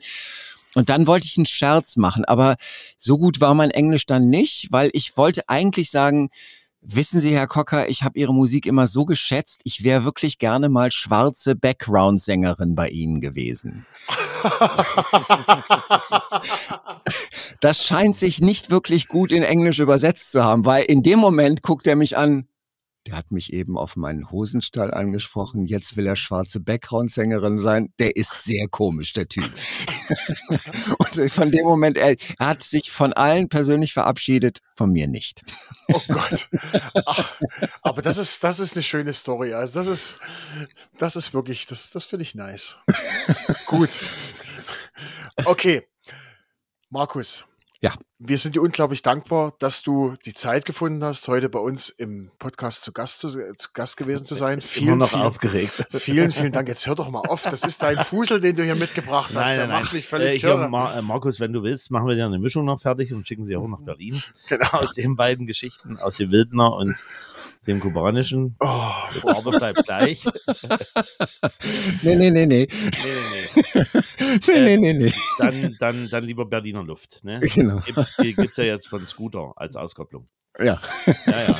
Und 0.76 0.90
dann 0.90 1.08
wollte 1.08 1.26
ich 1.26 1.38
einen 1.38 1.46
Scherz 1.46 1.96
machen, 1.96 2.26
aber 2.26 2.56
so 2.98 3.18
gut 3.18 3.42
war 3.42 3.56
mein 3.56 3.72
Englisch 3.72 4.06
dann 4.06 4.28
nicht, 4.28 4.68
weil 4.72 4.90
ich 4.94 5.18
wollte 5.18 5.50
eigentlich 5.50 5.90
sagen, 5.90 6.30
Wissen 6.88 7.20
Sie, 7.20 7.36
Herr 7.36 7.48
Cocker, 7.48 7.90
ich 7.90 8.04
habe 8.04 8.20
Ihre 8.20 8.32
Musik 8.32 8.68
immer 8.68 8.86
so 8.86 9.06
geschätzt, 9.06 9.62
ich 9.64 9.84
wäre 9.84 10.04
wirklich 10.04 10.38
gerne 10.38 10.70
mal 10.70 10.92
schwarze 10.92 11.56
Background-Sängerin 11.56 12.76
bei 12.76 12.90
Ihnen 12.90 13.22
gewesen. 13.22 13.88
das 17.60 17.84
scheint 17.84 18.16
sich 18.16 18.40
nicht 18.40 18.70
wirklich 18.70 19.08
gut 19.08 19.32
in 19.32 19.42
Englisch 19.42 19.80
übersetzt 19.80 20.32
zu 20.32 20.44
haben, 20.44 20.66
weil 20.66 20.84
in 20.84 21.02
dem 21.02 21.18
Moment 21.18 21.64
guckt 21.64 21.88
er 21.88 21.96
mich 21.96 22.18
an, 22.18 22.48
der 23.06 23.16
hat 23.16 23.32
mich 23.32 23.54
eben 23.54 23.78
auf 23.78 23.96
meinen 23.96 24.32
Hosenstall 24.32 24.94
angesprochen. 24.94 25.66
Jetzt 25.66 25.96
will 25.96 26.08
er 26.08 26.16
schwarze 26.16 26.60
Background-Sängerin 26.60 27.60
sein. 27.60 27.94
Der 28.00 28.16
ist 28.16 28.44
sehr 28.44 28.68
komisch, 28.68 29.14
der 29.14 29.28
Typ. 29.28 29.44
und 30.98 31.32
von 31.32 31.52
dem 31.52 31.66
Moment, 31.66 31.98
er, 31.98 32.16
er, 32.40 32.48
hat 32.48 32.64
sich 32.64 32.92
von 32.92 33.14
allen 33.14 33.48
persönlich 33.48 33.94
verabschiedet, 33.94 34.62
von 34.76 34.92
mir 34.92 35.08
nicht. 35.08 35.44
Oh 35.88 36.02
Gott. 36.08 36.50
Ach, 37.06 37.36
aber 37.84 38.02
das 38.02 38.18
ist, 38.18 38.44
das 38.44 38.60
ist 38.60 38.76
eine 38.76 38.84
schöne 38.84 39.14
Story. 39.14 39.54
Also 39.54 39.76
das 39.76 39.88
ist, 39.88 40.20
das 40.98 41.16
ist 41.16 41.34
wirklich, 41.34 41.68
das, 41.68 41.92
das 41.92 42.06
finde 42.06 42.24
ich 42.24 42.34
nice. 42.34 42.80
Gut. 43.68 44.02
Okay. 45.46 45.84
Markus. 46.90 47.46
Ja. 47.82 47.94
Wir 48.18 48.38
sind 48.38 48.56
dir 48.56 48.62
unglaublich 48.62 49.02
dankbar, 49.02 49.54
dass 49.60 49.84
du 49.84 50.16
die 50.26 50.34
Zeit 50.34 50.66
gefunden 50.66 51.04
hast, 51.04 51.28
heute 51.28 51.50
bei 51.50 51.60
uns 51.60 51.90
im 51.90 52.32
Podcast 52.40 52.84
zu 52.84 52.94
Gast, 52.94 53.20
zu, 53.20 53.30
zu 53.30 53.70
Gast 53.74 53.98
gewesen 53.98 54.26
zu 54.26 54.34
sein. 54.36 54.62
Vielen, 54.62 54.88
Immer 54.88 54.96
noch 54.98 55.10
vielen, 55.10 55.22
aufgeregt. 55.22 55.86
Vielen, 55.92 56.32
vielen 56.32 56.52
Dank. 56.54 56.68
Jetzt 56.70 56.88
hör 56.88 56.96
doch 56.96 57.10
mal 57.10 57.20
auf. 57.20 57.44
Das 57.44 57.64
ist 57.64 57.82
dein 57.84 57.98
Fusel, 57.98 58.40
den 58.40 58.56
du 58.56 58.64
hier 58.64 58.76
mitgebracht 58.76 59.28
hast. 59.30 59.34
Nein, 59.36 59.56
Der 59.58 59.68
nein, 59.68 59.82
macht 59.82 59.92
nein. 59.92 59.96
mich 59.98 60.08
völlig 60.08 60.44
Äh, 60.44 60.48
hier. 60.48 60.68
Mar 60.70 60.96
äh, 60.98 61.02
Markus, 61.02 61.40
wenn 61.40 61.52
du 61.54 61.64
willst, 61.64 61.92
machen 61.92 62.08
wir 62.08 62.16
dir 62.16 62.26
eine 62.26 62.40
Mischung 62.40 62.66
noch 62.66 62.80
fertig 62.82 63.14
und 63.14 63.28
schicken 63.28 63.46
sie 63.46 63.56
auch 63.58 63.68
nach 63.68 63.82
Berlin. 63.82 64.24
Genau. 64.48 64.68
Aus 64.72 64.94
den 64.94 65.16
beiden 65.16 65.46
Geschichten, 65.46 65.98
aus 65.98 66.16
dem 66.16 66.32
Wildner 66.32 66.74
und 66.74 67.04
dem 67.68 67.80
kubanischen. 67.80 68.56
Oh, 68.60 68.92
Die 69.14 69.20
Farbe 69.20 69.52
bleibt 69.52 69.86
gleich. 69.86 70.24
Nee, 72.02 72.16
nee, 72.16 72.32
nee, 72.32 72.46
nee. 72.46 72.68
Nee, 72.68 72.68
nee, 72.68 73.64
nee. 73.64 74.00
Nee, 74.48 74.60
nee, 74.60 74.78
nee, 74.78 74.94
nee. 74.94 75.14
Dann, 75.40 75.76
dann, 75.80 76.10
dann 76.10 76.24
lieber 76.24 76.46
Berliner 76.46 76.84
Luft. 76.84 77.24
Ne? 77.24 77.40
Genau. 77.40 77.80
Gibt, 77.80 78.36
gibt's 78.36 78.58
ja 78.58 78.64
jetzt 78.66 78.88
von 78.88 79.06
Scooter 79.08 79.54
als 79.56 79.76
Auskopplung. 79.76 80.28
Ja. 80.60 80.80
Ja, 81.06 81.48
ja. 81.48 81.58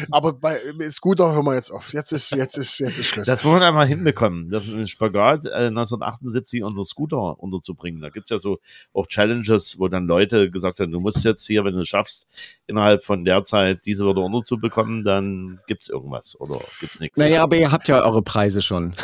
aber 0.10 0.34
bei 0.34 0.58
Scooter 0.90 1.32
hören 1.32 1.46
wir 1.46 1.54
jetzt 1.54 1.70
auf. 1.70 1.92
Jetzt 1.92 2.12
ist, 2.12 2.30
jetzt 2.32 2.58
ist, 2.58 2.78
jetzt 2.78 2.98
ist 2.98 3.06
Schluss. 3.06 3.26
Das 3.26 3.42
muss 3.42 3.54
man 3.54 3.62
einmal 3.62 3.86
hinbekommen, 3.86 4.50
das 4.50 4.68
ist 4.68 4.74
ein 4.74 4.86
Spagat 4.86 5.46
äh, 5.46 5.68
1978 5.68 6.62
unter 6.62 6.84
Scooter 6.84 7.40
unterzubringen. 7.40 8.02
Da 8.02 8.10
gibt's 8.10 8.30
ja 8.30 8.38
so 8.38 8.58
auch 8.92 9.06
Challenges, 9.06 9.78
wo 9.78 9.88
dann 9.88 10.06
Leute 10.06 10.50
gesagt 10.50 10.80
haben, 10.80 10.92
du 10.92 11.00
musst 11.00 11.24
jetzt 11.24 11.46
hier, 11.46 11.64
wenn 11.64 11.74
du 11.74 11.80
es 11.80 11.88
schaffst, 11.88 12.26
innerhalb 12.66 13.02
von 13.02 13.24
der 13.24 13.44
Zeit 13.44 13.86
diese 13.86 14.04
Wörter 14.04 14.22
unterzubekommen, 14.22 15.04
dann 15.04 15.60
gibt's 15.66 15.88
irgendwas 15.88 16.38
oder 16.38 16.60
gibt's 16.80 17.00
nichts. 17.00 17.16
Naja, 17.16 17.42
aber 17.42 17.56
ihr 17.56 17.72
habt 17.72 17.88
ja 17.88 18.02
eure 18.02 18.22
Preise 18.22 18.60
schon. 18.60 18.94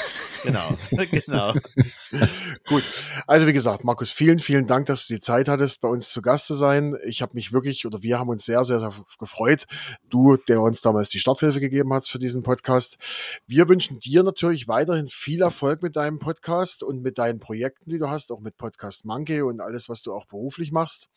Genau, 0.45 0.77
genau. 1.11 1.55
Gut. 2.69 2.83
Also 3.27 3.47
wie 3.47 3.53
gesagt, 3.53 3.85
Markus, 3.85 4.11
vielen, 4.11 4.39
vielen 4.39 4.67
Dank, 4.67 4.87
dass 4.87 5.07
du 5.07 5.15
die 5.15 5.21
Zeit 5.21 5.49
hattest, 5.49 5.81
bei 5.81 5.89
uns 5.89 6.11
zu 6.11 6.21
Gast 6.21 6.47
zu 6.47 6.55
sein. 6.55 6.95
Ich 7.07 7.23
habe 7.23 7.33
mich 7.35 7.53
wirklich, 7.53 7.87
oder 7.87 8.03
wir 8.03 8.19
haben 8.19 8.29
uns 8.29 8.45
sehr, 8.45 8.65
sehr, 8.65 8.81
sehr 8.81 8.93
gefreut. 9.19 9.67
Du, 10.09 10.37
der 10.37 10.61
uns 10.61 10.81
damals 10.81 11.09
die 11.09 11.19
Starthilfe 11.19 11.61
gegeben 11.61 11.93
hast 11.93 12.11
für 12.11 12.19
diesen 12.19 12.43
Podcast. 12.43 12.99
Wir 13.47 13.69
wünschen 13.69 13.99
dir 14.01 14.23
natürlich 14.23 14.69
weiterhin 14.69 15.09
viel 15.09 15.43
Erfolg 15.43 15.83
mit 15.83 15.97
deinem 15.97 16.19
Podcast 16.19 16.83
und 16.83 17.03
mit 17.03 17.19
deinen 17.19 17.41
Projekten, 17.41 17.91
die 17.91 17.99
du 17.99 18.09
hast, 18.09 18.31
auch 18.33 18.41
mit 18.41 18.57
Podcast 18.57 19.05
Monkey 19.05 19.43
und 19.43 19.61
alles, 19.61 19.89
was 19.89 20.03
du 20.03 20.13
auch 20.13 20.27
beruflich 20.27 20.73
machst. 20.73 21.09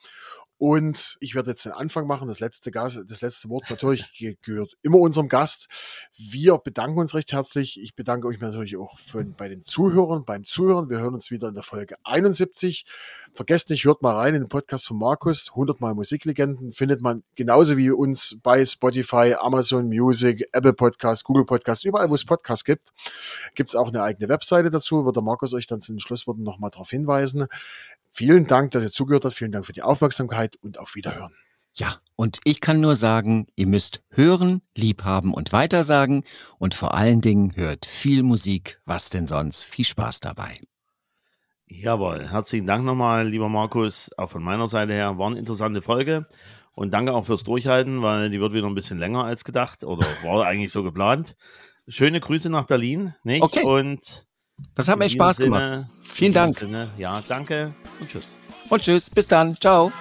Und 0.63 1.17
ich 1.21 1.33
werde 1.33 1.49
jetzt 1.49 1.65
den 1.65 1.71
Anfang 1.71 2.05
machen. 2.05 2.27
Das 2.27 2.39
letzte, 2.39 2.69
Gas, 2.69 3.03
das 3.07 3.21
letzte 3.21 3.49
Wort 3.49 3.67
natürlich 3.71 4.13
ge- 4.13 4.37
gehört 4.43 4.77
immer 4.83 4.99
unserem 4.99 5.27
Gast. 5.27 5.67
Wir 6.15 6.59
bedanken 6.59 6.99
uns 6.99 7.15
recht 7.15 7.31
herzlich. 7.33 7.81
Ich 7.81 7.95
bedanke 7.95 8.27
euch 8.27 8.39
natürlich 8.39 8.77
auch 8.77 8.99
für, 8.99 9.23
bei 9.25 9.49
den 9.49 9.63
Zuhörern, 9.63 10.23
beim 10.23 10.45
Zuhören. 10.45 10.87
Wir 10.87 10.99
hören 10.99 11.15
uns 11.15 11.31
wieder 11.31 11.47
in 11.47 11.55
der 11.55 11.63
Folge 11.63 11.95
71. 12.03 12.85
Vergesst 13.33 13.71
nicht, 13.71 13.85
hört 13.85 14.03
mal 14.03 14.13
rein 14.13 14.35
in 14.35 14.41
den 14.43 14.49
Podcast 14.49 14.85
von 14.85 14.99
Markus. 14.99 15.49
100 15.49 15.81
Mal 15.81 15.95
Musiklegenden 15.95 16.73
findet 16.73 17.01
man 17.01 17.23
genauso 17.33 17.75
wie 17.77 17.89
uns 17.89 18.39
bei 18.43 18.63
Spotify, 18.63 19.33
Amazon 19.39 19.87
Music, 19.87 20.47
Apple 20.51 20.73
Podcast, 20.73 21.23
Google 21.23 21.45
Podcast, 21.45 21.85
überall, 21.85 22.07
wo 22.11 22.13
es 22.13 22.23
Podcasts 22.23 22.65
gibt. 22.65 22.89
Gibt 23.55 23.71
es 23.71 23.75
auch 23.75 23.87
eine 23.87 24.03
eigene 24.03 24.29
Webseite 24.29 24.69
dazu. 24.69 25.05
Wird 25.05 25.15
der 25.15 25.23
Markus 25.23 25.55
euch 25.55 25.65
dann 25.65 25.81
zu 25.81 25.91
den 25.91 25.99
Schlussworten 25.99 26.43
nochmal 26.43 26.69
darauf 26.69 26.91
hinweisen. 26.91 27.47
Vielen 28.13 28.45
Dank, 28.45 28.71
dass 28.71 28.83
ihr 28.83 28.91
zugehört 28.91 29.23
habt. 29.23 29.35
Vielen 29.35 29.53
Dank 29.53 29.65
für 29.65 29.71
die 29.71 29.83
Aufmerksamkeit 29.83 30.50
und 30.61 30.79
auf 30.79 30.95
Wiederhören. 30.95 31.33
Ja, 31.73 32.01
und 32.17 32.39
ich 32.43 32.59
kann 32.59 32.81
nur 32.81 32.95
sagen, 32.97 33.47
ihr 33.55 33.67
müsst 33.67 34.03
hören, 34.09 34.61
lieb 34.75 35.03
haben 35.05 35.33
und 35.33 35.53
weitersagen 35.53 36.23
und 36.59 36.73
vor 36.73 36.93
allen 36.95 37.21
Dingen 37.21 37.53
hört 37.55 37.85
viel 37.85 38.23
Musik, 38.23 38.81
was 38.85 39.09
denn 39.09 39.25
sonst. 39.25 39.63
Viel 39.65 39.85
Spaß 39.85 40.19
dabei. 40.19 40.59
Jawohl, 41.67 42.27
herzlichen 42.29 42.67
Dank 42.67 42.83
nochmal, 42.83 43.25
lieber 43.27 43.47
Markus, 43.47 44.09
auch 44.17 44.29
von 44.29 44.43
meiner 44.43 44.67
Seite 44.67 44.91
her. 44.93 45.17
War 45.17 45.27
eine 45.27 45.39
interessante 45.39 45.81
Folge. 45.81 46.27
Und 46.73 46.91
danke 46.93 47.13
auch 47.13 47.25
fürs 47.25 47.43
Durchhalten, 47.43 48.01
weil 48.01 48.29
die 48.29 48.39
wird 48.39 48.53
wieder 48.53 48.67
ein 48.67 48.75
bisschen 48.75 48.97
länger 48.97 49.23
als 49.25 49.43
gedacht 49.43 49.83
oder 49.83 50.05
war 50.23 50.45
eigentlich 50.45 50.71
so 50.71 50.83
geplant. 50.83 51.35
Schöne 51.87 52.19
Grüße 52.19 52.49
nach 52.49 52.65
Berlin, 52.67 53.13
nicht? 53.23 53.41
Okay. 53.43 53.63
Und 53.63 54.25
Das 54.75 54.87
hat 54.89 54.99
mir 54.99 55.09
Spaß 55.09 55.37
diesem 55.37 55.51
gemacht. 55.53 55.65
Sinne- 55.69 55.89
Vielen 56.03 56.33
Dank. 56.33 56.57
Sinne, 56.59 56.89
ja, 56.97 57.21
danke 57.27 57.73
und 57.99 58.09
tschüss. 58.09 58.35
Und 58.71 58.83
tschüss, 58.83 59.09
bis 59.09 59.27
dann. 59.27 59.59
Ciao. 59.59 59.91